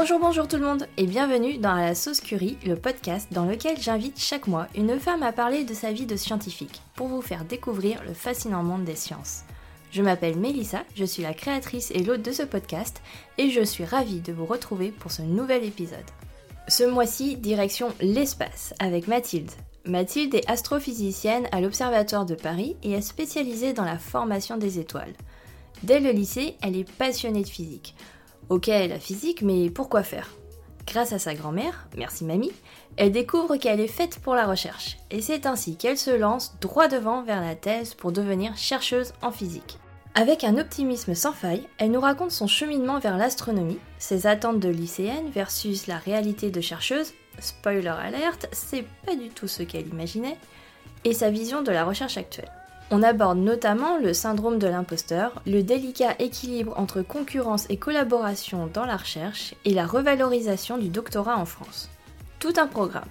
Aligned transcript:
Bonjour, 0.00 0.20
bonjour 0.20 0.46
tout 0.46 0.58
le 0.58 0.64
monde 0.64 0.86
et 0.96 1.06
bienvenue 1.06 1.58
dans 1.58 1.74
la 1.74 1.92
sauce 1.96 2.20
curry, 2.20 2.56
le 2.64 2.76
podcast 2.76 3.26
dans 3.32 3.44
lequel 3.44 3.80
j'invite 3.80 4.20
chaque 4.20 4.46
mois 4.46 4.68
une 4.76 4.96
femme 5.00 5.24
à 5.24 5.32
parler 5.32 5.64
de 5.64 5.74
sa 5.74 5.90
vie 5.90 6.06
de 6.06 6.14
scientifique 6.14 6.82
pour 6.94 7.08
vous 7.08 7.20
faire 7.20 7.44
découvrir 7.44 8.00
le 8.04 8.14
fascinant 8.14 8.62
monde 8.62 8.84
des 8.84 8.94
sciences. 8.94 9.42
Je 9.90 10.00
m'appelle 10.00 10.38
Mélissa, 10.38 10.84
je 10.94 11.04
suis 11.04 11.24
la 11.24 11.34
créatrice 11.34 11.90
et 11.90 12.04
l'hôte 12.04 12.22
de 12.22 12.30
ce 12.30 12.44
podcast 12.44 13.02
et 13.38 13.50
je 13.50 13.60
suis 13.60 13.84
ravie 13.84 14.20
de 14.20 14.32
vous 14.32 14.46
retrouver 14.46 14.92
pour 14.92 15.10
ce 15.10 15.22
nouvel 15.22 15.64
épisode. 15.64 15.98
Ce 16.68 16.84
mois-ci, 16.84 17.36
direction 17.36 17.92
l'espace 18.00 18.74
avec 18.78 19.08
Mathilde. 19.08 19.50
Mathilde 19.84 20.36
est 20.36 20.48
astrophysicienne 20.48 21.48
à 21.50 21.60
l'Observatoire 21.60 22.24
de 22.24 22.36
Paris 22.36 22.76
et 22.84 22.92
est 22.92 23.00
spécialisée 23.00 23.72
dans 23.72 23.84
la 23.84 23.98
formation 23.98 24.58
des 24.58 24.78
étoiles. 24.78 25.14
Dès 25.82 25.98
le 25.98 26.12
lycée, 26.12 26.54
elle 26.62 26.76
est 26.76 26.88
passionnée 26.88 27.42
de 27.42 27.48
physique. 27.48 27.96
Ok, 28.50 28.68
la 28.68 28.98
physique, 28.98 29.42
mais 29.42 29.68
pourquoi 29.68 30.02
faire? 30.02 30.30
Grâce 30.86 31.12
à 31.12 31.18
sa 31.18 31.34
grand-mère, 31.34 31.86
merci 31.98 32.24
mamie, 32.24 32.52
elle 32.96 33.12
découvre 33.12 33.56
qu'elle 33.56 33.78
est 33.78 33.86
faite 33.86 34.20
pour 34.20 34.34
la 34.34 34.46
recherche. 34.46 34.96
Et 35.10 35.20
c'est 35.20 35.44
ainsi 35.44 35.76
qu'elle 35.76 35.98
se 35.98 36.10
lance 36.10 36.54
droit 36.62 36.88
devant 36.88 37.22
vers 37.22 37.42
la 37.42 37.54
thèse 37.54 37.92
pour 37.92 38.10
devenir 38.10 38.56
chercheuse 38.56 39.12
en 39.20 39.32
physique. 39.32 39.78
Avec 40.14 40.44
un 40.44 40.56
optimisme 40.56 41.14
sans 41.14 41.34
faille, 41.34 41.68
elle 41.76 41.90
nous 41.90 42.00
raconte 42.00 42.30
son 42.30 42.46
cheminement 42.46 42.98
vers 42.98 43.18
l'astronomie, 43.18 43.78
ses 43.98 44.26
attentes 44.26 44.60
de 44.60 44.70
lycéenne 44.70 45.28
versus 45.28 45.86
la 45.86 45.98
réalité 45.98 46.50
de 46.50 46.62
chercheuse, 46.62 47.12
spoiler 47.38 47.88
alerte, 47.88 48.48
c'est 48.52 48.86
pas 49.04 49.14
du 49.14 49.28
tout 49.28 49.46
ce 49.46 49.62
qu'elle 49.62 49.88
imaginait, 49.88 50.38
et 51.04 51.12
sa 51.12 51.30
vision 51.30 51.60
de 51.60 51.70
la 51.70 51.84
recherche 51.84 52.16
actuelle. 52.16 52.50
On 52.90 53.02
aborde 53.02 53.38
notamment 53.38 53.98
le 53.98 54.14
syndrome 54.14 54.58
de 54.58 54.66
l'imposteur, 54.66 55.42
le 55.46 55.62
délicat 55.62 56.14
équilibre 56.18 56.72
entre 56.78 57.02
concurrence 57.02 57.66
et 57.68 57.76
collaboration 57.76 58.66
dans 58.72 58.86
la 58.86 58.96
recherche 58.96 59.54
et 59.66 59.74
la 59.74 59.86
revalorisation 59.86 60.78
du 60.78 60.88
doctorat 60.88 61.36
en 61.36 61.44
France. 61.44 61.90
Tout 62.38 62.54
un 62.56 62.66
programme. 62.66 63.04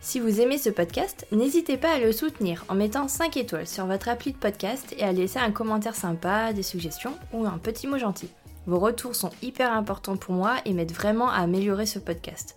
Si 0.00 0.20
vous 0.20 0.40
aimez 0.40 0.58
ce 0.58 0.70
podcast, 0.70 1.26
n'hésitez 1.32 1.76
pas 1.76 1.94
à 1.94 1.98
le 1.98 2.12
soutenir 2.12 2.64
en 2.68 2.74
mettant 2.74 3.08
5 3.08 3.36
étoiles 3.36 3.66
sur 3.66 3.86
votre 3.86 4.08
appli 4.08 4.32
de 4.32 4.36
podcast 4.36 4.94
et 4.98 5.02
à 5.02 5.12
laisser 5.12 5.40
un 5.40 5.50
commentaire 5.50 5.96
sympa, 5.96 6.52
des 6.52 6.62
suggestions 6.62 7.14
ou 7.32 7.44
un 7.44 7.58
petit 7.58 7.88
mot 7.88 7.98
gentil. 7.98 8.28
Vos 8.66 8.78
retours 8.78 9.16
sont 9.16 9.30
hyper 9.42 9.72
importants 9.72 10.16
pour 10.16 10.34
moi 10.34 10.56
et 10.64 10.74
m'aident 10.74 10.92
vraiment 10.92 11.30
à 11.30 11.38
améliorer 11.38 11.86
ce 11.86 11.98
podcast. 11.98 12.56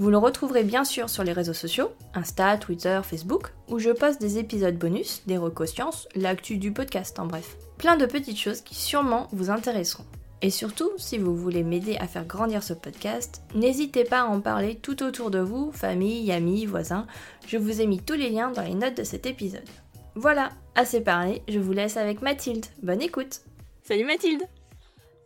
Vous 0.00 0.10
le 0.10 0.18
retrouverez 0.18 0.64
bien 0.64 0.84
sûr 0.84 1.08
sur 1.08 1.22
les 1.22 1.32
réseaux 1.32 1.52
sociaux, 1.52 1.92
Insta, 2.14 2.58
Twitter, 2.58 3.00
Facebook, 3.04 3.52
où 3.68 3.78
je 3.78 3.90
poste 3.90 4.20
des 4.20 4.38
épisodes 4.38 4.76
bonus, 4.76 5.22
des 5.26 5.38
recosciences, 5.38 6.08
l'actu 6.16 6.58
du 6.58 6.72
podcast 6.72 7.20
en 7.20 7.26
bref. 7.26 7.56
Plein 7.78 7.96
de 7.96 8.04
petites 8.04 8.38
choses 8.38 8.60
qui 8.60 8.74
sûrement 8.74 9.28
vous 9.30 9.50
intéresseront. 9.50 10.04
Et 10.42 10.50
surtout, 10.50 10.90
si 10.96 11.16
vous 11.16 11.36
voulez 11.36 11.62
m'aider 11.62 11.96
à 11.98 12.08
faire 12.08 12.24
grandir 12.24 12.64
ce 12.64 12.74
podcast, 12.74 13.42
n'hésitez 13.54 14.02
pas 14.02 14.22
à 14.22 14.26
en 14.26 14.40
parler 14.40 14.74
tout 14.74 15.00
autour 15.04 15.30
de 15.30 15.38
vous, 15.38 15.70
famille, 15.70 16.32
amis, 16.32 16.66
voisins. 16.66 17.06
Je 17.46 17.56
vous 17.56 17.80
ai 17.80 17.86
mis 17.86 18.00
tous 18.00 18.14
les 18.14 18.30
liens 18.30 18.50
dans 18.50 18.62
les 18.62 18.74
notes 18.74 18.96
de 18.96 19.04
cet 19.04 19.26
épisode. 19.26 19.68
Voilà, 20.16 20.50
assez 20.74 21.02
parlé, 21.02 21.42
je 21.48 21.60
vous 21.60 21.72
laisse 21.72 21.96
avec 21.96 22.20
Mathilde. 22.20 22.66
Bonne 22.82 23.00
écoute 23.00 23.42
Salut 23.84 24.04
Mathilde 24.04 24.42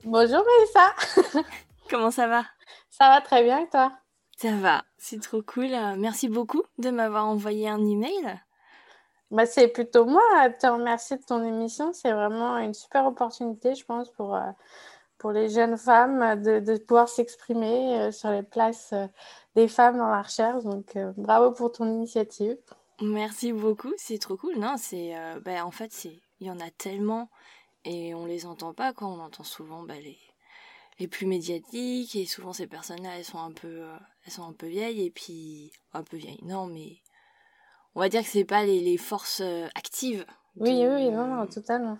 Bonjour 0.04 0.44
Mélissa 0.44 1.42
Comment 1.90 2.10
ça 2.10 2.28
va? 2.28 2.44
Ça 2.90 3.08
va 3.08 3.20
très 3.22 3.42
bien 3.42 3.60
et 3.60 3.68
toi? 3.70 3.92
Ça 4.40 4.52
va, 4.54 4.84
c'est 4.98 5.20
trop 5.20 5.42
cool. 5.42 5.70
Merci 5.98 6.28
beaucoup 6.28 6.62
de 6.78 6.90
m'avoir 6.90 7.26
envoyé 7.26 7.68
un 7.68 7.84
email. 7.84 8.40
Bah, 9.32 9.46
c'est 9.46 9.66
plutôt 9.66 10.04
moi 10.04 10.22
à 10.38 10.48
te 10.48 10.66
remercier 10.66 11.16
de 11.16 11.24
ton 11.24 11.42
émission. 11.42 11.92
C'est 11.92 12.12
vraiment 12.12 12.56
une 12.58 12.72
super 12.72 13.04
opportunité, 13.06 13.74
je 13.74 13.84
pense, 13.84 14.10
pour, 14.10 14.36
euh, 14.36 14.50
pour 15.18 15.32
les 15.32 15.48
jeunes 15.48 15.76
femmes 15.76 16.40
de, 16.40 16.60
de 16.60 16.76
pouvoir 16.78 17.08
s'exprimer 17.08 18.00
euh, 18.00 18.12
sur 18.12 18.30
les 18.30 18.44
places 18.44 18.92
euh, 18.92 19.06
des 19.56 19.66
femmes 19.66 19.98
dans 19.98 20.08
la 20.08 20.22
recherche. 20.22 20.62
Donc, 20.62 20.96
bravo 21.16 21.50
pour 21.50 21.72
ton 21.72 21.86
initiative. 21.86 22.56
Merci 23.02 23.52
beaucoup, 23.52 23.92
c'est 23.96 24.18
trop 24.18 24.36
cool. 24.36 24.56
Non, 24.56 24.76
c'est, 24.78 25.14
bah, 25.44 25.66
en 25.66 25.72
fait, 25.72 26.04
il 26.04 26.46
y 26.46 26.50
en 26.50 26.60
a 26.60 26.70
tellement 26.70 27.28
et 27.84 28.14
on 28.14 28.24
les 28.24 28.46
entend 28.46 28.72
pas. 28.72 28.92
Quoi. 28.92 29.08
On 29.08 29.18
entend 29.18 29.44
souvent 29.44 29.82
bah, 29.82 29.94
les, 29.94 30.18
les 30.98 31.08
plus 31.08 31.26
médiatiques 31.26 32.16
et 32.16 32.26
souvent 32.26 32.52
ces 32.52 32.66
personnes-là 32.66 33.18
elles 33.18 33.24
sont 33.24 33.38
un 33.38 33.52
peu 33.52 33.82
euh, 33.82 33.96
elles 34.24 34.32
sont 34.32 34.44
un 34.44 34.52
peu 34.52 34.66
vieilles 34.66 35.04
et 35.04 35.10
puis 35.10 35.72
un 35.92 36.02
peu 36.02 36.16
vieilles. 36.16 36.42
Non 36.42 36.66
mais 36.66 36.98
on 37.94 38.00
va 38.00 38.08
dire 38.08 38.22
que 38.22 38.28
c'est 38.28 38.44
pas 38.44 38.64
les, 38.64 38.80
les 38.80 38.96
forces 38.96 39.40
euh, 39.40 39.66
actives 39.74 40.24
oui 40.56 40.72
oui 40.86 41.10
non 41.10 41.26
non 41.26 41.46
totalement. 41.46 41.98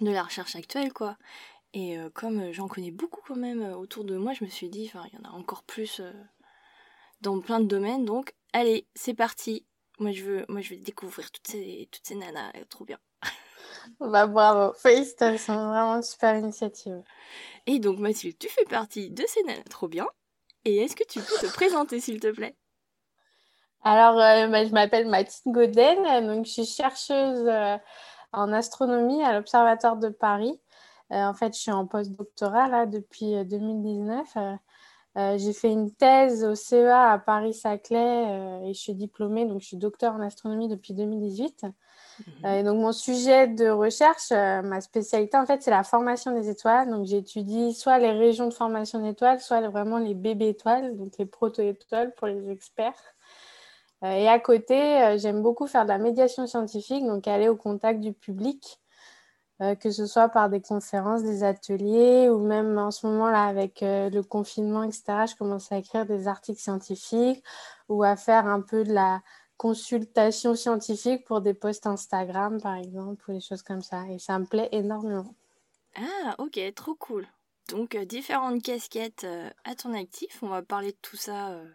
de 0.00 0.10
la 0.10 0.22
recherche 0.22 0.56
actuelle 0.56 0.92
quoi. 0.92 1.16
Et 1.72 1.96
euh, 1.98 2.10
comme 2.10 2.50
j'en 2.52 2.66
connais 2.66 2.90
beaucoup 2.90 3.20
quand 3.26 3.36
même 3.36 3.62
autour 3.62 4.04
de 4.04 4.16
moi 4.16 4.32
je 4.32 4.44
me 4.44 4.50
suis 4.50 4.68
dit 4.68 4.86
enfin 4.92 5.06
il 5.12 5.18
y 5.18 5.22
en 5.22 5.30
a 5.30 5.32
encore 5.32 5.62
plus 5.62 6.02
dans 7.20 7.40
plein 7.40 7.60
de 7.60 7.66
domaines. 7.66 8.04
Donc 8.04 8.34
allez 8.52 8.86
c'est 8.94 9.14
parti. 9.14 9.64
Moi 10.00 10.12
je 10.12 10.24
veux 10.24 10.44
moi 10.48 10.60
je 10.60 10.70
vais 10.70 10.76
découvrir 10.80 11.30
toutes 11.30 11.46
ces 11.46 11.88
toutes 11.92 12.06
ces 12.06 12.16
nanas 12.16 12.52
trop 12.68 12.84
bien 12.84 12.98
bah 14.00 14.26
bravo 14.26 14.72
félicitations 14.74 15.54
vraiment 15.54 16.02
super 16.02 16.36
initiative 16.36 17.02
et 17.66 17.78
donc 17.78 17.98
Mathilde, 17.98 18.36
tu 18.38 18.48
fais 18.48 18.64
partie 18.64 19.10
de 19.10 19.24
ces 19.26 19.42
nanas 19.44 19.62
trop 19.70 19.88
bien. 19.88 20.06
Et 20.64 20.78
est-ce 20.78 20.96
que 20.96 21.06
tu 21.08 21.20
peux 21.20 21.46
te 21.46 21.52
présenter 21.52 22.00
s'il 22.00 22.20
te 22.20 22.28
plaît? 22.28 22.56
Alors, 23.82 24.18
euh, 24.18 24.46
bah, 24.48 24.64
je 24.64 24.72
m'appelle 24.72 25.08
Mathilde 25.08 25.54
Goden, 25.54 26.26
donc 26.26 26.46
je 26.46 26.50
suis 26.50 26.66
chercheuse 26.66 27.46
euh, 27.46 27.78
en 28.32 28.52
astronomie 28.52 29.22
à 29.22 29.32
l'Observatoire 29.32 29.96
de 29.96 30.08
Paris. 30.08 30.60
Euh, 31.12 31.24
en 31.24 31.34
fait, 31.34 31.54
je 31.54 31.60
suis 31.60 31.72
en 31.72 31.86
post-doctorat 31.86 32.68
là 32.68 32.86
depuis 32.86 33.44
2019. 33.44 34.36
j'ai 35.36 35.52
fait 35.52 35.70
une 35.70 35.92
thèse 35.94 36.44
au 36.44 36.54
CEA 36.54 37.12
à 37.12 37.18
Paris-Saclay 37.18 38.68
et 38.68 38.74
je 38.74 38.78
suis 38.78 38.94
diplômée, 38.94 39.46
donc 39.46 39.60
je 39.60 39.66
suis 39.66 39.76
docteur 39.76 40.14
en 40.14 40.20
astronomie 40.20 40.68
depuis 40.68 40.92
2018. 40.92 41.66
Mhm. 42.26 42.46
Euh, 42.46 42.62
donc, 42.62 42.78
mon 42.78 42.92
sujet 42.92 43.46
de 43.48 43.68
recherche, 43.68 44.32
euh, 44.32 44.62
ma 44.62 44.80
spécialité, 44.80 45.36
en 45.36 45.46
fait, 45.46 45.62
c'est 45.62 45.70
la 45.70 45.82
formation 45.82 46.32
des 46.32 46.48
étoiles. 46.48 46.88
Donc, 46.90 47.06
j'étudie 47.06 47.74
soit 47.74 47.98
les 47.98 48.12
régions 48.12 48.46
de 48.48 48.54
formation 48.54 49.00
d'étoiles, 49.00 49.40
soit 49.40 49.60
vraiment 49.68 49.98
les 49.98 50.14
bébés 50.14 50.48
étoiles, 50.48 50.96
donc 50.96 51.12
les 51.18 51.26
proto-étoiles 51.26 52.14
pour 52.14 52.26
les 52.26 52.50
experts. 52.50 53.00
Euh, 54.04 54.12
et 54.12 54.28
à 54.28 54.38
côté, 54.38 55.16
j'aime 55.18 55.42
beaucoup 55.42 55.66
faire 55.66 55.84
de 55.84 55.90
la 55.90 55.98
médiation 55.98 56.46
scientifique, 56.46 57.04
donc 57.04 57.28
aller 57.28 57.48
au 57.48 57.56
contact 57.56 58.00
du 58.00 58.12
public, 58.12 58.80
que 59.78 59.90
ce 59.90 60.06
soit 60.06 60.30
par 60.30 60.48
des 60.48 60.62
conférences, 60.62 61.22
des 61.22 61.44
ateliers, 61.44 62.30
ou 62.30 62.38
même 62.38 62.78
en 62.78 62.90
ce 62.90 63.06
moment 63.06 63.28
là 63.28 63.44
avec 63.44 63.80
le 63.82 64.22
confinement, 64.22 64.84
etc. 64.84 65.26
Je 65.26 65.36
commence 65.36 65.70
à 65.70 65.76
écrire 65.76 66.06
des 66.06 66.28
articles 66.28 66.62
scientifiques 66.62 67.44
ou 67.90 68.02
à 68.02 68.16
faire 68.16 68.46
un 68.46 68.62
peu 68.62 68.84
de 68.84 68.94
la 68.94 69.20
consultation 69.60 70.54
scientifique 70.54 71.26
pour 71.26 71.42
des 71.42 71.52
posts 71.52 71.86
Instagram, 71.86 72.62
par 72.62 72.76
exemple, 72.76 73.22
ou 73.28 73.34
des 73.34 73.42
choses 73.42 73.62
comme 73.62 73.82
ça. 73.82 74.08
Et 74.08 74.18
ça 74.18 74.38
me 74.38 74.46
plaît 74.46 74.70
énormément. 74.72 75.34
Ah, 75.96 76.34
ok, 76.38 76.58
trop 76.74 76.94
cool. 76.94 77.28
Donc, 77.68 77.94
euh, 77.94 78.06
différentes 78.06 78.62
casquettes 78.62 79.24
euh, 79.24 79.50
à 79.64 79.74
ton 79.74 79.92
actif. 79.92 80.38
On 80.42 80.48
va 80.48 80.62
parler 80.62 80.92
de 80.92 80.96
tout 81.02 81.18
ça 81.18 81.50
euh, 81.50 81.68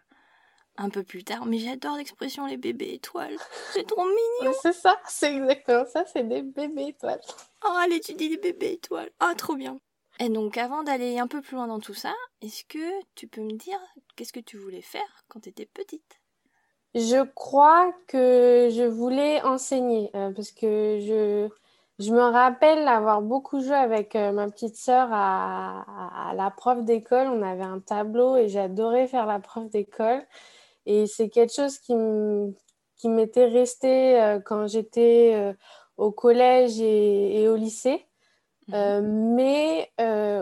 un 0.76 0.88
peu 0.88 1.04
plus 1.04 1.22
tard. 1.22 1.46
Mais 1.46 1.60
j'adore 1.60 1.96
l'expression 1.96 2.46
les 2.46 2.56
bébés 2.56 2.94
étoiles. 2.94 3.36
C'est 3.72 3.86
trop 3.86 4.04
mignon. 4.04 4.52
c'est 4.60 4.72
ça, 4.72 5.00
c'est 5.06 5.36
exactement 5.36 5.84
ça, 5.86 6.04
c'est 6.06 6.28
des 6.28 6.42
bébés 6.42 6.88
étoiles. 6.88 7.20
Oh, 7.64 7.72
allez, 7.78 8.00
tu 8.00 8.14
dis 8.14 8.30
des 8.30 8.36
bébés 8.36 8.72
étoiles. 8.72 9.12
Ah, 9.20 9.34
trop 9.36 9.54
bien. 9.54 9.78
Et 10.18 10.28
donc, 10.28 10.56
avant 10.56 10.82
d'aller 10.82 11.20
un 11.20 11.28
peu 11.28 11.40
plus 11.40 11.54
loin 11.54 11.68
dans 11.68 11.78
tout 11.78 11.94
ça, 11.94 12.14
est-ce 12.42 12.64
que 12.64 13.04
tu 13.14 13.28
peux 13.28 13.42
me 13.42 13.56
dire 13.56 13.78
qu'est-ce 14.16 14.32
que 14.32 14.40
tu 14.40 14.56
voulais 14.56 14.82
faire 14.82 15.24
quand 15.28 15.38
tu 15.38 15.50
étais 15.50 15.66
petite? 15.66 16.20
Je 16.96 17.22
crois 17.34 17.92
que 18.08 18.70
je 18.72 18.82
voulais 18.82 19.42
enseigner 19.42 20.10
euh, 20.14 20.32
parce 20.32 20.50
que 20.50 20.98
je, 21.00 21.48
je 21.98 22.10
me 22.10 22.22
rappelle 22.22 22.88
avoir 22.88 23.20
beaucoup 23.20 23.60
joué 23.60 23.74
avec 23.74 24.16
euh, 24.16 24.32
ma 24.32 24.48
petite 24.48 24.76
sœur 24.76 25.08
à, 25.12 26.32
la 26.34 26.50
prof 26.50 26.82
d'école. 26.84 27.28
On 27.28 27.42
avait 27.42 27.64
un 27.64 27.80
tableau 27.80 28.36
et 28.36 28.48
j'adorais 28.48 29.08
faire 29.08 29.26
la 29.26 29.40
prof 29.40 29.68
d'école. 29.68 30.22
Et 30.86 31.06
c'est 31.06 31.28
quelque 31.28 31.52
chose 31.52 31.78
qui 31.78 31.94
m'était 33.08 33.46
resté 33.46 34.18
euh, 34.22 34.40
quand 34.40 34.66
j'étais 34.66 35.54
au 35.98 36.10
collège 36.12 36.80
et, 36.80 37.46
au 37.48 37.56
lycée. 37.56 38.06
Mhm. 38.68 39.34
mais 39.36 39.90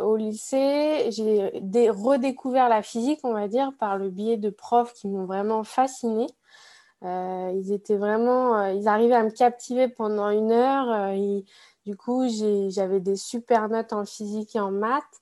au 0.03 0.17
lycée, 0.17 1.11
j'ai 1.11 1.91
redécouvert 1.91 2.69
la 2.69 2.83
physique, 2.83 3.21
on 3.25 3.35
va 3.35 3.49
dire, 3.49 3.73
par 3.79 3.99
le 3.99 4.09
biais 4.09 4.37
de 4.37 4.51
profs 4.51 4.95
qui 4.95 5.09
m'ont 5.09 5.27
vraiment 5.27 5.65
fascinée. 5.65 6.29
Euh, 7.05 7.53
ils 7.55 7.73
étaient 7.73 7.97
vraiment, 7.97 8.59
euh, 8.59 8.73
ils 8.73 8.89
arrivaient 8.89 9.15
à 9.15 9.23
me 9.23 9.31
captiver 9.31 9.89
pendant 9.89 10.31
une 10.31 10.53
heure. 10.53 10.91
Euh, 10.91 11.41
du 11.85 11.97
coup, 11.97 12.27
j'avais 12.69 13.01
des 13.01 13.17
super 13.17 13.69
notes 13.69 13.93
en 13.93 14.07
physique 14.07 14.57
et 14.57 14.61
en 14.61 14.71
maths. 14.71 15.21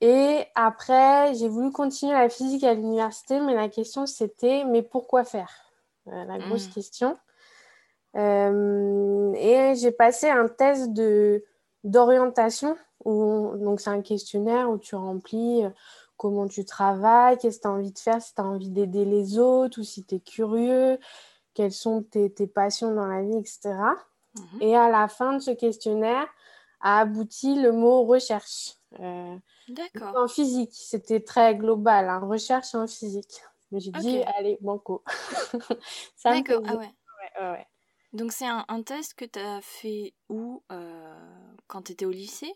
Et 0.00 0.44
après, 0.56 1.32
j'ai 1.34 1.48
voulu 1.48 1.70
continuer 1.70 2.12
la 2.12 2.28
physique 2.28 2.64
à 2.64 2.74
l'université, 2.74 3.40
mais 3.40 3.54
la 3.54 3.68
question 3.68 4.04
c'était, 4.06 4.64
mais 4.64 4.82
pourquoi 4.82 5.22
faire? 5.22 5.50
La 6.06 6.38
grosse 6.38 6.68
hmm. 6.68 6.72
question. 6.72 7.16
et 8.16 9.74
j'ai 9.76 9.92
passé 9.92 10.28
un 10.28 10.48
test 10.48 10.92
de 10.92 11.44
d'orientation, 11.84 12.76
donc 13.04 13.80
c'est 13.80 13.90
un 13.90 14.02
questionnaire 14.02 14.70
où 14.70 14.78
tu 14.78 14.96
remplis 14.96 15.62
comment 16.22 16.46
tu 16.46 16.64
travailles, 16.64 17.36
qu'est-ce 17.36 17.56
que 17.56 17.62
tu 17.62 17.68
as 17.68 17.72
envie 17.72 17.90
de 17.90 17.98
faire, 17.98 18.22
si 18.22 18.32
tu 18.32 18.40
as 18.40 18.44
envie 18.44 18.70
d'aider 18.70 19.04
les 19.04 19.40
autres 19.40 19.80
ou 19.80 19.82
si 19.82 20.04
tu 20.04 20.14
es 20.14 20.20
curieux, 20.20 20.96
quelles 21.52 21.72
sont 21.72 22.04
tes, 22.04 22.30
passions 22.46 22.94
dans 22.94 23.08
la 23.08 23.22
vie, 23.22 23.36
etc. 23.38 23.74
Mhm. 24.36 24.62
Et 24.62 24.76
à 24.76 24.88
la 24.88 25.08
fin 25.08 25.32
de 25.32 25.40
ce 25.40 25.50
questionnaire 25.50 26.28
a 26.80 27.00
abouti 27.00 27.60
le 27.60 27.72
mot 27.72 28.04
recherche. 28.04 28.76
Euh, 29.00 29.36
D'accord. 29.66 30.16
En 30.16 30.28
physique, 30.28 30.70
c'était 30.72 31.18
très 31.18 31.56
global, 31.56 32.08
hein, 32.08 32.20
recherche 32.20 32.72
en 32.76 32.86
physique. 32.86 33.42
Mais 33.72 33.80
j'ai 33.80 33.90
dit, 33.90 34.22
allez, 34.36 34.58
banco. 34.60 35.02
D'accord, 36.24 36.62
ah 36.68 36.76
ouais. 36.76 36.92
ouais, 37.40 37.66
Donc 38.12 38.30
c'est 38.30 38.46
un, 38.46 38.82
test 38.84 39.14
que 39.14 39.24
tu 39.24 39.40
as 39.40 39.60
fait 39.60 40.14
où 40.28 40.62
euh, 40.70 41.44
quand 41.66 41.82
tu 41.82 41.92
étais 41.92 42.04
au 42.04 42.10
lycée? 42.10 42.54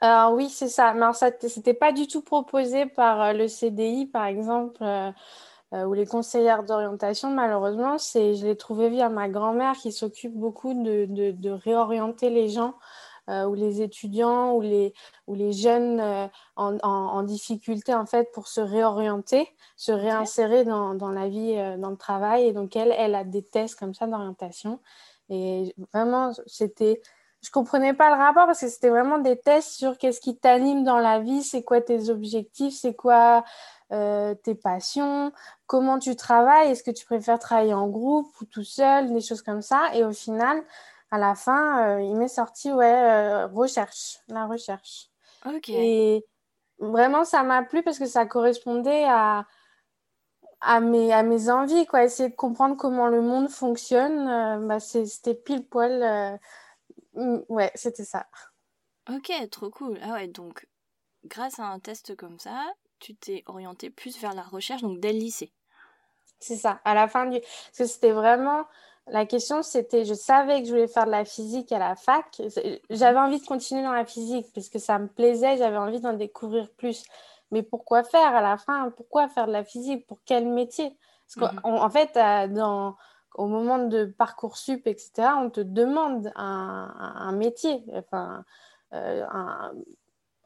Alors 0.00 0.32
oui, 0.34 0.48
c'est 0.48 0.68
ça. 0.68 0.94
Mais 0.94 1.12
ça, 1.12 1.30
c'était 1.40 1.74
pas 1.74 1.92
du 1.92 2.06
tout 2.06 2.22
proposé 2.22 2.86
par 2.86 3.20
euh, 3.20 3.32
le 3.32 3.48
CDI, 3.48 4.06
par 4.06 4.26
exemple, 4.26 4.82
euh, 4.82 5.12
ou 5.84 5.92
les 5.92 6.06
conseillères 6.06 6.62
d'orientation. 6.64 7.30
Malheureusement, 7.30 7.98
c'est, 7.98 8.34
je 8.34 8.46
l'ai 8.46 8.56
trouvé 8.56 8.88
via 8.90 9.08
ma 9.08 9.28
grand-mère 9.28 9.74
qui 9.74 9.92
s'occupe 9.92 10.34
beaucoup 10.34 10.72
de, 10.72 11.06
de, 11.32 11.50
réorienter 11.50 12.30
les 12.30 12.48
gens 12.48 12.74
ou 13.28 13.52
les 13.52 13.82
étudiants 13.82 14.54
ou 14.54 14.62
les, 14.62 14.94
ou 15.26 15.34
les 15.34 15.52
jeunes 15.52 16.00
en, 16.56 16.78
en, 16.82 17.22
difficulté 17.22 17.94
en 17.94 18.06
fait 18.06 18.32
pour 18.32 18.48
se 18.48 18.62
réorienter, 18.62 19.46
se 19.76 19.92
réinsérer 19.92 20.64
dans, 20.64 20.94
dans 20.94 21.10
la 21.10 21.28
vie, 21.28 21.54
dans 21.78 21.90
le 21.90 21.98
travail. 21.98 22.46
Et 22.46 22.52
donc 22.54 22.74
elle, 22.74 22.94
elle 22.96 23.14
a 23.14 23.24
des 23.24 23.42
tests 23.42 23.78
comme 23.78 23.92
ça 23.92 24.06
d'orientation. 24.06 24.80
Et 25.28 25.74
vraiment, 25.92 26.32
c'était 26.46 27.02
je 27.42 27.50
comprenais 27.50 27.94
pas 27.94 28.10
le 28.10 28.20
rapport 28.20 28.46
parce 28.46 28.60
que 28.60 28.68
c'était 28.68 28.88
vraiment 28.88 29.18
des 29.18 29.38
tests 29.38 29.70
sur 29.70 29.96
qu'est-ce 29.96 30.20
qui 30.20 30.36
t'anime 30.36 30.82
dans 30.84 30.98
la 30.98 31.20
vie, 31.20 31.42
c'est 31.42 31.62
quoi 31.62 31.80
tes 31.80 32.10
objectifs, 32.10 32.74
c'est 32.74 32.94
quoi 32.94 33.44
euh, 33.92 34.34
tes 34.34 34.54
passions, 34.54 35.32
comment 35.66 35.98
tu 35.98 36.16
travailles, 36.16 36.70
est-ce 36.70 36.82
que 36.82 36.90
tu 36.90 37.06
préfères 37.06 37.38
travailler 37.38 37.74
en 37.74 37.88
groupe 37.88 38.28
ou 38.40 38.44
tout 38.44 38.64
seul, 38.64 39.12
des 39.12 39.20
choses 39.20 39.40
comme 39.40 39.62
ça. 39.62 39.94
Et 39.94 40.04
au 40.04 40.12
final, 40.12 40.62
à 41.10 41.18
la 41.18 41.34
fin, 41.34 41.96
euh, 41.96 42.02
il 42.02 42.16
m'est 42.16 42.28
sorti, 42.28 42.72
ouais, 42.72 42.84
euh, 42.86 43.46
recherche, 43.46 44.18
la 44.28 44.46
recherche. 44.46 45.08
Ok. 45.46 45.68
Et 45.68 46.26
vraiment, 46.80 47.24
ça 47.24 47.44
m'a 47.44 47.62
plu 47.62 47.82
parce 47.82 47.98
que 47.98 48.06
ça 48.06 48.26
correspondait 48.26 49.04
à, 49.04 49.46
à, 50.60 50.80
mes, 50.80 51.12
à 51.12 51.22
mes 51.22 51.48
envies, 51.48 51.86
quoi. 51.86 52.02
Essayer 52.02 52.28
de 52.28 52.34
comprendre 52.34 52.76
comment 52.76 53.06
le 53.06 53.22
monde 53.22 53.48
fonctionne, 53.48 54.66
bah, 54.66 54.80
c'était 54.80 55.34
pile 55.34 55.64
poil 55.66 56.38
Ouais, 57.48 57.72
c'était 57.74 58.04
ça. 58.04 58.26
Ok, 59.10 59.32
trop 59.50 59.70
cool. 59.70 59.98
Ah 60.02 60.12
ouais, 60.12 60.28
donc 60.28 60.66
grâce 61.24 61.58
à 61.58 61.64
un 61.64 61.80
test 61.80 62.16
comme 62.16 62.38
ça, 62.38 62.66
tu 62.98 63.14
t'es 63.14 63.42
orienté 63.46 63.90
plus 63.90 64.18
vers 64.20 64.34
la 64.34 64.42
recherche, 64.42 64.82
donc 64.82 65.00
dès 65.00 65.12
le 65.12 65.18
lycée. 65.18 65.52
C'est 66.40 66.56
ça, 66.56 66.80
à 66.84 66.94
la 66.94 67.08
fin 67.08 67.26
du... 67.26 67.40
Parce 67.40 67.78
que 67.78 67.86
c'était 67.86 68.12
vraiment... 68.12 68.64
La 69.10 69.24
question, 69.24 69.62
c'était, 69.62 70.04
je 70.04 70.12
savais 70.12 70.60
que 70.60 70.66
je 70.66 70.72
voulais 70.72 70.86
faire 70.86 71.06
de 71.06 71.10
la 71.10 71.24
physique 71.24 71.72
à 71.72 71.78
la 71.78 71.96
fac. 71.96 72.42
J'avais 72.90 73.18
envie 73.18 73.40
de 73.40 73.46
continuer 73.46 73.82
dans 73.82 73.92
la 73.92 74.04
physique 74.04 74.46
parce 74.54 74.68
que 74.68 74.78
ça 74.78 74.98
me 74.98 75.08
plaisait, 75.08 75.56
j'avais 75.56 75.78
envie 75.78 76.00
d'en 76.00 76.12
découvrir 76.12 76.70
plus. 76.72 77.04
Mais 77.50 77.62
pourquoi 77.62 78.04
faire 78.04 78.36
à 78.36 78.42
la 78.42 78.58
fin? 78.58 78.90
Pourquoi 78.90 79.28
faire 79.28 79.46
de 79.46 79.52
la 79.52 79.64
physique? 79.64 80.06
Pour 80.06 80.18
quel 80.26 80.46
métier? 80.46 80.94
Parce 81.26 81.54
qu'en 81.54 81.84
mhm. 81.84 81.90
fait, 81.90 82.16
euh, 82.18 82.48
dans 82.48 82.96
au 83.34 83.46
moment 83.46 83.78
de 83.78 84.04
Parcoursup, 84.04 84.86
etc., 84.86 85.28
on 85.38 85.50
te 85.50 85.60
demande 85.60 86.32
un, 86.34 87.32
métier, 87.32 87.84
enfin, 87.94 88.44
euh, 88.92 89.24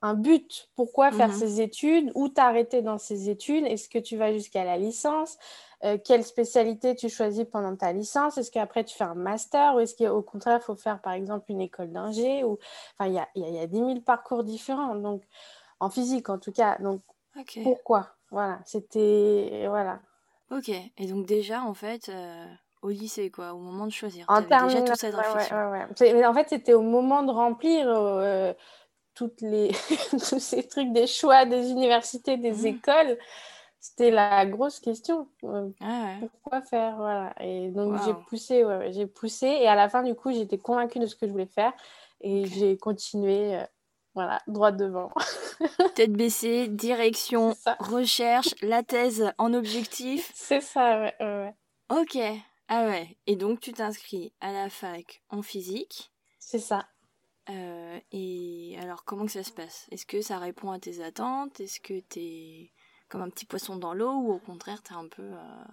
un, 0.02 0.14
but. 0.14 0.68
Pourquoi 0.74 1.12
faire 1.12 1.28
mhm. 1.28 1.34
ces 1.34 1.60
études? 1.60 2.12
Où 2.14 2.28
t'arrêter 2.28 2.82
dans 2.82 2.98
ces 2.98 3.30
études? 3.30 3.64
Est-ce 3.66 3.88
que 3.88 3.98
tu 3.98 4.16
vas 4.16 4.32
jusqu'à 4.32 4.64
la 4.64 4.76
licence? 4.76 5.38
Euh, 5.84 5.96
Quelle 6.04 6.24
spécialité 6.24 6.94
tu 6.94 7.08
choisis 7.08 7.44
pendant 7.44 7.76
ta 7.76 7.92
licence? 7.92 8.36
Est-ce 8.36 8.50
qu'après 8.50 8.84
tu 8.84 8.96
fais 8.96 9.04
un 9.04 9.14
master? 9.14 9.74
Ou 9.76 9.80
est-ce 9.80 9.96
qu'au 9.96 10.22
contraire, 10.22 10.58
il 10.60 10.64
faut 10.64 10.76
faire 10.76 11.00
par 11.00 11.12
exemple 11.12 11.46
une 11.50 11.60
école 11.60 11.92
d'ingé? 11.92 12.44
Ou... 12.44 12.58
Enfin, 12.98 13.08
il 13.08 13.14
y 13.14 13.18
a, 13.18 13.28
y, 13.36 13.58
a, 13.58 13.66
10 13.66 13.76
000 13.76 14.00
parcours 14.00 14.44
différents, 14.44 14.96
donc 14.96 15.22
en 15.80 15.88
physique 15.88 16.28
en 16.28 16.38
tout 16.38 16.52
cas. 16.52 16.78
Donc, 16.78 17.00
pourquoi? 17.62 18.10
Voilà, 18.30 18.60
c'était... 18.64 19.66
Voilà. 19.68 20.00
Ok, 20.52 20.68
et 20.68 21.06
donc 21.06 21.24
déjà, 21.24 21.62
en 21.62 21.72
fait, 21.72 22.10
euh, 22.10 22.44
au 22.82 22.90
lycée, 22.90 23.30
quoi, 23.30 23.54
au 23.54 23.58
moment 23.58 23.86
de 23.86 23.92
choisir. 23.92 24.26
En 24.28 24.40
déjà 24.40 24.82
tout 24.82 24.94
cette 24.96 25.14
réflexion. 25.14 25.56
en 25.56 26.34
fait, 26.34 26.48
c'était 26.48 26.74
au 26.74 26.82
moment 26.82 27.22
de 27.22 27.30
remplir 27.30 27.86
euh, 27.88 28.52
toutes 29.14 29.40
les... 29.40 29.70
tous 30.10 30.40
ces 30.40 30.66
trucs 30.66 30.92
des 30.92 31.06
choix 31.06 31.46
des 31.46 31.70
universités, 31.70 32.36
des 32.36 32.52
mmh. 32.52 32.66
écoles. 32.66 33.18
C'était 33.78 34.10
la 34.10 34.46
grosse 34.46 34.78
question. 34.78 35.28
Euh, 35.44 35.68
ah 35.80 36.14
pourquoi 36.20 36.62
faire 36.62 36.96
voilà. 36.96 37.34
Et 37.40 37.70
donc, 37.70 38.00
j'ai 38.04 38.14
poussé, 38.28 38.64
j'ai 38.90 39.06
poussé. 39.06 39.46
Et 39.46 39.66
à 39.66 39.74
la 39.74 39.88
fin, 39.88 40.02
du 40.02 40.14
coup, 40.14 40.32
j'étais 40.32 40.58
convaincue 40.58 41.00
de 41.00 41.06
ce 41.06 41.16
que 41.16 41.26
je 41.26 41.32
voulais 41.32 41.46
faire. 41.46 41.72
Et 42.20 42.44
j'ai 42.46 42.76
continué, 42.76 43.56
euh, 43.56 43.64
voilà, 44.14 44.40
droit 44.46 44.70
devant. 44.70 45.10
Tête 45.96 46.12
baissée, 46.12 46.68
direction, 46.68 47.56
recherche, 47.80 48.54
la 48.62 48.84
thèse 48.84 49.32
en 49.38 49.52
objectif. 49.52 50.30
C'est 50.32 50.60
ça, 50.60 51.00
ouais. 51.00 51.14
ouais. 51.20 51.54
Ok. 51.90 52.18
Ah 52.74 52.86
ouais, 52.86 53.18
et 53.26 53.36
donc 53.36 53.60
tu 53.60 53.74
t'inscris 53.74 54.32
à 54.40 54.50
la 54.50 54.70
fac 54.70 55.22
en 55.28 55.42
physique. 55.42 56.10
C'est 56.38 56.58
ça. 56.58 56.86
Euh, 57.50 58.00
et 58.12 58.78
alors 58.80 59.04
comment 59.04 59.26
que 59.26 59.32
ça 59.32 59.42
se 59.42 59.52
passe? 59.52 59.86
Est-ce 59.90 60.06
que 60.06 60.22
ça 60.22 60.38
répond 60.38 60.70
à 60.70 60.78
tes 60.78 61.04
attentes? 61.04 61.60
Est-ce 61.60 61.80
que 61.80 62.00
tu 62.08 62.18
es 62.18 62.72
comme 63.10 63.20
un 63.20 63.28
petit 63.28 63.44
poisson 63.44 63.76
dans 63.76 63.92
l'eau 63.92 64.14
ou 64.14 64.32
au 64.32 64.38
contraire 64.38 64.82
tu 64.82 64.94
es 64.94 64.96
un 64.96 65.06
peu... 65.06 65.22
Euh, 65.22 65.64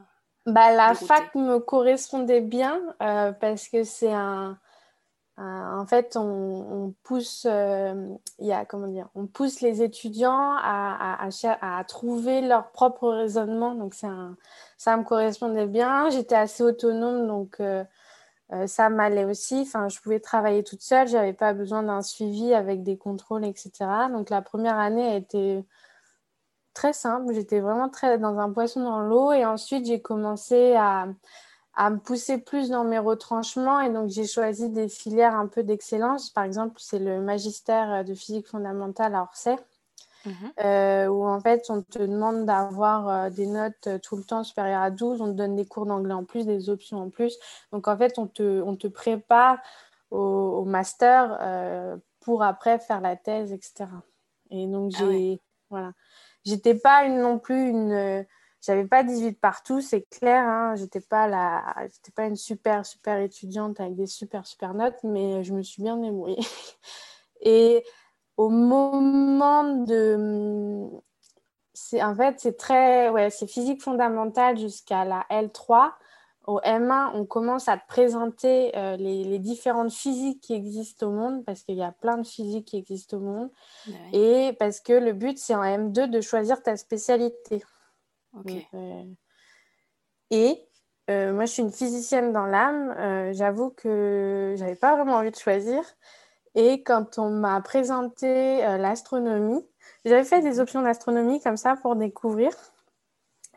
bah, 0.45 0.73
la 0.73 0.93
fac 0.93 1.33
me 1.35 1.59
correspondait 1.59 2.41
bien 2.41 2.81
euh, 3.01 3.31
parce 3.31 3.69
que 3.69 3.85
c'est 3.85 4.11
un, 4.11 4.59
en 5.39 5.85
fait, 5.85 6.17
on, 6.17 6.93
pousse, 7.03 7.47
euh, 7.49 8.09
comment 8.67 8.87
dire, 8.87 9.07
on 9.15 9.25
pousse 9.25 9.61
les 9.61 9.81
étudiants 9.81 10.55
à, 10.57 11.29
trouver 11.87 12.41
leur 12.41 12.71
propre 12.71 13.09
raisonnement. 13.09 13.73
Donc, 13.73 13.93
ça 13.93 14.97
me 14.97 15.03
correspondait 15.03 15.67
bien. 15.67 16.09
J'étais 16.09 16.35
assez 16.35 16.61
autonome, 16.63 17.27
donc 17.27 17.61
euh, 17.61 17.85
euh, 18.51 18.67
ça 18.67 18.89
m'allait 18.89 19.25
aussi. 19.25 19.61
Enfin, 19.61 19.87
je 19.87 20.01
pouvais 20.01 20.19
travailler 20.19 20.63
toute 20.63 20.81
seule. 20.81 21.07
Je 21.07 21.15
n'avais 21.15 21.33
pas 21.33 21.53
besoin 21.53 21.83
d'un 21.83 22.01
suivi 22.01 22.53
avec 22.53 22.83
des 22.83 22.97
contrôles, 22.97 23.45
etc. 23.45 23.71
Donc, 24.11 24.29
la 24.29 24.41
première 24.41 24.77
année 24.77 25.07
a 25.07 25.15
été 25.15 25.63
très 26.73 26.91
simple. 26.91 27.33
J'étais 27.33 27.61
vraiment 27.61 27.87
très 27.89 28.17
dans 28.17 28.39
un 28.39 28.51
poisson 28.51 28.83
dans 28.83 28.99
l'eau. 28.99 29.31
Et 29.31 29.45
ensuite, 29.45 29.85
j'ai 29.85 30.01
commencé 30.01 30.75
à 30.75 31.07
à 31.79 31.89
me 31.89 31.97
pousser 31.97 32.37
plus 32.39 32.69
dans 32.69 32.83
mes 32.83 32.99
retranchements 32.99 33.79
et 33.79 33.89
donc 33.89 34.09
j'ai 34.09 34.27
choisi 34.27 34.69
des 34.69 34.89
filières 34.89 35.35
un 35.35 35.47
peu 35.47 35.63
d'excellence. 35.63 36.29
Par 36.29 36.43
exemple, 36.43 36.75
c'est 36.77 36.99
le 36.99 37.21
magistère 37.21 38.03
de 38.03 38.13
physique 38.13 38.47
fondamentale 38.47 39.15
à 39.15 39.21
Orsay, 39.21 39.55
mhm. 40.25 40.33
euh, 40.61 41.07
où 41.07 41.25
en 41.25 41.39
fait 41.39 41.69
on 41.69 41.81
te 41.81 41.99
demande 41.99 42.45
d'avoir 42.45 43.07
euh, 43.07 43.29
des 43.29 43.45
notes 43.45 43.87
euh, 43.87 43.97
tout 43.97 44.17
le 44.17 44.25
temps 44.25 44.43
supérieures 44.43 44.81
à 44.81 44.91
12, 44.91 45.21
on 45.21 45.27
te 45.27 45.37
donne 45.37 45.55
des 45.55 45.65
cours 45.65 45.85
d'anglais 45.85 46.11
en 46.11 46.25
plus, 46.25 46.45
des 46.45 46.69
options 46.69 47.01
en 47.01 47.09
plus. 47.09 47.37
Donc 47.71 47.87
en 47.87 47.95
fait, 47.95 48.19
on 48.19 48.27
te, 48.27 48.61
on 48.61 48.75
te 48.75 48.87
prépare 48.87 49.59
au, 50.11 50.65
master 50.65 51.39
pour 52.19 52.43
après 52.43 52.79
faire 52.79 52.99
la 52.99 53.15
thèse, 53.15 53.53
etc. 53.53 53.85
Et 54.51 54.67
donc 54.67 54.91
ah 54.95 54.97
j'ai... 54.99 55.39
Voilà. 55.69 55.93
J'étais 56.43 56.75
pas 56.75 57.05
une, 57.05 57.21
non 57.21 57.39
plus 57.39 57.69
une 57.69 58.25
j'avais 58.61 58.85
pas 58.85 59.03
18 59.03 59.39
partout, 59.39 59.81
c'est 59.81 60.01
clair. 60.09 60.43
Hein, 60.47 60.75
j'étais 60.75 61.01
pas 61.01 61.27
la, 61.27 61.63
j'étais 61.83 62.11
pas 62.11 62.25
une 62.25 62.35
super 62.35 62.85
super 62.85 63.19
étudiante 63.19 63.79
avec 63.79 63.95
des 63.95 64.07
super 64.07 64.45
super 64.45 64.73
notes, 64.73 64.99
mais 65.03 65.43
je 65.43 65.53
me 65.53 65.61
suis 65.61 65.81
bien 65.81 65.97
débrouillée. 65.97 66.39
Et 67.41 67.85
au 68.37 68.49
moment 68.49 69.63
de, 69.63 70.87
c'est 71.73 72.03
en 72.03 72.15
fait 72.15 72.39
c'est 72.39 72.57
très, 72.57 73.09
ouais, 73.09 73.29
c'est 73.29 73.47
physique 73.47 73.81
fondamentale 73.81 74.57
jusqu'à 74.57 75.05
la 75.05 75.25
L3. 75.29 75.91
Au 76.47 76.59
M1, 76.61 77.11
on 77.13 77.25
commence 77.25 77.67
à 77.67 77.77
te 77.77 77.85
présenter 77.87 78.75
euh, 78.75 78.95
les, 78.95 79.23
les, 79.23 79.37
différentes 79.37 79.91
physiques 79.91 80.41
qui 80.41 80.53
existent 80.53 81.07
au 81.07 81.11
monde, 81.11 81.45
parce 81.45 81.61
qu'il 81.61 81.75
y 81.75 81.83
a 81.83 81.91
plein 81.91 82.17
de 82.17 82.25
physiques 82.25 82.65
qui 82.65 82.77
existent 82.77 83.17
au 83.17 83.19
monde, 83.19 83.49
et 84.13 84.53
parce 84.57 84.79
que 84.79 84.93
le 84.93 85.13
but, 85.13 85.37
c'est 85.37 85.53
en 85.53 85.61
M2 85.61 86.09
de 86.09 86.21
choisir 86.21 86.63
ta 86.63 86.75
spécialité. 86.75 87.61
Euh, 88.35 89.03
et 90.29 90.67
euh, 91.09 91.33
moi, 91.33 91.45
je 91.45 91.53
suis 91.53 91.61
une 91.61 91.71
physicienne 91.71 92.31
dans 92.31 92.45
l'âme. 92.45 92.95
Euh, 92.97 93.33
j'avoue 93.33 93.71
que 93.71 94.55
j'avais 94.57 94.75
pas 94.75 94.95
vraiment 94.95 95.15
envie 95.15 95.31
de 95.31 95.35
choisir. 95.35 95.83
Et 96.55 96.83
quand 96.83 97.19
on 97.19 97.29
m'a 97.29 97.61
présenté 97.61 98.61
l'astronomie, 98.77 99.63
j'avais 100.03 100.23
fait 100.23 100.41
des 100.41 100.55
mhm. 100.55 100.59
options 100.59 100.81
d'astronomie 100.81 101.41
comme 101.41 101.57
ça 101.57 101.75
pour 101.75 101.95
découvrir. 101.95 102.51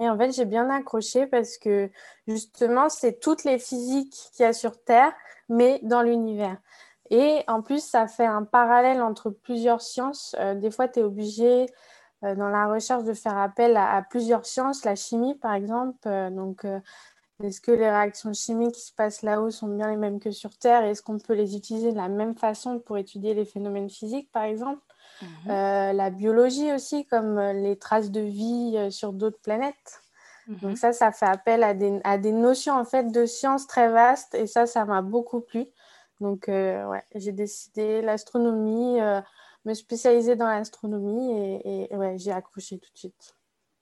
Et 0.01 0.09
en 0.09 0.17
fait, 0.17 0.33
j'ai 0.33 0.45
bien 0.45 0.71
accroché 0.71 1.27
parce 1.27 1.59
que 1.59 1.91
justement, 2.27 2.89
c'est 2.89 3.19
toutes 3.21 3.45
les 3.45 3.59
physiques 3.59 4.15
qu'il 4.33 4.45
y 4.45 4.47
a 4.47 4.53
sur 4.53 4.83
Terre, 4.83 5.13
mais 5.49 5.81
dans 5.83 6.03
l'univers. 6.03 6.57
Et 7.11 7.43
en 7.47 7.63
plus, 7.63 7.85
ça 7.85 8.07
fait 8.09 8.27
un 8.27 8.45
parallèle 8.45 9.03
entre 9.03 9.31
plusieurs 9.31 9.83
sciences. 9.83 10.35
des 10.57 10.71
fois, 10.71 10.89
tu 10.89 11.01
es 11.01 11.03
obligé 11.03 11.67
dans 12.23 12.49
la 12.49 12.73
recherche 12.73 13.05
de 13.05 13.15
faire 13.15 13.37
appel 13.37 13.77
à, 13.77 14.03
plusieurs 14.09 14.47
sciences, 14.47 14.85
la 14.85 14.95
chimie 14.95 15.35
par 15.35 15.55
exemple. 15.55 16.09
donc, 16.31 16.65
est-ce 17.43 17.61
que 17.61 17.73
les 17.73 17.91
réactions 17.91 18.33
chimiques 18.33 18.73
qui 18.73 18.83
se 18.83 18.93
passent 18.93 19.23
là-haut 19.23 19.51
sont 19.51 19.67
bien 19.67 19.91
les 19.91 19.97
mêmes 19.97 20.21
que 20.21 20.31
sur 20.31 20.57
Terre? 20.57 20.85
Est-ce 20.85 21.03
qu'on 21.03 21.19
peut 21.19 21.35
les 21.35 21.57
utiliser 21.57 21.91
de 21.91 21.97
la 21.97 22.09
même 22.09 22.37
façon 22.37 22.79
pour 22.79 22.99
étudier 22.99 23.35
les 23.35 23.45
phénomènes 23.45 23.91
physiques, 23.91 24.31
par 24.31 24.45
exemple? 24.45 24.81
Mhm. 25.21 25.49
La 25.97 26.11
biologie 26.11 26.73
aussi, 26.73 27.05
comme 27.07 27.41
les 27.41 27.77
traces 27.77 28.11
de 28.11 28.21
vie 28.21 28.89
sur 28.91 29.13
d'autres 29.13 29.41
planètes. 29.41 30.03
Donc 30.49 30.63
mhm. 30.63 30.77
ça, 30.77 30.93
ça 30.93 31.13
fait 31.13 31.27
appel 31.27 31.63
à 31.63 31.75
des, 31.75 32.01
à 32.05 32.19
des, 32.19 32.33
notions 32.33 32.75
en 32.75 32.85
fait 32.85 33.13
de 33.13 33.27
sciences 33.27 33.67
très 33.67 33.89
vastes 33.89 34.35
et 34.35 34.47
ça, 34.47 34.67
ça 34.67 34.85
m'a 34.85 35.03
beaucoup 35.03 35.41
plu. 35.41 35.67
Donc 36.21 36.49
euh, 36.49 36.85
ouais, 36.87 37.03
j'ai 37.15 37.33
décidé 37.33 38.03
l'astronomie, 38.03 39.01
euh, 39.01 39.21
me 39.65 39.75
spécialiser 39.75 40.37
dans 40.37 40.47
l'astronomie 40.47 41.33
et, 41.33 41.93
et, 41.93 41.97
ouais, 41.97 42.19
j'ai 42.19 42.33
accroché 42.33 42.79
tout 42.79 42.91
de 42.93 42.99
suite. 42.99 43.37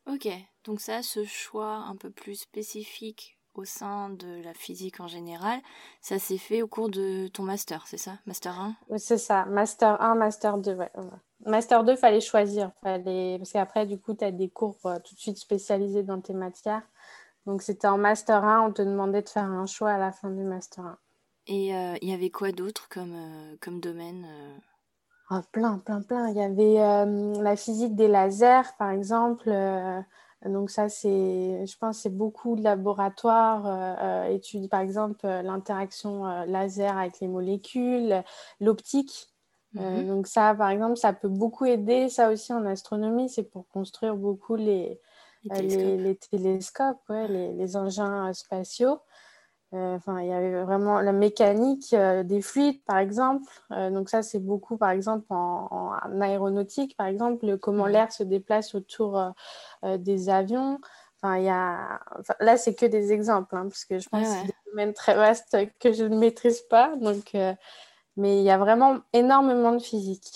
Ok, 0.07 0.29
donc 0.65 0.81
ça, 0.81 1.03
ce 1.03 1.25
choix 1.25 1.75
un 1.75 1.97
peu 1.97 2.11
plus 2.11 2.37
spécifique 2.37 3.39
au 3.55 3.65
sein 3.65 4.11
de 4.11 4.43
la 4.43 4.55
physique 4.55 5.01
en 5.01 5.09
général, 5.09 5.61
ça 6.01 6.19
s'est 6.19 6.39
fait 6.39 6.63
au 6.63 6.69
cours 6.69 6.89
de 6.89 7.29
ton 7.29 7.43
master, 7.43 7.87
c'est 7.87 7.99
ça? 7.99 8.19
Master 8.27 8.59
1 8.59 8.77
Oui, 8.89 9.01
c'est 9.01 9.19
ça, 9.19 9.45
Master 9.47 10.01
1, 10.01 10.15
Master 10.15 10.59
2, 10.59 10.75
ouais. 10.75 10.91
Master 11.47 11.85
2, 11.85 11.97
fallait 11.97 12.21
choisir. 12.21 12.71
Fallait... 12.83 13.39
Parce 13.39 13.53
qu'après, 13.53 13.87
du 13.87 13.99
coup, 13.99 14.15
tu 14.15 14.25
as 14.25 14.31
des 14.31 14.49
cours 14.49 14.79
euh, 14.85 14.99
tout 15.05 15.15
de 15.15 15.21
suite 15.21 15.39
spécialisés 15.39 16.03
dans 16.03 16.21
tes 16.21 16.35
matières. 16.35 16.83
Donc, 17.47 17.63
c'était 17.63 17.89
en 17.89 17.99
Master 17.99 18.45
1, 18.45 18.69
on 18.69 18.73
te 18.73 18.83
demandait 18.83 19.23
de 19.23 19.29
faire 19.29 19.45
un 19.45 19.67
choix 19.67 19.91
à 19.91 19.99
la 19.99 20.13
fin 20.13 20.31
du 20.31 20.43
Master 20.43 20.85
1. 20.85 20.99
Et 21.47 21.75
euh, 21.75 21.97
il 22.03 22.11
y 22.11 22.13
avait 22.13 22.31
quoi 22.31 22.53
d'autre 22.53 22.89
comme, 22.91 23.15
euh, 23.15 23.57
comme 23.61 23.81
domaine 23.81 24.27
oh, 25.31 25.41
Plein, 25.53 25.79
plein, 25.79 26.03
plein. 26.03 26.29
Il 26.29 26.37
y 26.37 26.43
avait 26.43 27.43
la 27.43 27.57
physique 27.57 27.95
des 27.95 28.09
lasers, 28.09 28.75
par 28.79 28.91
exemple. 28.91 29.51
donc, 30.45 30.71
ça, 30.71 30.89
c'est, 30.89 31.67
je 31.67 31.79
pense, 31.79 32.01
c'est 32.01 32.17
beaucoup 32.17 32.57
de 32.57 32.63
laboratoires, 32.63 34.29
études, 34.29 34.69
par 34.69 34.81
exemple, 34.81 35.27
l'interaction 35.27 36.25
laser 36.47 36.97
avec 36.97 37.21
les 37.21 37.29
molécules, 37.29 38.23
l'optique. 38.61 39.31
Euh, 39.79 40.01
mhm. 40.01 40.09
donc 40.09 40.27
ça, 40.27 40.55
par 40.55 40.71
exemple, 40.71 40.97
ça 40.97 41.13
peut 41.13 41.29
beaucoup 41.29 41.65
aider. 41.65 42.09
Ça 42.09 42.31
aussi 42.31 42.53
en 42.53 42.65
astronomie, 42.67 43.29
c'est 43.29 43.45
pour 43.45 43.69
construire 43.69 44.17
beaucoup 44.17 44.57
les, 44.57 45.01
les 45.45 46.17
télescopes, 46.17 46.99
euh, 47.11 47.53
les, 47.53 47.77
engins 47.77 48.29
euh, 48.29 48.33
spatiaux. 48.33 48.99
Enfin, 49.73 50.21
il 50.21 50.29
y 50.29 50.33
avait 50.33 50.63
vraiment 50.63 51.01
la 51.01 51.13
mécanique 51.13 51.95
des 51.95 52.43
fluides, 52.43 52.83
par 52.85 52.99
exemple. 52.99 53.45
donc 53.71 54.09
ça, 54.09 54.23
c'est 54.23 54.41
beaucoup, 54.41 54.77
par 54.77 54.91
exemple, 54.91 55.27
en, 55.31 55.93
aéronautique, 56.21 56.97
par 56.97 57.07
exemple, 57.07 57.57
comment 57.59 57.85
mhm. 57.85 57.93
l'air 57.93 58.13
se 58.13 58.25
déplace 58.25 58.75
autour 58.75 59.33
des 59.85 60.29
avions. 60.29 60.81
Enfin, 61.23 61.39
il 61.39 61.45
y 61.45 61.51
a... 61.51 62.01
là, 62.41 62.57
c'est 62.57 62.75
que 62.75 62.87
des 62.87 63.13
exemples, 63.13 63.55
hein, 63.55 63.69
parce 63.69 63.85
que 63.85 64.01
je 64.01 64.09
pense 64.09 64.27
que 64.27 64.35
c'est 64.35 64.47
des 64.47 64.71
domaines 64.73 64.93
très 64.93 65.15
vastes 65.15 65.57
que 65.79 65.93
je 65.93 66.05
ne 66.05 66.19
maîtrise 66.19 66.63
pas. 66.63 66.97
Donc, 66.97 67.33
mais 68.17 68.39
il 68.39 68.45
y 68.45 68.51
a 68.51 68.59
vraiment 68.59 69.01
énormément 69.13 69.73
de 69.73 69.79
physique. 69.79 70.33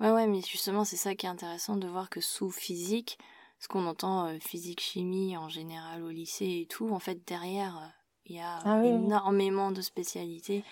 Ouais, 0.00 0.10
ouais, 0.10 0.26
mais 0.26 0.40
justement, 0.40 0.84
c'est 0.84 0.96
ça 0.96 1.14
qui 1.14 1.26
est 1.26 1.28
intéressant 1.28 1.76
de 1.76 1.88
voir 1.88 2.08
que 2.08 2.20
sous 2.20 2.50
physique, 2.50 3.18
ce 3.58 3.66
qu'on 3.66 3.86
entend 3.86 4.26
euh, 4.26 4.38
physique, 4.38 4.80
chimie 4.80 5.36
en 5.36 5.48
général 5.48 6.04
au 6.04 6.10
lycée 6.10 6.60
et 6.62 6.66
tout, 6.66 6.88
en 6.90 7.00
fait, 7.00 7.26
derrière, 7.26 7.76
euh, 7.78 7.97
il 8.28 8.36
y 8.36 8.40
a 8.40 8.58
ah 8.64 8.84
énormément 8.84 9.70
de 9.70 9.80
spécialités 9.80 10.64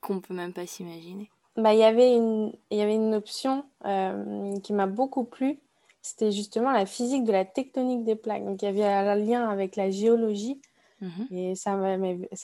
qu'on 0.00 0.20
peut 0.20 0.34
même 0.34 0.52
pas 0.52 0.66
s'imaginer. 0.66 1.30
Bah, 1.56 1.74
il 1.74 1.80
y 1.80 1.84
avait 1.84 2.14
une, 2.14 2.52
il 2.70 2.78
y 2.78 2.80
avait 2.80 2.94
une 2.94 3.14
option 3.14 3.64
euh, 3.84 4.58
qui 4.60 4.72
m'a 4.72 4.86
beaucoup 4.86 5.24
plu. 5.24 5.58
C'était 6.00 6.32
justement 6.32 6.72
la 6.72 6.86
physique 6.86 7.24
de 7.24 7.32
la 7.32 7.44
tectonique 7.44 8.04
des 8.04 8.16
plaques. 8.16 8.44
Donc, 8.44 8.62
il 8.62 8.64
y 8.64 8.68
avait 8.68 8.84
un 8.84 9.14
lien 9.14 9.48
avec 9.48 9.76
la 9.76 9.90
géologie. 9.90 10.60
Mhm. 11.00 11.26
Et 11.32 11.54
ça 11.56 11.76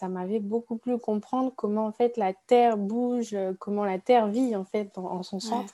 m'avait 0.08 0.40
beaucoup 0.40 0.76
plu 0.76 0.98
comprendre 0.98 1.52
comment 1.54 1.87
en 1.87 1.92
fait 1.92 2.16
la 2.16 2.32
Terre 2.34 2.76
bouge, 2.76 3.32
euh, 3.32 3.52
comment 3.58 3.84
la 3.84 3.98
Terre 3.98 4.26
vit 4.26 4.56
en 4.56 4.64
fait 4.64 4.98
en, 4.98 5.22
son 5.22 5.38
centre. 5.38 5.72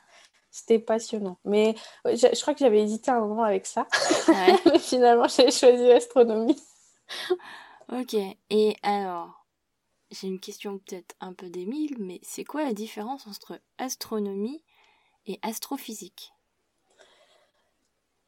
C'était 0.51 0.79
passionnant. 0.79 1.39
Mais 1.45 1.75
je, 2.05 2.41
crois 2.41 2.53
que 2.55 2.61
j'avais 2.61 2.83
hésité 2.83 3.11
un 3.11 3.21
moment 3.21 3.43
avec 3.43 3.67
ça. 3.67 3.87
Mais 4.29 4.79
finalement, 4.79 5.27
j'ai 5.29 5.51
choisi 5.51 5.85
l'astronomie. 5.87 6.63
Ok. 7.93 8.17
Et 8.51 8.77
alors, 8.83 9.47
j'ai 10.11 10.29
une 10.29 10.41
question 10.41 10.79
peut-être 10.79 11.15
un 11.21 11.33
peu 11.33 11.49
démile, 11.49 11.97
mais 11.99 12.21
c'est 12.23 12.45
quoi 12.45 12.65
la 12.65 12.73
différence 12.73 13.27
entre 13.27 13.61
astronomie 13.79 14.63
et 15.27 15.39
astrophysique? 15.43 16.33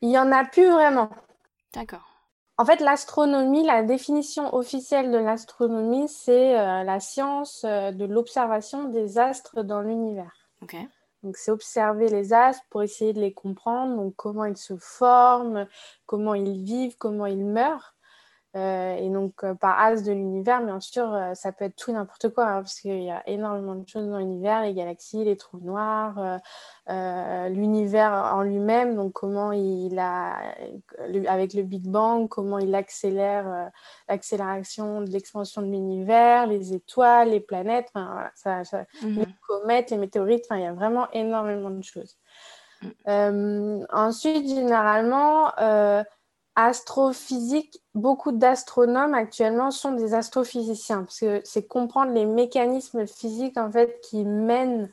Il 0.02 0.08
n'y 0.08 0.18
en 0.18 0.30
a 0.32 0.44
plus 0.44 0.68
vraiment. 0.68 1.10
D'accord. 1.72 2.06
En 2.58 2.64
fait, 2.64 2.80
l'astronomie, 2.80 3.64
la 3.64 3.82
définition 3.82 4.54
officielle 4.54 5.10
de 5.10 5.18
l'astronomie, 5.18 6.08
c'est 6.08 6.58
euh, 6.58 6.84
la 6.84 7.00
science 7.00 7.64
euh, 7.64 7.92
de 7.92 8.04
l'observation 8.06 8.84
des 8.84 9.18
astres 9.18 9.62
dans 9.62 9.82
l'univers. 9.82 10.48
Donc, 11.22 11.36
c'est 11.36 11.50
observer 11.50 12.08
les 12.08 12.32
astres 12.32 12.64
pour 12.70 12.82
essayer 12.82 13.12
de 13.12 13.20
les 13.20 13.32
comprendre, 13.32 13.96
donc 13.96 14.14
comment 14.16 14.44
ils 14.44 14.56
se 14.56 14.76
forment, 14.76 15.66
comment 16.06 16.34
ils 16.34 16.62
vivent, 16.62 16.96
comment 16.96 17.26
ils 17.26 17.44
meurent. 17.44 17.95
Euh, 18.56 18.96
et 18.96 19.10
donc, 19.10 19.44
euh, 19.44 19.54
par 19.54 19.78
as 19.78 20.02
de 20.02 20.12
l'univers, 20.12 20.62
bien 20.62 20.80
sûr, 20.80 21.12
euh, 21.12 21.34
ça 21.34 21.52
peut 21.52 21.66
être 21.66 21.76
tout 21.76 21.92
n'importe 21.92 22.30
quoi, 22.30 22.46
hein, 22.46 22.62
parce 22.62 22.80
qu'il 22.80 23.02
y 23.02 23.10
a 23.10 23.22
énormément 23.28 23.74
de 23.74 23.86
choses 23.86 24.08
dans 24.08 24.18
l'univers, 24.18 24.62
les 24.62 24.72
galaxies, 24.72 25.24
les 25.24 25.36
trous 25.36 25.58
noirs, 25.58 26.40
l'univers 26.88 28.12
en 28.34 28.42
lui-même, 28.42 28.96
donc 28.96 29.12
comment 29.12 29.52
il 29.52 29.98
a, 29.98 30.38
avec 31.28 31.52
le 31.52 31.62
Big 31.62 31.86
Bang, 31.86 32.28
comment 32.28 32.58
il 32.58 32.74
accélère 32.74 33.70
l'accélération 34.08 35.02
de 35.02 35.10
l'expansion 35.10 35.60
de 35.60 35.66
l'univers, 35.66 36.46
les 36.46 36.72
étoiles, 36.72 37.30
les 37.30 37.40
planètes, 37.40 37.92
ça, 38.34 38.62
mhm. 39.02 39.18
les 39.18 39.26
comètes, 39.46 39.90
les 39.90 39.98
météorites, 39.98 40.46
il 40.52 40.60
y 40.60 40.64
a 40.64 40.72
vraiment 40.72 41.10
énormément 41.12 41.70
de 41.70 41.82
choses. 41.82 42.16
Mm. 43.06 43.86
ensuite, 43.90 44.48
généralement, 44.48 45.50
astrophysique, 46.56 47.82
beaucoup 47.94 48.32
d'astronomes 48.32 49.14
actuellement 49.14 49.70
sont 49.70 49.92
des 49.92 50.14
astrophysiciens, 50.14 51.04
parce 51.04 51.20
que 51.20 51.40
c'est 51.44 51.66
comprendre 51.66 52.12
les 52.12 52.24
mécanismes 52.24 53.06
physiques 53.06 53.58
en 53.58 53.70
fait 53.70 54.00
qui 54.00 54.24
mènent 54.24 54.90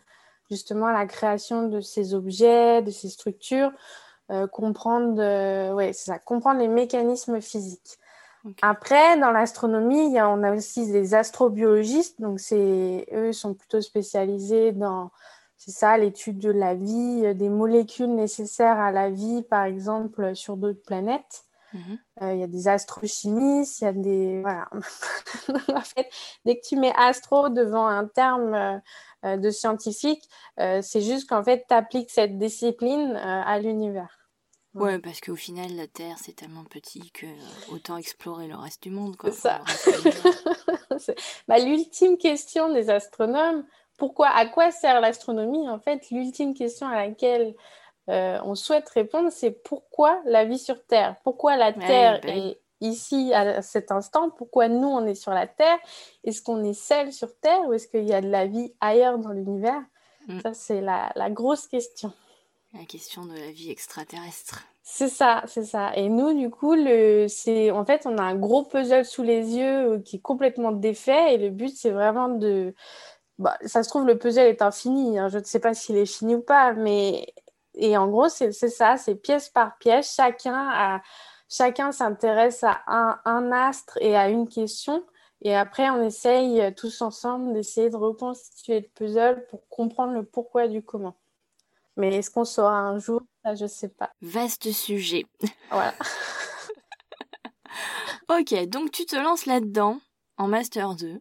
justement 0.52 0.88
à 0.88 0.94
la 0.94 1.06
création 1.06 1.68
de 1.68 1.80
ces 1.80 2.14
objets, 2.14 2.82
de 2.82 2.92
ces 2.92 3.10
structures, 3.10 3.72
euh, 4.30 4.46
comprendre, 4.46 5.74
ouais, 5.74 5.94
c'est 5.94 6.12
ça, 6.12 6.20
comprendre 6.20 6.60
les 6.60 6.68
mécanismes 6.68 7.42
physiques. 7.42 7.98
Après, 8.62 9.18
dans 9.20 9.32
l'astronomie, 9.32 10.20
on 10.20 10.44
a 10.44 10.54
aussi 10.54 10.92
des 10.92 11.14
astrobiologistes, 11.14 12.20
donc 12.20 12.40
eux 12.52 13.32
sont 13.32 13.54
plutôt 13.54 13.80
spécialisés 13.80 14.74
dans 14.74 15.12
c'est 15.66 15.72
ça, 15.72 15.98
l'étude 15.98 16.40
de 16.40 16.52
la 16.52 16.76
vie, 16.76 17.34
des 17.36 17.48
molécules 17.48 18.14
nécessaires 18.14 18.80
à 18.80 18.92
la 18.92 19.10
vie, 19.10 19.44
par 19.44 19.64
exemple, 19.64 20.36
sur 20.36 20.58
d'autres 20.58 20.84
planètes. 20.84 21.46
Mhm. 21.74 22.00
Euh, 22.22 22.34
il 22.34 22.40
y 22.40 22.44
a 22.44 22.48
des 22.48 22.68
astrochimistes, 22.68 23.82
il 23.82 23.84
y 23.84 23.88
a 23.88 23.94
des. 23.94 24.42
Voilà. 24.42 24.70
en 25.76 25.82
fait, 25.82 26.10
dès 26.46 26.58
que 26.60 26.68
tu 26.68 26.76
mets 26.76 26.94
astro 26.96 27.50
devant 27.50 27.88
un 27.88 28.08
terme 28.08 28.54
euh, 28.54 28.78
euh, 29.26 29.38
de 29.38 29.50
scientifique, 29.50 30.24
c'est 30.58 31.02
juste 31.02 31.28
qu'en 31.28 31.44
fait, 31.44 31.66
tu 31.68 31.74
appliques 31.74 32.12
cette 32.12 32.38
discipline 32.38 33.16
à 33.16 33.60
l'univers. 33.60 34.20
Ouais, 34.76 34.98
parce 34.98 35.22
qu'au 35.22 35.36
final, 35.36 35.76
la 35.76 35.88
Terre, 35.88 36.18
c'est 36.20 36.36
tellement 36.36 36.64
petit 36.64 37.12
que 37.12 37.28
autant 37.72 37.98
explorer 37.98 38.48
le 38.48 38.56
reste 38.56 38.82
du 38.82 38.90
monde. 38.90 39.16
C'est 39.26 39.32
ça. 39.32 39.62
bah, 41.48 41.60
l'ultime 41.60 42.18
question 42.18 42.74
des 42.74 42.90
astronomes, 42.90 43.64
pourquoi, 43.98 44.30
à 44.30 44.48
quoi 44.48 44.72
sert 44.72 45.00
l'astronomie 45.00 45.70
En 45.70 45.80
fait, 45.80 46.10
l'ultime 46.10 46.56
question 46.56 46.88
à 46.88 46.96
laquelle 46.96 47.54
euh, 48.10 48.40
on 48.44 48.56
souhaite 48.56 48.90
répondre, 48.90 49.30
c'est 49.32 49.52
pourquoi 49.52 50.22
la 50.26 50.46
vie 50.46 50.60
sur 50.60 50.86
Terre? 50.86 51.16
Pourquoi 51.24 51.56
la 51.56 51.72
Terre 51.72 52.20
ben 52.22 52.38
est 52.38 52.62
ici 52.82 53.34
à 53.34 53.62
cet 53.62 53.92
instant? 53.92 54.30
Pourquoi 54.30 54.68
nous, 54.68 54.88
on 54.88 55.06
est 55.06 55.16
sur 55.16 55.32
la 55.32 55.48
Terre? 55.48 55.78
Est-ce 56.24 56.42
qu'on 56.42 56.64
est 56.64 56.74
seul 56.74 57.14
sur 57.14 57.34
Terre 57.40 57.62
ou 57.66 57.74
est-ce 57.74 57.88
qu'il 57.88 58.04
y 58.04 58.14
a 58.14 58.22
de 58.22 58.30
la 58.30 58.46
vie 58.46 58.74
ailleurs 58.82 59.20
dans 59.20 59.30
l'univers? 59.30 59.82
Mm. 60.28 60.40
Ça, 60.42 60.54
c'est 60.54 60.82
la, 60.82 61.14
grosse 61.30 61.68
question. 61.68 62.12
La 62.74 62.86
question 62.86 63.26
de 63.26 63.34
la 63.34 63.52
vie 63.52 63.72
extraterrestre. 63.72 64.66
C'est 64.86 65.08
ça, 65.08 65.44
c'est 65.48 65.64
ça. 65.64 65.96
Et 65.96 66.10
nous, 66.10 66.38
du 66.38 66.50
coup, 66.50 66.76
le, 66.76 67.28
c'est, 67.30 67.72
en 67.72 67.86
fait, 67.86 68.06
on 68.06 68.18
a 68.18 68.22
un 68.22 68.36
gros 68.36 68.64
puzzle 68.64 69.06
sous 69.06 69.24
les 69.24 69.56
yeux 69.56 69.94
euh, 69.94 70.00
qui 70.00 70.18
est 70.18 70.22
complètement 70.22 70.74
défait 70.74 71.36
et 71.36 71.38
le 71.38 71.50
but, 71.52 71.74
c'est 71.74 71.92
vraiment 71.92 72.28
de... 72.28 72.76
Bah, 73.40 73.58
ça 73.66 73.82
se 73.82 73.90
trouve, 73.90 74.06
le 74.06 74.18
puzzle 74.18 74.42
est 74.42 74.62
infini. 74.62 75.18
Hein. 75.18 75.30
Je 75.30 75.38
ne 75.38 75.44
sais 75.44 75.60
pas 75.60 75.74
s'il 75.74 75.96
est 75.96 76.06
fini 76.06 76.36
ou 76.36 76.42
pas, 76.42 76.74
mais 76.74 77.34
et 77.76 77.98
en 77.98 78.08
gros, 78.08 78.30
c'est 78.30 78.52
ça, 78.52 78.98
c'est 78.98 79.16
pièce 79.16 79.50
par 79.50 79.78
pièce. 79.78 80.14
Chacun, 80.16 81.02
chacun 81.50 81.92
s'intéresse 81.92 82.64
à 82.64 82.82
un, 82.86 83.52
astre 83.52 83.98
et 84.02 84.16
à 84.16 84.30
une 84.30 84.48
question. 84.48 85.04
Et 85.42 85.56
après, 85.56 85.90
on 85.90 86.02
essaye 86.02 86.62
euh, 86.62 86.72
tous 86.72 87.02
ensemble 87.02 87.52
d'essayer 87.54 87.90
de 87.90 87.98
reconstituer 87.98 88.80
le 88.80 88.88
puzzle 88.88 89.46
pour 89.50 89.68
comprendre 89.68 90.14
le 90.14 90.24
pourquoi 90.24 90.70
du 90.70 90.82
comment. 90.82 91.18
Mais 91.98 92.16
est-ce 92.16 92.32
qu'on 92.32 92.46
saura 92.46 92.80
un 92.80 92.98
jour? 92.98 93.22
Ça, 93.44 93.54
je 93.54 93.66
sais 93.66 93.90
pas. 93.90 94.12
Vaste 94.22 94.72
sujet. 94.72 95.26
Voilà. 95.70 95.94
ok, 98.30 98.68
donc 98.68 98.92
tu 98.92 99.06
te 99.06 99.18
lances 99.18 99.46
là-dedans 99.46 100.00
en 100.38 100.48
Master 100.48 100.96
2. 100.96 101.20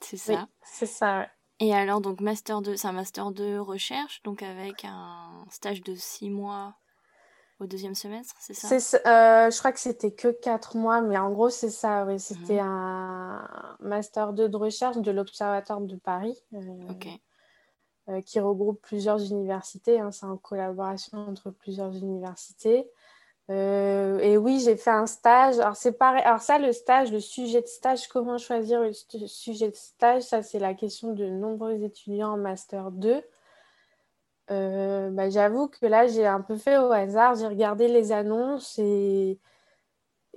C'est 0.00 0.16
ça? 0.16 0.32
Oui, 0.32 0.38
c'est 0.62 0.86
ça, 0.86 1.18
ouais. 1.20 1.30
Et 1.60 1.74
alors, 1.74 2.00
donc, 2.00 2.20
Master 2.20 2.62
2, 2.62 2.76
c'est 2.76 2.86
un 2.86 2.92
Master 2.92 3.32
2 3.32 3.60
recherche, 3.60 4.22
donc 4.22 4.42
avec 4.42 4.84
un 4.84 5.44
stage 5.50 5.82
de 5.82 5.94
6 5.94 6.30
mois 6.30 6.76
au 7.60 7.66
deuxième 7.66 7.96
semestre, 7.96 8.36
c'est 8.38 8.54
ça? 8.54 8.68
Euh, 8.68 9.50
je 9.50 9.58
crois 9.58 9.72
que 9.72 9.80
c'était 9.80 10.12
que 10.12 10.28
4 10.28 10.76
mois, 10.76 11.00
mais 11.00 11.18
en 11.18 11.30
gros, 11.32 11.50
c'est 11.50 11.70
ça, 11.70 12.04
oui. 12.06 12.20
C'était 12.20 12.60
Mhm. 12.60 12.66
un 12.66 13.76
Master 13.80 14.32
2 14.32 14.48
de 14.48 14.56
recherche 14.56 14.98
de 14.98 15.10
l'Observatoire 15.10 15.80
de 15.80 15.96
Paris, 15.96 16.38
euh, 16.54 16.58
euh, 18.08 18.20
qui 18.22 18.38
regroupe 18.40 18.80
plusieurs 18.80 19.20
universités. 19.20 20.00
hein. 20.00 20.10
C'est 20.12 20.26
en 20.26 20.36
collaboration 20.36 21.18
entre 21.28 21.50
plusieurs 21.50 21.94
universités. 21.96 22.88
Euh, 23.50 24.18
et 24.18 24.36
oui, 24.36 24.60
j'ai 24.60 24.76
fait 24.76 24.90
un 24.90 25.06
stage. 25.06 25.58
Alors, 25.58 25.76
c'est 25.76 25.92
pareil. 25.92 26.22
Alors, 26.24 26.40
ça, 26.40 26.58
le 26.58 26.72
stage, 26.72 27.12
le 27.12 27.20
sujet 27.20 27.62
de 27.62 27.66
stage, 27.66 28.08
comment 28.08 28.38
choisir 28.38 28.80
le 28.80 28.92
sujet 28.92 29.70
de 29.70 29.76
stage? 29.76 30.22
Ça, 30.22 30.42
c'est 30.42 30.58
la 30.58 30.74
question 30.74 31.12
de 31.14 31.26
nombreux 31.26 31.82
étudiants 31.82 32.32
en 32.32 32.36
Master 32.36 32.90
2. 32.90 33.22
Euh, 34.50 35.10
bah, 35.10 35.30
j'avoue 35.30 35.68
que 35.68 35.86
là, 35.86 36.06
j'ai 36.06 36.26
un 36.26 36.40
peu 36.40 36.56
fait 36.56 36.78
au 36.78 36.92
hasard. 36.92 37.36
J'ai 37.36 37.46
regardé 37.46 37.88
les 37.88 38.12
annonces 38.12 38.78
et 38.78 39.38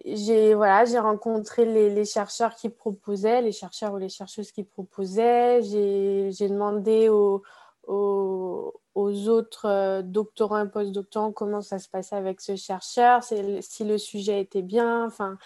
j'ai 0.05 0.53
voilà, 0.53 0.83
rencontré 1.01 1.65
les, 1.65 2.05
chercheurs 2.05 2.55
qui 2.55 2.69
proposaient, 2.69 3.41
les 3.41 3.51
chercheurs 3.51 3.93
ou 3.93 3.97
les 3.97 4.09
chercheuses 4.09 4.51
qui 4.51 4.63
proposaient. 4.63 5.61
J'ai 5.63 6.47
demandé 6.49 7.09
aux, 7.09 7.43
aux, 7.87 8.80
aux 8.95 9.29
autres 9.29 9.67
euh, 9.67 10.01
doctorants 10.01 10.65
et 10.65 10.69
postdoctorants 10.69 11.31
comment 11.31 11.61
ça 11.61 11.79
se 11.79 11.89
passait 11.89 12.15
avec 12.15 12.41
ce 12.41 12.55
chercheur, 12.55 13.23
si 13.23 13.83
le 13.83 13.97
sujet 13.97 14.41
était 14.41 14.61
bien. 14.61 15.05
Enfin, 15.05 15.37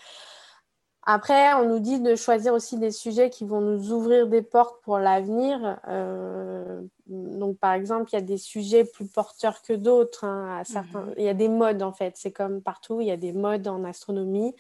après, 1.08 1.54
on 1.54 1.70
nous 1.70 1.80
dit 1.80 2.00
de 2.00 2.16
choisir 2.16 2.54
aussi 2.56 2.80
des 2.80 2.90
sujets 2.90 3.30
qui 3.30 3.46
vont 3.46 3.62
nous 3.62 3.92
ouvrir 3.92 4.26
des 4.28 4.42
portes 4.42 4.82
pour 4.82 4.98
l'avenir. 4.98 5.80
Euh, 5.88 6.82
donc, 7.06 7.60
par 7.60 7.74
exemple, 7.74 8.10
il 8.12 8.16
y 8.16 8.18
a 8.18 8.22
des 8.22 8.40
sujets 8.40 8.84
plus 8.84 9.06
porteurs 9.06 9.62
que 9.62 9.74
d'autres. 9.74 10.24
hein, 10.26 10.64
certains... 10.64 11.02
Mhm. 11.02 11.14
Il 11.18 11.24
y 11.24 11.30
a 11.30 11.36
des 11.36 11.48
modes, 11.48 11.84
en 11.84 11.92
fait. 11.92 12.14
C'est 12.18 12.32
comme 12.32 12.60
partout, 12.60 13.02
il 13.02 13.08
y 13.08 13.12
a 13.12 13.18
des 13.18 13.34
modes 13.34 13.68
en 13.68 13.84
astronomie. 13.84 14.56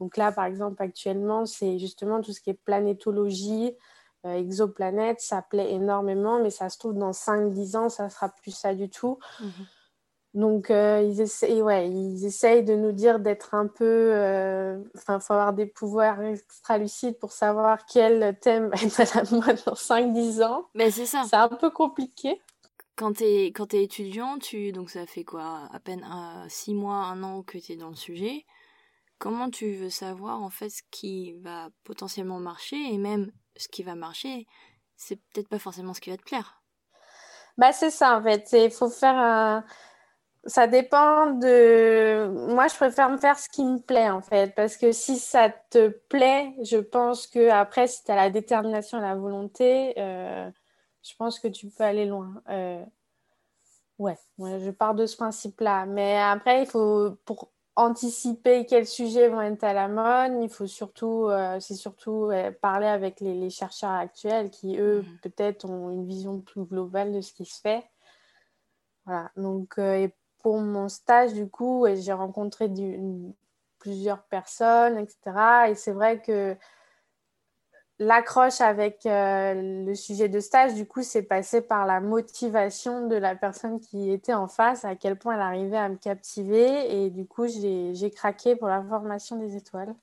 Donc 0.00 0.16
là, 0.16 0.32
par 0.32 0.46
exemple, 0.46 0.82
actuellement, 0.82 1.44
c'est 1.44 1.78
justement 1.78 2.22
tout 2.22 2.32
ce 2.32 2.40
qui 2.40 2.48
est 2.48 2.58
planétologie, 2.64 3.76
euh, 4.26 4.34
exoplanètes. 4.36 5.20
Ça 5.20 5.42
plaît 5.42 5.72
énormément, 5.72 6.40
mais 6.40 6.50
ça 6.50 6.68
se 6.68 6.78
trouve, 6.78 6.94
dans 6.94 7.12
5-10 7.12 7.76
ans, 7.76 7.88
ça 7.88 8.08
sera 8.08 8.28
plus 8.28 8.50
ça 8.50 8.74
du 8.74 8.88
tout. 8.90 9.18
Mhm. 9.40 9.50
Donc, 10.34 10.70
euh, 10.72 11.00
ils, 11.00 11.20
essayent, 11.20 11.62
ouais, 11.62 11.88
ils 11.88 12.24
essayent 12.26 12.64
de 12.64 12.74
nous 12.74 12.90
dire 12.90 13.20
d'être 13.20 13.54
un 13.54 13.68
peu. 13.68 13.84
euh, 13.84 14.82
Enfin, 14.96 15.18
il 15.18 15.24
faut 15.24 15.32
avoir 15.32 15.52
des 15.52 15.66
pouvoirs 15.66 16.20
extra-lucides 16.22 17.18
pour 17.20 17.30
savoir 17.30 17.86
quel 17.86 18.36
thème 18.40 18.68
va 18.74 18.82
être 18.82 19.16
à 19.16 19.22
la 19.22 19.30
mode 19.30 19.62
dans 19.64 19.74
5-10 19.74 20.42
ans. 20.42 20.66
Ben, 20.74 20.90
c'est 20.90 21.06
ça. 21.06 21.22
C'est 21.28 21.36
un 21.36 21.48
peu 21.48 21.70
compliqué. 21.70 22.40
Quand 22.96 23.12
t'es 23.16 23.46
quand 23.46 23.66
t'es 23.66 23.82
étudiant, 23.82 24.38
tu 24.38 24.70
donc 24.72 24.90
ça 24.90 25.04
fait 25.06 25.24
quoi? 25.24 25.68
À 25.72 25.80
peine 25.80 26.04
6 26.48 26.74
mois, 26.74 26.94
un 26.94 27.22
an 27.24 27.42
que 27.42 27.58
t'es 27.58 27.76
dans 27.76 27.88
le 27.88 27.96
sujet. 27.96 28.44
Comment 29.18 29.50
tu 29.50 29.74
veux 29.74 29.90
savoir 29.90 30.42
en 30.42 30.50
fait 30.50 30.68
ce 30.70 30.82
qui 30.90 31.32
va 31.40 31.70
potentiellement 31.84 32.38
marcher 32.40 32.76
et 32.92 32.98
même 32.98 33.32
ce 33.56 33.68
qui 33.68 33.82
va 33.82 33.94
marcher, 33.94 34.46
c'est 34.96 35.16
peut-être 35.16 35.48
pas 35.48 35.58
forcément 35.58 35.94
ce 35.94 36.00
qui 36.00 36.10
va 36.10 36.16
te 36.16 36.22
plaire. 36.22 36.62
Bah, 37.58 37.72
c'est 37.72 37.90
ça, 37.90 38.18
en 38.18 38.22
fait. 38.22 38.48
Il 38.52 38.70
faut 38.70 38.90
faire 38.90 39.16
un. 39.16 39.64
Ça 40.46 40.66
dépend 40.66 41.32
de. 41.32 42.28
Moi, 42.52 42.68
je 42.68 42.74
préfère 42.76 43.10
me 43.10 43.16
faire 43.18 43.38
ce 43.38 43.48
qui 43.48 43.64
me 43.64 43.78
plaît, 43.78 44.10
en 44.10 44.20
fait. 44.20 44.54
Parce 44.54 44.76
que 44.76 44.92
si 44.92 45.18
ça 45.18 45.50
te 45.70 45.88
plaît, 45.88 46.54
je 46.64 46.78
pense 46.78 47.26
que 47.26 47.48
après, 47.50 47.86
si 47.86 48.04
tu 48.04 48.10
as 48.12 48.16
la 48.16 48.30
détermination 48.30 48.98
et 48.98 49.02
la 49.02 49.14
volonté, 49.14 49.94
euh, 49.98 50.50
je 51.02 51.14
pense 51.16 51.38
que 51.38 51.48
tu 51.48 51.68
peux 51.68 51.84
aller 51.84 52.06
loin. 52.06 52.42
Euh, 52.50 52.84
Ouais, 53.98 54.18
ouais, 54.38 54.58
je 54.60 54.70
pars 54.70 54.94
de 54.94 55.06
ce 55.06 55.16
principe-là. 55.16 55.86
Mais 55.86 56.16
après, 56.18 56.62
il 56.62 56.66
faut, 56.66 57.16
pour 57.24 57.50
anticiper 57.76 58.66
quels 58.66 58.86
sujets 58.86 59.28
vont 59.28 59.40
être 59.40 59.64
à 59.64 59.72
la 59.72 59.88
mode, 59.88 60.42
il 60.42 60.48
faut 60.48 60.66
surtout, 60.66 61.26
euh, 61.28 61.58
c'est 61.60 61.74
surtout 61.74 62.30
euh, 62.30 62.50
parler 62.52 62.86
avec 62.86 63.20
les, 63.20 63.34
les 63.34 63.50
chercheurs 63.50 63.90
actuels 63.90 64.50
qui, 64.50 64.76
eux, 64.78 65.02
Mhm. 65.02 65.18
peut-être 65.22 65.64
ont 65.68 65.90
une 65.90 66.06
vision 66.06 66.40
plus 66.40 66.64
globale 66.64 67.12
de 67.12 67.20
ce 67.20 67.32
qui 67.32 67.44
se 67.44 67.60
fait. 67.60 67.84
Voilà. 69.06 69.30
Donc, 69.36 69.78
euh, 69.78 69.94
et 70.04 70.14
pour 70.42 70.58
mon 70.58 70.88
stage, 70.88 71.32
du 71.34 71.48
coup, 71.48 71.86
j'ai 71.94 72.12
rencontré 72.12 72.68
du- 72.68 73.32
plusieurs 73.78 74.22
personnes, 74.24 74.98
etc. 74.98 75.68
Et 75.70 75.74
c'est 75.74 75.92
vrai 75.92 76.20
que 76.22 76.56
l'accroche 78.04 78.60
avec 78.60 79.06
euh, 79.06 79.84
le 79.86 79.94
sujet 79.94 80.28
de 80.28 80.40
stage, 80.40 80.74
du 80.74 80.86
coup, 80.86 81.02
c'est 81.02 81.22
passé 81.22 81.60
par 81.60 81.86
la 81.86 82.00
motivation 82.00 83.06
de 83.08 83.16
la 83.16 83.34
personne 83.34 83.80
qui 83.80 84.10
était 84.10 84.34
en 84.34 84.46
face, 84.46 84.84
à 84.84 84.94
quel 84.94 85.16
point 85.16 85.34
elle 85.34 85.40
arrivait 85.40 85.76
à 85.76 85.88
me 85.88 85.96
captiver. 85.96 87.04
Et 87.04 87.10
du 87.10 87.26
coup, 87.26 87.46
j'ai 87.46 88.10
craqué 88.10 88.56
pour 88.56 88.68
la 88.68 88.82
formation 88.82 89.36
des 89.36 89.56
étoiles. 89.56 89.94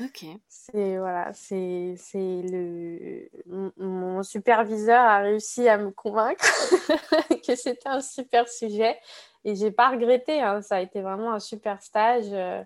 Ok. 0.00 0.26
C'est 0.48 0.98
voilà, 0.98 1.32
c'est 1.32 1.94
le 2.16 3.28
mon, 3.76 4.24
superviseur 4.24 5.00
a 5.00 5.18
réussi 5.18 5.68
à 5.68 5.78
me 5.78 5.92
convaincre 5.92 6.44
que 7.46 7.54
c'était 7.54 7.88
un 7.88 8.00
super 8.00 8.48
sujet 8.48 8.98
et 9.44 9.54
j'ai 9.54 9.70
pas 9.70 9.90
regretté. 9.90 10.42
hein. 10.42 10.62
Ça 10.62 10.76
a 10.76 10.80
été 10.80 11.00
vraiment 11.00 11.32
un 11.32 11.38
super 11.38 11.80
stage. 11.80 12.24
euh, 12.32 12.64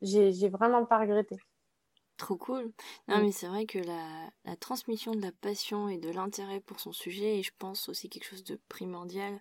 j'ai 0.00 0.48
vraiment 0.48 0.84
pas 0.84 0.98
regretté. 0.98 1.36
Trop 2.20 2.36
cool. 2.36 2.72
Non, 3.08 3.18
Mm. 3.18 3.22
mais 3.22 3.32
c'est 3.32 3.46
vrai 3.48 3.64
que 3.64 3.78
la, 3.78 4.30
la 4.44 4.54
transmission 4.54 5.12
de 5.12 5.22
la 5.22 5.32
passion 5.32 5.88
et 5.88 5.96
de 5.96 6.10
l'intérêt 6.10 6.60
pour 6.60 6.78
son 6.78 6.92
sujet 6.92 7.38
est, 7.38 7.42
je 7.42 7.52
pense, 7.58 7.88
aussi 7.88 8.10
quelque 8.10 8.26
chose 8.26 8.44
de 8.44 8.60
primordial. 8.68 9.40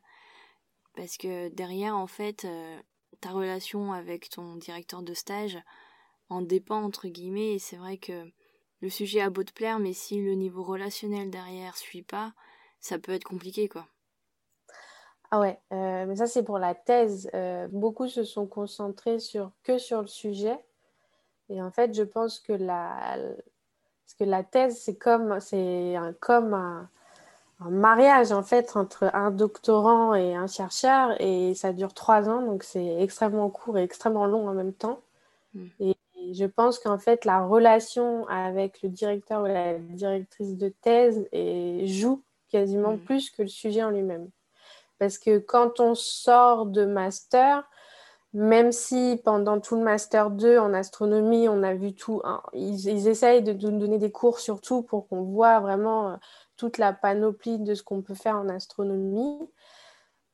Parce 0.95 1.17
que 1.17 1.49
derrière, 1.49 1.97
en 1.97 2.07
fait, 2.07 2.45
euh, 2.45 2.79
ta 3.21 3.31
relation 3.31 3.93
avec 3.93 4.29
ton 4.29 4.55
directeur 4.55 5.03
de 5.03 5.13
stage 5.13 5.59
en 6.29 6.41
dépend, 6.41 6.83
entre 6.83 7.09
guillemets. 7.09 7.55
Et 7.55 7.59
c'est 7.59 7.77
vrai 7.77 7.97
que 7.97 8.31
le 8.81 8.89
sujet 8.89 9.21
a 9.21 9.29
beau 9.29 9.43
te 9.43 9.53
plaire, 9.53 9.79
mais 9.79 9.93
si 9.93 10.21
le 10.21 10.33
niveau 10.35 10.63
relationnel 10.63 11.31
derrière 11.31 11.77
suit 11.77 12.03
pas, 12.03 12.33
ça 12.81 12.99
peut 12.99 13.13
être 13.13 13.25
compliqué, 13.25 13.69
quoi. 13.69 13.87
Ah 15.31 15.39
ouais, 15.39 15.59
euh, 15.73 16.05
mais 16.07 16.15
ça 16.15 16.27
c'est 16.27 16.43
pour 16.43 16.57
la 16.59 16.73
thèse. 16.75 17.29
Euh, 17.35 17.67
beaucoup 17.71 18.07
se 18.07 18.23
sont 18.23 18.47
concentrés 18.47 19.19
sur 19.19 19.51
que 19.63 19.77
sur 19.77 20.01
le 20.01 20.07
sujet. 20.07 20.57
Et 21.49 21.61
en 21.61 21.71
fait, 21.71 21.93
je 21.93 22.03
pense 22.03 22.39
que 22.39 22.53
la, 22.53 23.17
parce 24.05 24.13
que 24.17 24.23
la 24.23 24.43
thèse, 24.43 24.77
c'est 24.79 24.95
comme, 24.95 25.39
c'est 25.39 25.95
un, 25.95 26.13
comme 26.13 26.53
un, 26.53 26.89
un 27.59 27.69
mariage 27.69 28.31
en 28.31 28.43
fait 28.43 28.75
entre 28.75 29.09
un 29.13 29.31
doctorant 29.31 30.15
et 30.15 30.35
un 30.35 30.47
chercheur. 30.47 31.19
Et 31.21 31.53
ça 31.55 31.73
dure 31.73 31.93
trois 31.93 32.29
ans, 32.29 32.41
donc 32.41 32.63
c'est 32.63 33.01
extrêmement 33.01 33.49
court 33.49 33.77
et 33.77 33.83
extrêmement 33.83 34.25
long 34.25 34.47
en 34.47 34.53
même 34.53 34.73
temps. 34.73 35.01
Mm. 35.53 35.65
Et, 35.79 35.95
et 36.17 36.33
je 36.33 36.45
pense 36.45 36.79
qu'en 36.79 36.97
fait, 36.97 37.25
la 37.25 37.45
relation 37.45 38.27
avec 38.27 38.81
le 38.81 38.89
directeur 38.89 39.41
ou 39.41 39.45
la 39.45 39.77
directrice 39.77 40.57
de 40.57 40.69
thèse 40.69 41.27
et, 41.31 41.87
joue 41.87 42.21
quasiment 42.49 42.93
Mm. 42.93 42.99
plus 42.99 43.29
que 43.29 43.43
le 43.43 43.47
sujet 43.47 43.83
en 43.83 43.89
lui-même. 43.89 44.29
Parce 44.97 45.17
que 45.17 45.39
quand 45.39 45.79
on 45.79 45.95
sort 45.95 46.65
de 46.65 46.85
master, 46.85 47.63
même 48.33 48.71
si 48.71 49.19
pendant 49.25 49.59
tout 49.59 49.75
le 49.75 49.83
master 49.83 50.29
2 50.29 50.59
en 50.59 50.73
astronomie, 50.73 51.49
on 51.49 51.63
a 51.63 51.73
vu 51.73 51.93
tout, 51.93 52.21
hein, 52.23 52.41
ils, 52.53 53.07
essayent 53.07 53.41
de 53.41 53.53
nous 53.53 53.79
donner 53.79 53.97
des 53.97 54.11
cours 54.11 54.39
sur 54.39 54.61
tout 54.61 54.83
pour 54.83 55.07
qu'on 55.07 55.23
voit 55.23 55.59
vraiment 55.59 56.11
euh, 56.11 56.15
toute 56.55 56.77
la 56.77 56.93
panoplie 56.93 57.59
de 57.59 57.73
ce 57.73 57.83
qu'on 57.83 58.01
peut 58.03 58.13
faire 58.13 58.35
en 58.35 58.47
astronomie. 58.49 59.49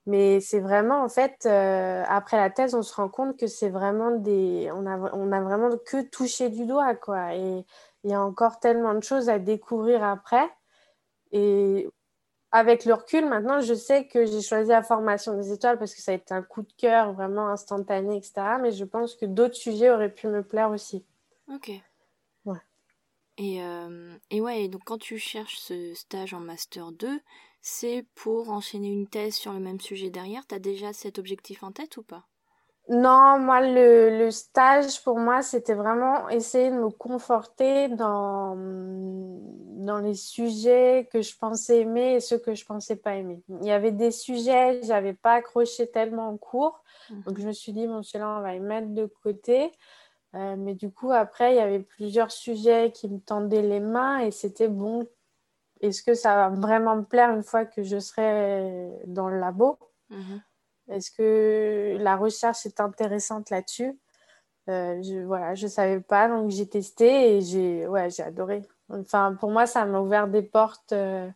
Mais 0.08 0.40
c'est 0.40 0.60
vraiment, 0.60 1.04
en 1.04 1.10
fait, 1.10 1.46
euh, 1.46 2.04
après 2.08 2.38
la 2.38 2.50
thèse, 2.52 2.76
on 2.76 2.84
se 2.84 2.94
rend 2.94 3.10
compte 3.10 3.38
que 3.38 3.48
c'est 3.48 3.70
vraiment 3.70 4.12
des... 4.12 4.70
On 4.74 4.86
a, 4.86 4.98
on 5.14 5.32
a 5.32 5.42
vraiment 5.42 5.72
que 5.86 6.02
touché 6.04 6.50
du 6.50 6.66
doigt, 6.66 6.96
quoi. 6.96 7.34
Et 7.36 7.66
il 8.04 8.12
y 8.12 8.14
a 8.14 8.22
encore 8.22 8.60
tellement 8.60 8.94
de 8.94 9.02
choses 9.04 9.30
à 9.30 9.40
découvrir 9.40 10.04
après. 10.04 10.48
Et 11.32 11.90
avec 12.56 12.86
le 12.86 12.94
recul, 12.94 13.26
maintenant, 13.26 13.60
je 13.60 13.74
sais 13.74 14.08
que 14.08 14.26
j'ai 14.26 14.42
choisi 14.42 14.70
la 14.70 14.82
formation 14.82 15.36
des 15.36 15.52
étoiles 15.52 15.78
parce 15.78 15.94
que 15.94 16.02
ça 16.02 16.14
a 16.14 16.16
été 16.16 16.34
un 16.34 16.42
coup 16.42 16.62
de 16.62 16.72
cœur 16.78 17.12
vraiment 17.12 17.50
instantané, 17.50 18.16
etc. 18.16 18.60
Mais 18.60 18.72
je 18.72 18.86
pense 18.86 19.14
que 19.16 19.26
d'autres 19.26 19.56
sujets 19.56 19.92
auraient 19.92 20.14
pu 20.14 20.28
me 20.30 20.42
plaire 20.42 20.72
aussi. 20.72 21.06
Ok. 21.48 21.70
Ouais. 22.46 22.60
Et, 23.38 23.62
euh, 23.62 24.18
et 24.30 24.40
ouais, 24.40 24.64
et 24.64 24.70
donc 24.70 24.84
quand 24.86 24.98
tu 24.98 25.18
cherches 25.18 25.58
ce 25.58 25.94
stage 25.96 26.34
en 26.34 26.40
Master 26.40 26.94
2, 26.94 27.20
c'est 27.62 28.06
pour 28.16 28.50
enchaîner 28.50 28.88
une 28.88 29.08
thèse 29.10 29.36
sur 29.36 29.52
le 29.52 29.60
même 29.60 29.82
sujet 29.82 30.10
derrière? 30.10 30.48
T'as 30.48 30.60
déjà 30.60 30.94
cet 30.94 31.20
objectif 31.20 31.62
en 31.64 31.74
tête 31.74 31.98
ou 31.98 32.04
pas? 32.04 32.26
Non, 32.88 33.40
moi, 33.40 33.62
le, 33.62 34.30
stage, 34.30 35.04
pour 35.04 35.18
moi, 35.18 35.42
c'était 35.42 35.74
vraiment 35.74 36.30
essayer 36.30 36.70
de 36.70 36.76
me 36.76 36.90
conforter 36.90 37.88
dans, 37.88 38.56
dans 38.58 39.98
les 39.98 40.14
sujets 40.14 41.10
que 41.12 41.24
je 41.24 41.36
pensais 41.36 41.80
aimer 41.80 42.16
et 42.16 42.20
ceux 42.20 42.38
que 42.38 42.54
je 42.54 42.64
pensais 42.64 42.96
pas 42.96 43.16
aimer. 43.16 43.42
Il 43.62 43.66
y 43.66 43.72
avait 43.72 43.92
des 43.92 44.12
sujets, 44.12 44.82
je 44.84 44.90
n'avais 44.90 45.14
pas 45.14 45.34
accroché 45.34 45.90
tellement 45.90 46.30
en 46.30 46.38
cours. 46.38 46.84
Donc, 47.26 47.40
je 47.40 47.48
me 47.48 47.54
suis 47.54 47.74
dit, 47.74 47.88
bon, 47.88 48.04
celui-là, 48.04 48.38
on 48.38 48.42
va 48.42 48.54
les 48.54 48.60
mettre 48.60 48.90
de 48.90 49.08
côté. 49.24 49.72
Euh, 50.36 50.56
mais 50.56 50.76
du 50.76 50.92
coup, 50.92 51.12
après, 51.12 51.54
il 51.54 51.58
y 51.58 51.62
avait 51.62 51.80
plusieurs 51.80 52.32
sujets 52.32 52.92
qui 52.92 53.10
me 53.10 53.20
tendaient 53.20 53.64
les 53.64 53.80
mains 53.80 54.20
et 54.20 54.30
c'était 54.30 54.68
bon. 54.68 55.08
Est-ce 55.82 56.04
que 56.04 56.14
ça 56.14 56.36
va 56.36 56.50
vraiment 56.50 56.98
me 56.98 57.04
plaire 57.04 57.32
une 57.32 57.44
fois 57.44 57.66
que 57.66 57.82
je 57.82 57.98
serai 57.98 58.92
dans 59.08 59.28
le 59.28 59.40
labo? 59.40 59.80
Mhm. 60.10 60.42
Est-ce 60.90 61.12
que 61.12 61.98
la 62.00 62.16
recherche 62.16 62.66
est 62.66 62.80
intéressante 62.80 63.50
là-dessus? 63.50 63.98
Euh, 64.70 65.02
je, 65.04 65.24
Voilà, 65.26 65.56
je 65.56 65.68
savais 65.68 66.00
pas, 66.00 66.28
donc 66.28 66.50
j'ai 66.52 66.68
testé 66.68 67.38
et 67.38 67.42
j'ai 67.42 67.88
ouais, 67.88 68.10
adoré. 68.22 68.64
Enfin, 68.90 69.36
pour 69.40 69.52
moi, 69.52 69.66
ça 69.66 69.86
m'a 69.86 70.00
ouvert 70.00 70.28
des 70.28 70.42
portes. 70.42 70.94
Euh, 70.94 71.30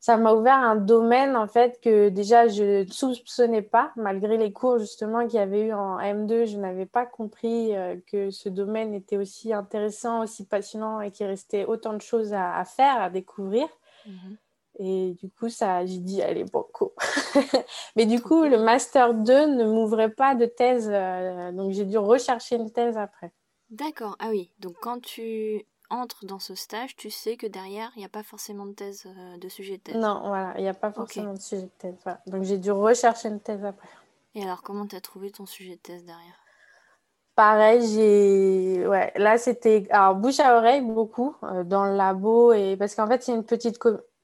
ça 0.00 0.16
m'a 0.16 0.32
ouvert 0.32 0.56
un 0.56 0.76
domaine 0.76 1.36
en 1.36 1.46
fait 1.46 1.78
que 1.82 2.08
déjà 2.08 2.48
je 2.48 2.84
ne 2.84 2.90
soupçonnais 2.90 3.60
pas, 3.60 3.92
malgré 3.96 4.38
les 4.38 4.50
cours 4.50 4.78
justement 4.78 5.26
qu'il 5.26 5.38
y 5.38 5.42
avait 5.42 5.66
eu 5.66 5.72
en 5.74 5.98
M2, 5.98 6.46
je 6.46 6.56
n'avais 6.56 6.86
pas 6.86 7.04
compris 7.04 7.76
euh, 7.76 7.96
que 8.06 8.30
ce 8.30 8.48
domaine 8.48 8.94
était 8.94 9.18
aussi 9.18 9.52
intéressant, 9.52 10.22
aussi 10.22 10.46
passionnant 10.46 11.02
et 11.02 11.10
qu'il 11.10 11.26
restait 11.26 11.66
autant 11.66 11.92
de 11.92 12.00
choses 12.00 12.32
à, 12.32 12.64
faire, 12.64 13.00
à 13.02 13.10
découvrir. 13.10 13.68
Mhm. 14.06 14.36
Et 14.78 15.14
du 15.20 15.28
coup, 15.30 15.48
ça, 15.48 15.84
j'ai 15.84 15.98
dit, 15.98 16.22
allez, 16.22 16.44
beaucoup. 16.44 16.92
Mais 17.96 18.06
du 18.06 18.20
coup, 18.22 18.44
le 18.44 18.58
Master 18.58 19.14
2 19.14 19.46
ne 19.46 19.64
m'ouvrait 19.64 20.10
pas 20.10 20.34
de 20.34 20.46
thèse, 20.46 20.88
euh, 20.90 21.52
donc 21.52 21.72
j'ai 21.72 21.84
dû 21.84 21.98
rechercher 21.98 22.56
une 22.56 22.70
thèse 22.70 22.96
après. 22.96 23.32
D'accord, 23.70 24.16
ah 24.18 24.28
oui. 24.30 24.50
Donc 24.58 24.74
quand 24.80 25.00
tu 25.00 25.66
entres 25.90 26.24
dans 26.24 26.38
ce 26.38 26.54
stage, 26.54 26.96
tu 26.96 27.10
sais 27.10 27.36
que 27.36 27.46
derrière, 27.46 27.92
il 27.96 27.98
n'y 27.98 28.04
a 28.04 28.08
pas 28.08 28.22
forcément 28.22 28.66
de 28.66 28.72
thèse, 28.72 29.04
euh, 29.06 29.36
de 29.36 29.48
sujet 29.48 29.76
de 29.76 29.82
thèse. 29.82 29.96
Non, 29.96 30.22
voilà, 30.24 30.54
il 30.56 30.62
n'y 30.62 30.68
a 30.68 30.74
pas 30.74 30.92
forcément 30.92 31.34
de 31.34 31.40
sujet 31.40 31.62
de 31.62 31.70
thèse. 31.78 31.96
Donc 32.26 32.44
j'ai 32.44 32.58
dû 32.58 32.70
rechercher 32.70 33.28
une 33.28 33.40
thèse 33.40 33.64
après. 33.64 33.88
Et 34.34 34.42
alors, 34.42 34.62
comment 34.62 34.86
tu 34.86 34.96
as 34.96 35.00
trouvé 35.00 35.30
ton 35.30 35.46
sujet 35.46 35.74
de 35.74 35.80
thèse 35.80 36.04
derrière? 36.04 36.40
Pareil, 37.34 37.80
j'ai. 37.88 38.86
Ouais, 38.86 39.12
là, 39.16 39.38
c'était. 39.38 39.86
Alors, 39.90 40.14
bouche 40.14 40.40
à 40.40 40.56
oreille, 40.56 40.82
beaucoup, 40.82 41.34
euh, 41.42 41.64
dans 41.64 41.86
le 41.86 41.96
labo. 41.96 42.52
Et... 42.52 42.76
Parce 42.76 42.94
qu'en 42.94 43.06
fait, 43.06 43.22
c'est 43.22 43.32
une 43.32 43.44
petite. 43.44 43.78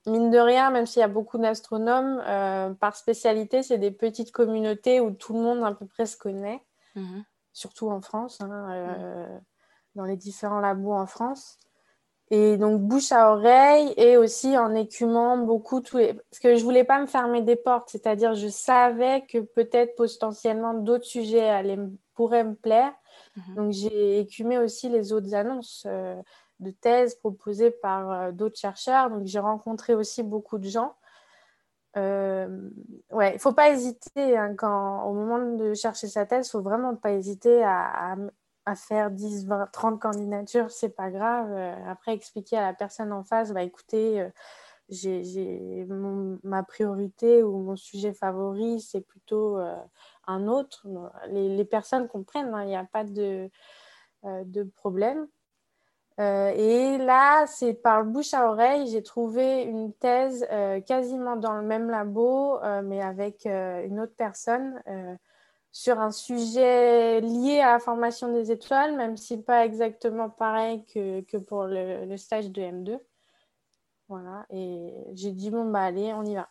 Mine 0.06 0.30
de 0.30 0.38
rien, 0.38 0.70
même 0.70 0.86
s'il 0.86 1.00
y 1.00 1.04
a 1.04 1.08
beaucoup 1.08 1.38
d'astronomes, 1.38 2.22
euh, 2.26 2.72
par 2.74 2.94
spécialité, 2.96 3.62
c'est 3.62 3.78
des 3.78 3.90
petites 3.90 4.32
communautés 4.32 5.00
où 5.00 5.10
tout 5.10 5.34
le 5.34 5.40
monde 5.40 5.64
à 5.64 5.72
peu 5.72 5.86
près 5.86 6.06
se 6.06 6.16
connaît, 6.16 6.62
mhm. 6.94 7.24
surtout 7.52 7.90
en 7.90 8.00
France. 8.00 8.40
Hein, 8.40 8.48
mhm 8.48 9.40
dans 9.96 10.04
les 10.04 10.16
différents 10.16 10.60
labos 10.60 10.92
en 10.92 11.06
France. 11.06 11.58
Et 12.30 12.56
donc, 12.56 12.80
bouche 12.80 13.12
à 13.12 13.32
oreille 13.32 13.94
et 13.96 14.16
aussi 14.16 14.58
en 14.58 14.74
écumant 14.74 15.38
beaucoup 15.38 15.80
tous 15.80 15.96
les... 15.96 16.14
Parce 16.14 16.40
que 16.40 16.56
je 16.56 16.64
voulais 16.64 16.84
pas 16.84 17.00
me 17.00 17.06
fermer 17.06 17.40
des 17.40 17.56
portes, 17.56 17.88
c'est-à-dire 17.88 18.34
je 18.34 18.48
savais 18.48 19.24
que 19.26 19.38
peut-être 19.38 19.94
potentiellement 19.94 20.74
d'autres 20.74 21.04
sujets 21.04 21.48
allaient, 21.48 21.78
pourraient 22.14 22.44
me 22.44 22.54
plaire. 22.54 22.92
Mhm. 23.36 23.54
Donc, 23.54 23.72
j'ai 23.72 24.20
écumé 24.20 24.58
aussi 24.58 24.88
les 24.88 25.12
autres 25.12 25.34
annonces 25.34 25.84
euh, 25.86 26.20
de 26.60 26.70
thèses 26.70 27.14
proposées 27.16 27.70
par 27.70 28.10
euh, 28.10 28.32
d'autres 28.32 28.58
chercheurs. 28.58 29.10
Donc, 29.10 29.26
j'ai 29.26 29.38
rencontré 29.38 29.94
aussi 29.94 30.22
beaucoup 30.22 30.58
de 30.58 30.68
gens. 30.68 30.96
Euh, 31.96 32.70
ouais, 33.10 33.34
il 33.34 33.38
faut 33.38 33.52
pas 33.52 33.70
hésiter 33.70 34.36
hein, 34.36 34.54
quand, 34.54 35.04
au 35.04 35.14
moment 35.14 35.56
de 35.56 35.72
chercher 35.72 36.08
sa 36.08 36.26
thèse, 36.26 36.48
il 36.48 36.50
faut 36.50 36.60
vraiment 36.60 36.94
pas 36.94 37.12
hésiter 37.12 37.62
à, 37.64 38.16
à 38.66 38.74
faire 38.74 39.10
10, 39.10 39.46
20, 39.46 39.68
30 39.72 40.00
candidatures, 40.00 40.70
c'est 40.70 40.90
pas 40.90 41.10
grave. 41.10 41.50
Euh, 41.52 41.74
après, 41.88 42.12
expliquer 42.12 42.58
à 42.58 42.62
la 42.62 42.74
personne 42.74 43.12
en 43.12 43.24
face, 43.24 43.52
bah, 43.52 43.62
écoutez, 43.62 44.20
euh, 44.20 44.28
j'ai 44.90 45.86
ma 46.44 46.62
priorité 46.62 47.42
ou 47.42 47.58
mon 47.58 47.76
sujet 47.76 48.12
favori, 48.12 48.80
c'est 48.80 49.00
plutôt 49.00 49.58
un 50.28 50.46
autre. 50.46 50.86
Les, 51.28 51.64
personnes 51.64 52.06
comprennent, 52.06 52.54
hein, 52.54 52.62
il 52.62 52.68
n'y 52.68 52.76
a 52.76 52.84
pas 52.84 53.02
de, 53.02 53.50
de 54.22 54.62
problème. 54.62 55.26
Et 56.18 56.98
là, 56.98 57.46
c'est 57.46 57.74
par 57.74 58.04
bouche 58.04 58.32
à 58.34 58.50
oreille, 58.50 58.86
j'ai 58.86 59.02
trouvé 59.02 59.62
une 59.62 59.92
thèse 59.92 60.46
quasiment 60.86 61.36
dans 61.36 61.54
le 61.54 61.62
même 61.62 61.90
labo, 61.90 62.58
mais 62.84 63.02
avec 63.02 63.46
une 63.46 64.00
autre 64.00 64.14
personne 64.16 64.82
sur 65.76 66.00
un 66.00 66.10
sujet 66.10 67.20
lié 67.20 67.60
à 67.60 67.72
la 67.72 67.78
formation 67.78 68.32
des 68.32 68.50
étoiles, 68.50 68.96
même 68.96 69.18
si 69.18 69.36
pas 69.36 69.66
exactement 69.66 70.30
pareil 70.30 70.82
que, 70.86 71.20
que 71.20 71.36
pour 71.36 71.64
le, 71.64 72.16
stage 72.16 72.50
de 72.50 72.62
M2. 72.62 72.98
Voilà, 74.08 74.46
et 74.48 74.94
j'ai 75.12 75.32
dit, 75.32 75.50
bon, 75.50 75.70
bah 75.70 75.82
allez, 75.82 76.14
on 76.14 76.24
y 76.24 76.34
va. 76.34 76.48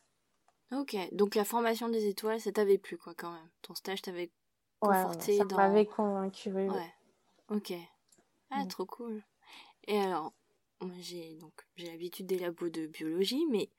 Ok, 0.71 0.95
donc 1.11 1.33
la 1.33 1.43
formation 1.43 1.89
des 1.89 2.07
étoiles, 2.07 2.39
ça 2.39 2.51
t'avait 2.51 2.77
plu, 2.77 2.97
quoi, 2.97 3.13
quand 3.17 3.31
même. 3.31 3.49
Ton 3.63 3.73
stage 3.73 4.03
t'avait 4.03 4.31
conforté 4.79 5.39
ouais, 5.39 5.47
ça 5.49 5.55
m'avait 5.55 5.87
convaincu, 5.87 6.51
oui. 6.51 6.69
Ouais, 6.69 6.93
ok. 7.49 7.73
Ah, 8.51 8.63
mm. 8.63 8.67
trop 8.67 8.85
cool. 8.85 9.23
Et 9.87 9.99
alors, 9.99 10.33
j'ai 10.99 11.35
donc 11.35 11.53
j'ai 11.75 11.87
l'habitude 11.87 12.25
des 12.27 12.39
labos 12.39 12.69
de 12.69 12.87
biologie, 12.87 13.45
mais 13.49 13.69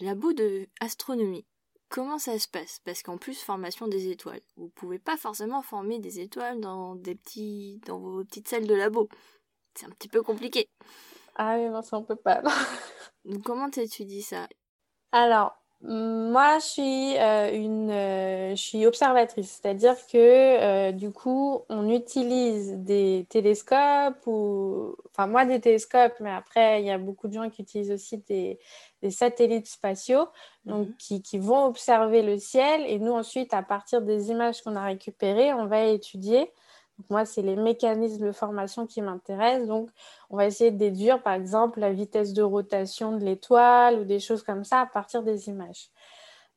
labo 0.00 0.32
de 0.32 0.68
astronomie. 0.80 1.46
Comment 1.88 2.18
ça 2.18 2.38
se 2.38 2.48
passe? 2.48 2.80
Parce 2.84 3.02
qu'en 3.02 3.16
plus, 3.16 3.40
formation 3.42 3.88
des 3.88 4.08
étoiles. 4.08 4.42
Vous 4.56 4.68
pouvez 4.68 4.98
pas 4.98 5.16
forcément 5.16 5.62
former 5.62 5.98
des 5.98 6.20
étoiles 6.20 6.60
dans 6.60 6.94
des 6.94 7.14
petits, 7.14 7.80
dans 7.86 7.98
vos 7.98 8.24
petites 8.24 8.48
salles 8.48 8.66
de 8.66 8.74
labo. 8.74 9.08
C'est 9.74 9.86
un 9.86 9.90
petit 9.90 10.08
peu 10.08 10.22
compliqué. 10.22 10.68
Ah 11.36 11.56
oui, 11.56 11.68
non, 11.70 11.82
ça 11.82 11.98
on 11.98 12.04
peut 12.04 12.16
pas. 12.16 12.42
Donc 13.24 13.42
comment 13.42 13.70
t'étudies 13.70 14.22
ça? 14.22 14.48
Alors, 15.12 15.54
moi, 15.80 16.58
je 16.58 16.64
suis, 16.64 17.16
euh, 17.18 17.52
une, 17.52 17.90
euh, 17.90 18.50
je 18.50 18.60
suis 18.60 18.84
observatrice, 18.84 19.60
c'est-à-dire 19.62 19.94
que 20.08 20.16
euh, 20.16 20.90
du 20.90 21.12
coup, 21.12 21.62
on 21.68 21.88
utilise 21.88 22.72
des 22.78 23.26
télescopes 23.30 24.26
ou, 24.26 24.96
enfin 25.12 25.28
moi 25.28 25.44
des 25.44 25.60
télescopes, 25.60 26.14
mais 26.18 26.32
après 26.32 26.82
il 26.82 26.86
y 26.86 26.90
a 26.90 26.98
beaucoup 26.98 27.28
de 27.28 27.34
gens 27.34 27.48
qui 27.48 27.62
utilisent 27.62 27.92
aussi 27.92 28.18
des, 28.18 28.58
des 29.02 29.12
satellites 29.12 29.68
spatiaux, 29.68 30.26
donc 30.64 30.88
mhm. 30.88 30.96
qui, 30.96 31.22
qui, 31.22 31.38
vont 31.38 31.66
observer 31.66 32.22
le 32.22 32.38
ciel 32.38 32.84
et 32.84 32.98
nous 32.98 33.12
ensuite, 33.12 33.54
à 33.54 33.62
partir 33.62 34.02
des 34.02 34.30
images 34.30 34.62
qu'on 34.62 34.74
a 34.74 34.82
récupérées, 34.82 35.54
on 35.54 35.66
va 35.66 35.84
étudier 35.84 36.50
moi, 37.10 37.24
c'est 37.24 37.42
les 37.42 37.56
mécanismes 37.56 38.26
de 38.26 38.32
formation 38.32 38.86
qui 38.86 39.00
m'intéressent. 39.02 39.68
Donc, 39.68 39.90
on 40.30 40.36
va 40.36 40.46
essayer 40.46 40.70
de 40.70 40.78
déduire, 40.78 41.22
par 41.22 41.34
exemple, 41.34 41.80
la 41.80 41.92
vitesse 41.92 42.32
de 42.32 42.42
rotation 42.42 43.12
de 43.16 43.24
l'étoile 43.24 44.00
ou 44.00 44.04
des 44.04 44.20
choses 44.20 44.42
comme 44.42 44.64
ça 44.64 44.80
à 44.80 44.86
partir 44.86 45.22
des 45.22 45.48
images. 45.48 45.90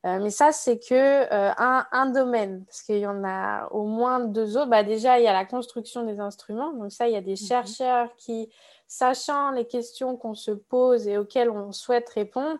Euh, 0.05 0.19
mais 0.19 0.31
ça, 0.31 0.51
c'est 0.51 0.79
que 0.79 0.93
euh, 0.93 1.53
un, 1.57 2.05
domaine, 2.07 2.65
parce 2.65 2.81
qu'il 2.81 2.97
y 2.97 3.05
en 3.05 3.23
a 3.23 3.67
au 3.67 3.85
moins 3.85 4.19
deux 4.19 4.57
autres. 4.57 4.69
Bah, 4.69 4.83
déjà, 4.83 5.19
il 5.19 5.23
y 5.23 5.27
a 5.27 5.33
la 5.33 5.45
construction 5.45 6.05
des 6.05 6.19
instruments. 6.19 6.73
Donc 6.73 6.91
ça, 6.91 7.07
il 7.07 7.13
y 7.13 7.17
a 7.17 7.21
des 7.21 7.31
mhm. 7.31 7.37
chercheurs 7.37 8.15
qui, 8.17 8.49
sachant 8.87 9.51
les 9.51 9.65
questions 9.65 10.17
qu'on 10.17 10.33
se 10.33 10.51
pose 10.51 11.07
et 11.07 11.17
auxquelles 11.17 11.51
on 11.51 11.71
souhaite 11.71 12.09
répondre, 12.09 12.57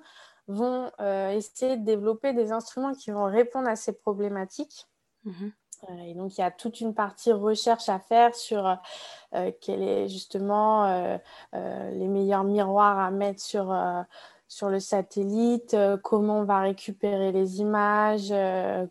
vont 0.48 0.91
euh, 1.00 1.32
essayer 1.32 1.78
de 1.78 1.86
développer 1.86 2.34
des 2.34 2.52
instruments 2.52 2.94
qui 2.94 3.10
vont 3.10 3.26
répondre 3.26 3.67
à 3.67 3.76
ces 3.76 3.94
problématiques. 3.94 4.88
Mhm. 5.24 5.52
Et 6.06 6.13
donc, 6.13 6.38
il 6.38 6.41
y 6.41 6.44
a 6.44 6.52
toute 6.52 6.82
une 6.82 6.94
partie 6.94 7.32
recherche 7.32 7.89
à 7.89 8.00
faire 8.00 8.36
sur 8.36 8.78
euh, 9.34 9.52
quels 9.62 9.82
est 9.82 10.08
justement 10.08 10.86
euh, 10.86 11.17
les 11.91 12.08
meilleurs 12.08 12.44
miroirs 12.44 13.00
à 13.00 13.12
mettre 13.12 13.41
sur, 13.41 13.76
sur 14.48 14.70
le 14.70 14.80
satellite, 14.80 15.76
comment 16.04 16.39
on 16.39 16.44
va 16.44 16.60
récupérer 16.60 17.32
les 17.32 17.60
images, 17.60 18.34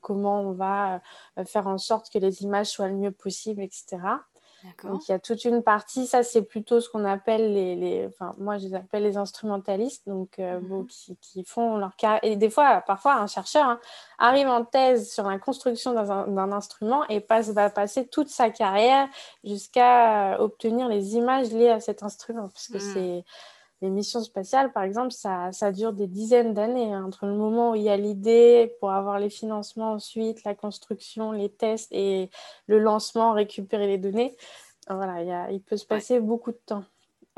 comment 0.01 0.41
on 0.41 0.53
va 0.53 1.01
faire 1.45 1.67
en 1.67 1.79
sorte 1.79 2.11
que 2.11 2.19
les 2.19 2.43
images 2.43 2.69
soient 2.69 2.89
le 2.89 2.95
mieux 2.95 3.13
possible, 3.13 3.63
etc. 3.63 3.99
Donc 4.85 5.09
il 5.09 5.13
y 5.13 5.15
a 5.15 5.19
toute 5.19 5.45
une 5.45 5.63
partie, 5.63 6.07
ça 6.07 6.23
c'est 6.23 6.43
plutôt 6.43 6.81
ce 6.81 6.89
qu'on 6.89 7.05
appelle 7.05 7.55
les, 7.55 7.77
les, 7.77 8.07
enfin 8.07 8.35
moi 8.39 8.59
je 8.59 8.67
les 8.67 8.75
appelle 8.75 9.03
les 9.03 9.17
instrumentalistes, 9.17 10.07
donc 10.07 10.39
euh, 10.39 10.61
mhm. 10.61 10.87
qui, 10.87 11.17
qui, 11.21 11.45
font 11.45 11.77
leur 11.77 11.97
carrière. 11.97 12.21
Et 12.23 12.37
des 12.37 12.51
fois, 12.51 12.83
parfois 12.87 13.17
un 13.17 13.27
chercheur 13.27 13.65
hein, 13.65 13.81
arrive 14.19 14.49
en 14.49 14.65
thèse 14.65 15.13
sur 15.13 15.29
la 15.29 15.39
construction 15.39 15.95
d'un 15.95 16.53
instrument 16.53 17.07
et 17.09 17.21
passe, 17.21 17.51
va 17.51 17.71
passer 17.71 18.07
toute 18.07 18.29
sa 18.29 18.51
carrière 18.51 19.09
jusqu'à 19.45 20.41
obtenir 20.41 20.89
les 20.89 21.15
images 21.17 21.51
liées 21.51 21.71
à 21.71 21.81
cet 21.81 22.03
instrument, 22.03 22.49
parce 22.49 22.69
que 22.69 22.79
hmm. 22.79 22.95
c'est 22.95 23.25
les 23.83 23.91
missions 23.91 24.23
spatiales, 24.23 24.73
par 24.73 24.83
exemple, 24.83 25.13
ça, 25.13 25.53
ça 25.53 25.73
dure 25.73 25.93
des 25.93 26.07
dizaines 26.07 26.53
d'années 26.53 26.93
hein, 26.93 27.05
entre 27.07 27.27
le 27.27 27.35
moment 27.35 27.73
où 27.73 27.75
il 27.75 27.83
y 27.83 27.89
a 27.89 27.97
l'idée 27.97 28.75
pour 28.79 28.91
avoir 28.91 29.19
les 29.19 29.31
financements 29.31 29.93
ensuite, 29.93 30.45
la 30.45 30.55
construction, 30.55 31.33
les 31.33 31.49
tests 31.49 31.91
et 31.91 32.31
le 32.67 32.79
lancement, 32.79 33.33
récupérer 33.33 33.87
les 33.87 33.99
données. 33.99 34.37
Voilà, 34.89 35.23
il, 35.23 35.29
y 35.29 35.33
a, 35.33 35.51
il 35.51 35.63
peut 35.63 35.77
se 35.77 35.87
passer 35.87 36.21
beaucoup 36.21 36.53
de 36.53 36.61
temps. 36.67 36.85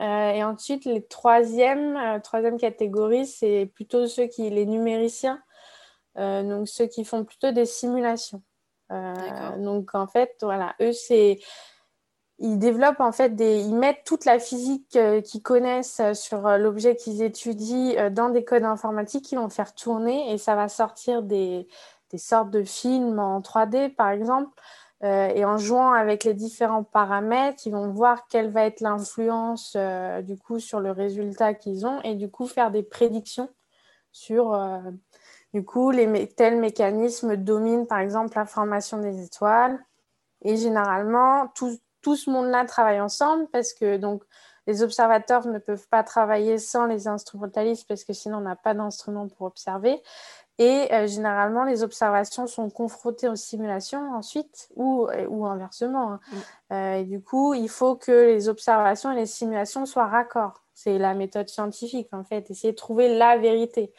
Euh, 0.00 0.31
et 0.31 0.42
ensuite, 0.42 0.85
les 0.85 1.05
troisième, 1.05 1.96
euh, 1.96 2.18
troisième 2.18 2.59
catégorie, 2.59 3.26
c'est 3.26 3.70
plutôt 3.74 4.07
ceux 4.07 4.26
qui, 4.26 4.50
les 4.50 4.66
numériciens, 4.66 5.40
euh, 6.18 6.42
donc 6.42 6.68
ceux 6.68 6.87
qui 6.87 7.05
font 7.05 7.24
plutôt 7.24 7.52
des 7.52 7.66
simulations. 7.66 8.42
donc 9.59 9.94
en 9.94 10.07
fait, 10.07 10.37
voilà, 10.42 10.74
eux, 10.81 10.92
c'est 10.92 11.38
ils 12.38 12.58
développent 12.58 13.00
en 13.00 13.12
fait 13.12 13.36
des, 13.36 13.60
ils 13.60 13.76
mettent 13.76 14.04
toute 14.04 14.24
la 14.24 14.38
physique 14.38 14.98
qu'ils 15.24 15.42
connaissent 15.42 16.00
sur 16.14 16.48
l'objet 16.58 16.96
qu'ils 16.96 17.22
étudient 17.22 18.10
dans 18.10 18.30
des 18.30 18.44
codes 18.44 18.64
informatiques 18.64 19.26
qu'ils 19.26 19.38
vont 19.38 19.48
faire 19.48 19.74
tourner 19.74 20.32
et 20.32 20.38
ça 20.38 20.56
va 20.56 20.68
sortir 20.68 21.22
des, 21.22 21.68
sortes 22.16 22.50
de 22.50 22.64
films 22.64 23.18
en 23.18 23.40
3D 23.40 23.94
par 23.94 24.10
exemple 24.10 24.50
euh, 25.04 25.28
et 25.34 25.44
en 25.44 25.58
jouant 25.58 25.92
avec 25.92 26.22
les 26.22 26.34
différents 26.34 26.84
paramètres, 26.84 27.66
ils 27.66 27.72
vont 27.72 27.90
voir 27.90 28.28
quelle 28.28 28.50
va 28.52 28.64
être 28.66 28.80
l'influence 28.80 29.74
euh, 29.76 30.22
du 30.22 30.36
coup 30.36 30.60
sur 30.60 30.78
le 30.78 30.92
résultat 30.92 31.54
qu'ils 31.54 31.86
ont 31.86 32.00
et 32.02 32.14
du 32.14 32.30
coup 32.30 32.46
faire 32.46 32.70
des 32.70 32.84
prédictions 32.84 33.48
sur 34.12 34.54
euh, 34.54 34.78
du 35.54 35.64
coup 35.64 35.90
les 35.90 36.28
tels 36.28 36.60
mécanismes 36.60 37.36
dominent 37.36 37.86
par 37.86 37.98
exemple 37.98 38.36
la 38.36 38.46
formation 38.46 38.98
des 38.98 39.24
étoiles. 39.24 39.84
Et 40.44 40.56
généralement, 40.56 41.48
tout, 41.54 41.76
tout 42.02 42.16
ce 42.16 42.30
monde-là 42.30 42.64
travaille 42.64 43.00
ensemble 43.00 43.46
parce 43.52 43.72
que 43.72 43.96
donc 43.96 44.22
les 44.66 44.82
observateurs 44.82 45.46
ne 45.48 45.58
peuvent 45.58 45.88
pas 45.88 46.02
travailler 46.04 46.58
sans 46.58 46.86
les 46.86 47.08
instrumentalistes 47.08 47.88
parce 47.88 48.04
que 48.04 48.12
sinon 48.12 48.38
on 48.38 48.42
n'a 48.42 48.56
pas 48.56 48.74
d'instrument 48.74 49.28
pour 49.28 49.46
observer. 49.46 50.02
Et 50.58 50.92
euh, 50.92 51.06
généralement, 51.06 51.64
les 51.64 51.82
observations 51.82 52.46
sont 52.46 52.68
confrontées 52.68 53.28
aux 53.28 53.36
simulations 53.36 54.14
ensuite, 54.14 54.68
ou, 54.76 55.08
euh, 55.08 55.26
ou 55.26 55.46
inversement. 55.46 56.12
Hein. 56.12 56.20
Mm. 56.30 56.36
Euh, 56.72 56.94
et 56.98 57.04
du 57.04 57.22
coup, 57.22 57.54
il 57.54 57.68
faut 57.68 57.96
que 57.96 58.12
les 58.12 58.48
observations 58.48 59.10
et 59.12 59.16
les 59.16 59.26
simulations 59.26 59.86
soient 59.86 60.06
raccords. 60.06 60.62
C'est 60.74 60.98
la 60.98 61.14
méthode 61.14 61.48
scientifique, 61.48 62.08
en 62.12 62.22
fait, 62.22 62.50
essayer 62.50 62.72
de 62.72 62.76
trouver 62.76 63.16
la 63.16 63.38
vérité. 63.38 63.92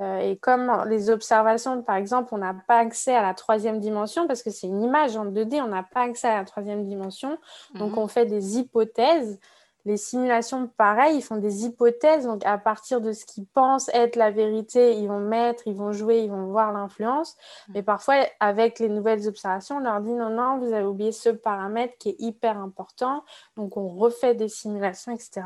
Et 0.00 0.36
comme 0.36 0.84
les 0.88 1.10
observations, 1.10 1.82
par 1.82 1.96
exemple, 1.96 2.30
on 2.32 2.38
n'a 2.38 2.54
pas 2.66 2.78
accès 2.78 3.14
à 3.14 3.22
la 3.22 3.34
troisième 3.34 3.80
dimension, 3.80 4.26
parce 4.26 4.42
que 4.42 4.50
c'est 4.50 4.66
une 4.66 4.82
image 4.82 5.16
en 5.16 5.26
2D, 5.26 5.60
on 5.62 5.68
n'a 5.68 5.82
pas 5.82 6.02
accès 6.02 6.28
à 6.28 6.38
la 6.38 6.44
troisième 6.44 6.86
dimension, 6.86 7.38
donc 7.74 7.92
mm-hmm. 7.92 7.98
on 7.98 8.08
fait 8.08 8.26
des 8.26 8.58
hypothèses 8.58 9.38
les 9.86 9.96
simulations, 9.96 10.68
pareil, 10.76 11.16
ils 11.16 11.22
font 11.22 11.36
des 11.36 11.64
hypothèses. 11.64 12.24
Donc, 12.24 12.44
à 12.44 12.58
partir 12.58 13.00
de 13.00 13.12
ce 13.12 13.24
qu'ils 13.24 13.46
pensent 13.46 13.88
être 13.94 14.16
la 14.16 14.30
vérité, 14.30 14.96
ils 14.96 15.08
vont 15.08 15.20
mettre, 15.20 15.66
ils 15.66 15.74
vont 15.74 15.92
jouer, 15.92 16.20
ils 16.20 16.30
vont 16.30 16.46
voir 16.46 16.72
l'influence. 16.72 17.36
Mm. 17.68 17.72
Mais 17.74 17.82
parfois, 17.82 18.26
avec 18.40 18.78
les 18.78 18.88
nouvelles 18.88 19.26
observations, 19.26 19.76
on 19.76 19.80
leur 19.80 20.00
dit 20.00 20.12
non, 20.12 20.30
non, 20.30 20.58
vous 20.58 20.72
avez 20.72 20.84
oublié 20.84 21.12
ce 21.12 21.30
paramètre 21.30 21.96
qui 21.98 22.10
est 22.10 22.16
hyper 22.18 22.58
important. 22.58 23.24
Donc, 23.56 23.76
on 23.76 23.88
refait 23.88 24.34
des 24.34 24.48
simulations, 24.48 25.12
etc. 25.12 25.42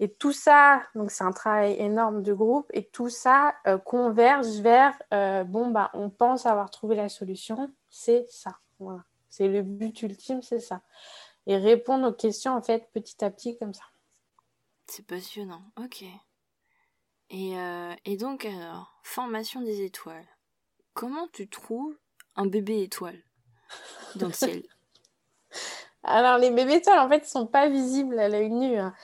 Et 0.00 0.12
tout 0.12 0.32
ça, 0.32 0.82
donc 0.94 1.10
c'est 1.10 1.24
un 1.24 1.32
travail 1.32 1.76
énorme 1.78 2.22
de 2.22 2.32
groupe, 2.32 2.68
et 2.72 2.84
tout 2.84 3.08
ça 3.08 3.54
euh, 3.66 3.78
converge 3.78 4.48
vers, 4.60 4.94
euh, 5.12 5.44
bon, 5.44 5.70
bah, 5.70 5.90
on 5.94 6.10
pense 6.10 6.46
avoir 6.46 6.70
trouvé 6.70 6.96
la 6.96 7.08
solution, 7.08 7.70
c'est 7.88 8.26
ça. 8.28 8.58
Voilà. 8.80 9.04
C'est 9.30 9.48
le 9.48 9.62
but 9.62 10.02
ultime, 10.02 10.42
c'est 10.42 10.60
ça 10.60 10.80
et 11.46 11.56
répondre 11.56 12.08
aux 12.08 12.12
questions 12.12 12.54
en 12.54 12.62
fait 12.62 12.88
petit 12.92 13.24
à 13.24 13.30
petit 13.30 13.56
comme 13.58 13.74
ça. 13.74 13.84
C'est 14.86 15.06
passionnant, 15.06 15.62
ok. 15.78 16.04
Et, 17.30 17.58
euh, 17.58 17.94
et 18.04 18.16
donc 18.16 18.44
alors, 18.44 18.98
formation 19.02 19.60
des 19.62 19.82
étoiles. 19.82 20.26
Comment 20.92 21.28
tu 21.32 21.48
trouves 21.48 21.96
un 22.36 22.46
bébé 22.46 22.82
étoile 22.82 23.18
dans 24.16 24.28
le 24.28 24.32
ciel? 24.32 24.62
Alors 26.06 26.36
les 26.36 26.50
bébés 26.50 26.74
étoiles 26.74 26.98
en 26.98 27.08
fait 27.08 27.20
ne 27.20 27.26
sont 27.26 27.46
pas 27.46 27.68
visibles 27.68 28.18
à 28.18 28.28
l'œil 28.28 28.50
nu. 28.50 28.76
Hein. 28.76 28.94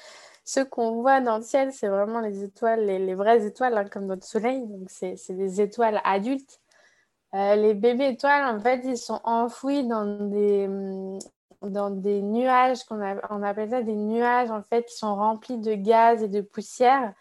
Ceux 0.44 0.64
qu'on 0.64 1.00
voit 1.00 1.20
dans 1.20 1.36
le 1.36 1.42
ciel, 1.42 1.72
c'est 1.72 1.88
vraiment 1.88 2.20
les 2.20 2.42
étoiles, 2.42 2.84
les, 2.84 3.14
vraies 3.14 3.46
étoiles, 3.46 3.76
hein, 3.76 3.84
comme 3.84 4.06
notre 4.06 4.24
soleil. 4.24 4.66
Donc 4.66 4.88
c'est 4.90 5.16
des 5.30 5.60
étoiles 5.60 6.00
adultes. 6.04 6.60
Euh, 7.34 7.54
les 7.54 7.74
bébés 7.74 8.08
étoiles, 8.08 8.56
en 8.56 8.58
fait, 8.58 8.80
ils 8.84 8.98
sont 8.98 9.20
enfouis 9.24 9.86
dans 9.86 10.28
des, 10.28 10.66
hum, 10.66 11.18
dans 11.62 11.90
des 11.90 12.22
nuages, 12.22 12.84
qu'on 12.84 13.00
on 13.30 13.42
appelle 13.42 13.70
ça 13.70 13.82
des 13.82 13.94
nuages 13.94 14.50
en 14.50 14.62
fait, 14.62 14.84
qui 14.84 14.96
sont 14.96 15.14
remplis 15.14 15.58
de 15.58 15.74
gaz 15.74 16.22
et 16.22 16.28
de 16.28 16.40
poussière. 16.40 17.14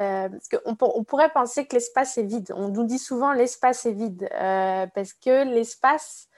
Euh, 0.00 0.28
parce 0.30 0.48
qu'on 0.48 0.76
on 0.80 1.04
pourrait 1.04 1.30
penser 1.30 1.66
que 1.66 1.74
l'espace 1.74 2.16
est 2.16 2.22
vide. 2.22 2.52
On 2.56 2.68
nous 2.68 2.84
dit 2.84 2.98
souvent 2.98 3.32
l'espace 3.32 3.84
est 3.84 3.92
vide 3.92 4.26
euh, 4.32 4.86
parce 4.94 5.12
que 5.12 5.44
l'espace, 5.44 6.28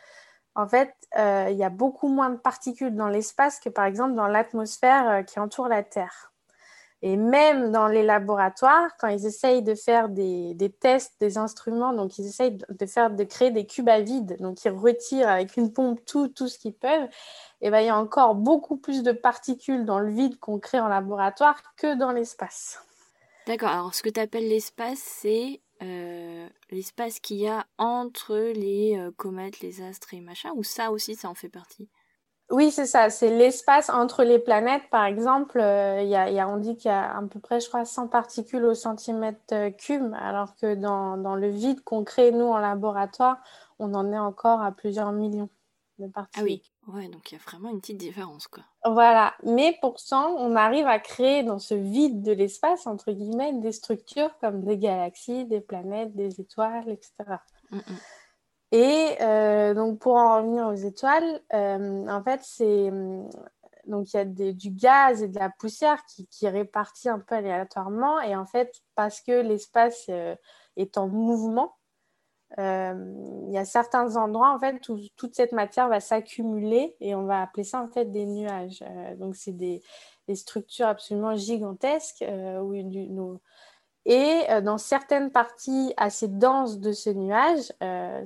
en 0.54 0.68
fait, 0.68 0.94
euh, 1.16 1.48
il 1.50 1.56
y 1.56 1.64
a 1.64 1.70
beaucoup 1.70 2.08
moins 2.08 2.30
de 2.30 2.36
particules 2.36 2.94
dans 2.94 3.08
l'espace 3.08 3.58
que 3.60 3.68
par 3.68 3.84
exemple 3.84 4.14
dans 4.14 4.28
l'atmosphère 4.28 5.24
qui 5.26 5.40
entoure 5.40 5.68
la 5.68 5.82
Terre. 5.82 6.32
Et 7.06 7.18
même 7.18 7.70
dans 7.70 7.86
les 7.86 8.02
laboratoires, 8.02 8.96
quand 8.98 9.08
ils 9.08 9.26
essayent 9.26 9.62
de 9.62 9.74
faire 9.74 10.08
des, 10.08 10.56
tests 10.80 11.12
des 11.20 11.36
instruments, 11.36 11.92
donc 11.92 12.16
ils 12.16 12.26
essayent 12.26 12.56
de, 12.56 12.86
faire, 12.86 13.10
de 13.10 13.24
créer 13.24 13.50
des 13.50 13.66
cubes 13.66 13.90
à 13.90 14.00
vide, 14.00 14.38
donc 14.40 14.64
ils 14.64 14.70
retirent 14.70 15.28
avec 15.28 15.58
une 15.58 15.70
pompe 15.70 16.02
tout, 16.06 16.28
tout 16.28 16.48
ce 16.48 16.58
qu'ils 16.58 16.72
peuvent, 16.72 17.06
et 17.60 17.68
ben, 17.68 17.80
il 17.80 17.86
y 17.88 17.90
a 17.90 17.98
encore 17.98 18.34
beaucoup 18.34 18.78
plus 18.78 19.02
de 19.02 19.12
particules 19.12 19.84
dans 19.84 19.98
le 19.98 20.10
vide 20.10 20.38
qu'on 20.38 20.58
crée 20.58 20.80
en 20.80 20.88
laboratoire 20.88 21.60
que 21.76 21.94
dans 21.94 22.10
l'espace. 22.10 22.82
D'accord, 23.46 23.68
alors 23.68 23.94
ce 23.94 24.02
que 24.02 24.08
tu 24.08 24.20
appelles 24.20 24.48
l'espace, 24.48 24.98
c'est 24.98 25.60
euh, 25.84 26.48
l'espace 26.70 27.20
qu'il 27.20 27.38
y 27.38 27.48
a 27.48 27.66
entre 27.78 28.36
les 28.36 28.96
euh, 28.98 29.10
comètes, 29.16 29.60
les 29.60 29.82
astres 29.82 30.14
et 30.14 30.20
machin, 30.20 30.50
ou 30.54 30.62
ça 30.62 30.90
aussi, 30.90 31.14
ça 31.14 31.28
en 31.28 31.34
fait 31.34 31.48
partie? 31.48 31.88
Oui, 32.50 32.70
c'est 32.70 32.86
ça. 32.86 33.10
C'est 33.10 33.30
l'espace 33.30 33.88
entre 33.90 34.22
les 34.22 34.38
planètes. 34.38 34.82
Par 34.90 35.04
exemple, 35.04 35.58
euh, 35.58 36.02
y 36.02 36.14
a, 36.14 36.48
on 36.48 36.58
dit 36.58 36.76
qu'il 36.76 36.90
y 36.90 36.94
a 36.94 37.16
à 37.16 37.22
peu 37.22 37.40
près, 37.40 37.60
je 37.60 37.68
crois, 37.68 37.84
100 37.84 38.08
particules 38.08 38.64
au 38.64 38.74
centimètre 38.74 39.70
cube, 39.78 40.12
alors 40.20 40.54
que 40.56 40.74
dans, 40.74 41.16
dans 41.16 41.36
le 41.36 41.48
vide 41.48 41.82
qu'on 41.82 42.04
crée, 42.04 42.32
nous, 42.32 42.46
en 42.46 42.58
laboratoire, 42.58 43.38
on 43.78 43.94
en 43.94 44.12
est 44.12 44.18
encore 44.18 44.60
à 44.60 44.72
plusieurs 44.72 45.12
millions 45.12 45.48
de 45.98 46.06
particules. 46.06 46.42
Ah 46.42 46.44
oui, 46.44 46.62
ouais, 46.88 47.08
donc 47.08 47.30
il 47.30 47.36
y 47.36 47.38
a 47.38 47.40
vraiment 47.40 47.70
une 47.70 47.80
petite 47.80 47.98
différence, 47.98 48.46
quoi. 48.46 48.62
Voilà. 48.84 49.34
Mais 49.44 49.76
pourtant, 49.80 50.34
on 50.36 50.56
arrive 50.56 50.86
à 50.86 50.98
créer 50.98 51.42
dans 51.42 51.58
ce 51.58 51.74
vide 51.74 52.22
de 52.22 52.32
l'espace, 52.32 52.86
entre 52.86 53.12
guillemets, 53.12 53.52
des 53.54 53.72
structures 53.72 54.36
comme 54.40 54.62
des 54.62 54.78
galaxies, 54.78 55.46
des 55.46 55.60
planètes, 55.60 56.14
des 56.14 56.40
étoiles, 56.40 56.88
etc. 56.88 57.38
Et 58.72 59.16
euh, 59.20 59.72
donc, 59.72 60.00
pour 60.00 60.16
en 60.16 60.38
revenir 60.38 60.66
aux 60.66 60.74
étoiles, 60.74 61.40
euh, 61.52 62.08
en 62.08 62.22
fait, 62.22 62.40
c'est. 62.42 62.90
Donc, 63.86 64.12
il 64.12 64.16
y 64.16 64.20
a 64.20 64.24
du 64.24 64.70
gaz 64.70 65.22
et 65.22 65.28
de 65.28 65.38
la 65.38 65.50
poussière 65.50 66.04
qui, 66.06 66.26
qui 66.26 66.46
est 66.46 66.50
réparti 66.50 67.08
un 67.08 67.20
peu 67.20 67.34
aléatoirement. 67.34 68.20
Et 68.22 68.34
en 68.34 68.46
fait, 68.46 68.82
parce 68.94 69.20
que 69.20 69.42
l'espace 69.42 70.06
euh, 70.08 70.34
est 70.76 70.96
en 70.96 71.06
mouvement, 71.06 71.76
il 72.58 73.50
y 73.50 73.58
a 73.58 73.64
certains 73.64 74.16
endroits 74.16 74.54
en 74.54 74.58
fait 74.58 74.88
où 74.88 74.98
toute 75.16 75.34
cette 75.34 75.52
matière 75.52 75.88
va 75.88 76.00
s'accumuler 76.00 76.96
et 77.00 77.14
on 77.14 77.24
va 77.24 77.42
appeler 77.42 77.64
ça 77.64 77.80
en 77.80 77.88
fait 77.88 78.12
des 78.12 78.26
nuages. 78.26 78.84
donc 79.18 79.36
c'est 79.36 79.56
des, 79.56 79.82
structures 80.34 80.86
absolument 80.86 81.36
gigantesques 81.36 82.24
nos, 82.24 83.40
et 84.06 84.42
euh, 84.50 84.60
dans 84.60 84.78
certaines 84.78 85.30
parties 85.30 85.94
assez 85.96 86.28
denses 86.28 86.78
de 86.78 86.92
ce 86.92 87.10
nuage, 87.10 87.72
euh, 87.82 88.24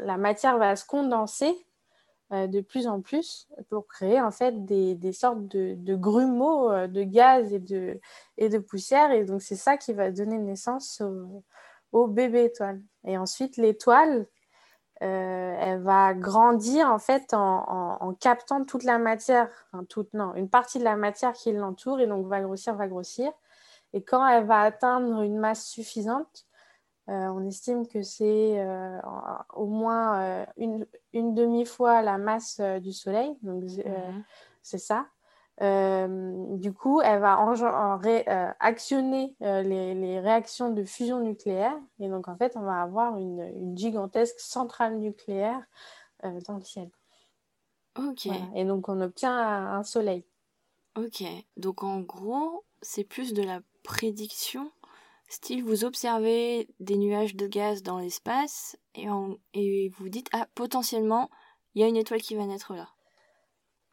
la 0.00 0.16
matière 0.16 0.58
va 0.58 0.74
se 0.74 0.84
condenser 0.84 1.54
euh, 2.32 2.46
de 2.48 2.60
plus 2.60 2.88
en 2.88 3.00
plus 3.00 3.48
pour 3.68 3.86
créer 3.86 4.20
en 4.20 4.30
fait 4.32 4.64
des, 4.64 5.12
sortes 5.12 5.46
de, 5.46 5.94
grumeaux 5.94 6.70
de 6.88 7.02
gaz 7.04 7.52
et 7.52 7.60
de, 7.60 8.00
et 8.36 8.48
de 8.48 8.58
poussière. 8.58 9.12
Et 9.12 9.24
donc 9.24 9.42
c'est 9.42 9.56
ça 9.56 9.76
qui 9.76 9.92
va 9.92 10.10
donner 10.10 10.38
naissance 10.38 11.00
au, 11.00 11.44
au 11.92 12.06
bébé 12.08 12.44
étoile. 12.46 12.80
Et 13.04 13.18
ensuite 13.18 13.56
l'étoile, 13.56 14.26
elle 15.00 15.82
va 15.82 16.14
grandir 16.14 16.86
en 16.88 17.00
fait 17.00 17.34
en, 17.34 17.64
en, 17.68 17.96
en 18.00 18.14
captant 18.14 18.64
toute 18.64 18.84
la 18.84 18.98
matière, 18.98 19.48
toute 19.88 20.14
non, 20.14 20.32
une 20.36 20.48
partie 20.48 20.78
de 20.78 20.84
la 20.84 20.94
matière 20.94 21.32
qui 21.32 21.52
l'entoure 21.52 21.98
et 21.98 22.06
donc 22.06 22.26
va 22.28 22.40
grossir, 22.40 22.76
va 22.76 22.86
grossir. 22.86 23.32
Et 23.92 24.02
quand 24.02 24.26
elle 24.26 24.46
va 24.46 24.60
atteindre 24.60 25.22
une 25.22 25.38
masse 25.38 25.66
suffisante, 25.66 26.46
euh, 27.08 27.12
on 27.12 27.46
estime 27.46 27.86
que 27.86 28.02
c'est 28.02 28.60
euh, 28.60 28.98
au 29.54 29.66
moins 29.66 30.20
euh, 30.20 30.46
une, 30.56 30.86
une 31.12 31.34
demi-fois 31.34 32.00
la 32.02 32.16
masse 32.16 32.60
du 32.80 32.92
Soleil, 32.92 33.36
donc 33.42 33.64
mhm. 33.64 34.24
c'est 34.62 34.78
ça. 34.78 35.06
Du 35.60 36.72
coup, 36.72 37.00
elle 37.02 37.20
va 37.20 37.38
actionner 38.60 39.34
les, 39.40 39.94
les, 39.94 40.20
réactions 40.20 40.70
de 40.70 40.84
fusion 40.84 41.20
nucléaire. 41.20 41.76
Et 42.00 42.08
donc, 42.08 42.28
en 42.28 42.36
fait, 42.36 42.56
on 42.56 42.62
va 42.62 42.82
avoir 42.82 43.16
une, 43.16 43.40
une 43.56 43.76
gigantesque 43.76 44.40
centrale 44.40 44.98
nucléaire 44.98 45.62
dans 46.22 46.56
le 46.56 46.64
ciel. 46.64 46.90
Ok. 47.98 48.28
Et 48.54 48.64
donc, 48.64 48.88
on 48.88 49.00
obtient 49.00 49.36
un 49.36 49.82
soleil. 49.82 50.24
Ok. 50.96 51.22
Donc, 51.56 51.82
en 51.82 52.00
gros, 52.00 52.64
c'est 52.82 53.04
plus 53.04 53.32
de 53.32 53.42
la 53.42 53.60
prédiction, 53.82 54.70
style 55.28 55.64
vous 55.64 55.84
observez 55.84 56.68
des 56.80 56.96
nuages 56.96 57.34
de 57.34 57.46
gaz 57.46 57.82
dans 57.82 57.98
l'espace 57.98 58.76
et, 58.94 59.06
et 59.54 59.88
vous 59.88 60.08
dites 60.08 60.28
ah 60.32 60.46
potentiellement 60.54 61.30
il 61.74 61.80
y 61.80 61.84
a 61.84 61.88
une 61.88 61.96
étoile 61.96 62.20
qui 62.20 62.34
va 62.34 62.46
naître 62.46 62.74
là. 62.74 62.90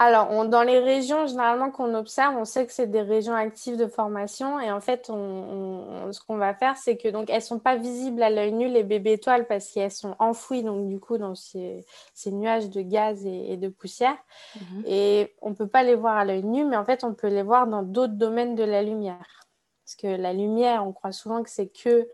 Alors, 0.01 0.47
dans 0.47 0.63
les 0.63 0.79
régions, 0.79 1.27
généralement, 1.27 1.71
qu'on 1.71 1.93
observe, 1.93 2.37
on 2.37 2.45
sait 2.45 2.65
que 2.65 2.71
c'est 2.71 2.87
des 2.87 3.01
régions 3.01 3.35
actives 3.35 3.75
de 3.75 3.85
formation. 3.85 4.57
Et 4.57 4.71
en 4.71 4.79
fait, 4.79 5.07
ce 5.07 6.19
qu'on 6.25 6.37
va 6.37 6.53
faire, 6.53 6.77
c'est 6.77 6.95
que 6.95 7.09
donc 7.09 7.29
elles 7.29 7.41
sont 7.41 7.59
pas 7.59 7.75
visibles 7.75 8.23
à 8.23 8.29
l'œil 8.29 8.53
nu, 8.53 8.69
les 8.69 8.83
bébés 8.83 9.13
étoiles, 9.13 9.45
parce 9.45 9.69
qu'elles 9.69 9.91
sont 9.91 10.15
enfouies, 10.17 10.63
donc 10.63 10.87
du 10.87 11.01
coup, 11.01 11.17
dans 11.17 11.35
ces, 11.35 11.85
nuages 12.27 12.69
de 12.69 12.81
gaz 12.81 13.25
et, 13.25 13.57
de 13.57 13.67
poussière. 13.67 14.15
Mhm. 14.55 14.83
Et 14.85 15.35
on 15.41 15.53
peut 15.53 15.67
pas 15.67 15.83
les 15.83 15.95
voir 15.95 16.15
à 16.15 16.23
l'œil 16.23 16.45
nu, 16.45 16.63
mais 16.63 16.77
en 16.77 16.85
fait, 16.85 17.03
on 17.03 17.13
peut 17.13 17.27
les 17.27 17.43
voir 17.43 17.67
dans 17.67 17.83
d'autres 17.83 18.13
domaines 18.13 18.55
de 18.55 18.63
la 18.63 18.83
lumière. 18.83 19.47
Parce 19.83 19.97
que 19.97 20.07
la 20.07 20.31
lumière, 20.31 20.87
on 20.87 20.93
croit 20.93 21.11
souvent 21.11 21.43
que 21.43 21.49
c'est 21.49 21.67
que 21.67 22.07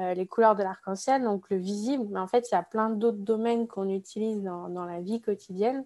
euh, 0.00 0.14
les 0.14 0.26
couleurs 0.26 0.56
de 0.56 0.64
l'arc-en-ciel, 0.64 1.22
donc 1.22 1.48
le 1.48 1.58
visible, 1.58 2.08
mais 2.10 2.18
en 2.18 2.26
fait, 2.26 2.48
il 2.50 2.56
y 2.56 2.58
a 2.58 2.64
plein 2.64 2.90
d'autres 2.90 3.18
domaines 3.18 3.68
qu'on 3.68 3.88
utilise 3.88 4.42
dans 4.42 4.84
la 4.84 5.00
vie 5.00 5.20
quotidienne. 5.20 5.84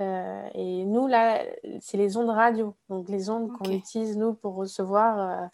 Euh, 0.00 0.48
et 0.54 0.84
nous, 0.84 1.06
là, 1.06 1.42
c'est 1.80 1.96
les 1.96 2.16
ondes 2.16 2.30
radio. 2.30 2.74
Donc, 2.88 3.08
les 3.08 3.30
ondes 3.30 3.52
qu'on 3.52 3.70
utilise, 3.70 4.16
nous, 4.16 4.34
pour 4.34 4.54
recevoir 4.54 5.18
euh, 5.18 5.46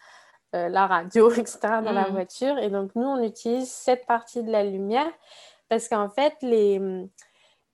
euh, 0.54 0.68
la 0.68 0.87
radio, 0.87 1.30
etc., 1.32 1.59
dans 1.85 1.92
la 1.92 2.09
hmm. 2.09 2.12
voiture. 2.12 2.59
Et 2.59 2.70
donc, 2.70 2.94
nous, 2.94 3.06
on 3.06 3.22
utilise 3.22 3.70
cette 3.70 4.06
partie 4.06 4.42
de 4.42 4.50
la 4.50 4.64
lumière 4.64 5.11
parce 5.68 5.88
qu'en 5.88 6.09
fait, 6.09 6.35
les, 6.42 6.80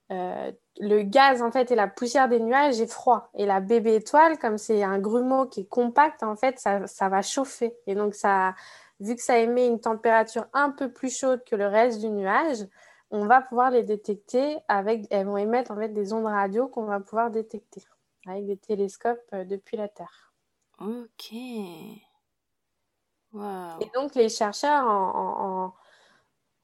le 0.09 1.03
gaz, 1.03 1.43
en 1.43 1.51
fait, 1.51 1.71
et 1.71 1.75
la 1.75 1.89
poussière 1.89 2.29
des 2.29 2.41
nuages 2.41 2.81
est 2.81 2.91
froid. 2.91 3.31
Et 3.35 3.45
la 3.45 3.61
bébé 3.61 3.97
étoile, 3.97 4.39
comme 4.39 4.57
c'est 4.57 4.83
un 4.83 4.99
grumeau 4.99 5.47
qui 5.47 5.61
est 5.61 5.69
compact, 5.69 6.23
en 6.23 6.37
fait, 6.37 6.59
ça, 6.59 6.87
ça 6.87 7.11
va 7.11 7.21
chauffer. 7.21 7.77
Et 7.87 7.95
donc, 7.95 8.15
ça, 8.15 8.55
vu 9.01 9.15
que 9.15 9.23
ça 9.23 9.39
émet 9.39 9.67
une 9.67 9.81
température 9.81 10.47
un 10.55 10.71
peu 10.71 10.91
plus 10.91 11.15
chaude 11.15 11.43
que 11.45 11.55
le 11.55 11.67
reste 11.67 12.01
du 12.01 12.09
nuage, 12.09 12.67
on 13.13 13.27
va 13.27 13.43
pouvoir 13.43 13.71
les 13.71 13.83
détecter 13.83 14.59
avec, 14.69 15.07
elles 15.11 15.27
vont 15.27 15.37
émettre 15.37 15.71
en 15.71 15.77
fait 15.77 15.91
des 15.91 16.13
ondes 16.15 16.25
radio 16.25 16.67
qu'on 16.67 16.87
va 16.87 16.99
pouvoir 16.99 17.31
détecter 17.31 17.83
avec 18.27 18.47
des 18.47 18.57
télescopes 18.57 19.21
euh, 19.35 19.45
depuis 19.45 19.77
la 19.77 19.89
Terre. 19.89 20.33
Ok. 20.81 21.33
Et 21.35 22.01
donc 23.95 24.15
les 24.15 24.29
chercheurs, 24.29 24.85
en, 24.87 25.73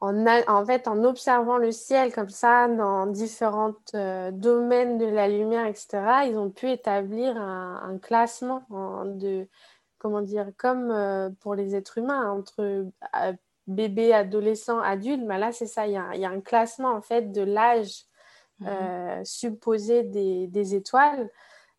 en, 0.01 0.67
fait, 0.67 0.87
en 0.89 1.05
observant 1.05 1.57
le 1.57 1.73
ciel 1.73 2.13
comme 2.13 2.29
ça 2.29 2.69
dans 2.69 3.07
différents 3.07 3.75
euh, 3.95 4.31
domaines 4.31 4.99
de 4.99 5.07
la 5.07 5.29
lumière, 5.29 5.67
etc., 5.67 6.27
ils 6.27 6.37
ont 6.37 6.51
pu 6.51 6.71
établir 6.71 7.37
un, 7.37 7.99
classement 7.99 8.65
de, 9.05 9.49
comment 9.99 10.21
dire, 10.21 10.51
comme 10.59 10.91
euh, 10.91 11.31
pour 11.41 11.55
les 11.55 11.75
êtres 11.75 11.99
humains, 11.99 12.31
entre 12.31 12.87
bébé, 13.69 14.13
adolescent, 14.13 14.81
adulte, 14.81 15.23
mais 15.25 15.39
là, 15.39 15.53
c'est 15.53 15.67
ça, 15.67 15.87
il 15.87 15.93
y, 15.93 15.97
a, 15.97 16.31
un 16.31 16.41
classement 16.41 16.91
en 16.91 17.03
fait 17.03 17.31
de 17.33 17.43
l'âge 17.43 18.07
mhm. 18.59 18.69
euh, 18.69 19.25
supposé 19.25 20.03
des, 20.03 20.75
étoiles. 20.75 21.31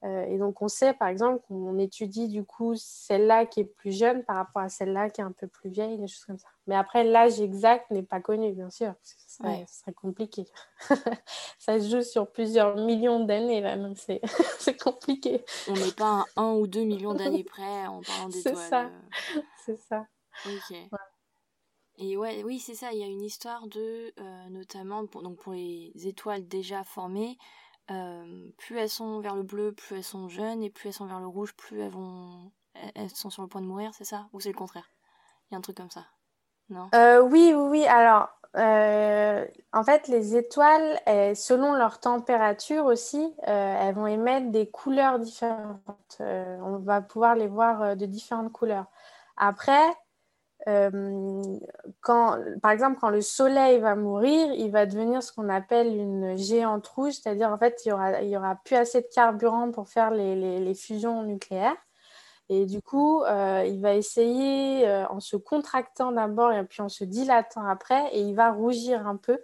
Euh, 0.05 0.23
et 0.27 0.37
donc, 0.37 0.61
on 0.61 0.69
sait, 0.69 0.93
par 0.93 1.09
exemple, 1.09 1.43
qu'on 1.47 1.77
étudie 1.77 2.29
du 2.29 2.45
coup 2.45 2.73
celle-là 2.75 3.45
qui 3.45 3.59
est 3.61 3.65
plus 3.65 3.91
jeune 3.91 4.23
par 4.23 4.37
rapport 4.37 4.61
à 4.61 4.69
celle-là 4.69 5.09
qui 5.09 5.19
est 5.19 5.25
un 5.25 5.33
peu 5.33 5.47
plus 5.47 5.69
vieille, 5.69 5.97
des 5.97 6.07
choses 6.07 6.23
comme 6.23 6.37
ça. 6.37 6.47
Mais 6.67 6.75
après, 6.75 7.03
l'âge 7.03 7.41
exact 7.41 7.91
n'est 7.91 8.03
pas 8.03 8.21
connu, 8.21 8.53
bien 8.53 8.69
sûr, 8.69 8.93
parce 8.93 9.13
que 9.13 9.65
ce 9.67 9.79
serait, 9.79 9.93
compliqué. 9.93 10.45
ça 11.57 11.79
se 11.79 11.89
joue 11.89 12.01
sur 12.01 12.31
plusieurs 12.31 12.77
millions 12.77 13.25
d'années, 13.25 13.59
là, 13.59 13.75
donc 13.75 13.97
c'est 13.97 14.21
compliqué. 14.81 15.43
On 15.67 15.73
n'est 15.73 15.91
pas 15.91 16.23
à 16.35 16.41
un 16.41 16.53
ou 16.53 16.67
deux 16.67 16.85
millions 16.85 17.13
d'années 17.13 17.43
près 17.43 17.87
en 17.87 17.99
parlant 18.01 18.29
d'étoiles. 18.29 18.55
C'est 18.55 18.55
ça, 18.55 18.89
c'est 19.65 19.79
ça. 19.79 20.05
Ok. 20.45 20.77
Et 21.99 22.15
ouais, 22.15 22.43
oui, 22.45 22.59
c'est 22.59 22.75
ça. 22.75 22.93
Il 22.93 22.99
y 22.99 23.03
a 23.03 23.07
une 23.07 23.21
histoire 23.23 23.67
de, 23.67 24.13
euh, 24.19 24.49
notamment 24.49 25.05
pour, 25.05 25.21
donc 25.21 25.37
pour 25.37 25.51
les 25.51 25.91
étoiles 26.05 26.47
déjà 26.47 26.83
formées, 26.85 27.37
euh, 27.91 28.49
plus 28.57 28.77
elles 28.77 28.89
sont 28.89 29.19
vers 29.19 29.35
le 29.35 29.43
bleu, 29.43 29.73
plus 29.73 29.97
elles 29.97 30.03
sont 30.03 30.29
jeunes, 30.29 30.63
et 30.63 30.69
plus 30.69 30.87
elles 30.87 30.93
sont 30.93 31.07
vers 31.07 31.19
le 31.19 31.27
rouge, 31.27 31.53
plus 31.55 31.81
elles 31.81 33.09
sont 33.09 33.29
sur 33.29 33.41
le 33.41 33.49
point 33.49 33.61
de 33.61 33.65
mourir, 33.65 33.91
c'est 33.93 34.05
ça? 34.05 34.29
Ou 34.31 34.39
c'est 34.39 34.49
le 34.49 34.57
contraire? 34.57 34.89
Il 35.49 35.53
y 35.53 35.55
a 35.55 35.57
un 35.57 35.61
truc 35.61 35.75
comme 35.75 35.89
ça, 35.89 36.05
non? 36.69 36.89
Euh, 36.95 37.21
Oui, 37.21 37.51
oui, 37.53 37.67
oui. 37.69 37.85
Alors, 37.85 38.29
en 38.55 39.83
fait, 39.83 40.07
les 40.07 40.37
étoiles, 40.37 40.99
selon 41.35 41.73
leur 41.73 41.99
température 41.99 42.85
aussi, 42.85 43.33
elles 43.43 43.93
vont 43.93 44.07
émettre 44.07 44.51
des 44.51 44.69
couleurs 44.69 45.19
différentes. 45.19 46.17
on 46.21 46.77
va 46.77 47.01
pouvoir 47.01 47.35
les 47.35 47.47
voir 47.47 47.97
de 47.97 48.05
différentes 48.05 48.53
couleurs. 48.53 48.85
Après, 49.35 49.85
euh, 50.67 51.57
quand, 52.01 52.37
par 52.61 52.71
exemple, 52.71 52.97
quand 52.99 53.09
le 53.09 53.21
soleil 53.21 53.79
va 53.79 53.95
mourir, 53.95 54.51
il 54.53 54.71
va 54.71 54.85
devenir 54.85 55.23
ce 55.23 55.31
qu'on 55.31 55.49
appelle 55.49 55.87
une 55.87 56.37
géante 56.37 56.85
rouge, 56.87 57.13
c'est-à-dire 57.13 57.49
en 57.49 57.57
fait, 57.57 57.81
il 57.85 57.89
n'y 57.89 57.93
aura, 57.93 58.21
il 58.21 58.37
aura 58.37 58.55
plus 58.65 58.75
assez 58.75 59.01
de 59.01 59.07
carburant 59.13 59.71
pour 59.71 59.87
faire 59.87 60.11
les, 60.11 60.59
les, 60.59 60.73
fusions 60.75 61.23
nucléaires. 61.23 61.77
Et 62.49 62.65
du 62.65 62.81
coup, 62.81 63.21
euh, 63.23 63.63
il 63.67 63.79
va 63.79 63.93
essayer 63.93 64.87
euh, 64.87 65.05
en 65.07 65.19
se 65.19 65.37
contractant 65.37 66.11
d'abord 66.11 66.51
et 66.51 66.63
puis 66.65 66.81
en 66.81 66.89
se 66.89 67.03
dilatant 67.03 67.65
après, 67.65 68.09
et 68.13 68.21
il 68.21 68.35
va 68.35 68.51
rougir 68.51 69.07
un 69.07 69.15
peu 69.15 69.39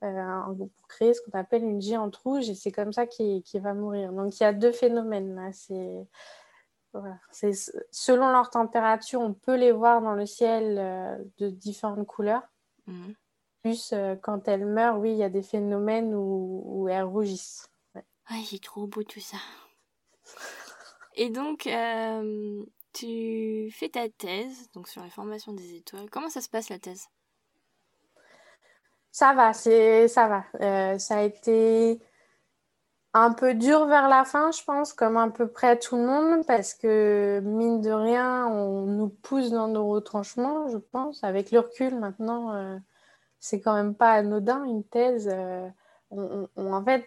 pour 0.00 0.88
créer 0.88 1.14
ce 1.14 1.20
qu'on 1.22 1.36
appelle 1.36 1.64
une 1.64 1.80
géante 1.80 2.14
rouge, 2.16 2.48
et 2.48 2.54
c'est 2.54 2.70
comme 2.70 2.92
ça 2.92 3.06
qu'il 3.06 3.42
va 3.54 3.74
mourir. 3.74 4.12
Donc 4.12 4.38
il 4.38 4.42
y 4.42 4.46
a 4.46 4.52
deux 4.52 4.70
phénomènes 4.70 5.34
là. 5.34 5.50
C'est, 7.30 7.52
selon 7.90 8.30
leur 8.30 8.50
température, 8.50 9.20
on 9.20 9.34
peut 9.34 9.56
les 9.56 9.72
voir 9.72 10.00
dans 10.02 10.14
le 10.14 10.26
ciel 10.26 10.76
euh, 10.78 11.16
de 11.38 11.48
différentes 11.48 12.06
couleurs. 12.06 12.42
Mhm. 12.86 13.14
Plus 13.62 13.92
euh, 13.92 14.16
quand 14.16 14.48
elles 14.48 14.66
meurent, 14.66 14.98
oui, 14.98 15.12
il 15.12 15.16
y 15.16 15.22
a 15.22 15.28
des 15.28 15.42
phénomènes 15.42 16.14
où, 16.14 16.88
elles 16.90 17.02
rougissent. 17.02 17.68
Ouais. 17.94 18.04
c'est 18.44 18.62
trop 18.62 18.86
beau 18.86 19.02
tout 19.02 19.20
ça. 19.20 19.38
Et 21.14 21.30
donc, 21.30 21.66
euh, 21.66 22.64
tu 22.92 23.70
fais 23.72 23.88
ta 23.88 24.08
thèse 24.08 24.70
donc 24.72 24.88
sur 24.88 25.02
la 25.02 25.08
formation 25.08 25.52
des 25.52 25.76
étoiles. 25.76 26.10
Comment 26.10 26.28
ça 26.28 26.40
se 26.40 26.48
passe 26.48 26.68
la 26.68 26.78
thèse? 26.78 27.06
Ça 29.10 29.32
va, 29.32 29.54
c'est 29.54 30.08
ça 30.08 30.28
va. 30.28 30.98
ça 30.98 31.16
a 31.16 31.22
été 31.22 31.98
un 33.16 33.32
peu 33.32 33.54
dur 33.54 33.86
vers 33.86 34.08
la 34.08 34.24
fin, 34.24 34.50
je 34.52 34.62
pense, 34.62 34.92
comme 34.92 35.16
à 35.16 35.30
peu 35.30 35.48
près 35.48 35.78
tout 35.78 35.96
le 35.96 36.06
monde, 36.06 36.44
parce 36.46 36.74
que 36.74 37.40
mine 37.42 37.80
de 37.80 37.90
rien, 37.90 38.46
on 38.48 38.82
nous 38.82 39.08
pousse 39.08 39.50
dans 39.50 39.68
nos 39.68 39.88
retranchements, 39.88 40.68
je 40.68 40.76
pense. 40.76 41.24
Avec 41.24 41.50
le 41.50 41.60
recul 41.60 41.98
maintenant, 41.98 42.54
euh, 42.54 42.76
c'est 43.40 43.60
quand 43.62 43.74
même 43.74 43.94
pas 43.94 44.12
anodin 44.12 44.64
une 44.64 44.84
thèse. 44.84 45.30
Euh, 45.32 45.66
en 46.10 46.84
fait, 46.84 47.06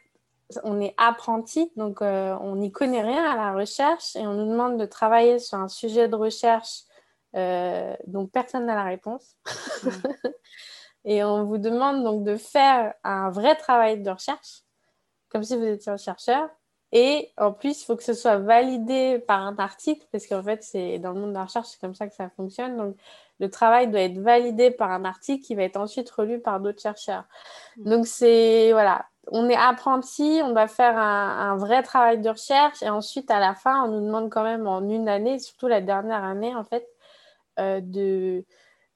on 0.64 0.82
est 0.82 0.96
apprenti, 0.98 1.72
donc 1.76 2.02
euh, 2.02 2.36
on 2.42 2.56
n'y 2.56 2.72
connaît 2.72 3.04
rien 3.04 3.24
à 3.24 3.36
la 3.36 3.54
recherche 3.54 4.16
et 4.16 4.26
on 4.26 4.34
nous 4.34 4.50
demande 4.50 4.80
de 4.80 4.86
travailler 4.86 5.38
sur 5.38 5.60
un 5.60 5.68
sujet 5.68 6.08
de 6.08 6.16
recherche 6.16 6.86
dont 7.36 8.26
personne 8.26 8.66
n'a 8.66 8.74
la 8.74 8.84
réponse. 8.84 9.36
Mmh. 9.84 9.90
et 11.06 11.24
on 11.24 11.46
vous 11.46 11.60
demande 11.60 12.04
donc 12.04 12.24
de 12.24 12.36
faire 12.36 12.96
un 13.04 13.30
vrai 13.30 13.56
travail 13.56 14.02
de 14.02 14.10
recherche 14.10 14.64
comme 15.30 15.44
si 15.44 15.56
vous 15.56 15.66
étiez 15.66 15.92
un 15.92 15.98
chercheur. 15.98 16.50
Et 16.92 17.32
en 17.38 17.52
plus, 17.52 17.82
il 17.82 17.86
faut 17.86 17.96
que 17.96 18.04
ce 18.04 18.14
soit 18.14 18.38
validé 18.38 19.20
par 19.20 19.42
un 19.42 19.56
article, 19.58 20.08
parce 20.12 20.26
qu'en 20.26 20.42
fait, 20.42 20.64
c'est 20.64 20.98
dans 20.98 21.12
le 21.12 21.20
monde 21.20 21.30
de 21.30 21.36
la 21.36 21.46
recherche, 21.46 21.68
c'est 21.68 21.80
comme 21.80 21.94
ça 21.94 22.08
que 22.08 22.16
ça 22.16 22.30
fonctionne. 22.30 22.78
Donc, 22.78 22.96
le 23.40 23.50
travail 23.50 23.88
doit 23.90 24.02
être 24.02 24.18
validé 24.18 24.72
par 24.72 24.92
un 24.92 25.06
article 25.06 25.46
qui 25.46 25.54
va 25.54 25.64
être 25.64 25.78
ensuite 25.78 26.10
relu 26.10 26.40
par 26.40 26.60
d'autres 26.60 26.82
chercheurs. 26.82 27.26
Mm. 27.78 27.90
Donc, 27.90 28.08
c'est 28.08 28.72
voilà, 28.72 29.06
on 29.32 29.48
est 29.50 29.56
apprenti, 29.56 30.42
on 30.44 30.50
doit 30.50 30.68
faire 30.68 30.98
un, 30.98 31.56
vrai 31.58 31.84
travail 31.84 32.20
de 32.22 32.30
recherche, 32.30 32.82
et 32.82 32.90
ensuite, 32.90 33.30
à 33.30 33.40
la 33.40 33.54
fin, 33.54 33.84
on 33.84 33.90
nous 33.90 34.06
demande 34.06 34.32
quand 34.32 34.44
même 34.44 34.68
en 34.68 34.82
une 34.82 35.08
année, 35.08 35.38
surtout 35.38 35.68
la 35.68 35.82
dernière 35.82 36.24
année, 36.24 36.56
en 36.56 36.64
fait, 36.64 36.88
euh, 37.60 37.82
de 37.84 38.46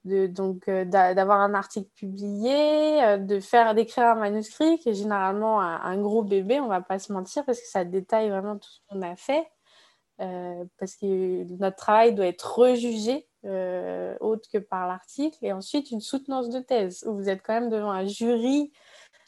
donc 0.04 0.68
euh, 0.68 0.84
d'avoir 0.84 1.40
un 1.40 1.54
article 1.54 1.88
publié, 1.94 3.02
euh, 3.02 3.16
de 3.16 3.40
faire 3.40 3.74
d'écrire 3.74 4.04
un 4.04 4.14
manuscrit 4.16 4.78
qui 4.78 4.90
est 4.90 4.94
généralement 4.94 5.60
un, 5.60 5.96
gros 5.98 6.22
bébé, 6.22 6.60
on 6.60 6.68
va 6.68 6.82
pas 6.82 6.98
se 6.98 7.12
mentir 7.12 7.44
parce 7.44 7.60
que 7.60 7.66
ça 7.66 7.84
détaille 7.84 8.28
vraiment 8.28 8.58
tout 8.58 8.68
ce 8.68 8.80
qu'on 8.88 9.00
a 9.00 9.16
fait, 9.16 9.46
euh, 10.20 10.64
parce 10.78 10.96
que 10.96 11.44
notre 11.58 11.76
travail 11.76 12.14
doit 12.14 12.26
être 12.26 12.58
rejugé 12.58 13.26
autre 14.20 14.48
que 14.50 14.56
par 14.56 14.86
l'article, 14.88 15.36
et 15.42 15.52
ensuite 15.52 15.90
une 15.90 16.00
soutenance 16.00 16.48
de 16.48 16.60
thèse 16.60 17.04
où 17.06 17.14
vous 17.14 17.28
êtes 17.28 17.42
quand 17.42 17.52
même 17.52 17.68
devant 17.68 17.90
un 17.90 18.06
jury 18.06 18.72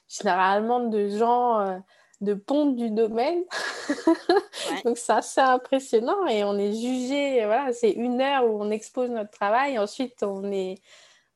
généralement 0.08 0.80
de 0.80 1.08
gens 1.08 1.82
de 2.20 2.34
ponte 2.34 2.76
du 2.76 2.90
domaine. 2.90 3.44
Donc 4.84 4.98
c'est 4.98 5.12
assez 5.12 5.40
impressionnant 5.40 6.26
et 6.26 6.44
on 6.44 6.58
est 6.58 6.72
jugé, 6.72 7.44
voilà, 7.44 7.72
c'est 7.72 7.90
une 7.90 8.20
heure 8.20 8.46
où 8.46 8.62
on 8.62 8.70
expose 8.70 9.10
notre 9.10 9.30
travail, 9.30 9.78
ensuite 9.78 10.22
on 10.22 10.50
est, 10.50 10.80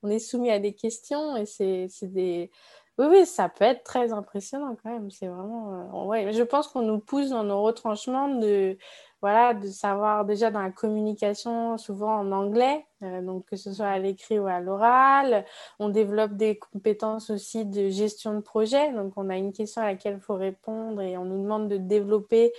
on 0.03 0.11
est 0.11 0.18
soumis 0.18 0.51
à 0.51 0.59
des 0.59 0.74
questions 0.74 1.37
et 1.37 1.47
c'est 1.47 1.89
des... 2.03 2.51
Oui, 2.99 3.07
oui, 3.09 3.26
ça 3.26 3.49
peut 3.49 3.64
être 3.64 3.83
très 3.83 4.12
impressionnant 4.12 4.76
quand 4.83 4.91
même. 4.91 5.11
C'est 5.11 5.28
vraiment... 5.28 6.05
Euh, 6.05 6.07
ouais, 6.07 6.33
je 6.33 6.43
pense 6.43 6.68
qu'on 6.68 6.83
nous 6.83 6.99
pousse 6.99 7.31
dans 7.31 7.45
nos 7.45 7.62
retranchements 7.62 8.28
de, 8.28 8.76
voilà, 9.21 9.53
de 9.55 9.68
savoir 9.68 10.25
déjà 10.25 10.51
dans 10.51 10.62
la 10.62 10.71
communication, 10.71 11.77
souvent 11.77 12.16
en 12.21 12.33
anglais, 12.33 12.87
euh, 13.03 13.21
donc 13.21 13.47
que 13.47 13.57
ce 13.57 13.73
soit 13.73 13.89
à 13.89 13.99
l'écrit 13.99 14.39
ou 14.39 14.47
à 14.47 14.61
l'oral. 14.61 15.45
On 15.79 15.91
développe 15.91 16.33
des 16.33 16.59
compétences 16.59 17.29
aussi 17.31 17.66
de 17.66 17.91
gestion 17.91 18.35
de 18.35 18.41
projet. 18.41 18.93
Donc, 18.93 19.12
on 19.16 19.29
a 19.29 19.37
une 19.37 19.53
question 19.53 19.83
à 19.83 19.87
laquelle 19.87 20.14
il 20.14 20.21
faut 20.21 20.37
répondre 20.37 21.03
et 21.03 21.18
on 21.18 21.25
nous 21.25 21.43
demande 21.43 21.68
de 21.68 21.77
développer 21.77 22.53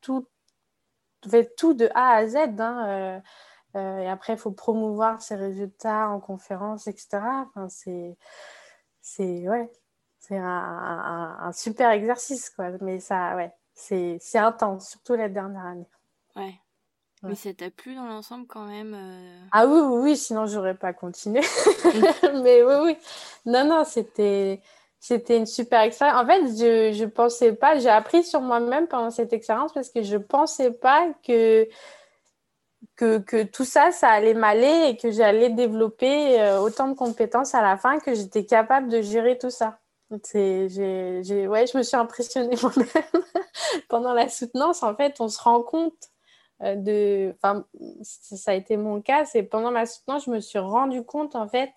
tout, 0.00 0.26
tout 1.56 1.74
de 1.74 1.90
A 1.94 2.16
à 2.16 2.26
Z. 2.26 2.36
Hein, 2.58 2.86
euh, 2.88 3.20
euh, 3.76 3.98
et 3.98 4.08
après, 4.08 4.34
il 4.34 4.38
faut 4.38 4.52
promouvoir 4.52 5.20
ces 5.22 5.34
résultats 5.36 6.08
en 6.08 6.20
conférence, 6.20 6.86
etc. 6.86 7.18
Enfin, 7.48 7.68
c'est, 7.68 8.16
c'est, 9.02 9.48
ouais, 9.48 9.70
c'est 10.18 10.38
un, 10.38 11.50
super 11.52 11.90
exercice, 11.90 12.50
quoi. 12.50 12.70
Mais 12.80 13.00
ça, 13.00 13.36
ouais, 13.36 13.52
c'est, 13.74 14.18
c'est 14.20 14.38
intense, 14.38 14.88
surtout 14.90 15.14
la 15.14 15.28
dernière 15.28 15.66
année. 15.66 15.86
Ouais. 16.36 16.60
Mais 17.22 17.34
ça 17.34 17.52
t'a 17.54 17.70
plu 17.70 17.94
dans 17.94 18.06
l'ensemble 18.06 18.46
quand 18.46 18.66
même 18.66 18.94
euh... 18.94 19.46
Ah 19.52 19.66
oui, 19.66 19.80
oui, 19.80 20.00
oui, 20.02 20.16
sinon 20.16 20.46
j'aurais 20.46 20.76
pas 20.76 20.92
continué. 20.92 21.40
Mais 22.42 22.62
oui, 22.62 22.74
oui. 22.82 22.96
Non, 23.46 23.64
non, 23.64 23.84
c'était, 23.84 24.60
c'était 25.00 25.38
une 25.38 25.46
super 25.46 25.80
expérience. 25.80 26.22
En 26.22 26.26
fait, 26.26 26.42
je, 26.56 26.96
je 26.96 27.04
pensais 27.04 27.52
pas, 27.52 27.78
j'ai 27.78 27.88
appris 27.88 28.22
sur 28.22 28.40
moi-même 28.40 28.86
pendant 28.86 29.10
cette 29.10 29.32
expérience 29.32 29.72
parce 29.72 29.88
que 29.88 30.02
je 30.02 30.16
pensais 30.16 30.70
pas 30.72 31.08
que, 31.26 31.66
que, 32.96 33.18
que 33.18 33.42
tout 33.42 33.64
ça, 33.64 33.90
ça 33.92 34.10
allait 34.10 34.34
m'aller 34.34 34.90
et 34.90 34.96
que 34.96 35.10
j'allais 35.10 35.50
développer 35.50 36.40
euh, 36.40 36.60
autant 36.60 36.88
de 36.88 36.94
compétences 36.94 37.54
à 37.54 37.62
la 37.62 37.76
fin 37.76 37.98
que 37.98 38.14
j'étais 38.14 38.44
capable 38.44 38.88
de 38.88 39.00
gérer 39.00 39.38
tout 39.38 39.50
ça. 39.50 39.78
C'est, 40.22 40.68
j'ai, 40.68 41.22
j'ai, 41.24 41.48
ouais, 41.48 41.66
je 41.66 41.76
me 41.76 41.82
suis 41.82 41.96
impressionnée 41.96 42.56
moi-même 42.62 43.24
pendant 43.88 44.12
la 44.12 44.28
soutenance. 44.28 44.82
En 44.82 44.94
fait, 44.94 45.16
on 45.20 45.28
se 45.28 45.40
rend 45.40 45.62
compte 45.62 46.10
de, 46.60 47.34
enfin, 47.36 47.66
ça 48.02 48.52
a 48.52 48.54
été 48.54 48.76
mon 48.76 49.00
cas, 49.00 49.24
c'est 49.24 49.42
pendant 49.42 49.70
ma 49.70 49.86
soutenance, 49.86 50.24
je 50.24 50.30
me 50.30 50.40
suis 50.40 50.58
rendu 50.58 51.04
compte 51.04 51.36
en 51.36 51.48
fait, 51.48 51.70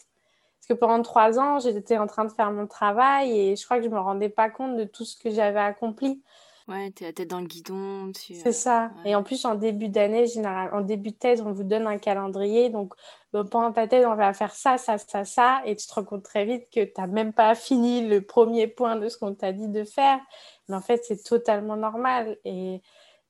parce 0.59 0.67
que 0.69 0.73
pendant 0.73 1.01
trois 1.01 1.39
ans, 1.39 1.59
j'étais 1.59 1.97
en 1.97 2.07
train 2.07 2.25
de 2.25 2.31
faire 2.31 2.51
mon 2.51 2.67
travail 2.67 3.37
et 3.37 3.55
je 3.55 3.65
crois 3.65 3.77
que 3.77 3.83
je 3.83 3.89
me 3.89 3.99
rendais 3.99 4.29
pas 4.29 4.49
compte 4.49 4.77
de 4.77 4.83
tout 4.85 5.05
ce 5.05 5.17
que 5.17 5.29
j'avais 5.29 5.59
accompli. 5.59 6.21
Ouais, 6.69 6.91
t'es 6.91 7.05
la 7.05 7.13
tête 7.13 7.29
dans 7.29 7.39
le 7.39 7.47
guidon. 7.47 8.11
Tu... 8.11 8.35
C'est 8.35 8.51
ça. 8.51 8.91
Ouais. 8.97 9.11
Et 9.11 9.15
en 9.15 9.23
plus, 9.23 9.43
en 9.45 9.55
début 9.55 9.89
d'année, 9.89 10.27
général, 10.27 10.69
en 10.71 10.81
début 10.81 11.09
de 11.09 11.15
thèse, 11.15 11.41
on 11.41 11.51
vous 11.51 11.63
donne 11.63 11.87
un 11.87 11.97
calendrier. 11.97 12.69
Donc, 12.69 12.93
bon, 13.33 13.43
pendant 13.43 13.71
ta 13.71 13.87
thèse, 13.87 14.05
on 14.05 14.13
va 14.13 14.33
faire 14.33 14.53
ça, 14.53 14.77
ça, 14.77 14.99
ça, 14.99 15.25
ça. 15.25 15.61
Et 15.65 15.75
tu 15.75 15.87
te 15.87 15.93
rends 15.95 16.03
compte 16.03 16.21
très 16.21 16.45
vite 16.45 16.67
que 16.71 16.81
tu 16.81 16.93
n'as 16.99 17.07
même 17.07 17.33
pas 17.33 17.55
fini 17.55 18.07
le 18.07 18.21
premier 18.21 18.67
point 18.67 18.97
de 18.97 19.09
ce 19.09 19.17
qu'on 19.17 19.33
t'a 19.33 19.51
dit 19.51 19.67
de 19.67 19.83
faire. 19.83 20.19
Mais 20.67 20.75
en 20.75 20.81
fait, 20.81 21.03
c'est 21.03 21.23
totalement 21.23 21.75
normal. 21.75 22.37
Et, 22.45 22.83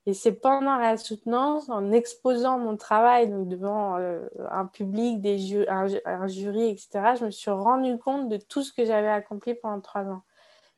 et 0.06 0.14
c'est 0.14 0.34
pendant 0.34 0.78
la 0.78 0.98
soutenance, 0.98 1.70
en 1.70 1.92
exposant 1.92 2.58
mon 2.58 2.78
travail 2.78 3.30
donc 3.30 3.48
devant 3.48 3.98
euh, 3.98 4.28
un 4.50 4.66
public, 4.66 5.22
des 5.22 5.38
ju 5.38 5.68
un, 5.68 5.88
un, 6.06 6.28
jury, 6.28 6.70
etc., 6.70 7.16
je 7.20 7.26
me 7.26 7.32
suis 7.32 7.52
rendu 7.52 7.98
compte 7.98 8.30
de 8.30 8.38
tout 8.38 8.64
ce 8.64 8.74
que 8.74 8.86
j'avais 8.86 9.10
accompli 9.10 9.56
pendant 9.56 9.82
trois 9.82 10.06
ans. 10.06 10.24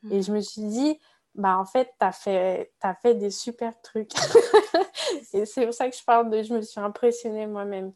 Mmh. 0.02 0.12
Et 0.12 0.22
je 0.22 0.32
me 0.32 0.40
suis 0.40 0.62
dit, 0.62 0.98
bah 1.34 1.56
en 1.56 1.64
fait, 1.64 1.94
tu 1.98 2.04
as 2.04 2.12
fait, 2.12 2.72
as 2.82 2.94
fait 2.94 3.14
des 3.14 3.30
super 3.30 3.80
trucs. 3.80 4.12
et 5.32 5.46
c'est 5.46 5.64
pour 5.64 5.74
ça 5.74 5.88
que 5.88 5.96
je 5.96 6.04
parle 6.04 6.28
de 6.28 6.42
je 6.42 6.54
me 6.54 6.60
suis 6.60 6.80
impressionnée 6.80 7.46
moi-même. 7.46 7.92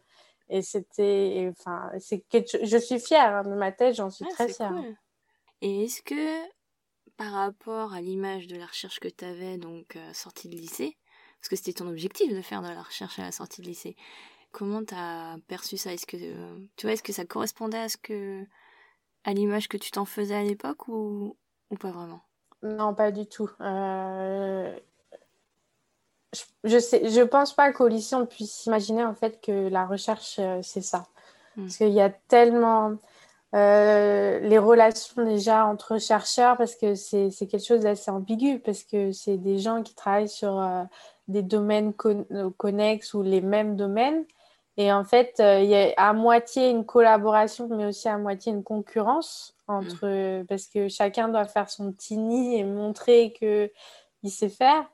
Et 0.49 0.63
c'était, 0.63 1.51
enfin, 1.51 1.91
c'est 1.99 2.25
je 2.63 2.77
suis 2.79 3.01
fière 3.01 3.37
hein, 3.37 3.43
de 3.43 3.55
ma 3.55 3.73
tête, 3.73 3.97
j'en 3.97 4.11
suis 4.11 4.25
ouais, 4.25 4.31
très 4.31 4.49
fière. 4.49 4.71
Cool. 4.71 4.97
Et 5.61 5.85
est-ce 5.85 6.03
que 6.03 6.47
par 7.17 7.33
rapport 7.33 7.95
à 7.95 8.01
l'image 8.01 8.47
de 8.47 8.57
la 8.57 8.67
recherche 8.67 9.01
que 9.01 9.09
tu 9.09 9.25
avais, 9.25 9.57
donc 9.59 9.97
euh, 9.97 10.13
sortie 10.13 10.49
de 10.49 10.57
lycée, 10.57 10.97
parce 11.41 11.49
que 11.49 11.57
c'était 11.57 11.73
ton 11.73 11.89
objectif 11.89 12.33
de 12.35 12.43
faire 12.43 12.63
de 12.63 12.69
la 12.69 12.83
recherche 12.83 13.19
à 13.19 13.23
la 13.23 13.33
sortie 13.33 13.61
de 13.61 13.67
lycée, 13.67 13.97
comment 14.53 14.85
tu 14.85 14.95
as 14.95 15.37
perçu 15.49 15.77
ça? 15.77 15.93
Est-ce 15.93 16.07
que, 16.07 16.17
tu 16.77 16.87
vois, 16.87 16.93
est-ce 16.93 17.03
que 17.03 17.13
ça 17.13 17.25
correspondait 17.25 17.79
à 17.79 17.89
ce 17.89 17.97
que, 17.97 18.45
à 19.25 19.33
l'image 19.33 19.69
que 19.69 19.77
tu 19.77 19.91
t'en 19.91 20.05
faisais 20.05 20.35
à 20.35 20.43
l'époque 20.43 20.89
ou, 20.89 21.37
ou 21.71 21.77
pas 21.77 21.91
vraiment? 21.91 22.23
Non, 22.63 22.95
pas 22.95 23.11
du 23.11 23.27
tout. 23.27 23.51
Euh... 23.61 24.75
Je, 26.65 26.79
sais, 26.79 27.09
je 27.09 27.23
pense 27.23 27.55
pas 27.55 27.73
qu'au 27.73 27.89
lycée 27.89 28.15
on 28.15 28.27
puisse 28.27 28.67
imaginer 28.67 29.05
en 29.05 29.15
fait 29.15 29.41
que 29.41 29.69
la 29.69 29.87
recherche 29.87 30.37
euh, 30.39 30.61
c'est 30.63 30.83
ça, 30.83 31.07
mm. 31.57 31.63
parce 31.63 31.77
qu'il 31.79 31.93
y 31.93 32.01
a 32.01 32.11
tellement 32.11 32.97
euh, 33.55 34.39
les 34.41 34.59
relations 34.59 35.25
déjà 35.25 35.65
entre 35.65 35.99
chercheurs 35.99 36.59
parce 36.59 36.75
que 36.75 36.95
c'est 36.95 37.31
quelque 37.39 37.65
chose 37.65 37.81
d'assez 37.81 38.11
ambigu 38.11 38.59
parce 38.59 38.83
que 38.83 39.13
c'est 39.13 39.39
des 39.39 39.59
gens 39.59 39.83
qui 39.83 39.95
travaillent 39.95 40.29
sur 40.29 40.59
des 41.29 41.43
domaines 41.43 41.93
con 41.93 42.25
connexes 42.57 43.15
ou 43.15 43.23
les 43.23 43.41
mêmes 43.41 43.77
domaines 43.77 44.25
et 44.77 44.93
en 44.93 45.05
fait 45.05 45.41
euh, 45.41 45.61
il 45.61 45.69
y 45.71 45.75
a 45.75 45.93
à 45.97 46.13
moitié 46.13 46.71
une 46.71 46.85
collaboration 46.85 47.69
mais 47.69 47.87
aussi 47.87 48.09
à 48.09 48.19
moitié 48.19 48.53
une 48.53 48.63
concurrence 48.63 49.55
entre 49.67 50.07
mmh. 50.07 50.47
parce 50.47 50.67
que 50.67 50.89
chacun 50.89 51.29
doit 51.29 51.47
faire 51.47 51.69
son 51.69 51.93
petit 51.93 52.17
nid 52.17 52.57
et 52.57 52.65
montrer 52.65 53.33
que 53.33 53.71
il 54.23 54.31
sait 54.31 54.49
faire 54.49 54.89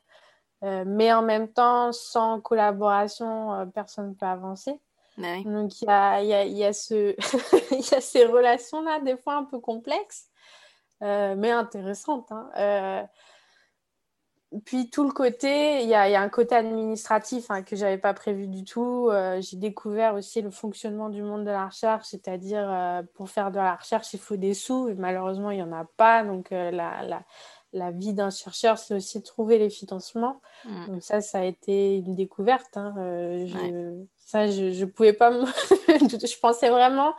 euh, 0.64 0.84
mais 0.86 1.12
en 1.12 1.22
même 1.22 1.48
temps 1.48 1.92
sans 1.92 2.40
collaboration 2.40 3.52
euh, 3.54 3.66
personne 3.66 4.10
ne 4.10 4.14
peut 4.14 4.26
avancer 4.26 4.78
oui. 5.18 5.44
donc 5.44 5.82
il 5.82 5.84
y 5.86 5.90
a, 5.90 6.22
y, 6.22 6.32
a, 6.32 6.44
y, 6.44 6.64
a 6.64 6.72
ce 6.72 7.14
y 7.74 7.94
a 7.94 8.00
ces 8.00 8.24
relations 8.24 8.82
là 8.82 9.00
des 9.00 9.16
fois 9.16 9.34
un 9.34 9.44
peu 9.44 9.58
complexes 9.58 10.28
euh, 11.02 11.34
mais 11.36 11.50
intéressantes 11.50 12.30
hein. 12.30 13.08
Puis 14.60 14.90
tout 14.90 15.04
le 15.04 15.12
côté, 15.12 15.82
il 15.82 15.86
y, 15.86 15.92
y, 15.92 15.94
a 15.94 16.20
un 16.20 16.28
côté 16.28 16.54
administratif 16.54 17.50
hein, 17.50 17.62
que 17.62 17.74
j'avais 17.74 17.98
pas 17.98 18.12
prévu 18.12 18.48
du 18.48 18.64
tout. 18.64 19.08
Euh, 19.10 19.40
j'ai 19.40 19.56
découvert 19.56 20.14
aussi 20.14 20.42
le 20.42 20.50
fonctionnement 20.50 21.08
du 21.08 21.22
monde 21.22 21.44
de 21.44 21.50
la 21.50 21.66
recherche, 21.66 22.08
c'est-à-dire 22.08 22.66
euh, 22.68 23.02
pour 23.14 23.30
faire 23.30 23.50
de 23.50 23.56
la 23.56 23.76
recherche, 23.76 24.12
il 24.12 24.20
faut 24.20 24.36
des 24.36 24.54
sous 24.54 24.88
et 24.88 24.94
malheureusement 24.94 25.50
il 25.50 25.58
y 25.58 25.62
en 25.62 25.72
a 25.72 25.86
pas. 25.96 26.22
Donc 26.22 26.52
euh, 26.52 26.70
la, 26.70 27.02
la, 27.02 27.22
la, 27.72 27.90
vie 27.92 28.12
d'un 28.12 28.30
chercheur, 28.30 28.76
c'est 28.76 28.94
aussi 28.94 29.22
trouver 29.22 29.58
les 29.58 29.70
financements. 29.70 30.40
Mmh. 30.66 30.86
Donc 30.86 31.02
ça, 31.02 31.22
ça 31.22 31.38
a 31.38 31.44
été 31.44 31.96
une 31.96 32.14
découverte. 32.14 32.76
Hein. 32.76 32.92
je, 32.96 33.54
ouais. 33.56 34.06
Ça, 34.18 34.48
je, 34.48 34.70
je 34.70 34.84
pouvais 34.84 35.14
pas. 35.14 35.30
Me... 35.30 35.46
je 35.88 36.38
pensais 36.40 36.68
vraiment 36.68 37.14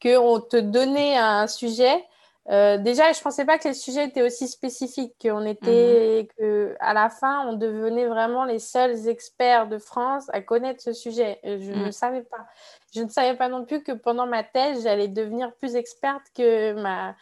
qu'on 0.00 0.40
te 0.40 0.56
donnait 0.56 1.18
un 1.18 1.46
sujet 1.46 2.02
euh, 2.50 2.78
déjà, 2.78 3.12
je 3.12 3.20
pensais 3.20 3.44
pas 3.44 3.58
que 3.58 3.68
les 3.68 3.74
sujets 3.74 4.06
étaient 4.06 4.22
aussi 4.22 4.48
spécifiques, 4.48 5.14
qu'on 5.22 5.44
était, 5.46 6.24
mmh. 6.24 6.26
que 6.36 6.76
à 6.80 6.94
la 6.94 7.08
fin, 7.08 7.46
on 7.46 7.52
devenait 7.52 8.06
vraiment 8.06 8.44
les 8.44 8.58
seuls 8.58 9.08
experts 9.08 9.68
de 9.68 9.78
France 9.78 10.28
à 10.32 10.40
connaître 10.40 10.82
ce 10.82 10.92
sujet. 10.92 11.38
Je 11.44 11.72
mmh. 11.72 11.86
ne 11.86 11.90
savais 11.92 12.22
pas. 12.22 12.46
Je 12.92 13.02
ne 13.02 13.08
savais 13.08 13.36
pas 13.36 13.48
non 13.48 13.64
plus 13.64 13.84
que 13.84 13.92
pendant 13.92 14.26
ma 14.26 14.42
thèse, 14.42 14.82
j'allais 14.82 15.06
devenir 15.06 15.54
plus 15.56 15.76
experte 15.76 16.24
que 16.34 16.72
ma, 16.72 17.14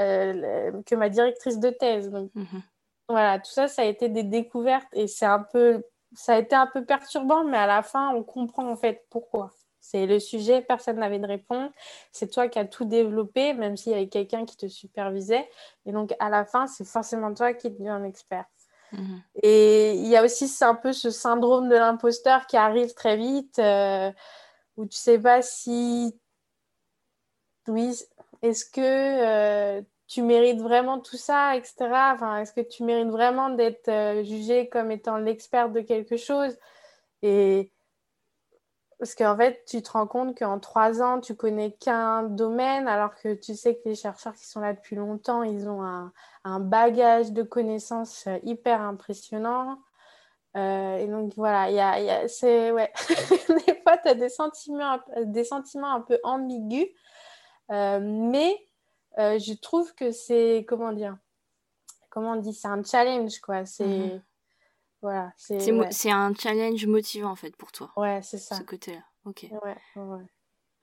euh, 0.00 0.72
que 0.84 0.96
ma 0.96 1.08
directrice 1.08 1.60
de 1.60 1.70
thèse. 1.70 2.10
Donc, 2.10 2.32
mmh. 2.34 2.44
voilà, 3.08 3.38
tout 3.38 3.52
ça, 3.52 3.68
ça 3.68 3.82
a 3.82 3.84
été 3.84 4.08
des 4.08 4.24
découvertes 4.24 4.88
et 4.94 5.06
c'est 5.06 5.26
un 5.26 5.44
peu, 5.52 5.84
ça 6.12 6.34
a 6.34 6.38
été 6.38 6.56
un 6.56 6.66
peu 6.66 6.84
perturbant, 6.84 7.44
mais 7.44 7.58
à 7.58 7.68
la 7.68 7.82
fin, 7.82 8.10
on 8.16 8.24
comprend 8.24 8.68
en 8.68 8.76
fait 8.76 9.06
pourquoi. 9.10 9.52
C'est 9.92 10.06
le 10.06 10.18
sujet, 10.18 10.62
personne 10.62 10.96
n'avait 10.96 11.18
de 11.18 11.26
réponse. 11.26 11.70
C'est 12.12 12.30
toi 12.30 12.48
qui 12.48 12.58
as 12.58 12.64
tout 12.64 12.86
développé, 12.86 13.52
même 13.52 13.76
s'il 13.76 13.92
y 13.92 13.94
avait 13.94 14.08
quelqu'un 14.08 14.46
qui 14.46 14.56
te 14.56 14.66
supervisait. 14.66 15.46
Et 15.84 15.92
donc, 15.92 16.14
à 16.18 16.30
la 16.30 16.46
fin, 16.46 16.66
c'est 16.66 16.86
forcément 16.86 17.34
toi 17.34 17.52
qui 17.52 17.68
deviens 17.68 18.02
expert. 18.04 18.46
Mmh. 18.92 19.16
Et 19.42 19.94
il 19.96 20.06
y 20.06 20.16
a 20.16 20.24
aussi 20.24 20.50
un 20.62 20.74
peu 20.74 20.94
ce 20.94 21.10
syndrome 21.10 21.68
de 21.68 21.74
l'imposteur 21.74 22.46
qui 22.46 22.56
arrive 22.56 22.94
très 22.94 23.18
vite, 23.18 23.58
euh, 23.58 24.10
où 24.78 24.86
tu 24.86 24.96
sais 24.96 25.18
pas 25.18 25.42
si. 25.42 26.18
Oui, 27.68 27.94
est-ce 28.40 28.64
que 28.64 28.80
euh, 28.80 29.82
tu 30.06 30.22
mérites 30.22 30.62
vraiment 30.62 31.00
tout 31.00 31.18
ça, 31.18 31.54
etc. 31.54 32.12
Enfin, 32.14 32.38
est-ce 32.38 32.54
que 32.54 32.62
tu 32.62 32.82
mérites 32.82 33.10
vraiment 33.10 33.50
d'être 33.50 33.88
euh, 33.88 34.24
jugé 34.24 34.70
comme 34.70 34.90
étant 34.90 35.18
l'expert 35.18 35.68
de 35.68 35.82
quelque 35.82 36.16
chose? 36.16 36.56
Et 37.20 37.70
parce 39.02 39.16
qu'en 39.16 39.36
fait, 39.36 39.64
tu 39.66 39.82
te 39.82 39.90
rends 39.90 40.06
compte 40.06 40.38
qu'en 40.38 40.60
trois 40.60 41.02
ans, 41.02 41.20
tu 41.20 41.34
connais 41.34 41.72
qu'un 41.72 42.22
domaine, 42.22 42.86
alors 42.86 43.16
que 43.16 43.34
tu 43.34 43.56
sais 43.56 43.74
que 43.74 43.88
les 43.88 43.96
chercheurs 43.96 44.32
qui 44.32 44.46
sont 44.46 44.60
là 44.60 44.74
depuis 44.74 44.94
longtemps, 44.94 45.42
ils 45.42 45.68
ont 45.68 45.82
un, 45.82 46.60
bagage 46.60 47.32
de 47.32 47.42
connaissances 47.42 48.28
euh, 48.28 48.38
hyper 48.44 48.80
impressionnant. 48.80 49.80
Euh, 50.56 50.98
et 50.98 51.08
donc 51.08 51.32
voilà, 51.34 51.68
y 51.72 51.80
a, 51.80 52.28
c'est, 52.28 52.70
ouais. 52.70 52.92
des 53.66 53.74
fois, 53.82 53.98
tu 53.98 54.08
as 54.08 54.14
des 54.14 54.28
sentiments, 54.28 55.92
un 55.92 56.00
peu 56.00 56.20
ambigus, 56.22 56.86
euh, 57.72 57.98
mais 58.00 58.56
je 59.18 59.60
trouve 59.60 59.92
que 59.96 60.12
c'est, 60.12 60.64
comment 60.68 60.92
dire, 60.92 61.16
comment 62.08 62.34
on 62.34 62.36
dit, 62.36 62.54
c'est 62.54 62.68
un 62.68 62.84
challenge, 62.84 63.40
quoi. 63.40 63.62
-hmm. 63.62 64.20
Voilà, 65.02 65.32
c'est 65.36 65.72
ouais. 65.72 66.12
un 66.12 66.34
challenge 66.34 66.86
motivant 66.86 67.30
en 67.30 67.36
fait 67.36 67.56
pour 67.56 67.72
toi. 67.72 67.92
Ouais, 67.96 68.22
c'est 68.22 68.38
ça. 68.38 68.56
Ce 68.56 68.62
côté-là. 68.62 69.02
Ok. 69.24 69.48
Ouais, 69.50 69.76
ouais. 69.96 70.26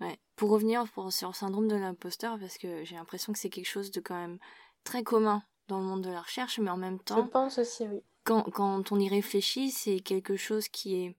ouais. 0.02 0.20
Pour 0.36 0.50
revenir 0.50 0.86
pour, 0.92 1.12
sur 1.12 1.30
le 1.30 1.34
syndrome 1.34 1.70
de 1.70 1.76
l'imposteur, 1.76 2.38
parce 2.38 2.58
que 2.58 2.84
j'ai 2.84 2.96
l'impression 2.96 3.32
que 3.32 3.40
c'est 3.40 3.50
quelque 3.50 3.68
chose 3.68 3.92
de 3.92 4.02
quand 4.02 4.16
même 4.16 4.38
très 4.84 5.04
commun 5.04 5.42
dans 5.68 5.80
le 5.80 5.86
monde 5.86 6.04
de 6.04 6.10
la 6.10 6.22
recherche, 6.22 6.60
mais 6.60 6.70
en 6.70 6.78
même 6.78 7.00
temps. 7.00 7.24
Je 7.24 7.30
pense 7.30 7.58
aussi, 7.60 7.88
oui. 7.88 8.02
quand, 8.26 8.44
quand 8.52 8.92
on 8.92 9.00
y 9.00 9.08
réfléchit, 9.08 9.72
c'est 9.72 10.02
quelque 10.02 10.36
chose 10.36 10.68
qui 10.68 10.96
est 10.96 11.16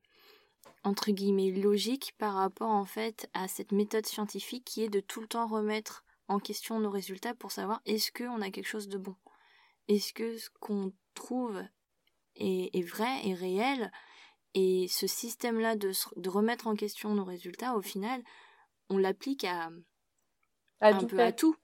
entre 0.82 1.10
guillemets 1.10 1.50
logique 1.50 2.14
par 2.18 2.34
rapport 2.34 2.70
en 2.70 2.84
fait 2.84 3.28
à 3.34 3.48
cette 3.48 3.72
méthode 3.72 4.06
scientifique 4.06 4.64
qui 4.64 4.82
est 4.82 4.88
de 4.88 5.00
tout 5.00 5.20
le 5.20 5.26
temps 5.26 5.46
remettre 5.46 6.04
en 6.28 6.38
question 6.38 6.80
nos 6.80 6.90
résultats 6.90 7.34
pour 7.34 7.52
savoir 7.52 7.80
est-ce 7.86 8.12
qu'on 8.12 8.40
a 8.40 8.50
quelque 8.50 8.68
chose 8.68 8.88
de 8.88 8.98
bon? 8.98 9.14
Est-ce 9.88 10.12
que 10.12 10.38
ce 10.38 10.48
qu'on 10.60 10.92
trouve 11.14 11.62
est, 12.40 12.70
est, 12.76 12.82
vrai, 12.82 13.26
est 13.26 13.34
réel 13.34 13.92
Et 14.54 14.86
ce 14.88 15.06
système-là 15.06 15.76
de, 15.76 15.92
de, 16.16 16.28
remettre 16.28 16.66
en 16.66 16.74
question 16.74 17.14
nos 17.14 17.24
résultats, 17.24 17.76
au 17.76 17.82
final, 17.82 18.22
on 18.88 18.98
l'applique 18.98 19.44
à, 19.44 19.70
un 20.80 21.04
peu 21.04 21.20
à 21.20 21.32
tout. 21.32 21.56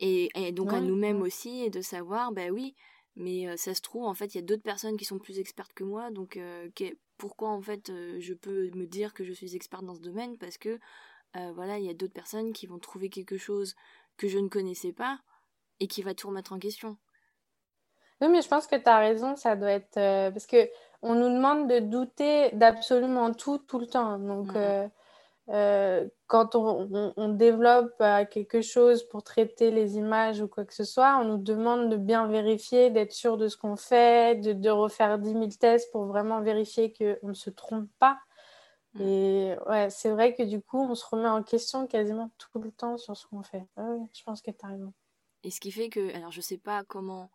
Et, 0.00 0.28
et 0.34 0.52
donc 0.52 0.72
à 0.72 0.80
nous-mêmes 0.80 1.22
aussi, 1.22 1.62
et 1.62 1.70
de 1.70 1.80
savoir, 1.80 2.32
ben 2.32 2.50
oui, 2.50 2.74
mais 3.16 3.48
euh, 3.48 3.56
ça 3.56 3.74
se 3.74 3.80
trouve, 3.80 4.04
en 4.04 4.14
fait, 4.14 4.34
il 4.34 4.38
y 4.38 4.40
a 4.40 4.44
d'autres 4.44 4.62
personnes 4.62 4.98
qui 4.98 5.06
sont 5.06 5.18
plus 5.18 5.38
expertes 5.38 5.72
que 5.72 5.84
moi, 5.84 6.10
donc 6.10 6.36
euh, 6.36 6.68
pourquoi 7.16 7.48
en 7.48 7.62
fait 7.62 7.88
euh, 7.88 8.20
je 8.20 8.34
peux 8.34 8.70
me 8.74 8.86
dire 8.86 9.14
que 9.14 9.24
je 9.24 9.32
suis 9.32 9.56
experte 9.56 9.84
dans 9.86 9.94
ce 9.94 10.00
domaine 10.00 10.36
Parce 10.38 10.58
que 10.58 10.78
voilà, 11.54 11.78
il 11.78 11.84
y 11.84 11.90
a 11.90 11.94
d'autres 11.94 12.14
personnes 12.14 12.54
qui 12.54 12.66
vont 12.66 12.78
trouver 12.78 13.10
quelque 13.10 13.36
chose 13.36 13.74
que 14.16 14.26
je 14.26 14.38
ne 14.38 14.48
connaissais 14.48 14.94
pas 14.94 15.20
et 15.80 15.86
qui 15.86 16.00
va 16.00 16.14
tout 16.14 16.28
remettre 16.28 16.54
en 16.54 16.58
question. 16.58 16.96
Oui, 18.20 18.28
mais 18.28 18.40
je 18.40 18.48
pense 18.48 18.66
que 18.66 18.76
tu 18.76 18.88
as 18.88 18.98
raison, 18.98 19.36
ça 19.36 19.56
doit 19.56 19.72
être. 19.72 19.98
Euh, 19.98 20.30
parce 20.30 20.46
que 20.46 20.68
on 21.02 21.14
nous 21.14 21.28
demande 21.28 21.68
de 21.68 21.80
douter 21.80 22.50
d'absolument 22.52 23.32
tout, 23.34 23.58
tout 23.58 23.78
le 23.78 23.86
temps. 23.86 24.18
Donc, 24.18 24.54
euh, 24.56 24.88
euh, 25.50 26.08
quand 26.26 26.54
on, 26.54 27.12
on, 27.16 27.28
développe 27.28 28.02
quelque 28.30 28.62
chose 28.62 29.04
pour 29.04 29.22
traiter 29.22 29.70
les 29.70 29.98
images 29.98 30.40
ou 30.40 30.48
quoi 30.48 30.64
que 30.64 30.74
ce 30.74 30.84
soit, 30.84 31.18
on 31.20 31.24
nous 31.24 31.36
demande 31.36 31.90
de 31.90 31.96
bien 31.96 32.26
vérifier, 32.26 32.90
d'être 32.90 33.12
sûr 33.12 33.36
de 33.36 33.46
ce 33.48 33.56
qu'on 33.58 33.76
fait, 33.76 34.40
de, 34.40 34.54
de, 34.54 34.70
refaire 34.70 35.18
10 35.18 35.32
000 35.32 35.48
tests 35.60 35.92
pour 35.92 36.06
vraiment 36.06 36.40
vérifier 36.40 36.92
qu'on 36.92 37.28
ne 37.28 37.34
se 37.34 37.50
trompe 37.50 37.88
pas. 37.98 38.18
Et 38.98 39.54
ouais, 39.68 39.90
c'est 39.90 40.10
vrai 40.10 40.34
que 40.34 40.42
du 40.42 40.62
coup, 40.62 40.80
on 40.80 40.94
se 40.94 41.04
remet 41.04 41.28
en 41.28 41.42
question 41.42 41.86
quasiment 41.86 42.30
tout 42.38 42.58
le 42.58 42.72
temps 42.72 42.96
sur 42.96 43.14
ce 43.14 43.26
qu'on 43.26 43.42
fait. 43.42 43.66
Ouais, 43.76 43.98
je 44.14 44.22
pense 44.24 44.40
que 44.40 44.50
tu 44.50 44.64
as 44.64 44.68
raison. 44.68 44.94
Et 45.44 45.50
ce 45.50 45.60
qui 45.60 45.70
fait 45.70 45.90
que, 45.90 46.16
alors 46.16 46.32
je 46.32 46.40
sais 46.40 46.56
pas 46.56 46.82
comment 46.84 47.30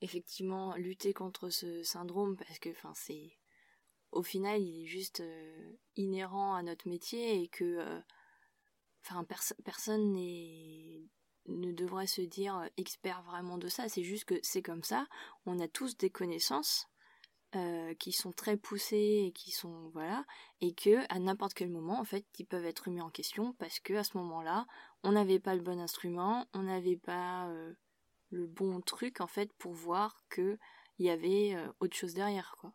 effectivement 0.00 0.74
lutter 0.76 1.12
contre 1.12 1.50
ce 1.50 1.82
syndrome 1.82 2.36
parce 2.36 2.58
que, 2.58 2.70
enfin, 2.70 2.92
c'est 2.94 3.36
au 4.12 4.22
final, 4.22 4.60
il 4.60 4.82
est 4.82 4.86
juste 4.86 5.20
euh, 5.20 5.72
inhérent 5.96 6.54
à 6.54 6.62
notre 6.62 6.88
métier 6.88 7.42
et 7.42 7.48
que, 7.48 7.64
euh, 7.64 8.00
enfin, 9.04 9.24
personne 9.64 10.12
n'est 10.12 11.04
ne 11.46 11.72
devrait 11.72 12.06
se 12.06 12.20
dire 12.22 12.56
euh, 12.58 12.66
expert 12.76 13.22
vraiment 13.22 13.58
de 13.58 13.68
ça. 13.68 13.88
C'est 13.88 14.04
juste 14.04 14.24
que 14.24 14.38
c'est 14.42 14.62
comme 14.62 14.84
ça. 14.84 15.06
On 15.46 15.58
a 15.58 15.68
tous 15.68 15.96
des 15.96 16.10
connaissances 16.10 16.86
euh, 17.56 17.94
qui 17.94 18.12
sont 18.12 18.32
très 18.32 18.56
poussés 18.56 19.24
et 19.26 19.32
qui 19.32 19.50
sont 19.50 19.90
voilà 19.92 20.24
et 20.60 20.72
que 20.72 21.04
à 21.12 21.18
n'importe 21.18 21.54
quel 21.54 21.68
moment 21.68 21.98
en 21.98 22.04
fait 22.04 22.24
ils 22.38 22.46
peuvent 22.46 22.64
être 22.64 22.84
remis 22.84 23.00
en 23.00 23.10
question 23.10 23.54
parce 23.54 23.80
que 23.80 23.94
à 23.94 24.04
ce 24.04 24.16
moment-là 24.18 24.68
on 25.02 25.10
n'avait 25.10 25.40
pas 25.40 25.56
le 25.56 25.60
bon 25.60 25.80
instrument 25.80 26.46
on 26.54 26.62
n'avait 26.62 26.96
pas 26.96 27.48
euh, 27.48 27.74
le 28.30 28.46
bon 28.46 28.80
truc 28.80 29.20
en 29.20 29.26
fait 29.26 29.52
pour 29.54 29.72
voir 29.72 30.22
que 30.28 30.58
il 30.98 31.06
y 31.06 31.10
avait 31.10 31.54
euh, 31.54 31.66
autre 31.80 31.96
chose 31.96 32.14
derrière 32.14 32.56
quoi. 32.60 32.72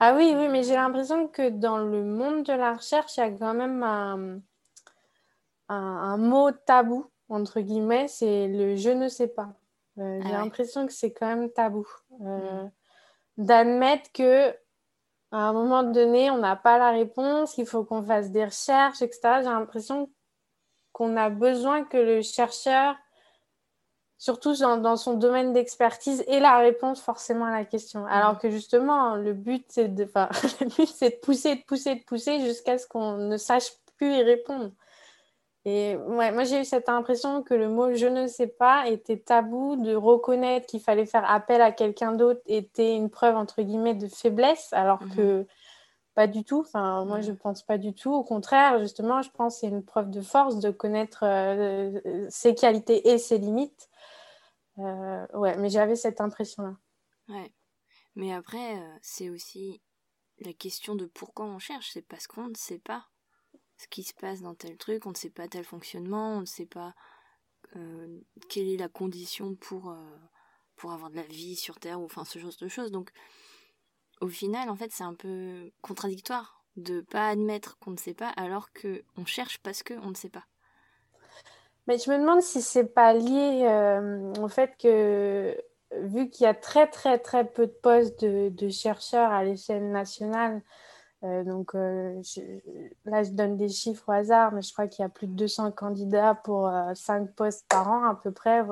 Ah 0.00 0.14
oui 0.14 0.32
oui 0.36 0.48
mais 0.48 0.62
j'ai 0.62 0.74
l'impression 0.74 1.28
que 1.28 1.50
dans 1.50 1.78
le 1.78 2.04
monde 2.04 2.44
de 2.44 2.52
la 2.52 2.74
recherche 2.74 3.16
il 3.16 3.20
y 3.20 3.22
a 3.22 3.30
quand 3.30 3.54
même 3.54 3.82
un, 3.82 4.40
un, 5.68 6.16
mot 6.16 6.52
tabou 6.52 7.10
entre 7.28 7.60
guillemets 7.60 8.08
c'est 8.08 8.48
le 8.48 8.76
je 8.76 8.90
ne 8.90 9.08
sais 9.08 9.28
pas 9.28 9.54
j'ai 9.96 10.20
ah 10.24 10.44
l'impression 10.44 10.86
que 10.86 10.92
c'est 10.92 11.12
quand 11.12 11.26
même 11.26 11.50
tabou. 11.52 11.86
Mmh 12.20 12.68
d'admettre 13.38 14.12
que 14.12 14.50
à 15.30 15.36
un 15.36 15.52
moment 15.52 15.82
donné, 15.82 16.30
on 16.30 16.38
n'a 16.38 16.56
pas 16.56 16.78
la 16.78 16.90
réponse, 16.90 17.54
qu'il 17.54 17.66
faut 17.66 17.84
qu'on 17.84 18.02
fasse 18.02 18.30
des 18.30 18.46
recherches, 18.46 19.02
etc. 19.02 19.20
J'ai 19.38 19.44
l'impression 19.44 20.10
qu'on 20.92 21.16
a 21.16 21.28
besoin 21.30 21.84
que 21.84 21.98
le 21.98 22.22
chercheur, 22.22 22.96
surtout 24.18 24.54
dans, 24.56 24.96
son 24.96 25.14
domaine 25.14 25.52
d'expertise, 25.52 26.24
ait 26.26 26.40
la 26.40 26.58
réponse 26.58 27.00
forcément 27.00 27.46
à 27.46 27.52
la 27.52 27.64
question. 27.64 28.04
Alors 28.06 28.34
mm. 28.34 28.38
que 28.38 28.50
justement, 28.50 29.14
le 29.14 29.32
but, 29.32 29.64
c'est 29.68 29.88
de, 29.88 30.04
de 30.04 31.20
pousser, 31.20 31.54
de 31.54 31.64
pousser, 31.64 31.94
de 31.94 32.04
pousser 32.04 32.40
jusqu'à 32.40 32.78
ce 32.78 32.86
qu'on 32.86 33.16
ne 33.16 33.36
sache 33.36 33.70
plus 33.96 34.16
y 34.16 34.22
répondre. 34.22 34.72
Et 35.64 35.96
ouais, 35.96 36.32
moi, 36.32 36.44
j'ai 36.44 36.60
eu 36.60 36.64
cette 36.64 36.88
impression 36.88 37.42
que 37.42 37.54
le 37.54 37.68
mot 37.68 37.92
je 37.94 38.06
ne 38.06 38.26
sais 38.26 38.46
pas 38.46 38.88
était 38.88 39.18
tabou, 39.18 39.76
de 39.76 39.94
reconnaître 39.94 40.66
qu'il 40.66 40.80
fallait 40.80 41.06
faire 41.06 41.30
appel 41.30 41.60
à 41.60 41.72
quelqu'un 41.72 42.12
d'autre 42.12 42.40
était 42.46 42.96
une 42.96 43.10
preuve, 43.10 43.36
entre 43.36 43.62
guillemets, 43.62 43.94
de 43.94 44.08
faiblesse, 44.08 44.72
alors 44.72 45.02
mhm. 45.02 45.14
que 45.14 45.46
pas 46.14 46.26
du 46.26 46.42
tout. 46.42 46.60
Enfin, 46.60 47.04
moi, 47.04 47.20
je 47.20 47.30
ne 47.30 47.36
pense 47.36 47.62
pas 47.62 47.76
du 47.76 47.92
tout. 47.92 48.12
Au 48.12 48.24
contraire, 48.24 48.78
justement, 48.78 49.20
je 49.22 49.30
pense 49.30 49.54
que 49.54 49.60
c'est 49.60 49.68
une 49.68 49.84
preuve 49.84 50.10
de 50.10 50.20
force 50.20 50.58
de 50.58 50.70
connaître 50.70 51.20
euh, 51.22 52.26
ses 52.28 52.54
qualités 52.54 53.10
et 53.10 53.18
ses 53.18 53.38
limites. 53.38 53.88
Euh, 54.78 55.26
ouais, 55.34 55.56
mais 55.56 55.70
j'avais 55.70 55.96
cette 55.96 56.20
impression-là. 56.20 56.76
Ouais. 57.28 57.52
Mais 58.14 58.32
après, 58.32 58.78
euh, 58.78 58.98
c'est 59.02 59.30
aussi 59.30 59.80
la 60.40 60.52
question 60.52 60.94
de 60.94 61.06
pourquoi 61.06 61.46
on 61.46 61.58
cherche. 61.58 61.90
C'est 61.92 62.06
parce 62.06 62.26
qu'on 62.26 62.48
ne 62.48 62.56
sait 62.56 62.78
pas 62.78 63.08
ce 63.76 63.86
qui 63.88 64.02
se 64.02 64.14
passe 64.14 64.40
dans 64.42 64.54
tel 64.54 64.76
truc, 64.76 65.06
on 65.06 65.10
ne 65.10 65.16
sait 65.16 65.30
pas 65.30 65.48
tel 65.48 65.64
fonctionnement, 65.64 66.36
on 66.36 66.40
ne 66.40 66.46
sait 66.46 66.66
pas 66.66 66.94
euh, 67.76 68.20
quelle 68.48 68.68
est 68.68 68.76
la 68.76 68.88
condition 68.88 69.54
pour, 69.54 69.90
euh, 69.90 70.16
pour 70.76 70.92
avoir 70.92 71.10
de 71.10 71.16
la 71.16 71.22
vie 71.22 71.56
sur 71.56 71.78
Terre, 71.78 72.00
ou 72.00 72.04
enfin 72.04 72.24
ce 72.24 72.38
genre 72.38 72.52
de 72.60 72.68
choses. 72.68 72.90
Donc 72.90 73.12
au 74.20 74.28
final, 74.28 74.68
en 74.68 74.76
fait, 74.76 74.92
c'est 74.92 75.04
un 75.04 75.14
peu 75.14 75.70
contradictoire 75.80 76.64
de 76.76 77.00
pas 77.00 77.28
admettre 77.28 77.78
qu'on 77.78 77.92
ne 77.92 77.96
sait 77.96 78.14
pas 78.14 78.30
alors 78.30 78.72
que 78.72 79.04
on 79.16 79.24
cherche 79.24 79.58
parce 79.58 79.82
qu'on 79.82 80.10
ne 80.10 80.14
sait 80.14 80.28
pas. 80.28 80.46
Mais 81.88 81.98
je 81.98 82.10
me 82.10 82.18
demande 82.18 82.42
si 82.42 82.60
c'est 82.60 82.84
pas 82.84 83.14
lié 83.14 83.66
euh, 83.66 84.32
au 84.42 84.48
fait 84.48 84.76
que 84.78 85.56
vu 86.02 86.28
qu'il 86.28 86.44
y 86.44 86.46
a 86.46 86.54
très 86.54 86.86
très 86.86 87.18
très 87.18 87.46
peu 87.46 87.66
de 87.66 87.72
postes 87.72 88.22
de, 88.22 88.68
chercheurs 88.68 89.32
à 89.32 89.42
l'échelle 89.42 89.90
nationale, 89.90 90.62
euh, 91.24 91.42
donc 91.44 91.74
euh, 91.74 92.22
là, 93.06 93.22
je 93.22 93.30
donne 93.30 93.56
des 93.56 93.68
chiffres 93.68 94.04
au 94.08 94.12
hasard, 94.12 94.52
mais 94.52 94.62
je 94.62 94.72
crois 94.72 94.86
qu'il 94.86 95.02
y 95.02 95.06
a 95.06 95.08
plus 95.08 95.26
de 95.26 95.32
200 95.32 95.72
candidats 95.72 96.34
pour 96.34 96.70
5 96.94 97.22
euh, 97.22 97.32
postes 97.34 97.66
par 97.68 97.90
an 97.90 98.04
à 98.04 98.14
peu 98.14 98.30
près. 98.32 98.62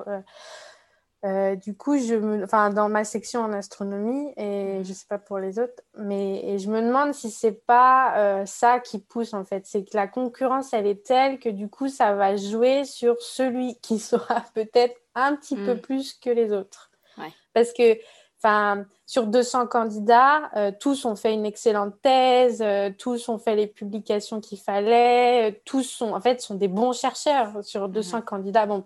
Du 1.23 1.77
coup, 1.77 1.99
je 1.99 2.15
me... 2.15 2.45
enfin, 2.45 2.71
dans 2.71 2.89
ma 2.89 3.05
section 3.05 3.41
en 3.41 3.53
astronomie, 3.53 4.33
et 4.37 4.81
je 4.85 4.89
ne 4.89 4.95
sais 4.95 5.07
pas 5.09 5.19
pour 5.19 5.39
les 5.39 5.59
autres, 5.59 5.83
mais 5.99 6.45
et 6.45 6.59
je 6.59 6.71
me 6.71 6.81
demande 6.81 7.15
si 7.15 7.31
c'est 7.31 7.65
pas 7.67 8.45
ça 8.47 8.79
qui 8.81 9.01
pousse 9.01 9.35
en 9.35 9.45
fait. 9.45 9.67
C'est 9.67 9.85
que 9.85 9.97
la 9.97 10.07
concurrence, 10.07 10.73
elle 10.73 10.87
est 10.87 11.05
telle 11.05 11.39
que 11.39 11.49
du 11.49 11.69
coup, 11.69 11.89
ça 11.89 12.15
va 12.15 12.37
jouer 12.37 12.85
sur 12.85 13.21
celui 13.21 13.77
qui 13.81 13.99
sera 14.01 14.45
peut-être 14.55 14.97
un 15.15 15.35
petit 15.35 15.57
peu 15.57 15.75
mm. 15.75 15.81
plus 15.81 16.15
que 16.15 16.31
les 16.31 16.53
autres. 16.53 16.91
Ouais. 17.19 17.33
Parce 17.55 17.73
que 17.73 17.99
Enfin, 18.43 18.85
sur 19.07 19.27
200 19.27 19.67
candidats, 19.67 20.51
euh, 20.57 20.71
tous 20.79 21.05
ont 21.07 21.17
fait 21.17 21.33
une 21.33 21.47
excellente 21.47 21.95
thèse, 22.03 22.61
euh, 22.61 22.91
tous 22.97 23.29
ont 23.29 23.39
fait 23.39 23.57
les 23.57 23.67
publications 23.67 24.41
qu'il 24.41 24.59
fallait, 24.59 25.51
euh, 25.51 25.57
tous 25.65 25.83
sont, 25.83 26.13
en 26.13 26.21
fait, 26.21 26.43
sont 26.43 26.55
des 26.55 26.69
bons 26.69 26.93
chercheurs 26.93 27.65
sur 27.65 27.89
200 27.89 28.19
mhm. 28.19 28.25
candidats. 28.25 28.67
Bon, 28.67 28.85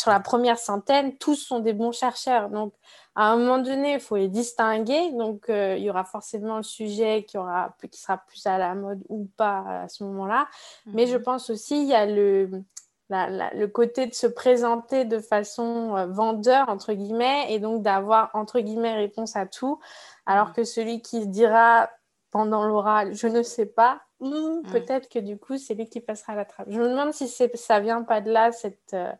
sur 0.00 0.10
la 0.10 0.20
première 0.20 0.58
centaine, 0.58 1.16
tous 1.16 1.36
sont 1.36 1.60
des 1.60 1.72
bons 1.72 1.92
chercheurs. 1.92 2.48
Donc, 2.50 2.72
à 3.14 3.30
un 3.30 3.36
moment 3.36 3.58
donné, 3.58 3.94
il 3.94 4.00
faut 4.00 4.16
les 4.16 4.28
distinguer. 4.28 5.12
Donc, 5.12 5.46
il 5.48 5.78
y 5.78 5.90
aura 5.90 6.04
forcément 6.04 6.56
le 6.56 6.62
sujet 6.62 7.24
qui, 7.24 7.36
aura, 7.36 7.74
qui 7.90 8.00
sera 8.00 8.18
plus 8.18 8.46
à 8.46 8.56
la 8.58 8.74
mode 8.74 9.02
ou 9.08 9.28
pas 9.36 9.82
à 9.82 9.88
ce 9.88 10.04
moment-là. 10.04 10.48
Mais 10.86 11.06
je 11.06 11.16
mhm. 11.16 11.22
pense 11.22 11.50
aussi, 11.50 11.82
il 11.82 11.88
y 11.88 11.94
a 11.94 12.06
le, 12.06 12.62
le 13.10 13.66
côté 13.66 14.06
de 14.06 14.14
se 14.14 14.26
présenter 14.26 15.04
de 15.04 15.18
façon 15.18 15.96
euh, 15.96 16.06
vendeur, 16.06 16.68
entre 16.68 16.92
guillemets, 16.92 17.52
et 17.52 17.58
donc 17.58 17.82
d'avoir, 17.82 18.30
entre 18.34 18.60
guillemets, 18.60 18.94
réponse 18.94 19.36
à 19.36 19.46
tout, 19.46 19.80
alors 20.26 20.48
mm. 20.48 20.52
que 20.52 20.64
celui 20.64 21.02
qui 21.02 21.26
dira 21.26 21.90
pendant 22.30 22.64
l'oral, 22.64 23.14
je 23.14 23.26
ne 23.26 23.42
sais 23.42 23.66
pas, 23.66 24.00
mm. 24.20 24.70
peut-être 24.70 25.08
que 25.08 25.18
du 25.18 25.36
coup, 25.36 25.58
c'est 25.58 25.74
lui 25.74 25.88
qui 25.88 26.00
passera 26.00 26.34
la 26.34 26.44
trappe. 26.44 26.68
Je 26.70 26.80
me 26.80 26.88
demande 26.88 27.12
si 27.12 27.28
ça 27.28 27.80
vient 27.80 28.02
pas 28.02 28.20
de 28.20 28.30
là, 28.30 28.52
cette, 28.52 28.94
euh, 28.94 29.12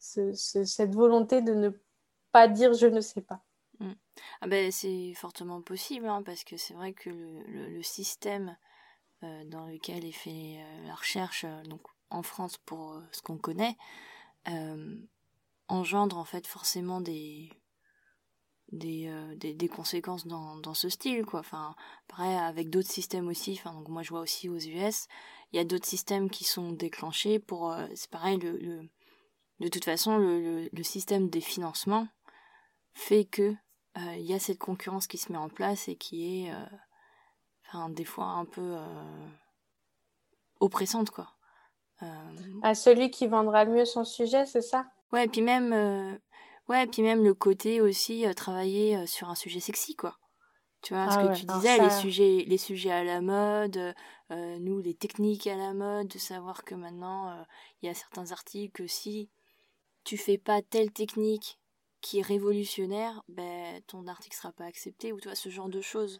cette 0.00 0.94
volonté 0.94 1.42
de 1.42 1.54
ne 1.54 1.70
pas 2.32 2.48
dire 2.48 2.72
je 2.72 2.86
ne 2.86 3.00
sais 3.00 3.22
pas. 3.22 3.44
Mm. 3.78 3.92
Ah 4.40 4.46
ben, 4.48 4.72
c'est 4.72 5.14
fortement 5.14 5.62
possible, 5.62 6.06
hein, 6.06 6.22
parce 6.22 6.44
que 6.44 6.56
c'est 6.56 6.74
vrai 6.74 6.92
que 6.92 7.10
le, 7.10 7.68
le, 7.68 7.82
système 7.82 8.56
euh, 9.22 9.44
dans 9.44 9.66
lequel 9.66 10.04
est 10.04 10.12
fait 10.12 10.58
la 10.86 10.94
recherche, 10.94 11.46
donc 11.68 11.82
en 12.10 12.22
France 12.22 12.58
pour 12.58 12.92
euh, 12.92 13.00
ce 13.12 13.22
qu'on 13.22 13.38
connaît, 13.38 13.76
euh, 14.48 14.96
engendre 15.68 16.18
en 16.18 16.24
fait 16.24 16.46
forcément 16.46 17.00
des 17.00 17.50
des, 18.72 19.08
euh, 19.08 19.34
des, 19.34 19.52
des, 19.52 19.68
conséquences 19.68 20.28
dans, 20.28 20.56
dans 20.58 20.74
ce 20.74 20.88
style 20.88 21.24
quoi 21.24 21.40
enfin 21.40 21.74
pareil 22.06 22.36
avec 22.36 22.70
d'autres 22.70 22.90
systèmes 22.90 23.26
aussi 23.26 23.58
enfin 23.58 23.74
donc 23.74 23.88
moi 23.88 24.04
je 24.04 24.10
vois 24.10 24.20
aussi 24.20 24.48
aux 24.48 24.58
US 24.58 25.08
il 25.52 25.56
y 25.56 25.58
a 25.58 25.64
d'autres 25.64 25.88
systèmes 25.88 26.30
qui 26.30 26.44
sont 26.44 26.70
déclenchés 26.70 27.40
pour 27.40 27.74
c'est 27.96 28.10
pareil 28.10 28.38
le, 28.38 28.88
de 29.60 29.68
toute 29.68 29.84
façon 29.84 30.18
le, 30.18 30.68
le, 30.72 30.82
système 30.82 31.28
des 31.28 31.40
financements 31.40 32.08
fait 32.94 33.24
que 33.24 33.54
il 33.96 34.22
y 34.22 34.32
a 34.32 34.38
cette 34.38 34.58
concurrence 34.58 35.06
qui 35.06 35.18
se 35.18 35.30
met 35.30 35.38
en 35.38 35.48
place 35.48 35.88
et 35.88 35.96
qui 35.96 36.46
est, 36.46 36.52
enfin, 37.68 37.90
des 37.90 38.04
fois 38.04 38.26
un 38.26 38.46
peu 38.46 38.76
oppressante, 40.60 41.10
quoi. 41.10 41.34
À 42.62 42.74
celui 42.74 43.10
qui 43.10 43.26
vendra 43.26 43.64
le 43.64 43.72
mieux 43.72 43.84
son 43.84 44.04
sujet, 44.04 44.46
c'est 44.46 44.62
ça? 44.62 44.86
Ouais, 45.12 45.26
et 45.26 45.28
puis 45.28 45.42
même, 45.42 46.18
ouais, 46.68 46.86
puis 46.86 47.02
même 47.02 47.24
le 47.24 47.34
côté 47.34 47.80
aussi 47.80 48.24
travailler 48.36 49.06
sur 49.06 49.28
un 49.28 49.34
sujet 49.34 49.60
sexy, 49.60 49.96
quoi. 49.96 50.20
Tu 50.82 50.94
vois, 50.94 51.10
ce 51.10 51.18
ah 51.18 51.28
que 51.28 51.34
tu 51.34 51.44
disais, 51.44 51.78
les, 51.78 51.90
sujets, 51.90 52.44
les 52.46 52.56
sujets 52.56 52.90
à 52.90 53.04
la 53.04 53.20
mode, 53.20 53.94
euh, 54.30 54.58
nous, 54.60 54.80
les 54.80 54.94
techniques 54.94 55.46
à 55.46 55.56
la 55.56 55.74
mode, 55.74 56.08
de 56.08 56.18
savoir 56.18 56.64
que 56.64 56.74
maintenant, 56.74 57.28
euh, 57.30 57.42
il 57.82 57.86
y 57.86 57.88
a 57.90 57.94
certains 57.94 58.32
articles 58.32 58.72
que 58.72 58.86
si 58.86 59.28
tu 60.10 60.16
fais 60.16 60.38
pas 60.38 60.60
telle 60.60 60.90
technique 60.90 61.60
qui 62.00 62.18
est 62.18 62.22
révolutionnaire, 62.22 63.22
ben, 63.28 63.80
ton 63.86 64.08
article 64.08 64.34
sera 64.34 64.50
pas 64.50 64.64
accepté, 64.64 65.12
ou 65.12 65.20
tu 65.20 65.28
vois, 65.28 65.36
ce 65.36 65.50
genre 65.50 65.68
de 65.68 65.80
choses 65.80 66.18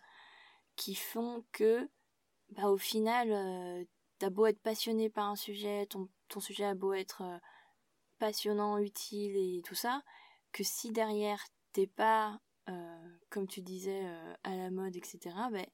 qui 0.76 0.94
font 0.94 1.44
que, 1.50 1.90
bah, 2.50 2.68
au 2.68 2.76
final, 2.76 3.32
euh, 3.32 3.84
tu 4.20 4.26
as 4.26 4.30
beau 4.30 4.46
être 4.46 4.60
passionné 4.60 5.10
par 5.10 5.26
un 5.26 5.34
sujet, 5.34 5.86
ton, 5.86 6.08
sujet 6.38 6.66
a 6.66 6.76
beau 6.76 6.92
être 6.92 7.40
passionnant, 8.20 8.78
utile 8.78 9.36
et 9.36 9.60
tout 9.62 9.74
ça, 9.74 10.02
que 10.52 10.62
si 10.62 10.92
derrière 10.92 11.44
t'es 11.72 11.88
pas 11.88 12.40
euh, 12.68 13.18
comme 13.28 13.48
tu 13.48 13.60
disais, 13.60 14.02
euh, 14.04 14.34
à 14.44 14.54
la 14.54 14.70
mode, 14.70 14.94
etc., 14.94 15.34
ben, 15.50 15.66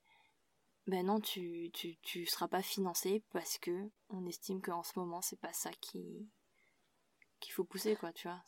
ben 0.86 1.04
non, 1.04 1.20
tu, 1.20 1.70
tu, 1.74 1.98
tu 1.98 2.24
seras 2.24 2.48
pas 2.48 2.62
financé 2.62 3.22
parce 3.34 3.58
que 3.58 3.90
on 4.08 4.24
estime 4.24 4.62
qu'en 4.62 4.82
ce 4.82 4.98
moment, 4.98 5.20
c'est 5.20 5.38
pas 5.38 5.52
ça 5.52 5.70
qui 5.82 6.30
qu'il 7.40 7.52
faut 7.52 7.64
pousser, 7.64 7.96
quoi, 7.96 8.12
tu 8.12 8.28
vois. 8.28 8.40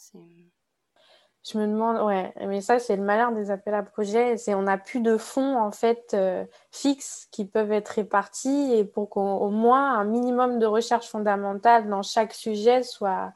Je 1.44 1.56
me 1.58 1.66
demande, 1.66 2.04
ouais, 2.04 2.32
mais 2.46 2.60
ça, 2.60 2.78
c'est 2.78 2.96
le 2.96 3.02
malheur 3.02 3.32
des 3.32 3.50
appels 3.50 3.74
à 3.74 3.82
projets. 3.82 4.36
C'est 4.36 4.54
on 4.54 4.62
n'a 4.62 4.76
plus 4.76 5.00
de 5.00 5.16
fonds, 5.16 5.58
en 5.58 5.70
fait, 5.70 6.12
euh, 6.14 6.44
fixes 6.70 7.28
qui 7.30 7.46
peuvent 7.46 7.72
être 7.72 7.88
répartis 7.88 8.72
et 8.74 8.84
pour 8.84 9.08
qu'au 9.08 9.50
moins 9.50 9.98
un 9.98 10.04
minimum 10.04 10.58
de 10.58 10.66
recherche 10.66 11.08
fondamentale 11.08 11.88
dans 11.88 12.02
chaque 12.02 12.34
sujet 12.34 12.82
soit 12.82 13.32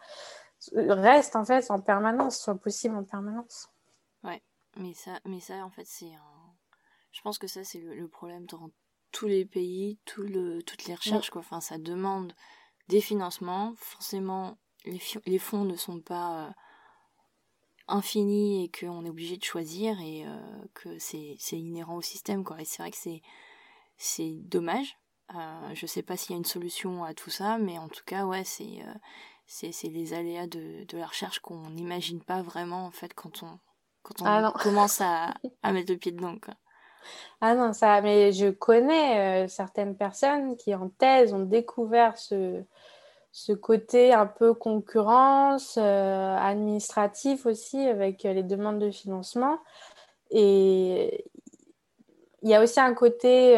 reste, 0.74 1.36
en 1.36 1.44
fait, 1.44 1.70
en 1.70 1.80
permanence, 1.80 2.38
soit 2.38 2.56
possible 2.56 2.96
en 2.96 3.04
permanence. 3.04 3.68
Mais 4.76 4.94
ça, 4.94 5.20
mais 5.26 5.40
ça 5.40 5.54
en 5.64 5.70
fait, 5.70 5.86
c'est 5.86 6.14
un... 6.14 6.54
Je 7.12 7.20
pense 7.20 7.38
que 7.38 7.46
ça, 7.46 7.62
c'est 7.62 7.80
le, 7.80 8.08
problème 8.08 8.46
dans 8.46 8.70
tous 9.10 9.26
les 9.26 9.44
pays, 9.44 9.98
tout 10.06 10.22
le, 10.22 10.62
toutes 10.62 10.86
les 10.86 10.94
recherches, 10.94 11.28
quoi. 11.28 11.40
Enfin, 11.40 11.60
ça 11.60 11.76
demande 11.76 12.32
des 12.88 13.02
financements. 13.02 13.74
Forcément, 13.76 14.56
les, 14.84 15.00
les 15.26 15.38
fonds 15.38 15.64
ne 15.64 15.76
sont 15.76 16.00
pas 16.00 16.46
euh, 16.46 16.50
infinis 17.88 18.64
et 18.64 18.70
qu'on 18.70 19.04
est 19.04 19.10
obligé 19.10 19.36
de 19.36 19.44
choisir 19.44 20.00
et 20.00 20.24
euh, 20.26 20.38
que 20.74 20.98
c'est 20.98 21.36
inhérent 21.52 21.96
au 21.96 22.02
système, 22.02 22.44
quoi. 22.44 22.60
Et 22.60 22.64
c'est 22.64 22.82
vrai 22.82 22.90
que 22.90 22.98
c'est 23.96 24.30
dommage. 24.42 24.96
Euh, 25.34 25.74
je 25.74 25.86
sais 25.86 26.02
pas 26.02 26.16
s'il 26.16 26.32
y 26.32 26.34
a 26.34 26.38
une 26.38 26.44
solution 26.44 27.04
à 27.04 27.14
tout 27.14 27.30
ça, 27.30 27.58
mais 27.58 27.78
en 27.78 27.88
tout 27.88 28.04
cas, 28.04 28.26
ouais, 28.26 28.44
c'est 28.44 28.80
c'est 29.46 29.88
les 29.88 30.14
aléas 30.14 30.46
de, 30.46 30.84
de 30.84 30.98
la 30.98 31.06
recherche 31.06 31.40
qu'on 31.40 31.70
n'imagine 31.70 32.22
pas 32.22 32.40
vraiment, 32.42 32.86
en 32.86 32.90
fait, 32.90 33.12
quand 33.12 33.42
on, 33.42 33.58
quand 34.02 34.22
on 34.22 34.26
ah 34.26 34.52
commence 34.62 35.00
à, 35.00 35.34
à, 35.62 35.72
mettre 35.72 35.92
le 35.92 35.98
pied 35.98 36.12
dedans. 36.12 36.36
Quoi. 36.42 36.54
Ah 37.40 37.54
non, 37.54 37.72
ça, 37.72 38.00
mais 38.00 38.32
je 38.32 38.48
connais 38.48 39.44
euh, 39.44 39.48
certaines 39.48 39.96
personnes 39.96 40.56
qui 40.56 40.74
en 40.74 40.88
thèse 40.88 41.34
ont 41.34 41.44
découvert 41.44 42.16
ce, 42.16 42.64
ce 43.32 43.52
côté 43.52 44.12
un 44.12 44.26
peu 44.26 44.54
concurrence, 44.54 45.78
euh, 45.80 46.36
administratif 46.36 47.46
aussi, 47.46 47.78
avec 47.78 48.24
euh, 48.24 48.32
les 48.32 48.42
demandes 48.42 48.78
de 48.78 48.90
financement. 48.90 49.58
Et 50.30 51.24
il 52.42 52.50
y 52.50 52.54
a 52.54 52.62
aussi 52.62 52.80
un 52.80 52.94
côté 52.94 53.56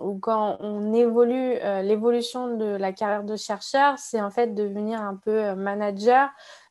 où 0.00 0.18
quand 0.18 0.56
on 0.58 0.92
évolue, 0.92 1.54
l'évolution 1.84 2.56
de 2.56 2.64
la 2.64 2.92
carrière 2.92 3.22
de 3.22 3.36
chercheur, 3.36 3.96
c'est 3.96 4.20
en 4.20 4.30
fait 4.30 4.56
devenir 4.56 5.00
un 5.00 5.14
peu 5.14 5.54
manager 5.54 6.28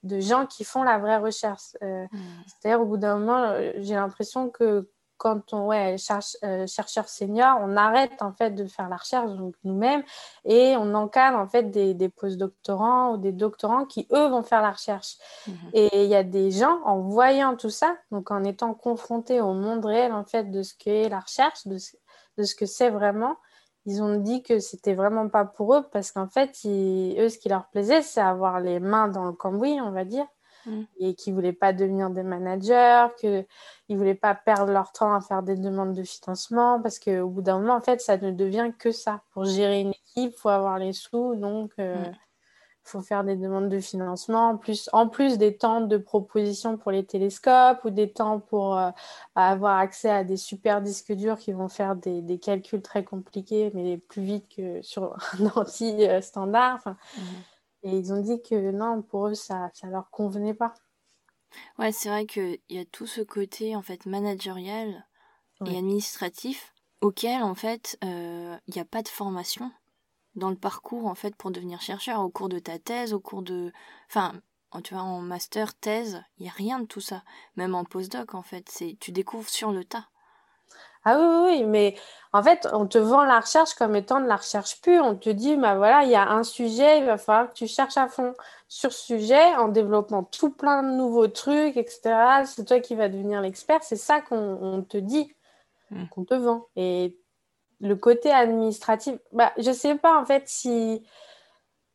de 0.08 0.20
gens 0.20 0.46
qui 0.46 0.64
font 0.64 0.84
la 0.84 0.98
vraie 0.98 1.18
recherche. 1.18 1.76
Euh, 1.84 2.06
hmm. 2.12 2.18
C'est-à-dire, 2.48 2.82
au 2.82 2.86
bout 2.86 2.98
d'un 2.98 3.18
moment, 3.18 3.44
euh, 3.44 3.74
j'ai 3.78 3.96
l'impression 3.96 4.50
que 4.50 4.90
quand 5.18 5.54
on 5.54 5.68
ouais, 5.68 5.98
cherche, 5.98 6.38
euh, 6.44 6.66
chercheur 6.68 7.10
senior, 7.10 7.58
on 7.62 7.76
arrête 7.76 8.22
en 8.22 8.34
fait 8.34 8.52
de 8.52 8.66
faire 8.66 8.90
la 8.90 8.98
recherche 8.98 9.30
nous-mêmes 9.64 10.04
et 10.46 10.76
on 10.78 10.94
encadre 10.94 11.38
en 11.38 11.48
fait 11.48 11.64
des, 11.72 11.94
des 11.94 12.10
post-doctorants 12.10 13.14
ou 13.14 13.18
des 13.18 13.32
doctorants 13.32 13.86
qui 13.86 14.08
eux 14.12 14.28
vont 14.28 14.44
faire 14.44 14.62
la 14.62 14.72
recherche. 14.72 15.18
Hmm. 15.48 15.52
Et 15.74 16.04
il 16.04 16.10
y 16.10 16.16
a 16.16 16.24
des 16.24 16.52
gens 16.52 16.80
en 16.86 17.00
voyant 17.02 17.56
tout 17.56 17.70
ça, 17.70 17.96
donc 18.12 18.32
en 18.32 18.44
étant 18.44 18.74
confrontés 18.74 19.42
au 19.42 19.54
monde 19.54 19.86
réel 19.86 20.14
en 20.14 20.24
fait 20.24 20.52
de 20.52 20.62
ce 20.64 20.74
qu'est 20.78 21.10
la 21.10 21.20
recherche, 21.20 21.68
de 21.68 21.78
de 22.38 22.44
ce 22.44 22.56
que 22.56 22.66
c'est 22.66 22.90
vraiment, 22.90 23.38
ils 23.86 24.02
ont 24.02 24.18
dit 24.18 24.44
que 24.44 24.60
c'était 24.60 24.94
vraiment 24.94 25.30
pas 25.30 25.46
pour 25.46 25.76
eux 25.76 25.84
parce 25.92 26.12
qu'en 26.12 26.28
fait, 26.28 26.50
eux, 26.66 27.30
ce 27.30 27.38
qui 27.38 27.50
leur 27.50 27.68
plaisait, 27.70 28.02
c'est 28.02 28.22
avoir 28.22 28.60
les 28.60 28.80
mains 28.80 29.08
dans 29.08 29.26
le 29.26 29.32
cambouis, 29.32 29.80
on 29.82 29.92
va 29.92 30.06
dire, 30.06 30.26
mm. 30.68 30.84
et 31.00 31.16
qu'ils 31.16 31.34
voulaient 31.34 31.54
pas 31.54 31.74
devenir 31.74 32.10
des 32.10 32.24
managers, 32.24 33.08
qu'ils 33.20 33.98
voulaient 33.98 34.16
pas 34.16 34.36
perdre 34.36 34.72
leur 34.72 34.92
temps 34.92 35.14
à 35.14 35.22
faire 35.22 35.42
des 35.42 35.56
demandes 35.56 35.94
de 35.94 36.04
financement 36.04 36.82
parce 36.82 37.00
qu'au 37.00 37.28
bout 37.28 37.42
d'un 37.42 37.60
moment, 37.60 37.76
en 37.76 37.82
fait, 37.82 38.02
ça 38.02 38.18
ne 38.18 38.32
devient 38.32 38.72
que 38.78 38.92
ça. 38.92 39.22
Pour 39.32 39.46
gérer 39.46 39.82
une 39.82 39.90
équipe, 39.90 40.34
il 40.34 40.38
faut 40.38 40.50
avoir 40.50 40.78
les 40.78 40.94
sous, 40.94 41.36
donc. 41.36 41.72
Euh, 41.80 41.96
mm 41.96 42.14
faut 42.88 43.02
faire 43.02 43.24
des 43.24 43.36
demandes 43.36 43.70
de 43.70 43.80
financement, 43.80 44.50
en 44.50 44.58
plus, 44.58 44.90
en 44.94 45.08
plus 45.08 45.38
des 45.38 45.58
temps 45.58 45.82
de 45.82 45.98
proposition 45.98 46.78
pour 46.78 46.92
les 46.92 47.06
télescopes 47.06 47.84
ou 47.84 47.90
des 47.90 48.12
temps 48.12 48.40
pour 48.40 48.78
euh, 48.78 48.90
avoir 49.36 49.78
accès 49.78 50.10
à 50.10 50.24
des 50.24 50.38
super 50.38 50.82
disques 50.82 51.12
durs 51.12 51.38
qui 51.38 51.52
vont 51.52 51.68
faire 51.68 51.96
des, 51.96 52.22
des, 52.22 52.40
calculs 52.40 52.82
très 52.82 53.04
compliqués, 53.04 53.72
mais 53.74 53.98
plus 53.98 54.22
vite 54.22 54.48
que 54.56 54.82
sur 54.82 55.16
un 55.40 55.46
anti 55.56 56.08
standard. 56.22 56.82
Mmh. 56.86 57.22
Et 57.88 57.98
ils 57.98 58.12
ont 58.12 58.22
dit 58.22 58.42
que 58.42 58.72
non, 58.72 59.02
pour 59.02 59.28
eux, 59.28 59.34
ça 59.34 59.72
ne 59.84 59.90
leur 59.90 60.10
convenait 60.10 60.54
pas. 60.54 60.74
Ouais, 61.80 61.94
c'est 61.94 62.10
vrai 62.10 62.26
qu'il 62.26 62.60
y 62.68 62.80
a 62.80 62.84
tout 62.84 63.08
ce 63.08 63.22
côté 63.22 63.78
en 63.78 63.82
fait 63.82 64.06
managérial 64.06 65.08
et 65.66 65.78
administratif 65.78 66.74
auquel 67.00 67.42
en 67.42 67.56
fait 67.56 67.98
euh, 68.04 68.58
il 68.68 68.74
n'y 68.74 68.82
a 68.82 68.86
pas 68.86 69.02
de 69.02 69.08
formation 69.08 69.72
dans 70.36 70.50
le 70.50 70.58
parcours 70.58 71.08
en 71.08 71.16
fait 71.16 71.34
pour 71.36 71.50
devenir 71.50 71.80
chercheur. 71.82 72.20
Au 72.20 72.30
cours 72.30 72.50
de 72.50 72.60
ta 72.60 72.78
thèse 72.78 73.14
au 73.14 73.22
cours 73.22 73.42
de 73.42 73.72
enfin 74.10 74.34
tu 74.84 74.94
vois 74.94 75.04
en 75.04 75.22
master 75.22 75.74
thèse 75.74 76.22
il 76.38 76.46
y 76.46 76.50
a 76.50 76.52
rien 76.52 76.80
de 76.80 76.86
tout 76.86 77.02
ça. 77.02 77.24
Même 77.56 77.74
en 77.74 77.86
postdoc 77.86 78.36
en 78.36 78.44
fait 78.44 78.68
c'est 78.70 78.98
tu 79.00 79.14
découvres 79.14 79.50
sur 79.50 79.72
le 79.72 79.86
tas 79.86 80.10
ah 81.04 81.18
oui, 81.20 81.60
oui, 81.60 81.64
mais 81.64 81.96
en 82.34 82.44
fait, 82.44 82.68
on 82.74 82.88
te 82.88 82.98
vend 82.98 83.24
la 83.24 83.40
recherche 83.40 83.74
comme 83.76 83.96
étant 83.96 84.20
de 84.20 84.28
la 84.28 84.36
recherche 84.36 84.82
pure. 84.82 85.04
On 85.06 85.16
te 85.16 85.30
dit, 85.30 85.56
bah 85.56 85.76
voilà, 85.76 86.04
il 86.04 86.10
y 86.10 86.16
a 86.16 86.30
un 86.30 86.44
sujet, 86.44 87.00
il 87.00 87.06
va 87.06 87.18
falloir 87.18 87.50
que 87.50 87.54
tu 87.54 87.68
cherches 87.68 87.98
à 87.98 88.08
fond 88.08 88.34
sur 88.68 88.92
ce 88.92 89.06
sujet 89.06 89.56
en 89.56 89.70
développant 89.70 90.24
tout 90.24 90.50
plein 90.50 90.84
de 90.84 90.90
nouveaux 90.90 91.28
trucs, 91.28 91.78
etc. 91.78 92.44
C'est 92.46 92.66
toi 92.66 92.80
qui 92.80 92.96
vas 92.96 93.10
devenir 93.10 93.42
l'expert. 93.42 93.84
C'est 93.84 93.96
ça 93.96 94.22
qu'on 94.22 94.86
te 94.88 94.98
dit, 94.98 95.34
mmh. 95.92 96.08
qu'on 96.10 96.26
te 96.26 96.34
vend. 96.34 96.68
Et 96.76 97.18
le 97.80 97.96
côté 97.96 98.32
administratif, 98.32 99.16
bah, 99.32 99.54
je 99.58 99.70
ne 99.70 99.76
sais 99.76 99.96
pas 99.96 100.20
en 100.20 100.26
fait 100.26 100.44
si, 100.48 101.04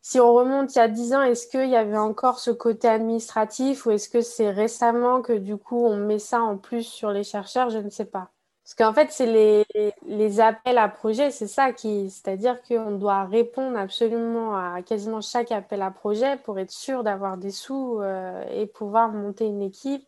si 0.01 0.21
on 0.21 0.33
remonte 0.33 0.75
il 0.75 0.79
y 0.79 0.83
a 0.83 0.89
10 0.89 1.15
ans, 1.15 1.23
est-ce 1.23 1.47
qu'il 1.47 1.69
y 1.69 1.77
avait 1.77 1.99
encore 1.99 2.39
ce 2.39 2.51
côté 2.51 2.89
administratif 2.89 3.87
ou 3.87 3.91
est-ce 3.91 4.09
que 4.09 4.21
c'est 4.21 4.51
récemment 4.51 5.23
que 5.23 5.33
du 5.33 5.57
coup 5.57 5.85
on 5.85 5.97
met 5.97 6.19
ça 6.19 6.41
en 6.43 6.57
plus 6.57 6.85
sur 6.85 7.11
les 7.11 7.25
chercheurs? 7.25 7.71
Je 7.71 7.79
ne 7.79 7.91
sais 7.91 8.05
pas. 8.05 8.31
Parce 8.65 8.75
qu'en 8.75 8.95
fait, 8.95 9.11
c'est 9.11 9.65
les, 10.07 10.41
appels 10.41 10.79
à 10.79 10.89
projet, 10.89 11.31
c'est 11.31 11.49
ça 11.49 11.73
qui. 11.73 12.11
C'est-à-dire 12.11 12.63
qu'on 12.63 12.93
doit 12.93 13.25
répondre 13.25 13.77
absolument 13.77 14.57
à 14.57 14.83
quasiment 14.83 15.21
chaque 15.21 15.51
appel 15.51 15.83
à 15.83 15.91
projet 15.91 16.37
pour 16.39 16.59
être 16.59 16.71
sûr 16.71 17.03
d'avoir 17.03 17.37
des 17.39 17.51
sous 17.51 17.99
euh, 18.01 18.45
et 18.53 18.67
pouvoir 18.67 19.09
monter 19.11 19.47
une 19.47 19.63
équipe. 19.63 20.07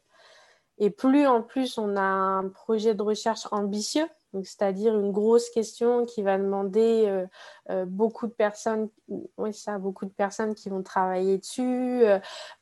Et 0.78 0.90
plus 0.90 1.26
en 1.26 1.42
plus 1.42 1.78
on 1.78 1.96
a 1.96 2.00
un 2.00 2.48
projet 2.48 2.94
de 2.94 3.02
recherche 3.02 3.46
ambitieux, 3.52 4.06
c'est-à-dire 4.42 4.98
une 4.98 5.12
grosse 5.12 5.48
question 5.50 6.04
qui 6.04 6.22
va 6.22 6.38
demander 6.38 7.04
euh, 7.06 7.26
euh, 7.70 7.84
beaucoup 7.86 8.26
de 8.26 8.32
personnes, 8.32 8.88
oui, 9.36 9.54
ça, 9.54 9.78
beaucoup 9.78 10.04
de 10.04 10.10
personnes 10.10 10.54
qui 10.54 10.68
vont 10.68 10.82
travailler 10.82 11.38
dessus, 11.38 12.02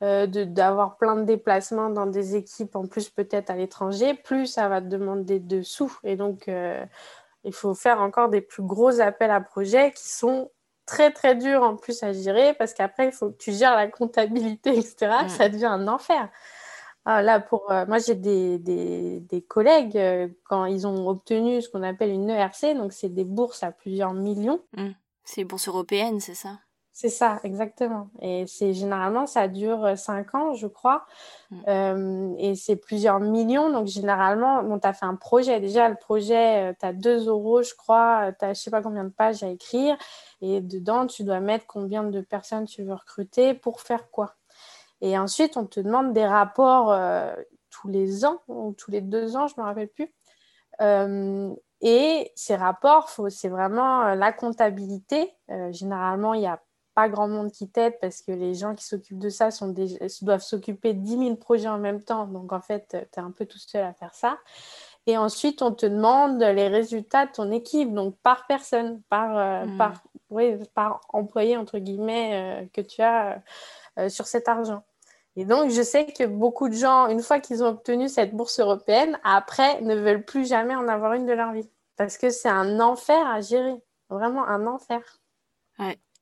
euh, 0.02 0.26
d'avoir 0.26 0.96
plein 0.96 1.16
de 1.16 1.24
déplacements 1.24 1.90
dans 1.90 2.06
des 2.06 2.36
équipes 2.36 2.76
en 2.76 2.86
plus 2.86 3.08
peut-être 3.08 3.50
à 3.50 3.56
l'étranger, 3.56 4.14
plus 4.14 4.46
ça 4.46 4.68
va 4.68 4.80
te 4.80 4.86
demander 4.86 5.38
de 5.38 5.62
sous. 5.62 5.96
Et 6.04 6.16
donc, 6.16 6.50
il 7.44 7.52
faut 7.52 7.74
faire 7.74 8.00
encore 8.00 8.28
des 8.28 8.40
plus 8.40 8.62
gros 8.62 9.00
appels 9.00 9.30
à 9.30 9.40
projets 9.40 9.92
qui 9.92 10.08
sont 10.08 10.50
très 10.86 11.10
très 11.10 11.36
durs 11.36 11.62
en 11.62 11.76
plus 11.76 12.02
à 12.02 12.12
gérer 12.12 12.54
parce 12.54 12.74
qu'après, 12.74 13.06
il 13.06 13.12
faut 13.12 13.30
que 13.30 13.36
tu 13.36 13.52
gères 13.52 13.76
la 13.76 13.88
comptabilité, 13.88 14.76
etc. 14.76 15.12
Ça 15.28 15.48
devient 15.48 15.66
un 15.66 15.88
enfer. 15.88 16.28
Ah, 17.04 17.20
là, 17.20 17.40
pour, 17.40 17.70
euh, 17.72 17.84
moi, 17.86 17.98
j'ai 17.98 18.14
des, 18.14 18.58
des, 18.58 19.20
des, 19.20 19.42
collègues, 19.42 19.96
euh, 19.96 20.28
quand 20.44 20.66
ils 20.66 20.86
ont 20.86 21.08
obtenu 21.08 21.60
ce 21.60 21.68
qu'on 21.68 21.82
appelle 21.82 22.10
une 22.10 22.30
ERC, 22.30 22.76
donc 22.76 22.92
c'est 22.92 23.08
des 23.08 23.24
bourses 23.24 23.64
à 23.64 23.72
plusieurs 23.72 24.14
millions. 24.14 24.60
Mmh. 24.76 24.90
C'est 25.24 25.44
bourses 25.44 25.66
européennes, 25.66 26.20
c'est 26.20 26.34
ça? 26.34 26.60
C'est 26.94 27.08
ça, 27.08 27.40
exactement. 27.42 28.10
Et 28.20 28.46
c'est 28.46 28.74
généralement, 28.74 29.26
ça 29.26 29.48
dure 29.48 29.96
cinq 29.96 30.34
ans, 30.34 30.52
je 30.52 30.66
crois. 30.66 31.06
Mm. 31.50 32.34
et 32.38 32.54
c'est 32.54 32.76
plusieurs 32.76 33.18
millions. 33.18 33.70
Donc, 33.70 33.86
généralement, 33.86 34.62
bon, 34.62 34.78
tu 34.78 34.86
as 34.86 34.92
fait 34.92 35.06
un 35.06 35.14
projet. 35.16 35.58
Déjà, 35.58 35.88
le 35.88 35.94
projet, 35.94 36.76
tu 36.78 36.84
as 36.84 36.92
2 36.92 37.28
euros, 37.28 37.62
je 37.62 37.74
crois. 37.74 38.32
Tu 38.38 38.44
as 38.44 38.52
je 38.52 38.60
sais 38.60 38.70
pas 38.70 38.82
combien 38.82 39.04
de 39.04 39.08
pages 39.08 39.42
à 39.42 39.48
écrire. 39.48 39.96
Et 40.42 40.60
dedans, 40.60 41.06
tu 41.06 41.24
dois 41.24 41.40
mettre 41.40 41.66
combien 41.66 42.04
de 42.04 42.20
personnes 42.20 42.66
tu 42.66 42.82
veux 42.82 42.94
recruter 42.94 43.54
pour 43.54 43.80
faire 43.80 44.10
quoi. 44.10 44.34
Et 45.02 45.18
ensuite, 45.18 45.58
on 45.58 45.66
te 45.66 45.80
demande 45.80 46.14
des 46.14 46.24
rapports 46.24 46.94
tous 47.70 47.88
les 47.88 48.24
ans 48.24 48.40
ou 48.48 48.72
tous 48.78 48.90
les 48.90 49.00
deux 49.00 49.36
ans, 49.36 49.48
je 49.48 49.54
ne 49.56 49.62
me 49.62 49.66
rappelle 49.66 49.88
plus. 49.88 50.12
Euh, 50.80 51.54
et 51.80 52.30
ces 52.36 52.54
rapports, 52.54 53.10
c'est 53.28 53.48
vraiment 53.48 54.02
euh, 54.02 54.14
la 54.14 54.32
comptabilité. 54.32 55.34
Euh, 55.50 55.72
généralement, 55.72 56.34
il 56.34 56.40
n'y 56.40 56.46
a 56.46 56.62
pas 56.94 57.08
grand 57.08 57.26
monde 57.26 57.50
qui 57.50 57.68
t'aide 57.70 57.98
parce 58.00 58.20
que 58.20 58.32
les 58.32 58.54
gens 58.54 58.74
qui 58.74 58.84
s'occupent 58.84 59.18
de 59.18 59.30
ça 59.30 59.50
sont 59.50 59.74
doivent 60.20 60.42
s'occuper 60.42 60.92
de 60.92 61.00
10 61.00 61.18
000 61.18 61.36
projets 61.36 61.68
en 61.68 61.78
même 61.78 62.02
temps. 62.02 62.26
Donc, 62.26 62.52
en 62.52 62.60
fait, 62.60 62.88
tu 62.90 63.18
es 63.18 63.22
un 63.22 63.30
peu 63.30 63.46
tout 63.46 63.58
seul 63.58 63.84
à 63.84 63.94
faire 63.94 64.14
ça. 64.14 64.38
Et 65.06 65.16
ensuite, 65.16 65.62
on 65.62 65.72
te 65.72 65.86
demande 65.86 66.40
les 66.40 66.68
résultats 66.68 67.26
de 67.26 67.32
ton 67.32 67.50
équipe, 67.50 67.92
donc 67.92 68.16
par 68.22 68.46
personne, 68.46 69.02
par, 69.08 69.66
hmm. 69.66 69.76
par, 69.76 70.02
par 70.74 71.00
employé, 71.08 71.56
entre 71.56 71.78
guillemets, 71.78 72.70
que 72.72 72.80
tu 72.80 73.02
as 73.02 73.42
sur 74.08 74.26
cet 74.26 74.46
argent. 74.46 74.84
Et 75.36 75.44
donc, 75.44 75.70
je 75.70 75.82
sais 75.82 76.06
que 76.06 76.24
beaucoup 76.24 76.68
de 76.68 76.74
gens, 76.74 77.08
une 77.08 77.22
fois 77.22 77.40
qu'ils 77.40 77.64
ont 77.64 77.68
obtenu 77.68 78.08
cette 78.08 78.34
bourse 78.34 78.60
européenne, 78.60 79.18
après, 79.24 79.80
ne 79.80 79.94
veulent 79.94 80.24
plus 80.24 80.46
jamais 80.46 80.74
en 80.74 80.88
avoir 80.88 81.14
une 81.14 81.26
de 81.26 81.32
leur 81.32 81.52
vie. 81.52 81.68
Parce 81.96 82.18
que 82.18 82.30
c'est 82.30 82.48
un 82.48 82.80
enfer 82.80 83.26
à 83.26 83.40
gérer. 83.40 83.76
Vraiment 84.10 84.46
un 84.46 84.66
enfer. 84.66 85.00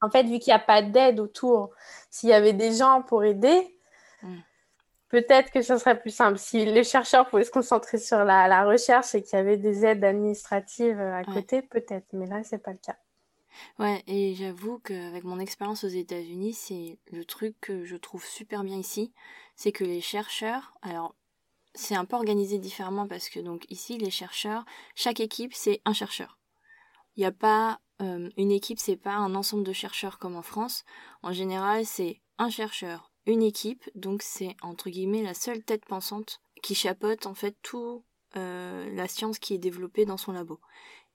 En 0.02 0.08
fait, 0.08 0.22
vu 0.22 0.38
qu'il 0.38 0.52
n'y 0.52 0.56
a 0.56 0.60
pas 0.60 0.80
d'aide 0.80 1.20
autour, 1.20 1.70
s'il 2.08 2.30
y 2.30 2.32
avait 2.32 2.54
des 2.54 2.72
gens 2.72 3.02
pour 3.02 3.22
aider, 3.24 3.76
mm. 4.22 4.38
peut-être 5.08 5.50
que 5.50 5.60
ce 5.60 5.76
serait 5.76 5.98
plus 5.98 6.14
simple. 6.14 6.38
Si 6.38 6.64
les 6.64 6.84
chercheurs 6.84 7.28
pouvaient 7.28 7.44
se 7.44 7.50
concentrer 7.50 7.98
sur 7.98 8.24
la, 8.24 8.64
recherche 8.64 9.14
et 9.14 9.22
qu'il 9.22 9.36
y 9.36 9.40
avait 9.40 9.58
des 9.58 9.84
aides 9.84 10.04
administratives 10.04 11.00
à 11.00 11.24
côté, 11.24 11.60
peut-être. 11.60 12.06
Mais 12.12 12.26
là, 12.26 12.42
ce 12.44 12.54
n'est 12.54 12.60
pas 12.60 12.70
le 12.70 12.78
cas. 12.78 12.96
Ouais, 13.78 14.02
et 14.06 14.34
j'avoue 14.34 14.78
qu'avec 14.78 15.24
mon 15.24 15.38
expérience 15.38 15.84
aux 15.84 15.88
États-Unis, 15.88 16.54
c'est 16.54 16.98
le 17.10 17.24
truc 17.24 17.56
que 17.60 17.84
je 17.84 17.96
trouve 17.96 18.24
super 18.24 18.64
bien 18.64 18.78
ici, 18.78 19.12
c'est 19.56 19.72
que 19.72 19.84
les 19.84 20.00
chercheurs, 20.00 20.74
alors 20.82 21.14
c'est 21.74 21.94
un 21.94 22.04
peu 22.04 22.16
organisé 22.16 22.58
différemment 22.58 23.06
parce 23.06 23.28
que 23.28 23.40
donc 23.40 23.64
ici 23.70 23.98
les 23.98 24.10
chercheurs, 24.10 24.64
chaque 24.94 25.20
équipe 25.20 25.54
c'est 25.54 25.80
un 25.84 25.92
chercheur. 25.92 26.38
Il 27.16 27.20
n'y 27.20 27.26
a 27.26 27.32
pas 27.32 27.80
euh, 28.00 28.30
une 28.36 28.50
équipe, 28.50 28.78
c'est 28.78 28.96
pas 28.96 29.14
un 29.14 29.34
ensemble 29.34 29.64
de 29.64 29.72
chercheurs 29.72 30.18
comme 30.18 30.36
en 30.36 30.42
France. 30.42 30.84
En 31.22 31.32
général, 31.32 31.84
c'est 31.84 32.20
un 32.38 32.50
chercheur, 32.50 33.12
une 33.26 33.42
équipe, 33.42 33.90
donc 33.94 34.22
c'est 34.22 34.56
entre 34.62 34.90
guillemets 34.90 35.22
la 35.22 35.34
seule 35.34 35.62
tête 35.62 35.84
pensante 35.84 36.40
qui 36.62 36.74
chapeaute 36.74 37.26
en 37.26 37.34
fait 37.34 37.56
tout 37.62 38.04
euh, 38.36 38.88
la 38.94 39.08
science 39.08 39.38
qui 39.38 39.54
est 39.54 39.58
développée 39.58 40.04
dans 40.06 40.16
son 40.16 40.32
labo. 40.32 40.60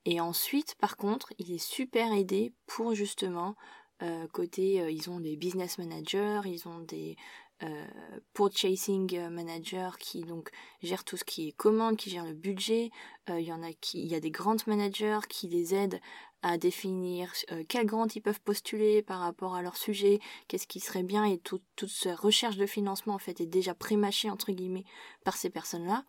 Et 0.06 0.22
ensuite, 0.22 0.76
par 0.76 0.97
contre, 0.97 1.34
il 1.39 1.51
est 1.51 1.58
super 1.58 2.14
aidé 2.14 2.53
pour 2.68 2.93
justement 2.93 3.56
euh, 4.03 4.28
côté, 4.28 4.82
euh, 4.82 4.91
ils 4.91 5.10
ont 5.10 5.20
des 5.20 5.38
business 5.38 5.78
managers, 5.78 6.41
ils 6.45 6.68
ont 6.68 6.80
des 6.80 7.16
euh, 7.64 7.88
purchasing 8.34 9.30
managers 9.30 9.91
qui 9.99 10.22
donc 10.24 10.49
gèrent 10.84 11.06
tout 11.06 11.16
ce 11.16 11.24
qui 11.24 11.47
est 11.47 11.51
commande, 11.53 11.95
qui 11.95 12.10
gèrent 12.10 12.26
le 12.26 12.34
budget. 12.34 12.91
il 13.30 13.39
y 13.45 13.53
en 13.53 13.64
a 13.64 13.72
qui, 13.72 14.01
il 14.01 14.08
y 14.08 14.16
a 14.16 14.20
des 14.20 14.32
grant 14.32 14.58
managers 14.68 15.22
qui 15.30 15.47
les 15.47 15.74
aident 15.74 16.01
à 16.41 16.58
définir 16.58 17.32
quelles 17.70 17.88
grants 17.88 18.08
ils 18.08 18.22
peuvent 18.22 18.41
postuler 18.41 19.01
par 19.01 19.20
rapport 19.22 19.56
à 19.56 19.62
leur 19.62 19.78
sujet, 19.78 20.20
qu'est-ce 20.47 20.68
qui 20.68 20.82
serait 20.82 21.01
bien 21.01 21.24
et 21.24 21.39
toute 21.39 21.64
cette 21.88 22.20
recherche 22.20 22.58
de 22.58 22.68
financement 22.68 23.16
en 23.16 23.20
fait 23.20 23.39
est 23.39 23.47
déjà 23.47 23.74
prémâchée 23.74 24.30
entre 24.30 24.51
guillemets 24.51 24.86
par 25.24 25.38
ces 25.38 25.49
personnes-là 25.49 26.03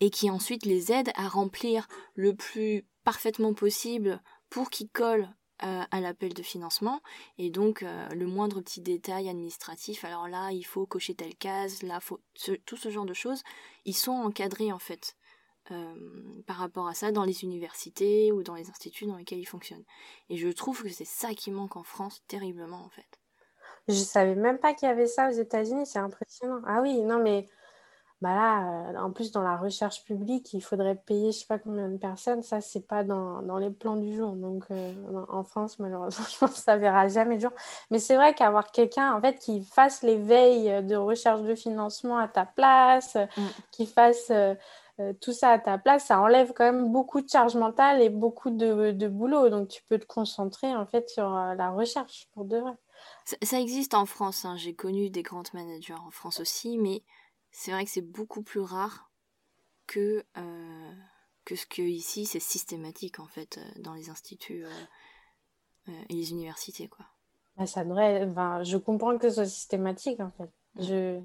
et 0.00 0.10
qui 0.10 0.30
ensuite 0.30 0.66
les 0.66 0.92
aident 0.92 1.12
à 1.14 1.28
remplir 1.28 1.88
le 2.14 2.34
plus 2.34 2.84
parfaitement 3.04 3.54
possible 3.54 4.22
pour 4.50 4.70
qu'ils 4.70 4.90
collent 4.90 5.28
euh, 5.62 5.82
à 5.90 6.00
l'appel 6.00 6.32
de 6.32 6.42
financement. 6.42 7.02
Et 7.38 7.50
donc 7.50 7.82
euh, 7.82 8.08
le 8.08 8.26
moindre 8.26 8.60
petit 8.62 8.80
détail 8.80 9.28
administratif 9.28 10.04
alors 10.04 10.26
là 10.28 10.52
il 10.52 10.62
faut 10.64 10.86
cocher 10.86 11.14
telle 11.14 11.36
case 11.36 11.82
là 11.82 12.00
faut 12.00 12.20
tout 12.64 12.76
ce 12.78 12.88
genre 12.90 13.04
de 13.04 13.12
choses 13.12 13.42
ils 13.84 13.94
sont 13.94 14.12
encadrés 14.12 14.72
en 14.72 14.78
fait 14.78 15.16
euh, 15.70 16.42
par 16.46 16.56
rapport 16.56 16.88
à 16.88 16.94
ça 16.94 17.12
dans 17.12 17.24
les 17.24 17.44
universités 17.44 18.32
ou 18.32 18.42
dans 18.42 18.54
les 18.54 18.70
instituts 18.70 19.06
dans 19.06 19.16
lesquels 19.16 19.38
ils 19.38 19.46
fonctionnent. 19.46 19.84
Et 20.30 20.36
je 20.36 20.48
trouve 20.48 20.82
que 20.82 20.88
c'est 20.88 21.04
ça 21.04 21.34
qui 21.34 21.50
manque 21.50 21.76
en 21.76 21.84
France 21.84 22.22
terriblement 22.26 22.82
en 22.84 22.88
fait. 22.88 23.20
Je 23.88 23.92
savais 23.94 24.34
même 24.34 24.58
pas 24.58 24.74
qu'il 24.74 24.88
y 24.88 24.90
avait 24.90 25.06
ça 25.06 25.28
aux 25.28 25.32
États-Unis 25.32 25.86
c'est 25.86 25.98
impressionnant. 25.98 26.62
Ah 26.66 26.80
oui 26.80 27.02
non 27.02 27.18
mais 27.18 27.46
bah 28.20 28.34
là, 28.34 28.90
euh, 28.90 28.98
en 28.98 29.10
plus, 29.12 29.32
dans 29.32 29.42
la 29.42 29.56
recherche 29.56 30.04
publique, 30.04 30.52
il 30.52 30.60
faudrait 30.60 30.94
payer 30.94 31.32
je 31.32 31.38
sais 31.38 31.46
pas 31.46 31.58
combien 31.58 31.88
de 31.88 31.96
personnes. 31.96 32.42
Ça, 32.42 32.60
c'est 32.60 32.86
pas 32.86 33.02
dans, 33.02 33.40
dans, 33.40 33.56
les 33.56 33.70
plans 33.70 33.96
du 33.96 34.14
jour. 34.14 34.32
Donc, 34.32 34.64
euh, 34.70 34.92
en 35.30 35.42
France, 35.42 35.78
malheureusement, 35.78 36.26
je 36.30 36.38
pense 36.38 36.52
que 36.52 36.58
ça 36.58 36.76
verra 36.76 37.08
jamais 37.08 37.36
le 37.36 37.40
jour. 37.40 37.52
Mais 37.90 37.98
c'est 37.98 38.16
vrai 38.16 38.34
qu'avoir 38.34 38.72
quelqu'un, 38.72 39.14
en 39.14 39.22
fait, 39.22 39.38
qui 39.38 39.64
fasse 39.64 40.02
les 40.02 40.18
veilles 40.18 40.84
de 40.84 40.96
recherche 40.96 41.40
de 41.42 41.54
financement 41.54 42.18
à 42.18 42.28
ta 42.28 42.44
place, 42.44 43.14
mm. 43.14 43.42
qui 43.70 43.86
fasse 43.86 44.30
euh, 44.30 44.54
tout 45.22 45.32
ça 45.32 45.52
à 45.52 45.58
ta 45.58 45.78
place, 45.78 46.04
ça 46.04 46.20
enlève 46.20 46.52
quand 46.54 46.64
même 46.64 46.92
beaucoup 46.92 47.22
de 47.22 47.28
charge 47.28 47.56
mentale 47.56 48.02
et 48.02 48.10
beaucoup 48.10 48.50
de, 48.50 48.90
de 48.90 49.08
boulot. 49.08 49.48
Donc, 49.48 49.68
tu 49.68 49.82
peux 49.88 49.98
te 49.98 50.06
concentrer, 50.06 50.76
en 50.76 50.84
fait, 50.84 51.08
sur 51.08 51.30
la 51.30 51.70
recherche, 51.70 52.28
pour 52.34 52.44
de 52.44 52.58
vrai. 52.58 52.74
Ça, 53.42 53.58
existe 53.58 53.94
en 53.94 54.04
France. 54.04 54.44
Hein. 54.44 54.56
J'ai 54.58 54.74
connu 54.74 55.08
des 55.08 55.22
grands 55.22 55.42
managers 55.54 55.94
en 55.94 56.10
France 56.10 56.40
aussi, 56.40 56.76
mais 56.76 57.02
c'est 57.50 57.72
vrai 57.72 57.84
que 57.84 57.90
c'est 57.90 58.00
beaucoup 58.00 58.42
plus 58.42 58.60
rare 58.60 59.10
que, 59.86 60.24
euh, 60.36 60.92
que 61.44 61.56
ce 61.56 61.66
que 61.66 61.82
ici 61.82 62.26
c'est 62.26 62.40
systématique 62.40 63.18
en 63.18 63.26
fait 63.26 63.58
euh, 63.58 63.80
dans 63.80 63.94
les 63.94 64.10
instituts 64.10 64.64
euh, 64.64 65.92
et 66.08 66.14
les 66.14 66.30
universités 66.30 66.88
quoi. 66.88 67.06
Ah, 67.56 67.66
ça 67.66 67.84
devrait, 67.84 68.26
je 68.64 68.76
comprends 68.76 69.18
que 69.18 69.28
ce 69.28 69.34
soit 69.34 69.46
systématique 69.46 70.20
en 70.20 70.30
fait. 70.30 70.50
Je... 70.76 71.20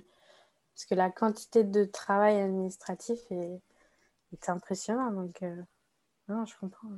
Parce 0.74 0.86
que 0.86 0.96
la 0.96 1.10
quantité 1.10 1.64
de 1.64 1.86
travail 1.86 2.42
administratif 2.42 3.20
est, 3.30 3.62
est 4.34 4.50
impressionnante 4.50 5.16
donc 5.16 5.44
non, 6.28 6.46
je 6.46 6.58
comprends. 6.60 6.90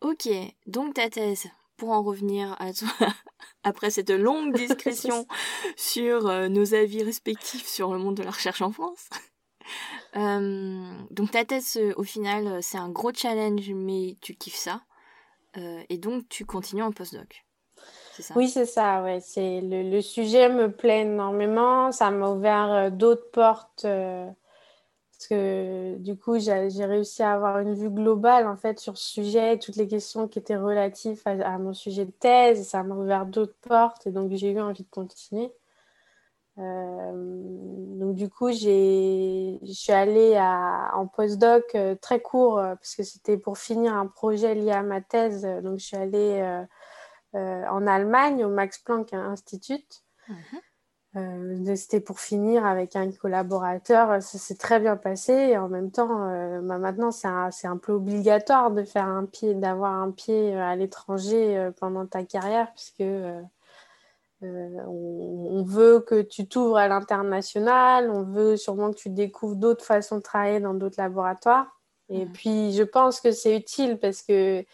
Ok, 0.00 0.28
donc 0.66 0.94
ta 0.94 1.10
thèse, 1.10 1.46
pour 1.78 1.90
en 1.90 2.02
revenir 2.02 2.54
à 2.58 2.74
toi, 2.74 2.88
après 3.64 3.90
cette 3.90 4.10
longue 4.10 4.54
discussion 4.54 5.26
sur 5.76 6.26
euh, 6.26 6.48
nos 6.48 6.74
avis 6.74 7.02
respectifs 7.02 7.66
sur 7.66 7.92
le 7.92 7.98
monde 7.98 8.16
de 8.16 8.22
la 8.22 8.30
recherche 8.30 8.60
en 8.60 8.72
France. 8.72 9.08
Euh, 10.16 10.94
donc 11.10 11.32
ta 11.32 11.44
thèse, 11.44 11.78
au 11.96 12.02
final, 12.02 12.62
c'est 12.62 12.78
un 12.78 12.88
gros 12.88 13.12
challenge, 13.12 13.70
mais 13.74 14.16
tu 14.22 14.34
kiffes 14.34 14.56
ça. 14.56 14.80
Euh, 15.58 15.82
et 15.90 15.98
donc 15.98 16.26
tu 16.30 16.46
continues 16.46 16.82
en 16.82 16.90
postdoc. 16.90 17.44
Ça? 18.18 18.32
Oui, 18.34 18.48
c'est 18.48 18.64
ça. 18.64 19.02
Ouais. 19.02 19.20
C'est 19.20 19.60
le, 19.60 19.82
le, 19.82 20.00
sujet 20.00 20.48
me 20.48 20.72
plaît 20.72 21.02
énormément. 21.02 21.92
Ça 21.92 22.10
m'a 22.10 22.30
ouvert 22.30 22.90
d'autres 22.90 23.30
portes 23.30 23.86
parce 25.18 25.28
que 25.30 25.96
du 25.96 26.16
coup, 26.16 26.38
j'ai 26.38 26.84
réussi 26.84 27.24
à 27.24 27.32
avoir 27.32 27.58
une 27.58 27.74
vue 27.74 27.90
globale 27.90 28.46
en 28.46 28.56
fait 28.56 28.78
sur 28.78 28.96
ce 28.96 29.04
sujet, 29.14 29.58
toutes 29.58 29.74
les 29.74 29.88
questions 29.88 30.28
qui 30.28 30.38
étaient 30.38 30.56
relatives 30.56 31.20
à, 31.26 31.58
mon 31.58 31.74
sujet 31.74 32.04
de 32.04 32.12
thèse. 32.12 32.68
Ça 32.68 32.84
m'a 32.84 32.94
ouvert 32.94 33.26
d'autres 33.26 33.56
portes 33.62 34.06
et 34.06 34.12
donc 34.12 34.30
j'ai 34.32 34.52
eu 34.52 34.60
envie 34.60 34.84
de 34.84 34.88
continuer. 34.88 35.52
Euh, 36.58 37.12
donc 37.98 38.14
du 38.14 38.28
coup, 38.28 38.52
je 38.52 39.58
suis 39.64 39.92
allée 39.92 40.36
à, 40.36 40.92
en 40.94 41.08
postdoc 41.08 41.64
euh, 41.74 41.96
très 41.96 42.20
court 42.20 42.60
euh, 42.60 42.76
parce 42.76 42.94
que 42.94 43.02
c'était 43.02 43.38
pour 43.38 43.58
finir 43.58 43.94
un 43.94 44.06
projet 44.06 44.54
lié 44.54 44.70
à 44.70 44.84
ma 44.84 45.00
thèse. 45.00 45.42
Donc 45.64 45.80
je 45.80 45.84
suis 45.84 45.96
allée 45.96 46.62
en 47.34 47.86
Allemagne 47.88 48.44
au 48.44 48.50
Max 48.50 48.78
Planck 48.78 49.12
Institute. 49.12 50.04
Mhm. 50.28 50.60
Euh, 51.18 51.76
c'était 51.76 52.00
pour 52.00 52.20
finir 52.20 52.64
avec 52.64 52.96
un 52.96 53.10
collaborateur. 53.10 54.22
Ça 54.22 54.38
s'est 54.38 54.56
très 54.56 54.80
bien 54.80 54.96
passé. 54.96 55.32
Et 55.32 55.58
en 55.58 55.68
même 55.68 55.90
temps, 55.90 56.28
euh, 56.30 56.60
bah, 56.62 56.78
maintenant, 56.78 57.10
c'est 57.10 57.28
un, 57.28 57.50
un, 57.64 57.76
peu 57.76 57.92
obligatoire 57.92 58.70
de 58.70 58.82
faire 58.84 59.06
un 59.06 59.24
pied, 59.24 59.54
d'avoir 59.54 59.94
un 59.94 60.10
pied 60.10 60.54
euh, 60.54 60.62
à 60.62 60.76
l'étranger 60.76 61.70
pendant 61.80 62.06
ta 62.06 62.24
carrière, 62.24 62.72
puisque 62.72 63.04
on, 64.42 65.62
veut 65.64 66.00
que 66.00 66.22
tu 66.22 66.46
t'ouvres 66.46 66.76
à 66.76 66.88
l'international. 66.88 68.10
On 68.10 68.22
veut 68.22 68.56
sûrement 68.56 68.90
que 68.92 68.96
tu 68.96 69.10
découvres 69.10 69.56
d'autres 69.56 69.84
façons 69.84 70.16
de 70.16 70.22
travailler 70.22 70.60
dans 70.60 70.74
d'autres 70.74 71.00
laboratoires. 71.00 71.66
Et 72.10 72.24
mmh. 72.24 72.32
puis, 72.32 72.72
je 72.72 72.82
pense 72.82 73.20
que 73.20 73.32
c'est 73.32 73.56
utile 73.56 73.98
parce 73.98 74.22
que 74.22 74.64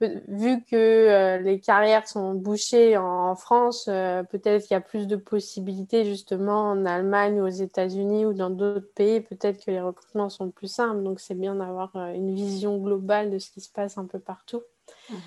vu 0.00 0.62
que 0.62 0.76
euh, 0.76 1.38
les 1.38 1.60
carrières 1.60 2.06
sont 2.06 2.34
bouchées 2.34 2.96
en, 2.96 3.34
France, 3.34 3.86
euh, 3.88 4.22
peut-être 4.22 4.62
qu'il 4.62 4.74
y 4.74 4.76
a 4.76 4.80
plus 4.80 5.06
de 5.06 5.16
possibilités 5.16 6.04
justement 6.04 6.70
en 6.70 6.86
Allemagne 6.86 7.40
ou 7.40 7.46
aux 7.46 7.48
États-Unis 7.48 8.24
ou 8.26 8.32
dans 8.32 8.50
d'autres 8.50 8.92
pays. 8.94 9.20
Peut-être 9.20 9.64
que 9.64 9.70
les 9.70 9.80
recrutements 9.80 10.28
sont 10.28 10.50
plus 10.50 10.68
simples. 10.68 11.02
Donc 11.02 11.20
c'est 11.20 11.34
bien 11.34 11.56
d'avoir 11.56 11.94
euh, 11.96 12.12
une 12.12 12.34
vision 12.34 12.78
globale 12.78 13.30
de 13.30 13.38
ce 13.38 13.50
qui 13.50 13.60
se 13.60 13.70
passe 13.70 13.98
un 13.98 14.06
peu 14.06 14.18
partout. 14.18 14.62
Mhm. 15.10 15.18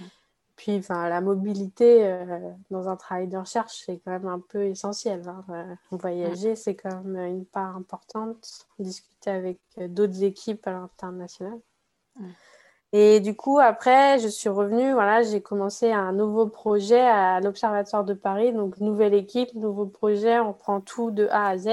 puis, 0.56 0.78
enfin, 0.78 1.08
la 1.10 1.22
mobilité 1.22 2.20
dans 2.72 2.88
un 2.88 2.96
travail 2.96 3.28
de 3.28 3.38
recherche, 3.38 3.84
c'est 3.86 4.00
quand 4.00 4.12
même 4.12 4.28
un 4.28 4.40
peu 4.40 4.66
essentiel. 4.66 5.22
Hein. 5.28 5.78
voyager, 5.92 6.56
c'est 6.56 6.76
quand 6.76 7.04
même 7.04 7.26
une 7.26 7.46
part 7.46 7.76
importante. 7.76 8.68
Discuter 8.80 9.30
avec 9.30 9.60
d'autres 9.78 10.24
équipes 10.24 10.66
à 10.66 10.72
l'international. 10.72 11.60
Et 12.94 13.22
du 13.22 13.36
coup, 13.36 13.60
après, 13.60 14.20
je 14.20 14.28
suis 14.28 14.50
revenue, 14.50 14.94
voilà, 14.94 15.24
j'ai 15.24 15.42
commencé 15.42 15.92
un 15.94 16.12
nouveau 16.12 16.48
projet 16.48 17.00
à 17.00 17.40
l'Observatoire 17.40 18.04
de 18.04 18.14
Paris. 18.14 18.52
Donc, 18.52 18.80
nouvelle 18.80 19.14
équipe, 19.14 19.54
nouveau 19.54 19.86
projet, 19.86 20.40
on 20.40 20.54
prend 20.54 20.82
tout 20.82 21.10
de 21.12 21.28
A 21.32 21.48
à 21.48 21.58
Z. 21.58 21.70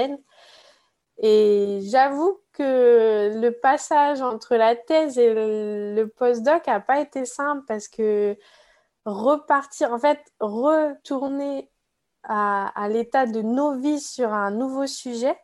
Et 1.21 1.81
j'avoue 1.83 2.39
que 2.53 3.31
le 3.41 3.51
passage 3.51 4.21
entre 4.21 4.55
la 4.55 4.75
thèse 4.75 5.17
et 5.17 5.33
le, 5.33 6.05
postdoc 6.05 6.67
n'a 6.67 6.79
pas 6.79 7.01
été 7.01 7.25
simple 7.25 7.65
parce 7.67 7.89
que 7.89 8.37
repartir, 9.05 9.93
en 9.93 9.99
fait, 9.99 10.19
retourner 10.39 11.69
à, 12.23 12.67
à 12.81 12.89
l'état 12.89 13.25
de 13.25 13.41
novice 13.41 14.09
sur 14.13 14.33
un 14.33 14.51
nouveau 14.51 14.87
sujet, 14.87 15.37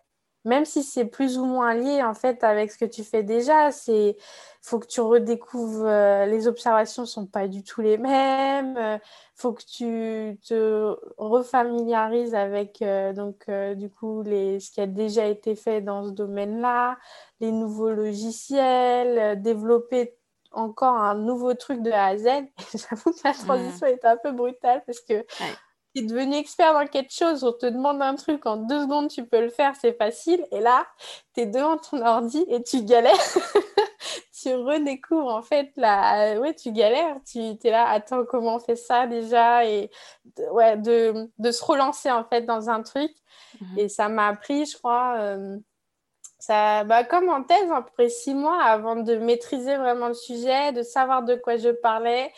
même 0.45 0.63
si 0.63 0.83
c'est 0.83 1.05
plus 1.05 1.37
ou 1.37 1.45
moins 1.45 1.73
lié 1.73 2.03
en 2.03 2.13
fait 2.13 2.43
avec 2.43 2.71
ce 2.71 2.77
que 2.77 2.85
tu 2.85 3.03
fais 3.03 3.23
déjà, 3.23 3.71
c'est 3.71 4.15
faut 4.61 4.79
que 4.79 4.87
tu 4.87 5.01
redécouvres 5.01 5.85
euh, 5.85 6.25
les 6.25 6.47
observations 6.47 7.05
sont 7.05 7.25
pas 7.25 7.47
du 7.47 7.63
tout 7.63 7.81
les 7.81 7.97
mêmes, 7.97 8.77
euh, 8.77 8.97
faut 9.35 9.53
que 9.53 9.63
tu 9.63 10.39
te 10.47 10.95
refamiliarises 11.17 12.35
avec 12.35 12.81
euh, 12.81 13.13
donc 13.13 13.49
du 13.75 13.89
coup 13.89 14.23
les 14.23 14.59
ce 14.59 14.71
qui 14.71 14.81
a 14.81 14.87
déjà 14.87 15.25
été 15.25 15.55
fait 15.55 15.81
dans 15.81 16.05
ce 16.05 16.11
domaine-là, 16.11 16.97
les 17.41 17.51
nouveaux 17.51 17.91
logiciels, 17.91 19.41
développer 19.41 20.15
encore 20.51 20.95
un 20.95 21.15
nouveau 21.15 21.53
truc 21.53 21.81
de 21.81 21.91
A 21.91 22.05
à 22.05 22.17
Z. 22.17 22.25
J'avoue 22.73 23.11
que 23.11 23.21
la 23.23 23.33
transition 23.33 23.87
est 23.87 24.05
un 24.05 24.17
peu 24.17 24.31
brutale 24.31 24.83
parce 24.85 25.01
que 25.01 25.25
tu 25.95 26.03
es 26.03 26.05
devenu 26.05 26.35
expert 26.35 26.73
dans 26.73 26.87
quelque 26.87 27.13
chose, 27.13 27.43
on 27.43 27.53
te 27.53 27.65
demande 27.65 28.01
un 28.01 28.15
truc, 28.15 28.45
en 28.45 28.57
deux 28.57 28.81
secondes 28.81 29.09
tu 29.09 29.25
peux 29.25 29.41
le 29.41 29.49
faire, 29.49 29.73
c'est 29.79 29.97
facile. 29.97 30.45
Et 30.51 30.59
là, 30.59 30.85
tu 31.33 31.41
es 31.41 31.45
devant 31.45 31.77
ton 31.77 32.05
ordi 32.05 32.45
et 32.49 32.61
tu 32.63 32.83
galères. 32.83 33.13
tu 34.41 34.53
redécouvres 34.53 35.33
en 35.33 35.41
fait 35.41 35.71
la. 35.77 36.39
Ouais, 36.39 36.53
tu 36.53 36.71
galères. 36.71 37.17
Tu 37.25 37.39
es 37.39 37.71
là, 37.71 37.87
attends, 37.87 38.25
comment 38.25 38.55
on 38.55 38.59
fait 38.59 38.75
ça 38.75 39.07
déjà? 39.07 39.65
Et 39.65 39.89
ouais, 40.51 40.77
de, 40.77 41.29
de 41.39 41.51
se 41.51 41.63
relancer 41.63 42.11
en 42.11 42.25
fait 42.25 42.41
dans 42.41 42.69
un 42.69 42.83
truc. 42.83 43.11
Mhm. 43.61 43.79
Et 43.79 43.89
ça 43.89 44.09
m'a 44.09 44.27
appris, 44.27 44.65
je 44.65 44.77
crois. 44.77 45.15
Euh, 45.19 45.57
ça, 46.39 46.83
bah, 46.83 47.03
comme 47.05 47.29
en 47.29 47.43
thèse, 47.43 47.71
à 47.71 47.81
peu 47.81 47.91
près 47.93 48.09
six 48.09 48.35
mois 48.35 48.61
avant 48.61 48.97
de 48.97 49.15
maîtriser 49.15 49.77
vraiment 49.77 50.09
le 50.09 50.13
sujet, 50.13 50.73
de 50.73 50.83
savoir 50.83 51.23
de 51.23 51.35
quoi 51.35 51.57
je 51.57 51.69
parlais, 51.69 52.31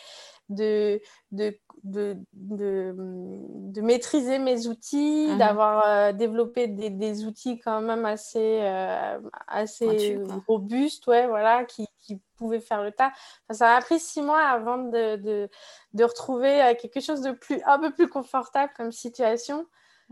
de, 0.48 1.00
de 1.32 1.58
de, 1.90 2.16
de, 2.32 3.80
maîtriser 3.80 4.38
mes 4.38 4.66
outils, 4.66 5.28
mhm. 5.30 5.38
d'avoir 5.38 5.84
euh, 5.86 6.12
développé 6.12 6.66
des, 6.66 6.90
des, 6.90 7.24
outils 7.24 7.58
quand 7.58 7.80
même 7.80 8.04
assez, 8.04 8.60
euh, 8.62 9.18
assez 9.46 10.18
robustes, 10.46 11.06
ouais, 11.06 11.26
voilà, 11.26 11.64
qui, 11.64 11.86
qui, 11.98 12.20
pouvaient 12.36 12.60
faire 12.60 12.84
le 12.84 12.92
tas. 12.92 13.12
ça 13.50 13.74
m'a 13.74 13.80
pris 13.80 13.98
six 13.98 14.22
mois 14.22 14.40
avant 14.40 14.78
de, 14.78 15.16
de, 15.16 15.48
de 15.94 16.04
retrouver 16.04 16.62
euh, 16.62 16.74
quelque 16.80 17.00
chose 17.00 17.20
de 17.20 17.32
plus, 17.32 17.60
un 17.66 17.80
peu 17.80 17.90
plus 17.90 18.08
confortable 18.08 18.72
comme 18.76 18.92
situation. 18.92 19.66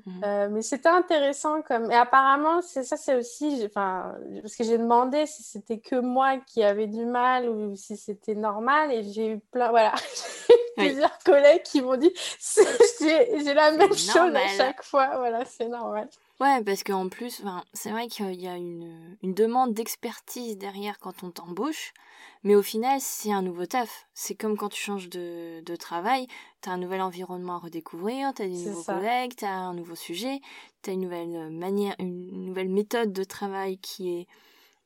Mhm. 0.05 0.25
Euh, 0.25 0.49
mais 0.51 0.61
c'était 0.61 0.91
intéressant 0.91 1.63
comme 1.63 1.91
et 1.91 1.95
apparemment 1.95 2.61
c'est 2.61 2.83
ça 2.83 2.99
c'est 2.99 3.15
aussi 3.15 3.63
enfin 3.65 4.15
parce 4.43 4.55
que 4.55 4.63
j'ai 4.63 4.77
demandé 4.77 5.25
si 5.25 5.43
c'était 5.43 5.79
que 5.79 5.97
moi 5.97 6.37
qui 6.47 6.63
avais 6.63 6.87
du 6.87 7.07
mal 7.07 7.49
ou 7.49 7.75
si 7.77 7.97
c'était 7.97 8.35
normal 8.35 8.93
et 8.93 9.03
j'ai 9.05 9.33
eu 9.33 9.39
plein 9.39 9.71
voilà 9.71 9.95
plusieurs 10.77 11.19
collègues 11.21 11.63
qui 11.63 11.81
m'ont 11.81 11.97
dit 11.97 12.13
j'ai 13.01 13.55
la 13.55 13.73
même 13.73 13.95
chose 13.95 14.35
à 14.35 14.49
chaque 14.49 14.83
fois. 14.83 15.17
Voilà 15.17 15.47
c'est 15.47 15.69
normal 15.69 16.09
Ouais, 16.39 16.62
parce 16.64 16.84
qu'en 16.84 17.09
plus, 17.09 17.43
c'est 17.72 17.91
vrai 17.91 18.09
qu'il 18.09 18.34
y 18.39 18.47
a 18.47 18.57
une, 18.57 19.16
une 19.22 19.32
demande 19.32 19.72
d'expertise 19.72 20.59
derrière 20.59 20.99
quand 20.99 21.22
on 21.22 21.30
t'embauche, 21.30 21.95
mais 22.43 22.55
au 22.55 22.62
final, 22.62 23.01
c'est 23.01 23.32
un 23.32 23.41
nouveau 23.41 23.64
taf. 23.64 24.07
C'est 24.12 24.34
comme 24.34 24.59
quand 24.59 24.68
tu 24.68 24.82
changes 24.82 25.09
de, 25.09 25.62
de 25.62 25.76
travail, 25.76 26.26
t'as 26.61 26.72
un 26.72 26.76
nouvel 26.76 27.01
environnement 27.01 27.55
à 27.55 27.59
redécouvrir, 27.59 28.34
t'as 28.34 28.45
des 28.47 28.66
nouveaux 28.66 28.82
collègues, 28.82 29.34
t'as 29.34 29.51
un 29.51 29.72
nouveau 29.72 29.95
sujet, 29.95 30.41
t'as 30.82 30.93
une 30.93 31.01
nouvelle 31.01 31.51
manière, 31.51 31.95
une 31.99 32.45
nouvelle 32.45 32.68
méthode 32.68 33.14
de 33.14 33.24
travail 33.24 33.78
qui 33.78 34.11
est, 34.18 34.26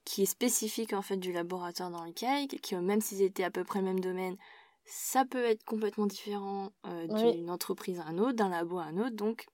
qui 0.04 0.22
est 0.22 0.26
spécifique 0.26 0.92
en 0.92 1.02
fait 1.02 1.16
du 1.16 1.32
laboratoire 1.32 1.90
dans 1.90 2.04
lequel, 2.04 2.46
qui 2.46 2.76
même 2.76 3.00
s'ils 3.00 3.22
étaient 3.22 3.44
à 3.44 3.50
peu 3.50 3.64
près 3.64 3.80
le 3.80 3.86
même 3.86 4.00
domaine, 4.00 4.36
ça 4.84 5.24
peut 5.24 5.44
être 5.44 5.64
complètement 5.64 6.06
différent 6.06 6.70
euh, 6.86 7.08
d'une 7.08 7.50
entreprise 7.50 7.98
à 7.98 8.04
un 8.04 8.18
autre, 8.18 8.34
d'un 8.34 8.48
labo 8.50 8.78
à 8.78 8.84
un 8.84 8.98
autre, 8.98 9.16
donc 9.16 9.46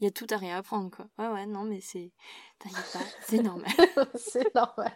il 0.00 0.04
y 0.04 0.06
a 0.06 0.10
tout 0.10 0.26
à 0.30 0.36
réapprendre, 0.36 0.90
quoi. 0.90 1.06
Ouais, 1.18 1.32
ouais, 1.32 1.46
non, 1.46 1.64
mais 1.64 1.80
c'est. 1.80 2.12
T'inquiète 2.58 2.92
pas, 2.92 2.98
c'est 3.22 3.42
normal. 3.42 3.70
c'est 4.14 4.54
normal. 4.54 4.92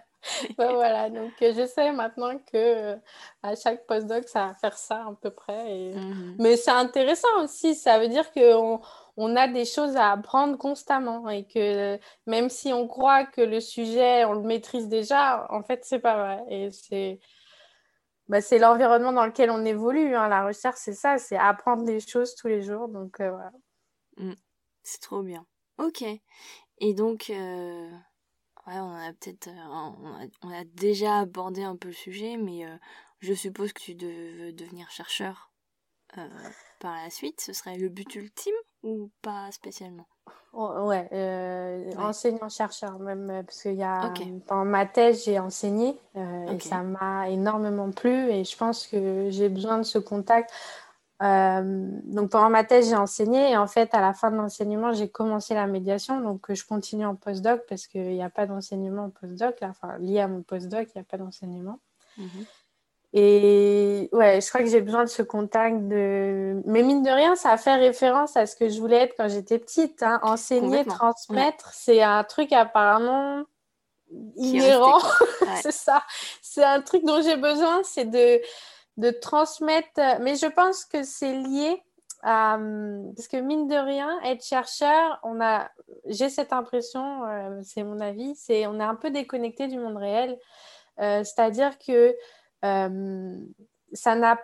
voilà, 0.56 1.10
donc 1.10 1.32
euh, 1.42 1.52
je 1.52 1.66
sais 1.66 1.90
maintenant 1.90 2.38
que 2.38 2.54
euh, 2.54 2.96
à 3.42 3.56
chaque 3.56 3.86
postdoc, 3.86 4.28
ça 4.28 4.48
va 4.48 4.54
faire 4.54 4.78
ça 4.78 4.98
à 4.98 5.14
peu 5.20 5.30
près. 5.30 5.76
Et... 5.76 5.94
Mmh 5.94 6.36
mais 6.38 6.56
c'est 6.56 6.70
intéressant 6.70 7.42
aussi, 7.42 7.74
ça 7.74 7.98
veut 7.98 8.06
dire 8.06 8.30
qu'on 8.32 8.80
on 9.16 9.36
a 9.36 9.48
des 9.48 9.64
choses 9.64 9.96
à 9.96 10.12
apprendre 10.12 10.56
constamment 10.56 11.28
et 11.28 11.44
que 11.44 11.98
même 12.26 12.48
si 12.50 12.72
on 12.72 12.86
croit 12.86 13.24
que 13.24 13.40
le 13.40 13.60
sujet, 13.60 14.24
on 14.24 14.34
le 14.34 14.42
maîtrise 14.42 14.88
déjà, 14.88 15.46
en 15.50 15.62
fait, 15.62 15.84
c'est 15.84 15.98
pas 15.98 16.16
vrai. 16.16 16.44
Et 16.48 16.70
c'est. 16.70 17.18
Bah, 18.28 18.40
c'est 18.40 18.58
l'environnement 18.58 19.12
dans 19.12 19.26
lequel 19.26 19.50
on 19.50 19.64
évolue. 19.64 20.14
Hein. 20.14 20.28
La 20.28 20.46
recherche, 20.46 20.78
c'est 20.78 20.94
ça, 20.94 21.18
c'est 21.18 21.36
apprendre 21.36 21.84
des 21.84 22.00
choses 22.00 22.34
tous 22.36 22.46
les 22.46 22.62
jours. 22.62 22.88
Donc 22.88 23.20
euh, 23.20 23.30
voilà. 23.30 23.50
Mmh. 24.16 24.34
C'est 24.82 25.00
trop 25.00 25.22
bien. 25.22 25.46
Ok. 25.78 26.04
Et 26.78 26.94
donc, 26.94 27.30
euh, 27.30 27.90
ouais, 28.66 28.78
on 28.78 28.94
a 28.94 29.12
peut-être, 29.12 29.48
euh, 29.48 30.30
on, 30.42 30.50
a, 30.50 30.64
déjà 30.64 31.20
abordé 31.20 31.62
un 31.62 31.76
peu 31.76 31.88
le 31.88 31.94
sujet, 31.94 32.36
mais 32.36 32.66
euh, 32.66 32.76
je 33.20 33.34
suppose 33.34 33.72
que 33.72 33.80
tu 33.80 33.92
veux 33.94 34.52
devenir 34.52 34.90
chercheur 34.90 35.52
par 36.78 36.96
la 36.96 37.10
suite. 37.10 37.40
Ce 37.40 37.52
serait 37.52 37.78
le 37.78 37.88
but 37.88 38.14
ultime 38.16 38.54
ou 38.82 39.10
pas 39.22 39.50
spécialement? 39.52 40.06
Oh, 40.52 40.86
ouais, 40.86 41.08
enseignant-chercheur 41.96 42.98
même, 42.98 43.42
parce 43.46 43.62
qu'il 43.62 43.76
y 43.76 43.82
a, 43.82 44.12
pendant 44.46 44.66
ma 44.66 44.84
thèse, 44.84 45.24
j'ai 45.24 45.38
enseigné 45.38 45.96
et 46.14 46.60
ça 46.60 46.82
m'a 46.82 47.30
énormément 47.30 47.90
plu 47.90 48.30
et 48.30 48.44
je 48.44 48.54
pense 48.54 48.86
que 48.86 49.30
j'ai 49.30 49.48
besoin 49.48 49.78
de 49.78 49.84
ce 49.84 49.98
contact. 49.98 50.52
Euh, 51.22 51.88
donc 52.04 52.30
pendant 52.30 52.50
ma 52.50 52.64
thèse, 52.64 52.88
j'ai 52.88 52.96
enseigné 52.96 53.52
et 53.52 53.56
en 53.56 53.68
fait, 53.68 53.94
à 53.94 54.00
la 54.00 54.12
fin 54.12 54.30
de 54.30 54.36
l'enseignement, 54.36 54.92
j'ai 54.92 55.08
commencé 55.08 55.54
la 55.54 55.66
médiation. 55.66 56.20
Donc 56.20 56.50
euh, 56.50 56.54
je 56.54 56.64
continue 56.64 57.06
en 57.06 57.14
postdoc 57.14 57.62
parce 57.68 57.86
qu'il 57.86 58.08
n'y 58.08 58.22
a 58.22 58.30
pas 58.30 58.46
d'enseignement 58.46 59.04
en 59.04 59.10
postdoc. 59.10 59.56
Enfin, 59.62 59.98
lié 59.98 60.20
à 60.20 60.28
mon 60.28 60.42
postdoc, 60.42 60.88
il 60.94 60.98
n'y 60.98 61.02
a 61.02 61.04
pas 61.04 61.18
d'enseignement. 61.18 61.78
Mhm. 62.18 62.46
Et 63.14 64.08
ouais, 64.12 64.40
je 64.40 64.48
crois 64.48 64.62
que 64.62 64.70
j'ai 64.70 64.80
besoin 64.80 65.04
de 65.04 65.08
ce 65.10 65.22
contact. 65.22 65.86
De... 65.86 66.62
Mais 66.64 66.82
mine 66.82 67.02
de 67.02 67.10
rien, 67.10 67.36
ça 67.36 67.50
a 67.50 67.56
fait 67.58 67.76
référence 67.76 68.36
à 68.36 68.46
ce 68.46 68.56
que 68.56 68.68
je 68.68 68.80
voulais 68.80 69.02
être 69.02 69.14
quand 69.16 69.28
j'étais 69.28 69.58
petite. 69.58 70.02
Hein. 70.02 70.18
Enseigner, 70.22 70.84
transmettre, 70.86 71.70
c'est 71.74 72.02
un 72.02 72.24
truc 72.24 72.52
apparemment 72.52 73.44
inhérent. 74.36 74.98
c'est 75.62 75.72
ça. 75.72 76.02
C'est 76.40 76.64
un 76.64 76.80
truc 76.80 77.04
dont 77.04 77.20
j'ai 77.22 77.36
besoin, 77.36 77.82
c'est 77.84 78.06
de 78.06 78.40
de 78.96 79.10
transmettre. 79.10 79.98
Euh, 79.98 80.18
mais 80.20 80.36
je 80.36 80.46
pense 80.46 80.84
que 80.84 81.02
c'est 81.02 81.34
lié 81.34 81.82
à. 82.22 82.54
Hum, 82.54 83.12
parce 83.16 83.28
que 83.28 83.36
mine 83.36 83.66
de 83.66 83.76
rien, 83.76 84.20
être 84.24 84.44
chercheur, 84.44 85.18
on 85.22 85.40
a. 85.40 85.70
J'ai 86.06 86.28
cette 86.28 86.52
impression, 86.52 87.24
euh, 87.24 87.60
c'est 87.64 87.84
mon 87.84 88.00
avis, 88.00 88.34
c'est 88.36 88.66
on 88.66 88.78
est 88.80 88.84
un 88.84 88.94
peu 88.94 89.10
déconnecté 89.10 89.68
du 89.68 89.78
monde 89.78 89.96
réel. 89.96 90.38
Euh, 91.00 91.24
c'est-à-dire 91.24 91.78
que 91.78 92.14
ça 92.62 94.14
n'a 94.14 94.38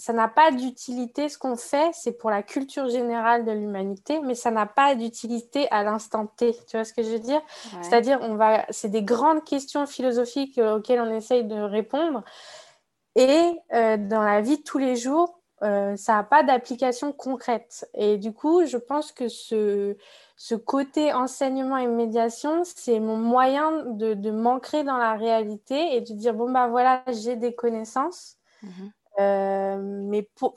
ça 0.00 0.14
n'a 0.14 0.28
pas 0.28 0.50
d'utilité. 0.50 1.28
Ce 1.28 1.36
qu'on 1.36 1.56
fait, 1.56 1.90
c'est 1.92 2.12
pour 2.12 2.30
la 2.30 2.42
culture 2.42 2.88
générale 2.88 3.44
de 3.44 3.52
l'humanité, 3.52 4.18
mais 4.20 4.34
ça 4.34 4.50
n'a 4.50 4.64
pas 4.64 4.94
d'utilité 4.94 5.68
à 5.70 5.84
l'instant 5.84 6.26
T. 6.26 6.56
Tu 6.66 6.76
vois 6.76 6.84
ce 6.84 6.94
que 6.94 7.02
je 7.02 7.10
veux 7.10 7.18
dire? 7.18 7.42
C'est-à-dire, 7.82 8.18
on 8.22 8.34
va, 8.34 8.64
c'est 8.70 8.88
des 8.88 9.02
grandes 9.02 9.44
questions 9.44 9.86
philosophiques 9.86 10.58
auxquelles 10.58 11.00
on 11.00 11.14
essaye 11.14 11.44
de 11.44 11.60
répondre, 11.60 12.24
et 13.16 13.60
euh, 13.72 13.96
dans 13.96 14.22
la 14.22 14.40
vie 14.40 14.58
de 14.58 14.62
tous 14.62 14.78
les 14.78 14.96
jours, 14.96 15.40
euh, 15.62 15.94
ça 15.96 16.14
n'a 16.14 16.22
pas 16.22 16.42
d'application 16.42 17.12
concrète. 17.12 17.88
Et 17.94 18.16
du 18.16 18.32
coup, 18.32 18.64
je 18.64 18.78
pense 18.78 19.12
que 19.12 19.28
ce, 19.28 19.96
ce 20.36 20.54
côté 20.54 21.12
enseignement 21.12 21.76
et 21.76 21.86
médiation, 21.86 22.62
c'est 22.64 23.00
mon 23.00 23.16
moyen 23.16 23.84
de, 23.84 24.14
de 24.14 24.30
m'ancrer 24.30 24.84
dans 24.84 24.96
la 24.96 25.14
réalité 25.14 25.96
et 25.96 26.00
de 26.00 26.12
dire, 26.14 26.34
bon, 26.34 26.50
bah 26.50 26.68
voilà, 26.68 27.02
j'ai 27.08 27.36
des 27.36 27.54
connaissances. 27.54 28.36
Mhm. 28.62 28.92
Euh, 29.18 29.76
mais 29.80 30.22
pour, 30.36 30.54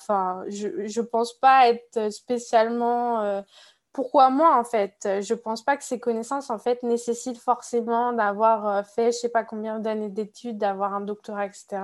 je 0.47 0.68
ne 0.68 1.06
pense 1.06 1.34
pas 1.34 1.68
être 1.70 2.12
spécialement... 2.12 3.43
pourquoi 3.91 4.30
moi, 4.30 4.58
en 4.58 4.64
fait? 4.64 4.95
Je 5.04 5.34
ne 5.34 5.39
pense 5.39 5.64
pas 5.64 5.76
que 5.76 5.84
ces 5.84 5.99
connaissances, 5.99 6.49
en 6.49 6.60
fait, 6.60 6.82
nécessitent 6.84 7.41
forcément 7.41 8.14
d'avoir 8.14 8.88
fait 8.88 9.12
je 9.12 9.18
ne 9.18 9.22
sais 9.22 9.30
pas 9.30 9.43
combien 9.43 9.80
d'années 9.80 10.10
d'études, 10.10 10.58
d'avoir 10.58 10.93
un 10.93 11.01
doctorat, 11.01 11.45
etc. 11.45 11.82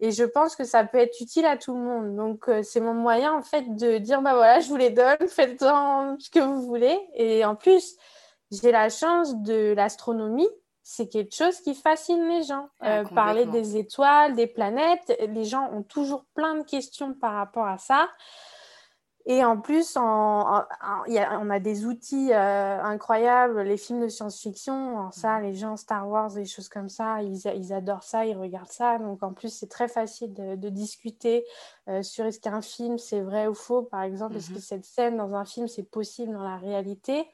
Et 0.00 0.10
je 0.10 0.24
pense 0.24 0.56
que 0.56 0.64
ça 0.64 0.84
peut 0.84 0.98
être 0.98 1.20
utile 1.20 1.46
à 1.46 1.56
tout 1.56 1.74
le 1.74 1.80
monde. 1.80 2.16
Donc, 2.16 2.48
euh, 2.48 2.62
c'est 2.62 2.80
mon 2.80 2.92
moyen, 2.92 3.32
en 3.32 3.42
fait, 3.42 3.62
de 3.76 3.98
dire, 3.98 4.20
bah 4.20 4.34
voilà, 4.34 4.60
je 4.60 4.68
vous 4.68 4.76
les 4.76 4.90
donne, 4.90 5.16
faites-en 5.28 6.16
ce 6.18 6.28
que 6.30 6.40
vous 6.40 6.62
voulez. 6.62 6.98
Et 7.14 7.44
en 7.44 7.54
plus, 7.54 7.96
j'ai 8.50 8.72
la 8.72 8.90
chance 8.90 9.36
de 9.36 9.72
l'astronomie. 9.74 10.48
C'est 10.82 11.08
quelque 11.08 11.34
chose 11.34 11.60
qui 11.62 11.74
fascine 11.74 12.28
les 12.28 12.44
gens. 12.44 12.68
Ah, 12.80 13.00
Euh, 13.00 13.04
parler 13.04 13.46
des 13.46 13.76
étoiles, 13.76 14.36
des 14.36 14.46
planètes, 14.46 15.16
les 15.28 15.44
gens 15.44 15.68
ont 15.72 15.82
toujours 15.82 16.24
plein 16.34 16.54
de 16.54 16.62
questions 16.62 17.12
par 17.14 17.32
rapport 17.32 17.66
à 17.66 17.78
ça. 17.78 18.08
Et 19.28 19.44
en 19.44 19.60
plus, 19.60 19.96
en- 19.96 20.02
en- 20.02 20.58
en- 20.58 21.04
il 21.08 21.14
y 21.14 21.18
a- 21.18 21.40
on 21.40 21.50
a 21.50 21.58
des 21.58 21.84
outils 21.84 22.32
euh, 22.32 22.80
incroyables, 22.80 23.60
les 23.62 23.76
films 23.76 24.00
de 24.02 24.08
science-fiction, 24.08 24.98
en 24.98 25.10
ça, 25.10 25.40
les 25.40 25.52
gens 25.52 25.76
Star 25.76 26.08
Wars, 26.08 26.32
des 26.32 26.44
choses 26.44 26.68
comme 26.68 26.88
ça, 26.88 27.20
ils, 27.22 27.72
adorent 27.72 28.04
ça, 28.04 28.24
ils 28.24 28.36
regardent 28.36 28.70
ça. 28.70 28.98
Donc 28.98 29.24
en 29.24 29.32
plus, 29.32 29.48
c'est 29.50 29.68
très 29.68 29.88
facile 29.88 30.32
de, 30.32 30.54
de 30.54 30.68
discuter 30.68 31.44
euh, 31.88 32.02
sur 32.04 32.24
est-ce 32.24 32.38
qu'un 32.38 32.62
film 32.62 32.98
c'est 32.98 33.20
vrai 33.20 33.48
ou 33.48 33.54
faux, 33.54 33.82
par 33.82 34.02
exemple, 34.02 34.36
est-ce 34.36 34.50
que 34.52 34.60
cette 34.60 34.84
scène 34.84 35.16
dans 35.16 35.34
un 35.34 35.44
film 35.44 35.66
c'est 35.66 35.90
possible 35.90 36.32
dans 36.32 36.44
la 36.44 36.56
réalité? 36.56 37.26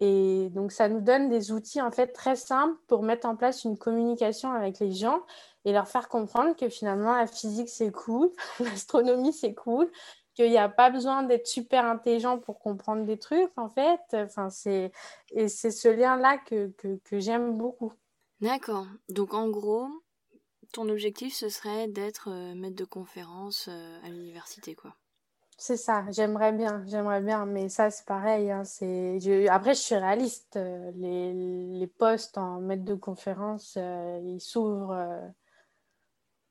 Et 0.00 0.48
donc 0.50 0.72
ça 0.72 0.88
nous 0.88 1.00
donne 1.00 1.28
des 1.28 1.52
outils 1.52 1.80
en 1.82 1.90
fait 1.90 2.08
très 2.08 2.34
simples 2.34 2.76
pour 2.88 3.02
mettre 3.02 3.28
en 3.28 3.36
place 3.36 3.64
une 3.64 3.76
communication 3.76 4.50
avec 4.50 4.78
les 4.80 4.90
gens 4.92 5.20
et 5.66 5.72
leur 5.72 5.86
faire 5.86 6.08
comprendre 6.08 6.56
que 6.56 6.68
finalement 6.70 7.14
la 7.14 7.26
physique 7.26 7.68
c'est 7.68 7.92
cool, 7.92 8.30
l'astronomie 8.60 9.32
c'est 9.34 9.54
cool, 9.54 9.90
qu'il 10.34 10.50
n'y 10.50 10.58
a 10.58 10.68
pas 10.68 10.90
besoin 10.90 11.22
d'être 11.22 11.46
super 11.46 11.84
intelligent 11.84 12.38
pour 12.38 12.58
comprendre 12.60 13.04
des 13.04 13.18
trucs, 13.18 13.52
en 13.56 13.68
fait. 13.68 14.00
Enfin, 14.14 14.50
c'est... 14.50 14.92
Et 15.32 15.48
c'est 15.48 15.70
ce 15.70 15.88
lien-là 15.88 16.38
que, 16.38 16.68
que, 16.78 16.98
que 17.04 17.18
j'aime 17.20 17.56
beaucoup. 17.56 17.92
D'accord. 18.40 18.86
Donc 19.08 19.32
en 19.34 19.48
gros, 19.48 19.88
ton 20.72 20.88
objectif 20.88 21.34
ce 21.34 21.48
serait 21.48 21.88
d'être 21.88 22.28
euh, 22.30 22.54
maître 22.54 22.76
de 22.76 22.84
conférence 22.84 23.68
euh, 23.68 23.98
à 24.04 24.08
l'université, 24.08 24.74
quoi. 24.74 24.94
C'est 25.56 25.76
ça, 25.76 26.04
j'aimerais 26.10 26.52
bien, 26.52 26.84
j'aimerais 26.86 27.20
bien, 27.20 27.46
mais 27.46 27.68
ça 27.68 27.90
c'est 27.90 28.04
pareil. 28.06 28.50
hein, 28.50 28.64
c'est... 28.64 29.20
je- 29.20 29.48
Après, 29.48 29.74
je 29.74 29.80
suis 29.80 29.94
réaliste. 29.94 30.56
euh, 30.56 30.90
Les, 30.96 31.32
les 31.32 31.86
postes 31.86 32.36
en 32.38 32.60
maître 32.60 32.84
de 32.84 32.94
conférence, 32.94 33.76
ils 33.76 34.40
s'ouvrent 34.40 34.92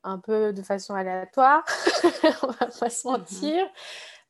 un 0.03 0.19
peu 0.19 0.53
de 0.53 0.61
façon 0.61 0.93
aléatoire, 0.93 1.63
on 2.43 2.47
va 2.47 2.67
pas 2.67 2.89
se 2.89 3.07
mentir. 3.07 3.65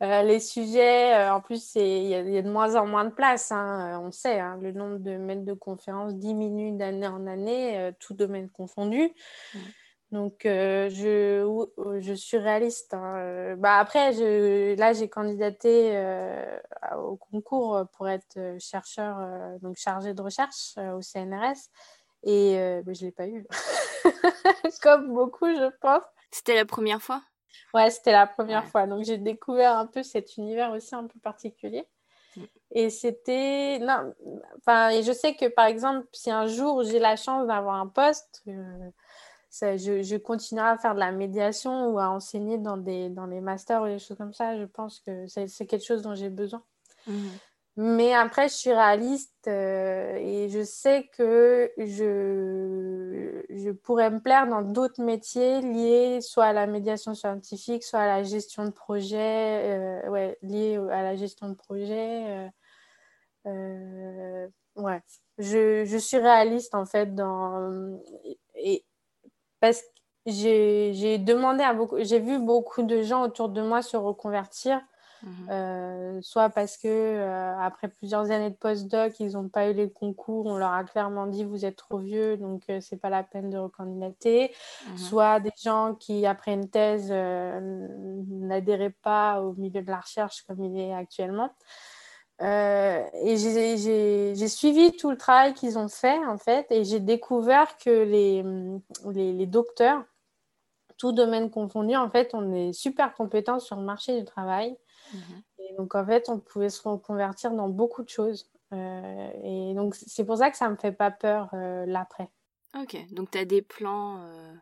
Euh, 0.02 0.24
les 0.24 0.40
sujets, 0.40 1.14
euh, 1.14 1.34
en 1.34 1.42
plus, 1.42 1.76
il 1.76 2.08
y, 2.08 2.16
a- 2.16 2.22
il 2.22 2.34
y 2.34 2.38
a 2.38 2.42
de 2.42 2.50
moins 2.50 2.76
en 2.76 2.88
moins 2.88 3.06
de 3.06 3.12
place. 3.12 3.52
hein, 3.52 4.00
euh, 4.00 4.00
on 4.00 4.12
sait, 4.12 4.40
hein, 4.40 4.58
le 4.60 4.72
nombre 4.72 4.98
de 4.98 5.16
maîtres 5.18 5.46
de 5.46 5.54
conférences 5.54 6.16
diminue 6.16 6.72
d'année 6.72 7.08
en 7.08 7.28
année, 7.28 7.78
euh, 7.78 7.92
tout 8.00 8.16
domaine 8.16 8.50
confondu. 8.50 9.12
Mm. 9.54 9.60
Donc, 10.12 10.42
je, 10.44 12.14
suis 12.16 12.38
réaliste. 12.38 12.94
hein, 12.94 13.56
Bah, 13.58 13.78
après, 13.78 14.12
je, 14.12 14.76
là, 14.76 14.92
j'ai 14.92 15.08
candidaté 15.08 15.98
au 16.98 17.16
concours 17.16 17.86
pour 17.94 18.10
être 18.10 18.38
chercheur, 18.60 19.16
donc 19.62 19.78
chargé 19.78 20.14
de 20.14 20.22
recherche 20.22 20.76
au 20.78 21.02
CNRS. 21.02 21.70
Et 22.24 22.82
bah, 22.86 22.92
je 22.92 23.04
ne 23.04 23.06
l'ai 23.06 23.12
pas 23.14 23.26
eu. 23.28 23.48
Comme 24.82 25.14
beaucoup, 25.14 25.48
je 25.48 25.70
pense. 25.80 26.04
C'était 26.32 26.56
la 26.56 26.66
première 26.66 27.02
fois? 27.02 27.22
Ouais, 27.74 27.90
c'était 27.90 28.12
la 28.12 28.28
première 28.28 28.64
Ouais. 28.64 28.70
fois. 28.70 28.88
Donc, 28.88 29.04
j'ai 29.04 29.18
découvert 29.18 29.78
un 29.78 29.86
peu 29.86 30.04
cet 30.04 30.38
univers 30.38 30.72
aussi 30.72 30.96
un 30.96 31.08
peu 31.08 31.20
particulier. 31.20 31.86
Mm. 32.36 32.44
Et 32.72 32.90
c'était. 32.90 33.80
Non, 33.80 34.14
enfin, 34.58 34.90
et 34.90 35.04
je 35.04 35.12
sais 35.12 35.36
que 35.36 35.48
par 35.48 35.66
exemple, 35.66 36.08
si 36.14 36.32
un 36.32 36.48
jour 36.48 36.84
j'ai 36.84 37.00
la 37.00 37.16
chance 37.18 37.46
d'avoir 37.48 37.76
un 37.76 37.88
poste, 37.88 38.42
euh, 38.48 38.90
ça- 39.50 39.76
je, 39.76 40.02
je 40.02 40.16
continuerai 40.16 40.70
à 40.70 40.78
faire 40.78 40.94
de 40.96 41.00
la 41.00 41.12
médiation 41.12 41.90
ou 41.90 42.00
à 42.00 42.10
enseigner 42.10 42.58
dans 42.58 42.78
des, 42.78 43.10
dans 43.10 43.26
les 43.26 43.42
masters 43.42 43.82
ou 43.82 43.88
des 43.88 44.00
choses 44.00 44.18
comme 44.18 44.34
ça. 44.34 44.58
Je 44.58 44.64
pense 44.64 45.00
que 45.02 45.28
c'est 45.28 45.66
quelque 45.68 45.86
chose 45.86 46.02
dont 46.02 46.16
j'ai 46.16 46.30
besoin. 46.30 46.64
Mhm. 47.08 47.32
Mais 47.78 48.14
après, 48.14 48.50
je 48.50 48.54
suis 48.54 48.74
réaliste 48.74 49.32
euh, 49.48 50.16
et 50.18 50.50
je 50.50 50.62
sais 50.64 51.08
que 51.18 51.72
je, 51.78 53.44
je 53.50 53.72
pourrais 53.72 54.12
me 54.12 54.20
plaire 54.20 54.46
dans 54.48 54.62
d'autres 54.62 55.02
métiers 55.02 55.62
liés 55.62 56.20
soit 56.22 56.46
à 56.48 56.54
la 56.54 56.68
médiation 56.68 57.14
scientifique, 57.16 57.84
soit 57.84 58.02
à 58.02 58.08
la 58.08 58.24
gestion 58.24 58.66
de 58.66 58.72
projet, 58.72 59.18
euh, 60.04 60.10
ouais, 60.10 60.38
liés 60.42 60.76
à 60.92 61.02
la 61.02 61.16
gestion 61.16 61.48
de 61.50 61.54
projet. 61.56 62.48
euh, 62.48 62.50
euh, 63.48 64.48
ouais, 64.76 65.02
je, 65.38 65.86
je 65.86 65.98
suis 65.98 66.18
réaliste 66.18 66.76
en 66.76 66.86
fait 66.86 67.16
dans 67.16 68.00
et 68.56 68.86
parce 69.60 69.82
que 69.82 69.88
j'ai 70.28 71.18
demandé 71.20 71.64
à 71.64 71.74
beaucoup, 71.74 71.98
j'ai 72.02 72.20
vu 72.20 72.40
beaucoup 72.40 72.84
de 72.84 73.02
gens 73.04 73.24
autour 73.24 73.50
de 73.50 73.62
moi 73.62 73.82
se 73.82 73.98
reconvertir. 73.98 74.82
Mhm. 75.24 75.48
Euh, 75.52 76.20
soit 76.22 76.50
parce 76.50 76.78
que 76.78 76.88
euh, 76.88 77.58
après 77.60 77.88
plusieurs 77.88 78.32
années 78.32 78.50
de 78.50 78.56
postdoc, 78.56 79.20
ils 79.20 79.34
n'ont 79.34 79.50
pas 79.50 79.70
eu 79.70 79.74
les 79.74 79.90
concours, 79.92 80.46
on 80.48 80.58
leur 80.58 80.72
a 80.74 80.84
clairement 80.84 81.28
dit 81.28 81.44
vous 81.44 81.64
êtes 81.66 81.76
trop 81.76 81.98
vieux, 82.00 82.38
donc 82.38 82.64
euh, 82.70 82.80
c'est 82.82 82.98
pas 82.98 83.10
la 83.10 83.24
peine 83.24 83.50
de 83.50 83.58
recandidater. 83.58 84.52
Mhm. 84.90 84.98
Soit 84.98 85.40
des 85.40 85.52
gens 85.62 85.96
qui 85.96 86.26
après 86.26 86.54
une 86.54 86.70
thèse 86.70 87.10
euh, 87.12 87.88
n'adhéraient 88.30 88.96
pas 89.04 89.42
au 89.42 89.54
milieu 89.54 89.82
de 89.82 89.90
la 89.92 90.00
recherche 90.00 90.44
comme 90.48 90.64
il 90.64 90.80
est 90.80 90.94
actuellement. 90.94 91.50
Et 92.44 93.38
j'ai- 93.38 94.48
suivi 94.48 94.92
tout 94.94 95.12
le 95.12 95.18
travail 95.18 95.54
qu'ils 95.54 95.78
ont 95.78 95.88
fait 95.88 96.18
en 96.26 96.40
fait, 96.40 96.66
et 96.72 96.84
j'ai 96.84 97.00
découvert 97.00 97.78
que 97.78 97.90
les, 97.92 98.44
les, 99.12 99.34
les 99.34 99.46
docteurs, 99.46 100.04
tout 100.98 101.12
domaine 101.12 101.50
confondu, 101.52 101.96
en 101.96 102.10
fait, 102.10 102.32
on 102.34 102.52
est 102.54 102.74
super 102.74 103.14
compétents 103.14 103.60
sur 103.60 103.76
le 103.76 103.84
marché 103.84 104.20
du 104.20 104.26
travail. 104.26 104.76
Mhm. 105.14 105.42
Et 105.60 105.76
donc, 105.78 105.96
en 105.96 106.06
fait, 106.06 106.30
on 106.30 106.40
pouvait 106.40 106.70
se 106.70 106.88
reconvertir 106.88 107.52
dans 107.52 107.70
beaucoup 107.70 108.04
de 108.04 108.10
choses. 108.10 108.50
Euh, 108.74 109.30
et 109.44 109.74
donc, 109.74 109.96
c'est 109.96 110.26
pour 110.26 110.38
ça 110.38 110.50
que 110.50 110.58
ça 110.58 110.70
me 110.70 110.76
fait 110.76 110.92
pas 110.92 111.12
peur 111.12 111.50
euh, 111.54 111.86
l'après. 111.86 112.30
Ok, 112.80 112.98
donc 113.12 113.32
tu 113.32 113.38
as 113.38 113.46
des 113.46 113.62
plans 113.62 114.24
euh, 114.24 114.54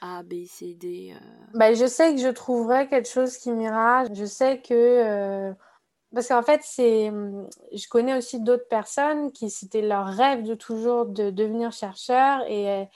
A, 0.00 0.22
B, 0.22 0.44
C, 0.46 0.74
D. 0.74 1.14
Bah, 1.54 1.74
je 1.74 1.86
sais 1.86 2.14
que 2.14 2.20
je 2.20 2.28
trouverai 2.28 2.88
quelque 2.88 3.08
chose 3.08 3.36
qui 3.36 3.50
m'ira. 3.52 4.04
Je 4.12 4.24
sais 4.24 4.60
que. 4.60 5.54
Parce 6.12 6.28
qu'en 6.28 6.42
fait, 6.42 6.60
c'est... 6.62 7.10
je 7.72 7.88
connais 7.88 8.14
aussi 8.14 8.40
d'autres 8.40 8.68
personnes 8.68 9.32
qui 9.32 9.48
c'était 9.48 9.80
leur 9.80 10.06
rêve 10.06 10.42
de 10.42 10.54
toujours 10.54 11.06
de 11.06 11.30
devenir 11.30 11.72
chercheur 11.72 12.42
et, 12.48 12.86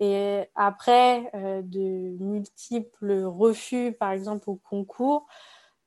et 0.00 0.44
après 0.54 1.30
de 1.34 2.16
multiples 2.18 3.24
refus, 3.24 3.92
par 3.92 4.12
exemple 4.12 4.48
au 4.48 4.54
concours, 4.54 5.26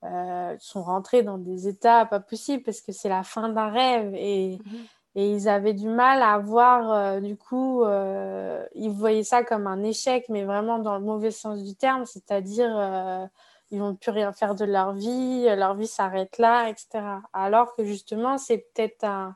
euh, 0.06 0.56
sont 0.60 0.84
rentrés 0.84 1.24
dans 1.24 1.38
des 1.38 1.68
états 1.68 2.06
pas 2.06 2.20
possibles 2.20 2.64
parce 2.64 2.82
que 2.82 2.92
c'est 2.92 3.10
la 3.10 3.24
fin 3.24 3.50
d'un 3.50 3.70
rêve 3.70 4.14
et, 4.16 4.60
Mhm. 4.66 4.86
et 5.16 5.32
ils 5.32 5.50
avaient 5.50 5.74
du 5.74 5.88
mal 5.90 6.22
à 6.22 6.38
voir, 6.38 6.92
euh, 6.92 7.20
du 7.22 7.38
coup, 7.38 7.84
euh, 7.84 8.66
ils 8.76 8.90
voyaient 8.92 9.24
ça 9.24 9.44
comme 9.44 9.68
un 9.68 9.84
échec, 9.84 10.26
mais 10.30 10.44
vraiment 10.44 10.80
dans 10.80 10.98
le 10.98 11.04
mauvais 11.04 11.32
sens 11.32 11.64
du 11.64 11.76
terme, 11.76 12.06
c'est-à-dire 12.06 13.30
ils 13.72 13.80
vont 13.80 13.96
plus 13.96 14.12
rien 14.12 14.32
faire 14.32 14.56
de 14.56 14.64
leur 14.66 14.94
vie, 14.94 15.46
leur 15.56 15.74
vie 15.76 15.88
s'arrête 15.88 16.38
là, 16.38 16.70
etc. 16.70 17.22
Alors 17.34 17.76
que 17.76 17.84
justement, 17.84 18.38
c'est 18.38 18.60
peut-être 18.60 19.04
un, 19.04 19.36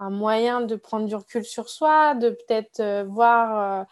un 0.00 0.10
moyen 0.10 0.62
de 0.62 0.74
prendre 0.76 1.06
du 1.06 1.14
recul 1.14 1.44
sur 1.44 1.68
soi, 1.68 2.14
de 2.16 2.30
peut-être 2.30 3.04
voir 3.06 3.86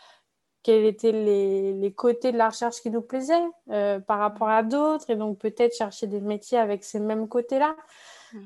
quels 0.63 0.85
étaient 0.85 1.13
les, 1.13 1.73
les 1.73 1.93
côtés 1.93 2.33
de 2.33 2.39
la 2.39 2.51
recherche 2.51 2.81
qui 2.81 2.91
nous 2.91 3.01
plaisaient 3.03 3.49
euh, 3.71 3.99
par 3.99 4.19
rapport 4.19 4.49
à 4.49 4.63
d'autres, 4.63 5.09
et 5.11 5.17
donc 5.17 5.39
peut-être 5.39 5.75
chercher 5.75 6.07
des 6.07 6.21
métiers 6.21 6.59
avec 6.59 6.85
ces 6.85 7.01
mêmes 7.01 7.29
côtés-là. 7.29 7.77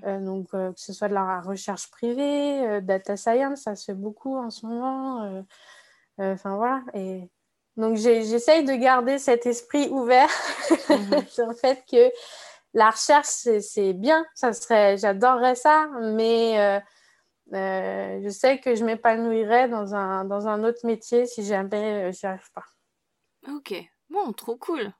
Euh, 0.06 0.18
donc, 0.18 0.48
euh, 0.54 0.72
que 0.72 0.80
ce 0.80 0.92
soit 0.92 1.08
de 1.08 1.14
la 1.14 1.40
recherche 1.40 1.90
privée, 1.90 2.80
data 2.82 3.16
science, 3.16 3.62
ça 3.62 3.76
se 3.76 3.84
fait 3.84 3.94
beaucoup 3.94 4.36
en 4.36 4.50
ce 4.50 4.64
moment. 4.66 5.44
Enfin, 6.18 6.56
voilà. 6.56 6.82
Et 6.94 7.28
donc, 7.76 7.96
j'essaye 7.96 8.64
de 8.64 8.74
garder 8.74 9.18
cet 9.18 9.46
esprit 9.46 9.88
ouvert 9.88 10.30
Mhm. 10.88 11.26
sur 11.28 11.46
le 11.48 11.54
fait 11.54 11.84
que 11.90 12.10
la 12.72 12.90
recherche, 12.90 13.26
c'est 13.28 13.60
c'est 13.60 13.92
bien. 13.92 14.24
Ça 14.34 14.52
serait, 14.52 14.96
j'adorerais 14.96 15.54
ça, 15.54 15.88
mais 16.00 16.80
euh, 17.54 18.20
je 18.22 18.28
sais 18.28 18.58
que 18.58 18.74
je 18.74 18.84
m'épanouirais 18.84 19.68
dans 19.68 19.94
un, 19.94 20.24
dans 20.24 20.48
un 20.48 20.64
autre 20.64 20.84
métier 20.84 21.26
si 21.26 21.44
jamais 21.44 22.08
euh, 22.08 22.12
j'y 22.12 22.26
arrive 22.26 22.50
pas. 22.52 22.64
Ok, 23.48 23.74
bon, 24.10 24.32
trop 24.32 24.56
cool. 24.56 24.92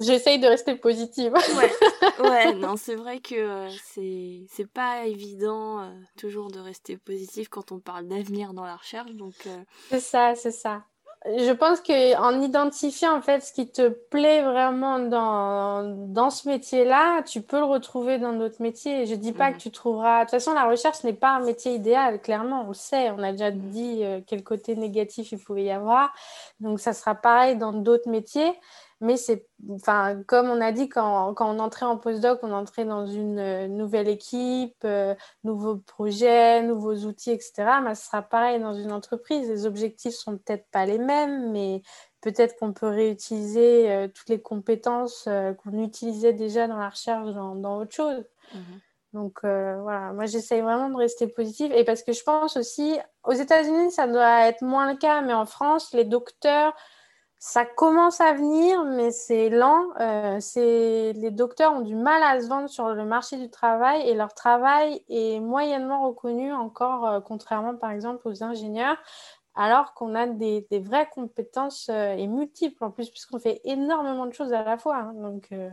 J'essaye 0.00 0.38
de 0.38 0.46
rester 0.46 0.76
positive. 0.76 1.34
Ouais, 1.56 2.26
ouais, 2.26 2.54
non, 2.54 2.76
c'est 2.76 2.94
vrai 2.94 3.20
que 3.20 3.34
euh, 3.34 3.70
c'est 3.84 4.46
c'est 4.48 4.66
pas 4.70 5.04
évident 5.04 5.82
euh, 5.82 5.94
toujours 6.16 6.50
de 6.50 6.58
rester 6.58 6.96
positif 6.96 7.48
quand 7.50 7.70
on 7.70 7.80
parle 7.80 8.08
d'avenir 8.08 8.54
dans 8.54 8.64
la 8.64 8.76
recherche, 8.76 9.12
donc 9.12 9.34
euh, 9.46 9.62
C'est 9.90 10.00
ça, 10.00 10.34
c'est 10.34 10.52
ça. 10.52 10.84
Je 11.26 11.52
pense 11.52 11.80
qu'en 11.82 12.40
identifiant 12.40 13.14
en 13.14 13.20
fait 13.20 13.40
ce 13.40 13.52
qui 13.52 13.68
te 13.70 13.88
plaît 13.88 14.40
vraiment 14.40 14.98
dans, 14.98 15.82
dans 16.08 16.30
ce 16.30 16.48
métier-là, 16.48 17.22
tu 17.22 17.42
peux 17.42 17.58
le 17.58 17.64
retrouver 17.64 18.18
dans 18.18 18.32
d'autres 18.32 18.62
métiers. 18.62 19.04
Je 19.04 19.14
dis 19.14 19.32
pas 19.32 19.50
mhm. 19.50 19.56
que 19.56 19.60
tu 19.60 19.70
trouveras. 19.70 20.20
De 20.20 20.24
toute 20.24 20.30
façon, 20.30 20.54
la 20.54 20.64
recherche 20.64 21.04
n'est 21.04 21.12
pas 21.12 21.36
un 21.36 21.40
métier 21.40 21.74
idéal, 21.74 22.22
clairement, 22.22 22.64
on 22.64 22.68
le 22.68 22.74
sait. 22.74 23.10
On 23.10 23.22
a 23.22 23.32
déjà 23.32 23.50
mhm. 23.50 23.58
dit 23.70 24.00
euh, 24.02 24.20
quel 24.26 24.42
côté 24.42 24.76
négatif 24.76 25.32
il 25.32 25.38
pouvait 25.38 25.64
y 25.64 25.70
avoir. 25.70 26.14
Donc, 26.60 26.80
ça 26.80 26.94
sera 26.94 27.14
pareil 27.14 27.56
dans 27.56 27.72
d'autres 27.74 28.08
métiers. 28.08 28.54
Mais 29.02 29.16
c'est, 29.16 29.46
enfin, 29.70 30.22
comme 30.26 30.50
on 30.50 30.60
a 30.60 30.72
dit, 30.72 30.90
quand, 30.90 31.32
quand 31.32 31.50
on 31.54 31.58
entrait 31.58 31.86
en 31.86 31.96
postdoc, 31.96 32.40
on 32.42 32.52
entrait 32.52 32.84
dans 32.84 33.06
une 33.06 33.38
euh, 33.38 33.66
nouvelle 33.66 34.08
équipe, 34.08 34.76
euh, 34.84 35.14
nouveaux 35.42 35.76
projets, 35.76 36.62
nouveaux 36.62 36.94
outils, 37.06 37.30
etc. 37.30 37.80
Mais 37.82 37.94
ce 37.94 38.04
sera 38.04 38.20
pareil 38.20 38.60
dans 38.60 38.74
une 38.74 38.92
entreprise. 38.92 39.48
Les 39.48 39.64
objectifs 39.64 40.14
sont 40.14 40.36
peut-être 40.36 40.66
pas 40.70 40.84
les 40.84 40.98
mêmes, 40.98 41.50
mais 41.50 41.80
peut-être 42.20 42.58
qu'on 42.58 42.74
peut 42.74 42.88
réutiliser 42.88 43.90
euh, 43.90 44.08
toutes 44.08 44.28
les 44.28 44.42
compétences 44.42 45.26
qu'on 45.64 45.82
utilisait 45.82 46.34
déjà 46.34 46.68
dans 46.68 46.76
la 46.76 46.90
recherche 46.90 47.30
dans, 47.32 47.54
dans 47.54 47.78
autre 47.78 47.94
chose. 47.94 48.24
Mhm. 48.54 48.80
Donc 49.14 49.40
voilà, 49.42 50.12
moi 50.12 50.26
j'essaye 50.26 50.60
vraiment 50.60 50.88
de 50.88 50.94
rester 50.94 51.26
positive 51.26 51.72
et 51.72 51.82
parce 51.82 52.04
que 52.04 52.12
je 52.12 52.22
pense 52.22 52.56
aussi, 52.56 52.96
aux 53.24 53.32
États-Unis 53.32 53.90
ça 53.90 54.06
doit 54.06 54.46
être 54.46 54.62
moins 54.62 54.92
le 54.92 54.96
cas, 54.96 55.20
mais 55.20 55.32
en 55.34 55.46
France, 55.46 55.92
les 55.92 56.04
docteurs 56.04 56.76
ça 57.42 57.64
commence 57.64 58.20
à 58.20 58.34
venir, 58.34 58.84
mais 58.84 59.10
c'est 59.10 59.48
lent. 59.48 59.88
Euh, 59.98 60.38
les 60.56 61.30
docteurs 61.30 61.72
ont 61.72 61.80
du 61.80 61.96
mal 61.96 62.22
à 62.22 62.38
se 62.38 62.46
vendre 62.46 62.68
sur 62.68 62.90
le 62.90 63.04
marché 63.06 63.38
du 63.38 63.48
travail 63.48 64.06
et 64.06 64.14
leur 64.14 64.34
travail 64.34 65.02
est 65.08 65.40
moyennement 65.40 66.06
reconnu 66.06 66.52
encore, 66.52 67.06
euh, 67.06 67.20
contrairement 67.20 67.74
par 67.74 67.92
exemple 67.92 68.28
aux 68.28 68.44
ingénieurs, 68.44 68.98
alors 69.54 69.94
qu'on 69.94 70.14
a 70.14 70.26
des, 70.26 70.66
vraies 70.84 71.08
compétences 71.14 71.88
euh, 71.88 72.12
et 72.12 72.26
multiples 72.26 72.84
en 72.84 72.90
plus, 72.90 73.08
puisqu'on 73.08 73.38
fait 73.38 73.62
énormément 73.64 74.26
de 74.26 74.34
choses 74.34 74.52
à 74.52 74.62
la 74.62 74.76
fois. 74.76 74.96
Hein. 74.96 75.14
donc, 75.14 75.50
mm, 75.50 75.72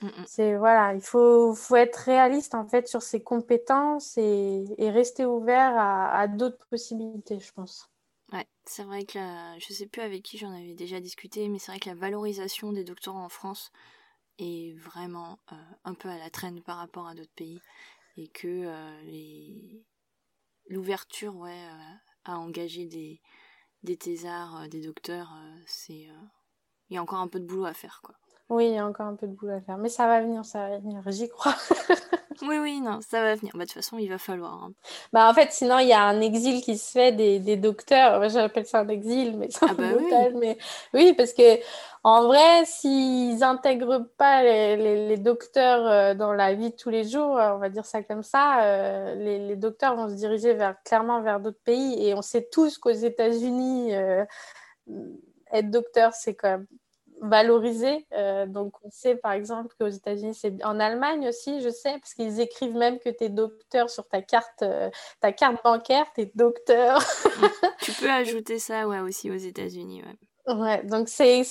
mm. 0.00 0.10
c'est 0.28 0.54
voilà, 0.54 0.94
il 0.94 1.02
faut, 1.02 1.54
faut, 1.54 1.74
être 1.74 1.96
réaliste 1.96 2.54
en 2.54 2.68
fait 2.68 2.86
sur 2.86 3.02
ses 3.02 3.20
compétences 3.20 4.16
et, 4.16 4.64
rester 4.78 5.26
ouvert 5.26 5.74
à 5.76 6.28
d'autres 6.28 6.64
possibilités, 6.70 7.40
je 7.40 7.52
pense. 7.52 7.90
Ouais, 8.32 8.46
c'est 8.64 8.84
vrai 8.84 9.04
que 9.04 9.18
la... 9.18 9.58
je 9.58 9.72
sais 9.72 9.86
plus 9.86 10.02
avec 10.02 10.22
qui 10.22 10.38
j'en 10.38 10.52
avais 10.52 10.74
déjà 10.74 11.00
discuté, 11.00 11.48
mais 11.48 11.58
c'est 11.58 11.72
vrai 11.72 11.80
que 11.80 11.88
la 11.88 11.94
valorisation 11.94 12.72
des 12.72 12.84
doctorants 12.84 13.24
en 13.24 13.28
France 13.28 13.70
est 14.38 14.76
vraiment 14.78 15.38
euh, 15.52 15.56
un 15.84 15.94
peu 15.94 16.08
à 16.08 16.18
la 16.18 16.30
traîne 16.30 16.62
par 16.62 16.78
rapport 16.78 17.06
à 17.06 17.14
d'autres 17.14 17.34
pays 17.36 17.60
et 18.16 18.28
que 18.28 18.48
euh, 18.48 19.00
les... 19.02 19.84
l'ouverture 20.68 21.36
ouais, 21.36 21.52
euh, 21.52 21.94
à 22.24 22.38
engager 22.38 22.86
des, 22.86 23.20
des 23.82 23.96
thésards, 23.96 24.68
des 24.68 24.80
docteurs, 24.80 25.32
c'est 25.66 26.08
il 26.90 26.94
y 26.94 26.98
a 26.98 27.02
encore 27.02 27.20
un 27.20 27.28
peu 27.28 27.40
de 27.40 27.46
boulot 27.46 27.64
à 27.66 27.74
faire 27.74 28.00
quoi. 28.02 28.14
Oui, 28.48 28.66
il 28.66 28.74
y 28.74 28.78
a 28.78 28.86
encore 28.86 29.06
un 29.06 29.16
peu 29.16 29.26
de 29.26 29.32
boulot 29.32 29.54
à 29.54 29.60
faire, 29.60 29.78
mais 29.78 29.88
ça 29.88 30.06
va 30.06 30.20
venir, 30.20 30.44
ça 30.44 30.68
va 30.68 30.78
venir, 30.78 31.02
j'y 31.10 31.28
crois. 31.28 31.54
oui, 32.42 32.58
oui, 32.58 32.80
non, 32.80 33.00
ça 33.00 33.22
va 33.22 33.34
venir. 33.34 33.52
Bah, 33.54 33.64
de 33.64 33.64
toute 33.64 33.74
façon, 33.74 33.98
il 33.98 34.08
va 34.08 34.18
falloir. 34.18 34.64
Hein. 34.64 34.72
Bah, 35.12 35.28
en 35.28 35.34
fait, 35.34 35.52
sinon, 35.52 35.78
il 35.78 35.88
y 35.88 35.92
a 35.92 36.02
un 36.02 36.20
exil 36.20 36.62
qui 36.62 36.78
se 36.78 36.90
fait 36.90 37.12
des, 37.12 37.38
des 37.38 37.56
docteurs. 37.56 38.28
J'appelle 38.28 38.66
ça 38.66 38.80
un 38.80 38.88
exil, 38.88 39.36
mais 39.36 39.48
c'est 39.50 39.66
ah 39.68 39.74
bah 39.74 39.84
oui. 39.98 40.34
Mais 40.34 40.58
oui, 40.92 41.12
parce 41.14 41.32
que 41.32 41.42
en 42.02 42.24
vrai, 42.24 42.64
s'ils 42.66 43.38
n'intègrent 43.38 44.06
pas 44.18 44.42
les, 44.42 45.08
les, 45.08 45.16
docteurs 45.16 45.86
euh, 45.86 46.14
dans 46.14 46.32
la 46.34 46.54
vie 46.54 46.70
de 46.70 46.76
tous 46.76 46.90
les 46.90 47.04
jours, 47.04 47.30
on 47.32 47.58
va 47.58 47.70
dire 47.70 47.86
ça 47.86 48.02
comme 48.02 48.22
ça, 48.22 48.62
euh, 48.62 49.14
les, 49.14 49.38
les, 49.38 49.56
docteurs 49.56 49.96
vont 49.96 50.08
se 50.10 50.14
diriger 50.14 50.52
vers, 50.52 50.76
clairement 50.84 51.22
vers 51.22 51.40
d'autres 51.40 51.62
pays. 51.64 52.06
Et 52.06 52.14
on 52.14 52.22
sait 52.22 52.46
tous 52.52 52.76
qu'aux 52.78 52.90
États-Unis, 52.90 53.94
euh, 53.94 54.24
être 55.52 55.70
docteur, 55.70 56.12
c'est 56.12 56.34
quand 56.34 56.50
même 56.50 56.66
valorisé. 57.20 58.06
Euh, 58.12 58.46
donc, 58.46 58.74
on 58.82 58.90
sait 58.90 59.16
par 59.16 59.32
exemple 59.32 59.74
qu'aux 59.78 59.88
États-Unis, 59.88 60.34
c'est 60.34 60.64
en 60.64 60.78
Allemagne 60.80 61.28
aussi, 61.28 61.60
je 61.60 61.68
sais, 61.68 61.92
parce 61.98 62.14
qu'ils 62.14 62.40
écrivent 62.40 62.76
même 62.76 62.98
que 62.98 63.08
tu 63.08 63.24
es 63.24 63.28
docteur 63.28 63.90
sur 63.90 64.06
ta 64.08 64.22
carte, 64.22 64.62
euh, 64.62 64.90
ta 65.20 65.32
carte 65.32 65.62
bancaire, 65.62 66.06
tu 66.14 66.22
es 66.22 66.32
docteur. 66.34 67.02
tu 67.80 67.92
peux 67.92 68.10
ajouter 68.10 68.58
ça 68.58 68.86
ouais, 68.88 69.00
aussi 69.00 69.30
aux 69.30 69.36
États-Unis. 69.36 70.02
Ouais. 70.46 70.54
ouais, 70.54 70.84
donc 70.84 71.08
c'est 71.08 71.44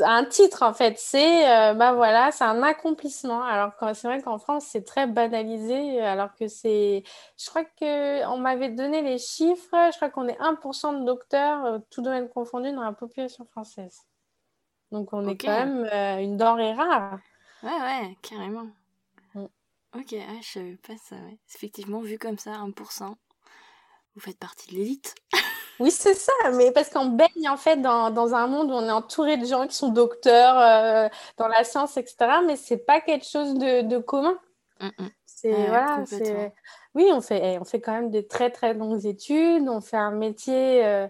un 0.00 0.24
titre 0.26 0.62
en 0.62 0.74
fait, 0.74 0.98
c'est 0.98 1.48
euh, 1.48 1.72
bah 1.72 1.94
voilà, 1.94 2.30
c'est 2.32 2.44
un 2.44 2.62
accomplissement. 2.62 3.42
Alors 3.42 3.72
c'est 3.94 4.06
vrai 4.06 4.20
qu'en 4.20 4.38
France 4.38 4.66
c'est 4.68 4.84
très 4.84 5.06
banalisé, 5.06 6.00
alors 6.00 6.34
que 6.34 6.48
c'est, 6.48 7.02
je 7.38 7.48
crois 7.48 7.64
que 7.64 8.26
on 8.26 8.36
m'avait 8.36 8.68
donné 8.68 9.00
les 9.02 9.18
chiffres, 9.18 9.90
je 9.90 9.96
crois 9.96 10.10
qu'on 10.10 10.28
est 10.28 10.38
1% 10.38 11.00
de 11.00 11.04
docteurs, 11.06 11.80
tout 11.90 12.02
domaine 12.02 12.28
confondu, 12.28 12.72
dans 12.72 12.84
la 12.84 12.92
population 12.92 13.46
française. 13.46 14.02
Donc 14.92 15.12
on 15.12 15.28
est 15.28 15.36
quand 15.36 15.66
même 15.66 15.88
euh, 15.92 16.18
une 16.18 16.36
denrée 16.36 16.72
rare. 16.72 17.18
Ouais, 17.62 17.70
ouais, 17.70 18.16
carrément. 18.22 18.66
Mm. 19.34 19.44
Ok, 19.96 20.14
ah, 20.14 20.32
je 20.42 20.48
savais 20.48 20.78
pas 20.86 20.96
ça, 20.96 21.16
ouais. 21.16 21.38
Effectivement, 21.54 22.00
vu 22.00 22.18
comme 22.18 22.38
ça, 22.38 22.52
1%, 22.52 23.14
vous 24.14 24.20
faites 24.20 24.38
partie 24.38 24.70
de 24.70 24.76
l'élite. 24.76 25.14
oui, 25.80 25.90
c'est 25.90 26.14
ça, 26.14 26.32
mais 26.54 26.72
parce 26.72 26.90
qu'on 26.90 27.06
baigne 27.06 27.48
en 27.48 27.56
fait 27.56 27.76
dans, 27.76 28.10
dans, 28.10 28.34
un 28.34 28.46
monde 28.46 28.70
où 28.70 28.74
on 28.74 28.86
est 28.86 28.92
entouré 28.92 29.36
de 29.36 29.46
gens 29.46 29.66
qui 29.66 29.76
sont 29.76 29.90
docteurs 29.90 30.58
euh, 30.58 31.08
dans 31.36 31.48
la 31.48 31.64
science, 31.64 31.96
etc. 31.96 32.16
Mais 32.46 32.56
c'est 32.56 32.84
pas 32.84 33.00
quelque 33.00 33.26
chose 33.26 33.54
de, 33.54 33.82
de 33.82 33.98
commun. 33.98 34.38
Mm, 34.80 34.86
mm. 34.86 35.10
C'est 35.26 35.52
voilà, 35.52 36.04
oui, 36.94 37.08
on 37.14 37.20
fait, 37.20 37.40
eh, 37.42 37.58
on 37.58 37.64
fait 37.64 37.80
quand 37.80 37.92
même 37.92 38.10
des 38.10 38.26
très 38.26 38.50
très 38.50 38.74
longues 38.74 39.06
études, 39.06 39.68
on 39.68 39.80
fait 39.80 39.96
un 39.96 40.10
métier. 40.10 41.08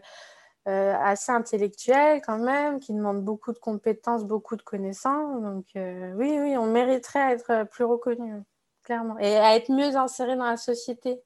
Euh, 0.68 0.70
euh, 0.70 0.94
assez 1.02 1.32
intellectuel 1.32 2.20
quand 2.24 2.38
même, 2.38 2.80
qui 2.80 2.92
demande 2.92 3.22
beaucoup 3.24 3.52
de 3.52 3.58
compétences, 3.58 4.24
beaucoup 4.24 4.56
de 4.56 4.62
connaissances. 4.62 5.42
Donc 5.42 5.66
euh, 5.76 6.12
oui, 6.16 6.38
oui, 6.38 6.56
on 6.56 6.66
mériterait 6.66 7.20
à 7.20 7.32
être 7.32 7.64
plus 7.70 7.84
reconnu, 7.84 8.42
clairement, 8.82 9.18
et 9.18 9.36
à 9.38 9.56
être 9.56 9.70
mieux 9.70 9.96
inséré 9.96 10.36
dans 10.36 10.44
la 10.44 10.56
société. 10.56 11.22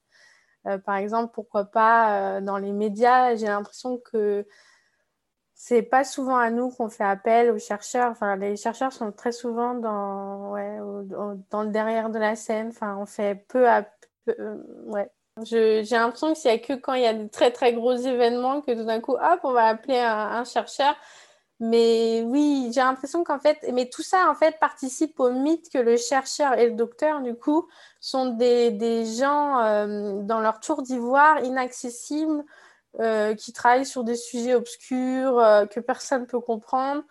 Euh, 0.67 0.79
par 0.79 0.97
exemple, 0.97 1.33
pourquoi 1.35 1.65
pas 1.65 2.41
dans 2.41 2.59
les 2.59 2.73
médias, 2.73 3.35
j'ai 3.37 3.47
l'impression 3.47 3.99
que 3.99 4.47
c'est 5.55 5.83
pas 5.83 6.05
souvent 6.05 6.37
à 6.37 6.51
nous 6.51 6.71
qu'on 6.71 6.89
fait 6.89 7.05
appel 7.05 7.51
aux 7.51 7.59
chercheurs. 7.59 8.11
Enfin, 8.11 8.37
les 8.37 8.57
chercheurs 8.57 8.93
sont 8.93 9.13
très 9.13 9.33
souvent 9.33 9.75
dans, 9.75 10.53
ouais, 10.53 10.79
dans 11.51 11.63
le 11.63 11.71
derrière 11.71 12.11
de 12.11 12.19
la 12.19 12.37
scène. 12.37 12.69
Enfin, 12.69 12.97
on 12.99 13.07
fait 13.07 13.35
peu 13.49 13.69
à 13.69 13.87
peu, 14.25 14.35
ouais, 14.87 15.11
j'ai 15.43 15.83
l'impression 15.91 16.33
que 16.33 16.39
c'est 16.39 16.61
que 16.61 16.75
quand 16.75 16.95
il 16.95 17.03
y 17.03 17.07
a 17.07 17.13
des 17.15 17.29
très 17.29 17.51
très 17.51 17.73
gros 17.73 17.95
événements 17.95 18.61
que 18.61 18.73
tout 18.73 18.85
d'un 18.85 19.01
coup, 19.01 19.15
hop, 19.15 19.41
on 19.43 19.53
va 19.53 19.67
appeler 19.67 19.99
un, 19.99 20.45
chercheur. 20.45 20.95
Mais 21.61 22.23
oui, 22.27 22.71
j'ai 22.73 22.81
l'impression 22.81 23.25
qu'en 23.25 23.39
fait, 23.39 23.59
mais 23.73 23.89
tout 23.89 24.03
ça 24.03 24.29
en 24.31 24.35
fait 24.35 24.59
participe 24.59 25.19
au 25.21 25.31
mythe 25.31 25.71
que 25.73 25.79
le 25.79 25.97
chercheur 25.97 26.55
et 26.59 26.67
le 26.67 26.73
docteur, 26.73 27.21
du 27.23 27.35
coup, 27.35 27.69
sont 28.01 28.27
des, 28.27 28.71
des 28.71 29.07
gens 29.07 29.61
euh, 29.61 30.23
dans 30.23 30.41
leur 30.41 30.61
tour 30.61 30.83
d'ivoire 30.83 31.43
inaccessibles, 31.45 32.45
euh, 33.01 33.35
qui 33.35 33.53
travaillent 33.53 33.87
sur 33.87 34.05
des 34.05 34.17
sujets 34.17 34.55
obscurs 34.55 35.39
euh, 35.39 35.67
que 35.67 35.81
personne 35.81 36.23
ne 36.23 36.27
peut 36.27 36.41
comprendre. 36.41 37.03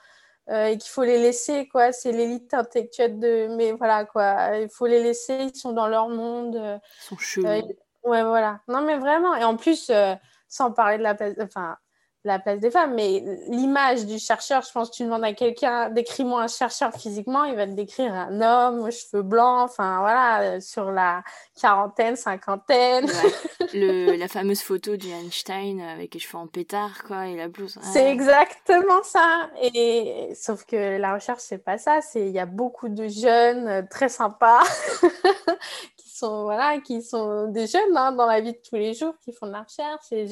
et 0.50 0.78
qu'il 0.78 0.92
faut 0.92 1.04
les 1.04 1.20
laisser, 1.20 1.68
quoi. 1.68 1.92
C'est 1.94 2.12
l'élite 2.12 2.54
intellectuelle 2.54 3.20
de. 3.20 3.48
Mais 3.58 3.72
voilà, 3.74 4.06
quoi. 4.06 4.58
Il 4.58 4.70
faut 4.70 4.88
les 4.88 5.02
laisser, 5.02 5.36
ils 5.54 5.56
sont 5.56 5.74
dans 5.74 5.88
leur 5.88 6.10
monde. 6.10 6.56
Ils 6.56 7.04
sont 7.06 7.18
chelous. 7.18 7.76
Ouais, 8.04 8.24
voilà. 8.24 8.60
Non, 8.68 8.82
mais 8.82 8.98
vraiment. 8.98 9.36
Et 9.36 9.44
en 9.44 9.56
plus, 9.56 9.90
euh, 9.90 10.16
sans 10.48 10.72
parler 10.72 10.98
de 10.98 11.04
la 11.04 11.16
place, 11.16 11.34
enfin, 11.42 11.78
la 12.26 12.40
place 12.40 12.60
des 12.60 12.72
femmes, 12.72 12.94
mais 12.94 13.22
l'image 13.50 14.06
du 14.06 14.18
chercheur, 14.18 14.64
je 14.66 14.72
pense 14.72 14.90
que 14.90 14.96
tu 14.96 15.04
demandes 15.04 15.26
à 15.26 15.34
quelqu'un, 15.34 15.90
décris-moi 15.90 16.44
un 16.44 16.48
chercheur 16.48 16.94
physiquement, 16.94 17.44
il 17.44 17.56
va 17.56 17.68
te 17.68 17.74
décrire 17.74 18.14
un 18.14 18.40
homme 18.40 18.80
aux 18.80 18.92
cheveux 18.92 19.24
blancs, 19.24 19.70
enfin 19.70 20.00
voilà, 20.00 20.62
sur 20.62 20.92
la 20.92 21.22
quarantaine, 21.60 22.16
cinquantaine. 22.16 23.08
Le, 23.74 24.16
la 24.16 24.28
fameuse 24.28 24.62
photo 24.62 24.96
du 24.96 25.10
Einstein 25.10 25.82
avec 25.82 26.14
les 26.14 26.20
cheveux 26.20 26.38
en 26.38 26.48
pétard, 26.48 27.04
quoi, 27.06 27.28
et 27.28 27.36
la 27.36 27.50
blouse. 27.50 27.78
C'est 27.82 28.10
exactement 28.10 29.04
ça. 29.04 29.50
Et 29.62 30.32
sauf 30.36 30.64
que 30.66 30.98
la 30.98 31.16
recherche, 31.16 31.42
c'est 31.42 31.64
pas 31.64 31.78
ça. 31.78 32.02
C'est 32.02 32.22
il 32.22 32.32
y 32.32 32.40
a 32.40 32.46
beaucoup 32.46 32.88
de 32.88 33.08
jeunes 33.08 33.68
euh, 33.68 33.82
très 33.90 34.10
sympas 34.10 34.62
sont, 36.14 36.44
voilà, 36.44 36.80
qui 36.80 37.02
sont 37.02 37.48
des 37.48 37.68
jeunes 37.68 37.96
hein, 37.96 38.12
dans 38.12 38.26
la 38.26 38.42
vie 38.42 38.54
de 38.54 38.60
tous 38.68 38.76
les 38.76 38.94
jours, 38.94 39.14
qui 39.24 39.34
font 39.34 39.48
de 39.48 39.52
la 39.52 39.64
recherche. 39.64 40.12
Et 40.12 40.28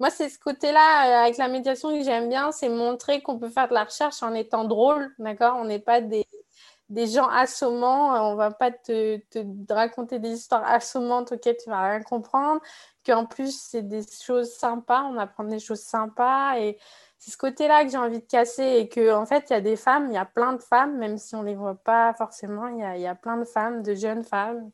Moi, 0.00 0.10
c'est 0.10 0.28
ce 0.28 0.38
côté-là, 0.38 1.22
euh, 1.22 1.24
avec 1.24 1.36
la 1.38 1.48
médiation, 1.48 1.96
que 1.96 2.04
j'aime 2.04 2.28
bien, 2.28 2.52
c'est 2.52 2.68
montrer 2.68 3.22
qu'on 3.22 3.38
peut 3.38 3.50
faire 3.50 3.68
de 3.68 3.74
la 3.74 3.84
recherche 3.84 4.22
en 4.22 4.34
étant 4.34 4.64
drôle, 4.64 5.14
d'accord? 5.18 5.56
On 5.58 5.64
n'est 5.64 5.78
pas 5.78 6.00
des, 6.00 6.26
des 6.88 7.06
gens 7.06 7.28
assommants, 7.28 8.30
on 8.30 8.36
va 8.36 8.50
pas 8.50 8.70
te, 8.70 9.18
te, 9.30 9.72
raconter 9.72 10.18
des 10.18 10.30
histoires 10.30 10.64
assommantes 10.66 11.32
auxquelles 11.32 11.56
tu 11.62 11.70
vas 11.70 11.90
rien 11.90 12.02
comprendre, 12.02 12.60
qu'en 13.04 13.26
plus, 13.26 13.58
c'est 13.58 13.82
des 13.82 14.02
choses 14.02 14.52
sympas, 14.52 15.02
on 15.02 15.18
apprend 15.18 15.44
des 15.44 15.58
choses 15.58 15.80
sympas 15.80 16.58
et 16.58 16.78
c'est 17.18 17.30
ce 17.30 17.38
côté-là 17.38 17.84
que 17.84 17.90
j'ai 17.90 17.98
envie 17.98 18.20
de 18.20 18.26
casser 18.26 18.62
et 18.62 18.88
que 18.88 19.12
en 19.12 19.26
fait 19.26 19.46
il 19.50 19.54
y 19.54 19.56
a 19.56 19.60
des 19.60 19.76
femmes, 19.76 20.08
il 20.10 20.14
y 20.14 20.18
a 20.18 20.24
plein 20.24 20.52
de 20.52 20.62
femmes, 20.62 20.96
même 20.98 21.18
si 21.18 21.34
on 21.34 21.42
les 21.42 21.54
voit 21.54 21.74
pas 21.74 22.12
forcément, 22.14 22.68
il 22.68 22.78
y 22.78 22.82
a, 22.82 22.96
y 22.98 23.06
a 23.06 23.14
plein 23.14 23.38
de 23.38 23.44
femmes, 23.44 23.82
de 23.82 23.94
jeunes 23.94 24.24
femmes 24.24 24.70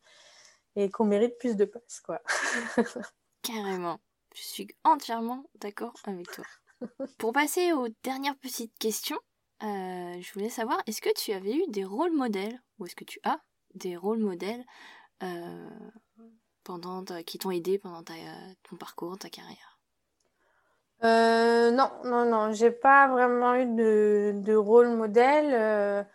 et 0.77 0.91
qu'on 0.91 1.05
mérite 1.05 1.39
plus 1.39 1.57
de 1.57 1.65
place, 1.65 2.01
quoi. 2.01 2.21
Carrément. 3.43 4.01
Je 4.35 4.43
suis 4.43 4.69
entièrement 4.85 5.45
d'accord 5.57 5.95
avec 6.05 6.31
toi. 6.31 6.45
Pour 7.19 7.33
passer 7.33 7.73
aux 7.73 7.89
dernières 8.03 8.37
petites 8.37 8.77
questions, 8.79 9.19
euh, 9.63 10.21
je 10.21 10.33
voulais 10.33 10.49
savoir, 10.49 10.81
est-ce 10.87 11.01
que 11.01 11.13
tu 11.15 11.33
avais 11.33 11.55
eu 11.55 11.65
des 11.69 11.85
rôles 11.85 12.13
modèles, 12.13 12.61
ou 12.79 12.87
est-ce 12.87 12.97
que 12.97 13.05
tu 13.05 13.21
as 13.25 13.41
des 13.75 13.97
rôles 13.97 14.19
modèles 14.19 14.65
euh, 15.23 15.69
pendant 16.65 17.05
qui 17.25 17.39
t'ont 17.39 17.51
aidé 17.51 17.79
pendant 17.79 18.03
ton 18.03 18.77
parcours, 18.77 19.19
ta 19.19 19.29
carrière? 19.29 19.79
Non, 21.03 21.91
non, 22.05 22.25
non, 22.25 22.53
j'ai 22.53 22.71
pas 22.71 23.09
vraiment 23.09 23.55
eu 23.55 23.67
de, 23.67 24.33
de 24.37 24.55
rôle 24.55 24.89
modèle. 24.91 26.07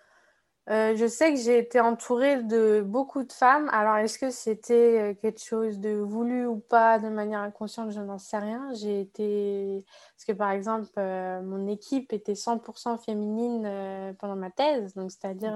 Euh, 0.70 0.98
je 0.98 1.06
sais 1.08 1.34
que 1.34 1.40
j'ai 1.40 1.58
été 1.60 1.80
entourée 1.80 2.44
de 2.44 2.82
beaucoup 2.86 3.24
de 3.24 3.32
femmes. 3.32 3.70
Alors, 3.72 3.96
est-ce 3.98 4.20
que 4.20 4.30
c'était 4.30 5.00
euh, 5.00 5.14
quelque 5.14 5.42
chose 5.42 5.80
de 5.80 5.92
voulu 5.92 6.46
ou 6.46 6.58
pas 6.58 7.00
de 7.00 7.08
manière 7.08 7.40
inconsciente? 7.40 7.92
Je 7.92 8.02
n'en 8.02 8.18
sais 8.18 8.38
rien. 8.38 8.70
J'ai 8.74 9.00
été. 9.00 9.86
Parce 10.16 10.26
que, 10.26 10.34
par 10.34 10.52
exemple, 10.52 10.90
euh, 10.98 11.42
mon 11.42 11.68
équipe 11.68 12.12
était 12.12 12.36
100% 12.36 12.98
féminine 12.98 14.16
pendant 14.20 14.36
ma 14.36 14.52
thèse. 14.52 14.94
Donc, 14.94 15.12
c'est-à-dire, 15.12 15.56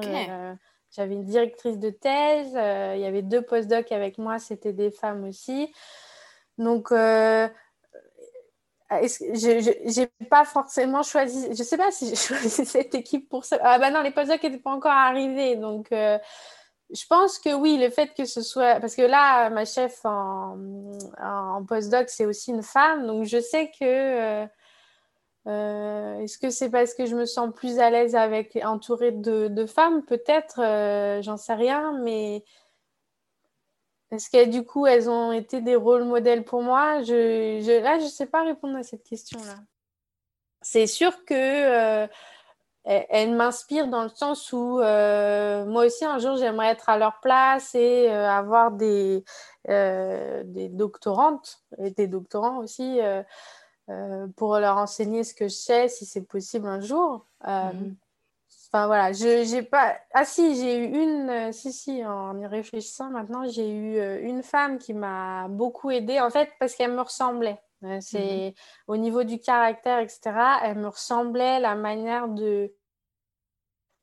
j'avais 0.92 1.14
une 1.14 1.26
directrice 1.26 1.78
de 1.78 1.90
thèse, 1.90 2.52
il 2.52 3.02
y 3.02 3.06
avait 3.06 3.22
deux 3.22 3.42
postdocs 3.42 3.92
avec 3.92 4.18
moi, 4.18 4.40
c'était 4.40 4.74
des 4.74 4.92
femmes 4.92 5.26
aussi. 5.26 5.74
Donc, 6.58 6.92
je 8.92 10.00
n'ai 10.00 10.28
pas 10.30 10.44
forcément 10.44 11.02
choisi, 11.04 11.46
je 11.46 11.50
ne 11.60 11.64
sais 11.64 11.78
pas 11.78 11.92
si 11.92 12.10
j'ai 12.10 12.16
choisi 12.16 12.66
cette 12.66 12.94
équipe 12.94 13.30
pour 13.30 13.46
ça. 13.46 13.58
Ah 13.62 13.80
bah 13.80 13.90
non, 13.92 14.02
les 14.02 14.12
postdocs 14.12 14.44
n'étaient 14.44 14.58
pas 14.58 14.72
encore 14.72 14.92
arrivés. 14.92 15.56
Donc, 15.56 15.92
euh, 15.92 16.18
je 16.94 17.06
pense 17.08 17.40
que 17.40 17.54
oui, 17.54 17.78
le 17.78 17.90
fait 17.90 18.14
que 18.14 18.26
ce 18.26 18.42
soit. 18.42 18.80
Parce 18.82 18.96
que 18.96 19.02
là, 19.02 19.50
ma 19.50 19.66
chef 19.66 20.04
en, 20.04 20.58
en 21.22 21.66
postdoc, 21.66 22.10
c'est 22.10 22.26
aussi 22.26 22.52
une 22.52 22.64
femme. 22.64 23.08
Donc, 23.08 23.26
je 23.26 23.40
sais 23.40 23.72
que. 23.80 23.86
Euh, 24.44 24.48
euh, 25.48 26.20
est-ce 26.20 26.38
que 26.38 26.52
c'est 26.52 26.70
parce 26.70 26.94
que 26.94 27.08
je 27.08 27.16
me 27.16 27.26
sens 27.26 27.52
plus 27.56 27.80
à 27.80 27.90
l'aise 27.90 28.16
avec 28.16 28.60
entourée 28.64 29.12
de, 29.12 29.48
de 29.48 29.66
femmes? 29.66 30.04
Peut-être, 30.06 30.60
j'en 31.24 31.38
sais 31.38 31.56
rien. 31.56 31.98
Mais 32.04 32.44
est-ce 34.12 34.30
que 34.30 34.46
du 34.46 34.66
coup, 34.66 34.86
elles 34.86 35.10
ont 35.10 35.32
été 35.32 35.62
des 35.62 35.76
rôles 35.76 36.04
modèles 36.04 36.44
pour 36.44 36.62
moi 36.62 37.02
je, 37.02 37.62
je, 37.64 37.82
Là, 37.82 37.98
je 38.00 38.06
ne 38.06 38.10
sais 38.10 38.26
pas 38.26 38.44
répondre 38.44 38.78
à 38.78 38.84
cette 38.84 39.04
question-là. 39.04 39.56
C'est 40.62 40.86
sûr 40.86 41.24
que 41.26 41.34
euh, 41.34 42.08
elles, 42.84 43.34
m'inspirent 43.34 43.88
dans 43.88 44.04
le 44.04 44.10
sens 44.10 44.52
où 44.52 44.80
euh, 44.80 45.66
moi 45.66 45.86
aussi, 45.86 46.04
un 46.04 46.20
jour, 46.20 46.36
j'aimerais 46.36 46.68
être 46.68 46.90
à 46.90 46.98
leur 46.98 47.20
place 47.22 47.74
et 47.74 48.10
euh, 48.10 48.30
avoir 48.30 48.72
des, 48.72 49.24
des 49.68 50.70
doctorantes 50.70 51.64
et 51.78 51.92
des 51.92 52.08
doctorants 52.08 52.58
aussi 52.58 53.00
pour 54.36 54.60
leur 54.60 54.78
enseigner 54.78 55.24
ce 55.24 55.34
que 55.34 55.48
je 55.48 55.56
sais, 55.56 55.88
si 55.88 56.06
c'est 56.06 56.28
possible 56.28 56.68
un 56.68 56.82
jour. 56.82 57.26
Mhm. 57.46 57.96
Enfin 58.74 58.88
voilà, 58.88 59.12
je 59.12 59.44
j'ai 59.44 59.64
pas. 59.64 59.98
Ah 60.14 60.24
si, 60.24 60.56
j'ai 60.56 60.78
eu 60.78 60.86
une. 60.86 61.30
Euh, 61.30 61.52
si 61.52 61.74
si, 61.74 62.06
en 62.06 62.40
y 62.40 62.46
réfléchissant 62.46 63.10
maintenant, 63.10 63.46
j'ai 63.46 63.70
eu 63.70 63.98
euh, 63.98 64.22
une 64.22 64.44
femme 64.44 64.78
qui 64.78 64.94
m'a 64.94 65.50
beaucoup 65.50 65.92
aidée 65.92 66.22
en 66.22 66.30
fait 66.30 66.50
parce 66.58 66.76
qu'elle 66.76 66.94
me 66.94 67.02
ressemblait. 67.02 67.60
Euh, 67.84 67.98
c'est 68.00 68.46
mhm. 68.48 68.54
au 68.88 68.98
niveau 68.98 69.24
du 69.26 69.40
caractère, 69.40 70.00
etc. 70.00 70.22
Elle 70.64 70.78
me 70.78 70.88
ressemblait, 70.88 71.60
la 71.60 71.76
manière 71.76 72.30
de, 72.30 72.74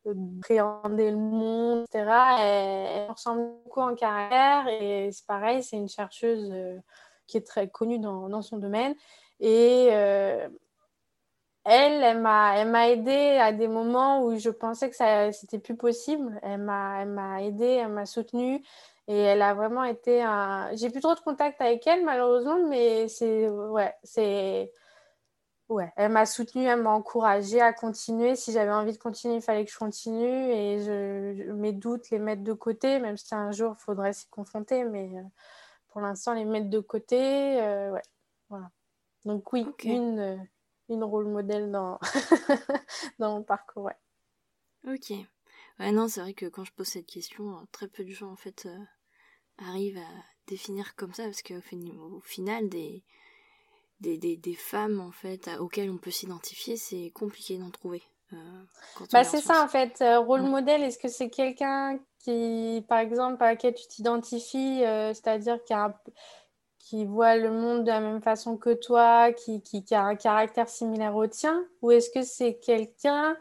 appréhender 0.07 1.13
le 1.13 1.17
monde, 1.17 1.85
etc. 1.85 2.05
Elle, 2.41 3.07
me 3.09 3.13
ressemble 3.13 3.49
beaucoup 3.65 3.81
en 3.81 3.95
caractère 3.95 4.69
et 4.69 5.11
c'est 5.13 5.27
pareil, 5.27 5.63
c'est 5.63 5.77
une 5.77 5.89
chercheuse 5.89 6.53
qui 7.27 7.39
est 7.39 7.47
très 7.47 7.69
connue 7.71 7.99
dans, 7.99 8.29
dans 8.29 8.43
son 8.43 8.59
domaine 8.59 8.95
et 9.41 9.91
elle, 11.69 12.03
elle 12.03 12.21
m'a, 12.21 12.57
elle 12.59 12.69
m'a 12.69 12.89
aidée 12.89 13.39
à 13.41 13.53
des 13.53 13.69
moments 13.69 14.23
où 14.25 14.39
je 14.39 14.51
pensais 14.51 14.89
que 14.89 14.97
ça, 14.97 15.31
c'était 15.33 15.59
plus 15.59 15.77
possible. 15.77 16.41
Elle 16.43 16.63
m'a, 16.63 17.03
elle 17.03 17.09
m'a 17.09 17.43
aidée, 17.43 17.81
elle 17.83 17.93
m'a 17.93 18.07
soutenue. 18.07 18.65
Et 19.07 19.19
elle 19.19 19.43
a 19.43 19.55
vraiment 19.55 19.85
été 19.85 20.23
un... 20.23 20.75
J'ai 20.75 20.91
plus 20.91 21.01
trop 21.01 21.15
de 21.15 21.21
contact 21.21 21.61
avec 21.61 21.87
elle, 21.87 22.05
malheureusement, 22.05 22.59
mais 22.69 23.09
c'est... 23.09 23.49
Ouais, 23.49 23.95
c'est... 24.03 24.73
Ouais, 25.69 25.93
elle 25.97 26.13
m'a 26.13 26.25
soutenue, 26.25 26.65
elle 26.65 26.81
m'a 26.81 26.91
encouragée 26.91 27.61
à 27.61 27.75
continuer. 27.75 28.37
Si 28.37 28.53
j'avais 28.53 28.73
envie 28.73 28.93
de 28.93 28.99
continuer, 28.99 29.37
il 29.37 29.43
fallait 29.43 29.67
que 29.67 29.71
je 29.71 29.79
continue. 29.79 30.51
Et 30.51 30.81
je, 30.81 31.53
mes 31.53 31.73
doutes, 31.73 32.09
les 32.11 32.19
mettre 32.19 32.43
de 32.43 32.55
côté, 32.55 32.99
même 32.99 33.19
si 33.19 33.35
un 33.35 33.53
jour, 33.53 33.77
il 33.79 33.83
faudrait 33.83 34.15
s'y 34.15 34.27
confronter. 34.29 34.85
Mais 34.85 35.11
euh, 35.15 35.23
pour 35.89 36.01
l'instant, 36.01 36.33
les 36.33 36.47
mettre 36.47 36.71
de 36.71 36.81
côté, 36.81 37.61
euh, 37.61 37.93
ouais, 37.93 38.03
voilà. 38.49 38.71
Donc 39.27 39.53
oui, 39.53 39.67
une, 39.85 40.19
euh, 40.19 40.37
une 40.89 41.05
rôle 41.05 41.29
modèle 41.29 41.71
dans, 41.71 41.99
dans 43.19 43.37
mon 43.37 43.43
parcours. 43.43 43.85
Ouais. 43.85 43.97
Ok. 44.87 45.13
Ouais, 45.79 45.93
non, 45.93 46.09
c'est 46.09 46.21
vrai 46.21 46.35
que 46.35 46.47
quand 46.47 46.65
je 46.65 46.73
pose 46.73 46.89
cette 46.89 47.07
question, 47.07 47.57
euh, 47.57 47.63
très 47.73 47.89
peu 47.89 48.05
de 48.05 48.11
gens 48.11 48.31
en 48.31 48.37
fait 48.37 48.67
euh, 48.67 48.79
arrivent 49.59 49.99
à 49.99 50.25
définir 50.47 50.95
comme 50.97 51.15
ça 51.15 51.25
parce 51.25 51.43
qu'au 51.43 51.57
au 51.57 52.21
final, 52.21 52.69
des, 52.69 53.05
des, 54.01 54.19
des, 54.19 54.37
des, 54.37 54.55
femmes 54.55 55.01
en 55.01 55.13
fait 55.13 55.49
auxquelles 55.61 55.91
on 55.91 55.99
peut 55.99 56.11
s'identifier, 56.11 56.77
c'est 56.77 57.11
compliqué 57.15 57.59
d'en 57.59 57.71
trouver. 57.71 58.03
Euh, 58.33 58.65
bah, 59.13 59.25
c'est 59.25 59.41
ça 59.41 59.63
en 59.63 59.69
fait, 59.69 60.03
rôle 60.19 60.43
modèle, 60.43 60.83
est-ce 60.83 60.99
que 60.99 61.09
c'est 61.09 61.31
quelqu'un 61.31 61.99
qui, 62.19 62.85
par 62.89 62.99
exemple, 62.99 63.43
à 63.43 63.51
laquelle 63.51 63.75
tu 63.75 63.87
t'identifies, 63.87 64.81
c'est-à-dire 64.81 65.63
qui 65.65 65.73
a 65.73 65.85
un, 65.87 65.95
qui 66.89 67.05
voit 67.05 67.37
le 67.37 67.51
monde 67.51 67.83
de 67.83 67.89
la 67.89 68.01
même 68.01 68.23
façon 68.23 68.57
que 68.57 68.73
toi, 68.73 69.31
qui, 69.33 69.61
qui, 69.61 69.85
a 69.95 70.05
un 70.05 70.17
caractère 70.17 70.71
similaire 70.71 71.15
au 71.15 71.27
tien 71.27 71.67
Ou 71.83 71.91
est-ce 71.91 72.09
que 72.09 72.23
c'est 72.23 72.59
quelqu'un 72.59 73.37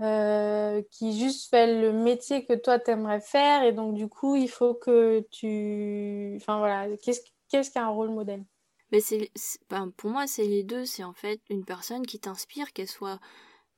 euh, 0.00 0.80
qui 0.90 1.18
juste 1.18 1.50
fait 1.50 1.82
le 1.82 1.92
métier 1.92 2.46
que 2.46 2.54
toi 2.54 2.78
t'aimerais 2.78 3.20
faire 3.20 3.62
et 3.62 3.72
donc 3.72 3.94
du 3.94 4.08
coup 4.08 4.36
il 4.36 4.48
faut 4.48 4.74
que 4.74 5.26
tu... 5.30 6.34
Enfin 6.36 6.58
voilà, 6.58 6.96
qu'est-ce 6.96 7.20
qu'est-ce 7.50 7.70
qu'un 7.70 7.88
rôle 7.88 8.08
modèle? 8.10 8.44
C'est, 9.00 9.30
pour 9.96 10.10
moi, 10.10 10.26
c'est 10.26 10.46
les 10.46 10.62
deux. 10.62 10.86
C'est 10.86 11.04
en 11.04 11.12
fait 11.12 11.40
une 11.50 11.64
personne 11.64 12.06
qui 12.06 12.18
t'inspire, 12.20 12.72
qu'elle 12.72 12.88
soit 12.88 13.18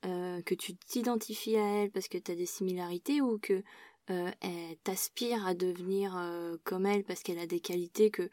euh, 0.05 0.41
que 0.43 0.55
tu 0.55 0.77
t'identifies 0.77 1.57
à 1.57 1.83
elle 1.83 1.91
parce 1.91 2.07
que 2.07 2.19
tu 2.19 2.31
as 2.31 2.37
des 2.37 2.47
similarités 2.47 3.21
ou 3.21 3.39
que 3.39 3.65
euh, 4.11 4.31
elle 4.41 4.77
t'aspire 4.85 5.45
à 5.47 5.55
devenir 5.55 6.17
comme 6.63 6.87
elle 6.87 7.03
parce 7.03 7.25
qu'elle 7.25 7.41
a 7.41 7.47
des 7.47 7.61
qualités 7.61 8.11
que 8.11 8.31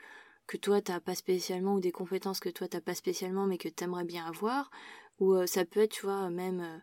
que 0.48 0.58
toi 0.58 0.82
t'as 0.82 1.00
pas 1.00 1.16
spécialement 1.16 1.76
ou 1.76 1.80
des 1.80 1.92
compétences 1.92 2.40
que 2.40 2.50
toi 2.50 2.68
t'as 2.68 2.82
pas 2.82 2.96
spécialement 2.96 3.46
mais 3.46 3.58
que 3.58 3.70
t'aimerais 3.70 4.06
bien 4.06 4.26
avoir 4.26 4.70
ou 5.20 5.34
euh, 5.34 5.46
ça 5.48 5.66
peut 5.66 5.82
être 5.82 5.92
tu 5.92 6.06
vois 6.06 6.30
même 6.30 6.62
euh, 6.62 6.78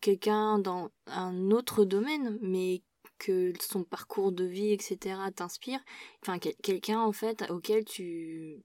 quelqu'un 0.00 0.58
dans 0.58 0.90
un 1.06 1.50
autre 1.50 1.84
domaine 1.84 2.38
mais 2.42 2.82
que 3.18 3.52
son 3.60 3.84
parcours 3.84 4.32
de 4.32 4.44
vie 4.44 4.72
etc 4.72 5.16
t'inspire. 5.34 5.80
Enfin 6.22 6.38
quelqu'un 6.38 7.00
en 7.00 7.12
fait 7.12 7.48
auquel 7.50 7.84
tu 7.84 8.62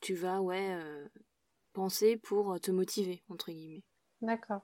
tu 0.00 0.14
vas 0.14 0.40
ouais 0.40 0.68
euh, 0.70 1.08
penser 1.72 2.16
pour 2.16 2.60
te 2.60 2.70
motiver 2.70 3.22
entre 3.28 3.50
guillemets. 3.50 3.82
D'accord. 4.20 4.62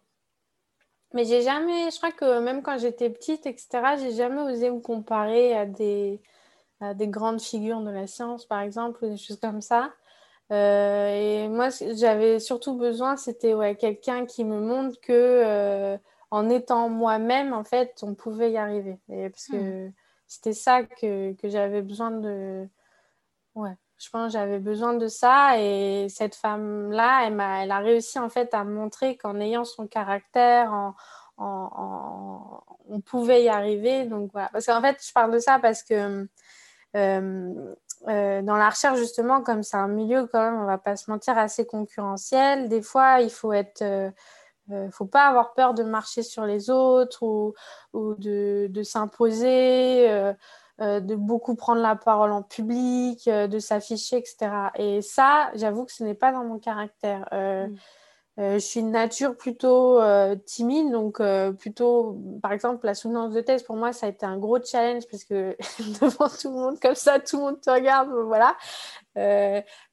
Mais 1.15 1.25
j'ai 1.25 1.43
jamais 1.43 1.91
je 1.91 1.97
crois 1.97 2.13
que 2.13 2.41
même 2.41 2.63
quand 2.63 2.79
j'étais 2.79 3.11
petite 3.11 3.47
etc 3.47 3.69
j'ai 3.99 4.13
jamais 4.13 4.43
osé 4.43 4.71
me 4.71 4.81
comparer 4.81 5.55
à 5.55 5.67
des 5.67 6.21
des 6.81 7.09
grandes 7.09 7.41
figures 7.41 7.81
de 7.81 7.91
la 7.91 8.07
science, 8.07 8.45
par 8.45 8.61
exemple, 8.61 9.05
ou 9.05 9.09
des 9.09 9.17
choses 9.17 9.41
comme 9.41 9.61
ça. 9.61 9.93
Euh, 10.53 11.45
et 11.45 11.49
moi, 11.49 11.69
j'avais 11.95 12.39
surtout 12.39 12.77
besoin, 12.77 13.17
c'était 13.17 13.55
ouais, 13.55 13.75
quelqu'un 13.77 14.27
qui 14.27 14.45
me 14.45 14.61
montre 14.61 15.01
que 15.01 15.13
euh, 15.13 15.99
en 16.31 16.49
étant 16.49 16.89
moi-même, 16.89 17.53
en 17.53 17.65
fait, 17.65 17.99
on 18.03 18.15
pouvait 18.15 18.53
y 18.53 18.57
arriver. 18.57 18.99
Et 19.09 19.29
parce 19.29 19.47
que 19.47 19.89
hmm. 19.89 19.93
c'était 20.27 20.53
ça 20.53 20.85
que, 20.85 21.33
que 21.35 21.49
j'avais 21.49 21.83
besoin 21.83 22.11
de. 22.13 22.69
Ouais, 23.55 23.75
je 23.99 24.11
pense 24.11 24.33
que 24.33 24.39
j'avais 24.39 24.59
besoin 24.59 24.95
de 24.95 25.09
ça. 25.09 25.59
Et 25.61 26.09
cette 26.09 26.37
femme-là, 26.37 27.27
elle, 27.27 27.41
a, 27.41 27.65
elle 27.65 27.71
a 27.73 27.79
réussi 27.79 28.19
en 28.19 28.29
fait 28.29 28.55
à 28.55 28.65
montrer 28.65 29.17
qu'en 29.17 29.41
ayant 29.41 29.65
son 29.65 29.89
caractère, 29.89 30.73
en, 30.73 30.95
en, 31.39 32.63
on 32.89 33.01
pouvait 33.01 33.43
y 33.43 33.49
arriver. 33.49 34.05
Donc 34.05 34.31
voilà. 34.33 34.49
Parce 34.53 34.67
qu'en 34.67 34.81
fait, 34.81 35.05
je 35.05 35.13
parle 35.13 35.33
de 35.33 35.39
ça 35.41 35.59
parce 35.59 35.83
que 35.83 36.29
euh, 36.97 37.75
euh, 38.09 38.43
dans 38.43 38.57
la 38.57 38.71
recherche, 38.71 38.99
justement, 38.99 39.43
comme 39.43 39.63
c'est 39.63 39.77
un 39.77 39.89
milieu, 39.89 40.27
quand 40.27 40.41
même, 40.41 40.61
on 40.61 40.67
va 40.67 40.79
pas 40.79 40.97
se 40.97 41.11
mentir, 41.11 41.37
assez 41.39 41.67
concurrentiel, 41.67 42.69
des 42.69 42.83
fois, 42.83 43.21
il 43.21 43.31
faut 43.31 43.53
être. 43.53 43.83
Euh, 43.83 44.11
faut 44.91 45.07
pas 45.07 45.29
avoir 45.29 45.55
peur 45.55 45.75
de 45.75 45.85
marcher 45.85 46.25
sur 46.25 46.45
les 46.45 46.71
autres 46.71 47.23
ou, 47.23 47.55
de, 48.19 48.83
s'imposer, 48.83 50.09
de 50.81 51.15
beaucoup 51.15 51.55
prendre 51.55 51.81
la 51.81 51.95
parole 51.95 52.33
en 52.33 52.43
public, 52.43 53.29
de 53.29 53.59
s'afficher, 53.61 54.17
etc. 54.17 54.51
Et 54.75 55.03
ça, 55.03 55.53
j'avoue 55.55 55.85
que 55.85 55.93
ce 55.93 56.03
n'est 56.03 56.15
pas 56.15 56.33
dans 56.33 56.43
mon 56.43 56.59
caractère. 56.59 57.29
Mm. 57.31 57.77
Euh, 58.39 58.55
je 58.55 58.59
suis 58.59 58.83
de 58.83 58.89
nature 58.89 59.35
plutôt 59.35 59.99
euh, 59.99 60.37
timide, 60.45 60.93
donc 60.93 61.21
euh, 61.21 61.53
plutôt, 61.53 62.21
par 62.43 62.53
exemple, 62.53 62.85
la 62.85 62.95
soutenance 62.95 63.33
de 63.33 63.41
thèse, 63.41 63.63
pour 63.63 63.77
moi, 63.77 63.95
ça 63.95 64.07
a 64.07 64.09
été 64.11 64.27
un 64.27 64.37
gros 64.37 64.63
challenge 64.63 65.05
parce 65.11 65.25
que 65.25 65.57
devant 66.03 66.29
tout 66.29 66.51
le 66.51 66.57
monde, 66.57 66.79
comme 66.79 66.95
ça, 66.95 67.19
tout 67.19 67.39
le 67.39 67.43
monde 67.45 67.61
te 67.61 67.71
regarde, 67.71 68.11
voilà. 68.27 68.55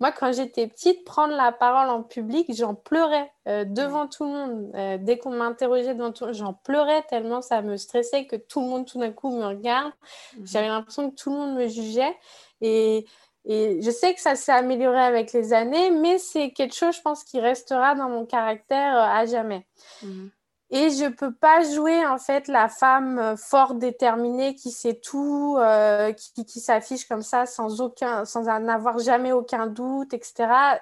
Moi, 0.01 0.11
quand 0.11 0.33
j'étais 0.33 0.67
petite, 0.67 1.05
prendre 1.05 1.33
la 1.33 1.53
parole 1.53 1.89
en 1.89 2.03
public, 2.03 2.53
j'en 2.53 2.75
pleurais 2.75 3.31
devant 3.45 4.07
tout 4.07 4.25
le 4.25 4.29
monde. 4.29 5.01
dès 5.05 5.17
qu'on 5.17 5.29
m'interrogeait 5.29 5.95
devant 5.95 6.11
tout 6.11 6.25
le 6.25 6.31
monde, 6.31 6.37
j'en 6.37 6.53
pleurais 6.53 7.03
tellement 7.03 7.41
ça 7.41 7.61
me 7.61 7.77
stressait 7.77 8.25
que 8.25 8.35
tout 8.35 8.59
le 8.59 8.67
monde 8.67 8.85
tout 8.85 8.99
d'un 8.99 9.13
coup 9.13 9.33
me 9.33 9.45
regarde. 9.45 9.93
Mhm. 10.37 10.47
J'avais 10.47 10.67
l'impression 10.67 11.09
que 11.09 11.15
tout 11.15 11.29
le 11.29 11.37
monde 11.37 11.55
me 11.55 11.67
jugeait. 11.67 12.17
Et, 12.59 13.05
et 13.45 13.81
je 13.81 13.91
sais 13.91 14.13
que 14.13 14.21
ça 14.21 14.35
s'est 14.35 14.51
amélioré 14.51 14.99
avec 14.99 15.33
les 15.33 15.53
années, 15.53 15.91
mais 15.91 16.17
c'est 16.17 16.51
quelque 16.51 16.75
chose, 16.75 16.95
je 16.95 17.01
pense, 17.01 17.23
qui 17.23 17.39
restera 17.39 17.93
dans 17.95 18.09
mon 18.09 18.25
caractère 18.25 18.97
à 18.97 19.25
jamais. 19.25 19.65
Mhm. 20.01 20.31
Et 20.69 20.89
je 20.89 21.07
peux 21.07 21.31
pas 21.31 21.61
jouer 21.61 22.03
en 22.03 22.17
fait 22.17 22.47
la 22.47 22.67
femme 22.67 23.19
euh, 23.19 23.35
forte, 23.35 23.77
déterminée, 23.77 24.55
qui 24.55 24.71
sait 24.71 24.95
tout, 24.95 25.55
euh, 25.59 26.11
qui, 26.13 26.45
qui 26.45 26.59
s'affiche 26.59 27.07
comme 27.07 27.21
ça 27.21 27.45
sans 27.45 27.79
aucun, 27.79 28.25
sans 28.25 28.47
en 28.47 28.67
avoir 28.67 28.97
jamais 28.97 29.31
aucun 29.31 29.67
doute, 29.67 30.15
etc. 30.15 30.33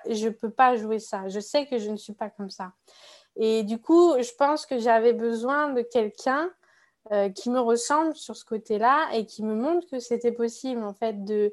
Je 0.08 0.30
peux 0.30 0.50
pas 0.50 0.78
jouer 0.78 1.00
ça. 1.00 1.28
Je 1.28 1.42
sais 1.42 1.66
que 1.66 1.78
je 1.78 1.90
ne 1.90 1.98
suis 1.98 2.14
pas 2.14 2.30
comme 2.30 2.50
ça. 2.50 2.72
Et 3.36 3.64
du 3.64 3.82
coup, 3.82 4.14
je 4.18 4.32
pense 4.38 4.66
que 4.66 4.80
j'avais 4.80 5.14
besoin 5.14 5.74
de 5.74 5.82
quelqu'un 5.82 6.50
euh, 7.12 7.30
qui 7.30 7.50
me 7.50 7.60
ressemble 7.60 8.16
sur 8.16 8.38
ce 8.38 8.46
côté-là 8.46 9.10
et 9.14 9.26
qui 9.26 9.44
me 9.44 9.56
montre 9.56 9.88
que 9.90 10.00
c'était 10.00 10.32
possible 10.32 10.84
en 10.84 10.94
fait 10.94 11.26
de 11.26 11.52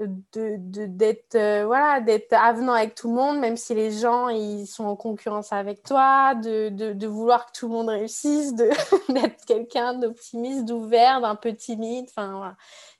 d'être 0.00 1.36
euh, 1.36 1.66
voilà 1.66 2.04
avenant 2.32 2.72
avec 2.72 2.96
tout 2.96 3.08
le 3.08 3.14
monde 3.14 3.38
même 3.38 3.56
si 3.56 3.74
les 3.74 3.92
gens 3.92 4.28
ils 4.28 4.66
sont 4.66 4.84
en 4.84 4.96
concurrence 4.96 5.52
avec 5.52 5.84
toi 5.84 6.34
de, 6.34 6.68
de 6.68 7.06
vouloir 7.06 7.46
que 7.46 7.52
tout 7.52 7.68
le 7.68 7.74
monde 7.74 7.88
réussisse 7.88 8.54
d'être 9.08 9.44
quelqu'un 9.46 9.94
d'optimiste 9.94 10.64
d'ouvert 10.64 11.20
d'un 11.20 11.36
peu 11.36 11.54
timide 11.54 12.06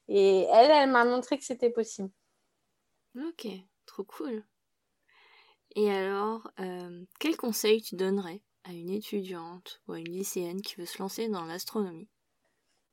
et 0.07 0.43
elle 0.53 0.71
elle 0.71 0.91
m'a 0.91 1.05
montré 1.05 1.37
que 1.37 1.45
c'était 1.45 1.71
possible. 1.71 2.11
Ok 3.17 3.49
trop 3.87 4.05
cool. 4.05 4.45
Et 5.75 5.91
alors 5.91 6.49
euh, 6.61 7.05
quel 7.19 7.37
conseil 7.37 7.83
tu 7.83 7.97
donnerais 7.97 8.41
à 8.63 8.73
une 8.73 8.91
étudiante 8.91 9.83
ou 9.89 9.93
à 9.95 9.99
une 9.99 10.13
lycéenne 10.13 10.63
qui 10.63 10.77
veut 10.77 10.87
se 10.87 10.99
lancer 10.99 11.29
dans 11.29 11.45
l'astronomie? 11.45 12.09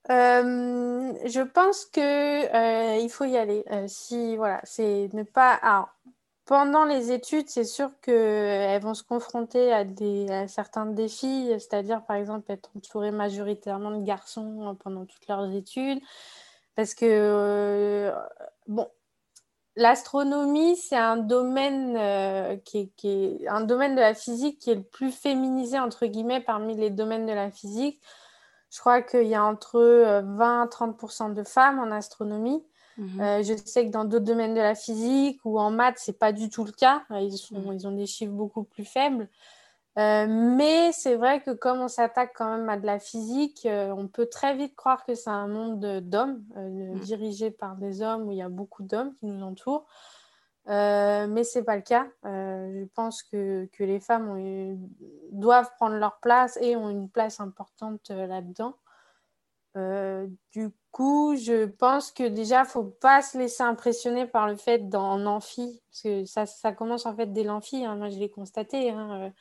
Euh, 0.10 1.14
je 1.26 1.42
pense 1.42 1.86
que 1.86 2.00
euh, 2.00 2.98
il 2.98 3.10
faut 3.10 3.26
y 3.26 3.38
aller. 3.38 3.64
Euh, 3.72 3.86
si 3.88 4.36
voilà, 4.36 4.60
c'est 4.64 5.10
ne 5.14 5.24
pas. 5.24 5.90
Pendant 6.46 6.86
les 6.86 7.12
études, 7.12 7.48
c'est 7.50 7.64
sûr 7.64 7.92
qu'elles 8.02 8.82
vont 8.82 8.96
se 8.96 9.04
confronter 9.04 9.72
à, 9.72 9.86
certains 10.48 10.86
défis, 10.88 11.48
c'est-à-dire 11.60 12.04
par 12.04 12.18
exemple 12.18 12.52
être 12.52 12.72
entourées 12.76 13.12
majoritairement 13.12 13.92
de 13.92 14.04
garçons 14.04 14.76
pendant 14.84 15.06
toutes 15.06 15.28
leurs 15.28 15.50
études, 15.54 16.02
parce 16.76 16.94
que 16.96 18.12
bon, 18.68 18.88
l'astronomie 19.78 20.76
c'est 20.76 20.98
un 20.98 21.18
domaine 21.18 22.60
qui, 22.66 22.92
est, 23.04 23.48
un 23.48 23.62
domaine 23.62 23.96
de 23.96 24.02
la 24.02 24.14
physique 24.14 24.60
qui 24.60 24.72
est 24.72 24.76
le 24.76 24.84
plus 24.84 25.12
féminisé 25.12 25.80
entre 25.80 26.06
guillemets 26.08 26.42
parmi 26.42 26.76
les 26.76 26.90
domaines 26.90 27.28
de 27.28 27.34
la 27.34 27.52
physique. 27.52 28.02
Je 28.72 28.80
crois 28.80 29.02
qu'il 29.02 29.28
y 29.28 29.36
a 29.36 29.44
entre 29.44 30.22
20 30.24 30.66
30% 30.66 31.34
de 31.34 31.44
femmes 31.44 31.80
en 31.80 31.92
astronomie. 31.92 32.64
Mhm. 32.98 33.22
Euh, 33.22 33.44
je 33.44 33.54
sais 33.66 33.86
que 33.86 33.92
dans 33.92 34.06
d'autres 34.06 34.26
domaines 34.26 34.54
de 34.54 34.60
la 34.60 34.76
physique 34.76 35.40
ou 35.44 35.60
en 35.60 35.72
maths, 35.72 35.98
c'est 35.98 36.18
pas 36.18 36.32
du 36.32 36.50
tout 36.50 36.64
le 36.64 36.72
cas. 36.72 37.04
Ils, 37.12 37.38
sont, 37.38 37.60
mhm. 37.60 37.74
ils 37.74 37.88
ont 37.88 37.92
des 37.92 38.06
chiffres 38.06 38.32
beaucoup 38.32 38.64
plus 38.64 38.86
faibles. 38.86 39.28
Euh, 39.98 40.26
mais 40.30 40.92
c'est 40.94 41.16
vrai 41.16 41.42
que 41.42 41.52
comme 41.52 41.80
on 41.80 41.90
s'attaque 41.90 42.32
quand 42.36 42.58
même 42.58 42.70
à 42.70 42.78
de 42.78 42.86
la 42.86 42.98
physique, 42.98 43.66
euh, 43.66 43.94
on 43.98 44.08
peut 44.08 44.28
très 44.28 44.56
vite 44.56 44.74
croire 44.76 45.04
que 45.04 45.16
c'est 45.16 45.30
un 45.30 45.48
monde 45.48 46.00
d'hommes, 46.02 46.42
mhm. 46.56 47.00
dirigé 47.00 47.52
par 47.52 47.76
des 47.76 48.02
hommes, 48.02 48.28
où 48.28 48.32
il 48.32 48.38
y 48.38 48.42
a 48.42 48.50
beaucoup 48.50 48.84
d'hommes 48.84 49.14
qui 49.20 49.26
nous 49.26 49.44
entourent. 49.44 49.86
Euh, 50.68 51.28
mais 51.28 51.44
ce 51.44 51.60
n'est 51.60 51.66
pas 51.66 51.76
le 51.76 51.82
cas. 51.82 52.08
Euh, 52.26 52.82
je 52.82 52.86
pense 52.94 53.24
que, 53.24 53.68
que 53.74 53.84
les 53.84 54.00
femmes 54.00 54.80
doivent 55.32 55.72
prendre 55.78 55.96
leur 55.96 56.20
place 56.20 56.58
et 56.62 56.76
ont 56.76 56.90
une 56.90 57.10
place 57.10 57.40
importante 57.40 58.12
euh, 58.12 58.28
là-dedans. 58.28 58.76
du 60.52 60.70
coup, 60.92 61.36
je 61.36 61.66
pense 61.66 62.12
que 62.12 62.28
déjà, 62.28 62.60
il 62.60 62.64
ne 62.64 62.68
faut 62.68 62.84
pas 62.84 63.22
se 63.22 63.38
laisser 63.38 63.64
impressionner 63.64 64.28
par 64.28 64.48
le 64.48 64.56
fait 64.56 64.90
d'en 64.90 65.26
amphi, 65.26 65.82
parce 65.90 66.02
que 66.02 66.26
ça, 66.26 66.46
ça, 66.46 66.74
commence 66.74 67.06
en 67.06 67.16
fait 67.16 67.28
dès 67.28 67.44
l'amphi. 67.44 67.86
Hein. 67.86 67.96
Moi, 67.96 68.10
je 68.10 68.20
l'ai 68.20 68.30
constaté. 68.30 68.92
Hein. 68.92 69.32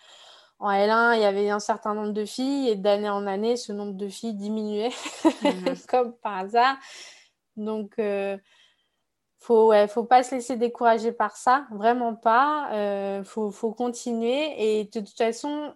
En 0.61 0.71
L1, 0.71 1.17
il 1.17 1.23
y 1.23 1.25
avait 1.25 1.51
un 1.51 1.59
certain 1.59 1.95
nombre 1.95 2.13
de 2.13 2.25
filles 2.25 2.69
et 2.69 2.77
d'année 2.77 3.11
en 3.11 3.27
année, 3.27 3.57
ce 3.57 3.73
nombre 3.73 3.95
de 3.95 4.09
filles 4.09 4.35
diminuait, 4.35 4.93
mhm. 5.43 5.77
comme 5.89 6.15
par 6.19 6.39
hasard. 6.39 6.77
Donc, 7.57 7.99
faut 9.41 9.69
ouais, 9.69 9.89
faut 9.89 10.05
pas 10.05 10.23
se 10.23 10.35
laisser 10.35 10.57
décourager 10.57 11.12
par 11.12 11.37
ça, 11.37 11.67
vraiment 11.73 12.15
pas. 12.15 12.71
Euh, 12.73 13.25
faut, 13.25 13.51
faut, 13.51 13.73
continuer 13.73 14.55
et 14.81 14.85
de 14.85 15.01
toute 15.01 15.17
façon, 15.17 15.75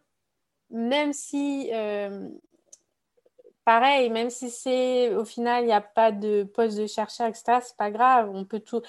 même 0.71 1.13
si 1.13 1.71
euh, 1.73 2.29
pareil, 3.65 4.11
même 4.11 4.31
si 4.31 4.51
c'est 4.51 5.15
au 5.15 5.25
final 5.25 5.65
il 5.65 5.67
n'y 5.67 5.73
a 5.73 5.81
pas 5.81 6.13
de 6.13 6.45
poste 6.45 6.79
de 6.79 6.87
chercheur, 6.87 7.27
etc. 7.27 7.61
C'est 7.63 7.77
pas 7.77 7.91
grave, 7.91 8.31
on 8.33 8.45
peut 8.45 8.61
tout. 8.61 8.83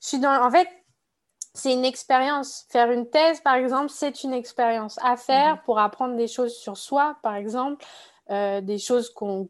Je 0.00 0.08
suis 0.08 0.18
dans, 0.18 0.42
en 0.42 0.50
fait, 0.50 0.68
c'est 1.54 1.72
une 1.72 1.84
expérience. 1.84 2.66
Faire 2.70 2.90
une 2.90 3.08
thèse, 3.08 3.40
par 3.40 3.54
exemple, 3.54 3.90
c'est 3.90 4.24
une 4.24 4.32
expérience 4.32 4.98
à 5.02 5.16
faire 5.16 5.56
mhm. 5.56 5.62
pour 5.66 5.78
apprendre 5.78 6.16
des 6.16 6.28
choses 6.28 6.54
sur 6.56 6.76
soi, 6.78 7.18
par 7.22 7.34
exemple, 7.34 7.84
euh, 8.30 8.60
des 8.62 8.78
choses 8.78 9.10
qu'on 9.10 9.46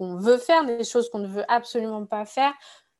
veut 0.00 0.38
faire, 0.38 0.64
des 0.64 0.84
choses 0.84 1.08
qu'on 1.10 1.20
ne 1.20 1.28
veut 1.28 1.44
absolument 1.48 2.04
pas 2.04 2.24
faire. 2.24 2.52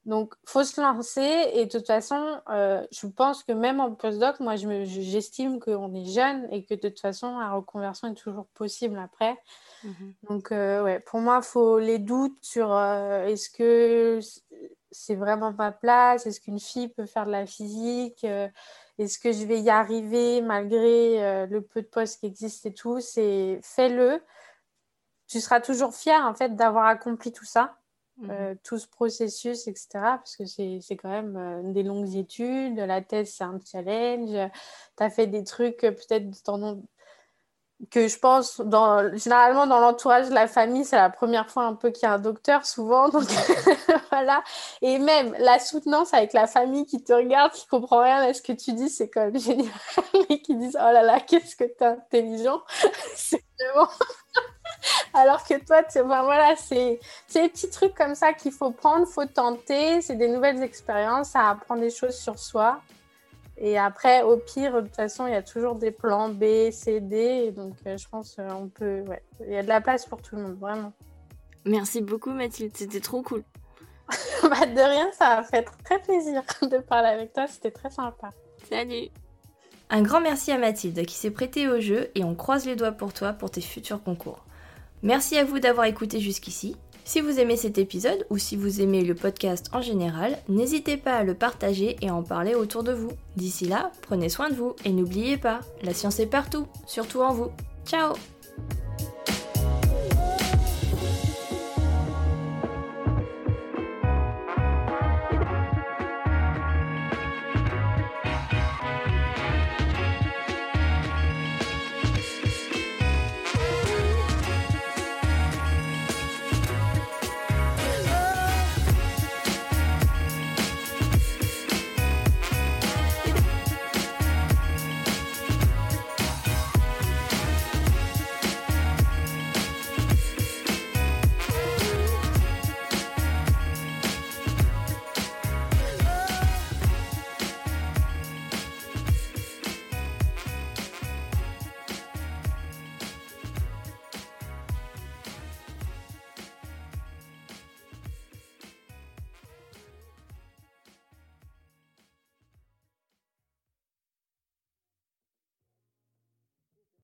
Donc, 0.07 0.35
faut 0.45 0.63
se 0.63 0.81
lancer 0.81 1.51
et 1.53 1.67
de 1.67 1.71
toute 1.71 1.89
façon, 1.89 2.41
euh, 2.49 2.87
je 2.93 3.09
pense 3.09 3.43
que 3.43 3.51
même 3.51 3.81
en 3.81 3.93
postdoc, 3.93 4.39
moi, 4.39 4.55
j'estime 4.55 5.59
qu'on 5.59 5.93
est 5.95 6.05
jeune 6.05 6.47
et 6.53 6.65
que 6.65 6.75
de 6.75 6.89
toute 6.89 7.01
façon, 7.01 7.41
la 7.41 7.51
reconversion 7.51 8.13
est 8.13 8.15
toujours 8.15 8.47
possible 8.55 9.01
après. 9.01 9.37
Mhm. 9.83 10.15
Donc, 10.31 10.53
euh, 10.53 10.85
ouais, 10.85 11.01
pour 11.01 11.19
moi, 11.19 11.41
il 11.43 11.45
faut 11.45 11.81
les 11.81 11.99
doutes 11.99 12.39
sur 12.41 12.73
euh, 12.73 13.27
est-ce 13.27 13.51
que 13.51 14.21
c'est 14.93 15.17
vraiment 15.17 15.53
pas 15.53 15.73
place, 15.73 16.25
est-ce 16.25 16.41
qu'une 16.41 16.61
fille 16.61 16.89
peut 16.89 17.07
faire 17.07 17.27
de 17.27 17.33
la 17.33 17.45
physique, 17.45 18.25
est-ce 18.99 19.19
que 19.19 19.33
je 19.33 19.45
vais 19.45 19.61
y 19.61 19.71
arriver 19.71 20.41
malgré 20.41 21.47
le 21.47 21.61
peu 21.61 21.83
de 21.83 21.87
postes 21.87 22.21
qui 22.21 22.27
existent 22.27 22.69
et 22.69 22.73
tout? 22.73 23.01
C'est 23.01 23.59
fais-le. 23.63 24.23
Tu 25.27 25.41
seras 25.41 25.61
toujours 25.61 25.95
fier 25.95 26.25
en 26.25 26.35
fait 26.35 26.55
d'avoir 26.55 26.87
accompli 26.87 27.33
tout 27.33 27.45
ça. 27.45 27.77
Mmh. 28.19 28.31
Euh, 28.31 28.55
tout 28.65 28.79
ce 28.79 28.87
processus, 28.87 29.69
etc. 29.69 29.89
Parce 29.93 30.37
que 30.37 30.47
c'est 30.47 30.97
quand 30.97 31.11
même 31.11 31.37
euh, 31.37 31.73
des 31.73 31.83
longues 31.83 32.17
études. 32.17 32.79
La 32.79 33.03
thèse, 33.03 33.35
c'est 33.37 33.45
un 33.45 33.61
challenge. 33.71 34.51
Tu 34.97 35.03
as 35.03 35.11
fait 35.11 35.27
des 35.27 35.45
trucs 35.45 35.85
euh, 35.85 35.91
peut-être 35.91 36.31
que 37.91 38.09
je 38.09 38.19
pense, 38.19 38.59
dans, 38.63 39.15
généralement 39.19 39.67
dans 39.67 39.81
l'entourage 39.81 40.31
de 40.31 40.35
la 40.35 40.49
famille, 40.49 40.87
c'est 40.87 40.97
la 40.97 41.11
première 41.11 41.51
fois 41.51 41.65
un 41.65 41.75
peu 41.75 41.91
qu'il 41.91 42.05
y 42.05 42.07
a 42.07 42.15
un 42.15 42.19
docteur, 42.19 42.65
souvent. 42.65 43.09
Donc 43.11 43.29
voilà. 44.11 44.43
Et 44.81 44.99
même 44.99 45.35
la 45.39 45.59
soutenance 45.59 46.15
avec 46.15 46.33
la 46.33 46.47
famille 46.47 46.87
qui 46.87 47.05
te 47.05 47.13
regarde, 47.13 47.53
qui 47.53 47.67
comprend 47.67 48.01
rien 48.03 48.23
à 48.23 48.33
ce 48.33 48.41
que 48.41 48.53
tu 48.53 48.73
dis, 48.73 48.89
c'est 48.89 49.11
quand 49.11 49.27
même 49.27 49.39
génial. 49.39 49.69
Et 50.31 50.41
qui 50.41 50.55
disent 50.57 50.79
Oh 50.81 50.91
là 50.91 51.03
là, 51.03 51.21
qu'est-ce 51.21 51.55
que 51.55 51.65
tu 51.65 51.85
es 51.85 51.87
intelligent. 51.87 52.63
c'est 53.15 53.45
vraiment. 53.61 53.91
Alors 55.15 55.45
que 55.45 55.55
toi, 55.65 55.83
voilà, 56.03 56.55
c'est 56.57 57.01
des 57.35 57.49
petits 57.49 57.71
trucs 57.71 57.95
comme 57.95 58.15
ça 58.15 58.33
qu'il 58.33 58.53
faut 58.53 58.71
prendre, 58.71 59.07
faut 59.07 59.27
tenter. 59.27 60.01
C'est 60.01 60.17
des 60.17 60.29
nouvelles 60.29 60.63
expériences, 60.63 61.35
à 61.35 61.51
apprendre 61.51 61.81
des 61.81 61.91
choses 61.91 62.17
sur 62.17 62.39
soi. 62.39 62.81
Et 63.59 63.79
après, 63.79 64.23
au 64.23 64.37
pire, 64.37 64.75
de 64.75 64.81
toute 64.83 64.97
façon, 64.97 65.27
il 65.27 65.33
y 65.33 65.37
a 65.37 65.43
toujours 65.43 65.77
des 65.77 65.91
plans 65.91 66.29
B, 66.29 66.71
C, 66.71 67.01
D. 67.01 67.53
donc, 67.53 67.75
euh, 67.87 67.97
je 67.97 68.07
pense 68.09 68.37
qu'on 68.37 68.69
peut. 68.69 69.01
Ouais, 69.09 69.23
il 69.41 69.53
y 69.53 69.57
a 69.57 69.63
de 69.63 69.69
la 69.69 69.81
place 69.81 70.05
pour 70.05 70.21
tout 70.21 70.37
le 70.37 70.43
monde, 70.43 70.59
vraiment. 70.59 70.93
Merci 71.65 72.03
beaucoup, 72.03 72.31
Mathilde. 72.31 72.77
C'était 72.77 73.01
trop 73.01 73.23
cool. 73.23 73.43
bah, 74.43 74.67
de 74.67 74.89
rien, 74.89 75.11
ça 75.13 75.39
a 75.39 75.43
fait 75.43 75.67
très 75.85 75.99
plaisir 76.01 76.43
de 76.63 76.79
parler 76.79 77.09
avec 77.09 77.33
toi. 77.33 77.47
C'était 77.47 77.71
très 77.71 77.91
sympa. 77.91 78.31
Salut. 78.69 79.09
Un 79.89 80.03
grand 80.03 80.21
merci 80.21 80.51
à 80.53 80.59
Mathilde 80.59 81.07
qui 81.07 81.15
s'est 81.15 81.31
prêtée 81.31 81.69
au 81.69 81.81
jeu 81.81 82.11
et 82.15 82.25
on 82.25 82.35
croise 82.35 82.67
les 82.67 82.77
doigts 82.77 82.93
pour 82.93 83.13
toi 83.13 83.33
pour 83.33 83.51
tes 83.51 83.61
futurs 83.61 84.03
concours. 84.03 84.46
Merci 85.03 85.37
à 85.39 85.45
vous 85.45 85.59
d'avoir 85.59 85.87
écouté 85.87 86.21
jusqu'ici. 86.21 86.77
Si 87.05 87.21
vous 87.21 87.39
aimez 87.39 87.57
cet 87.57 87.79
épisode 87.79 88.27
ou 88.31 88.39
si 88.39 88.57
vous 88.57 88.81
aimez 88.81 89.05
le 89.05 89.15
podcast 89.15 89.71
en 89.73 89.81
général, 89.81 90.39
n'hésitez 90.49 90.97
pas 90.97 91.15
à 91.15 91.23
le 91.23 91.35
partager 91.35 91.97
et 92.03 92.09
à 92.09 92.15
en 92.15 92.25
parler 92.25 92.57
autour 92.57 92.83
de 92.83 92.93
vous. 92.93 93.13
D'ici 93.37 93.67
là, 93.67 93.93
prenez 94.03 94.29
soin 94.29 94.51
de 94.51 94.55
vous 94.55 94.75
et 94.85 94.91
n'oubliez 94.91 95.37
pas, 95.37 95.61
la 95.85 95.95
science 95.95 96.19
est 96.19 96.27
partout, 96.27 96.67
surtout 96.87 97.21
en 97.21 97.33
vous. 97.33 97.51
Ciao 97.87 98.15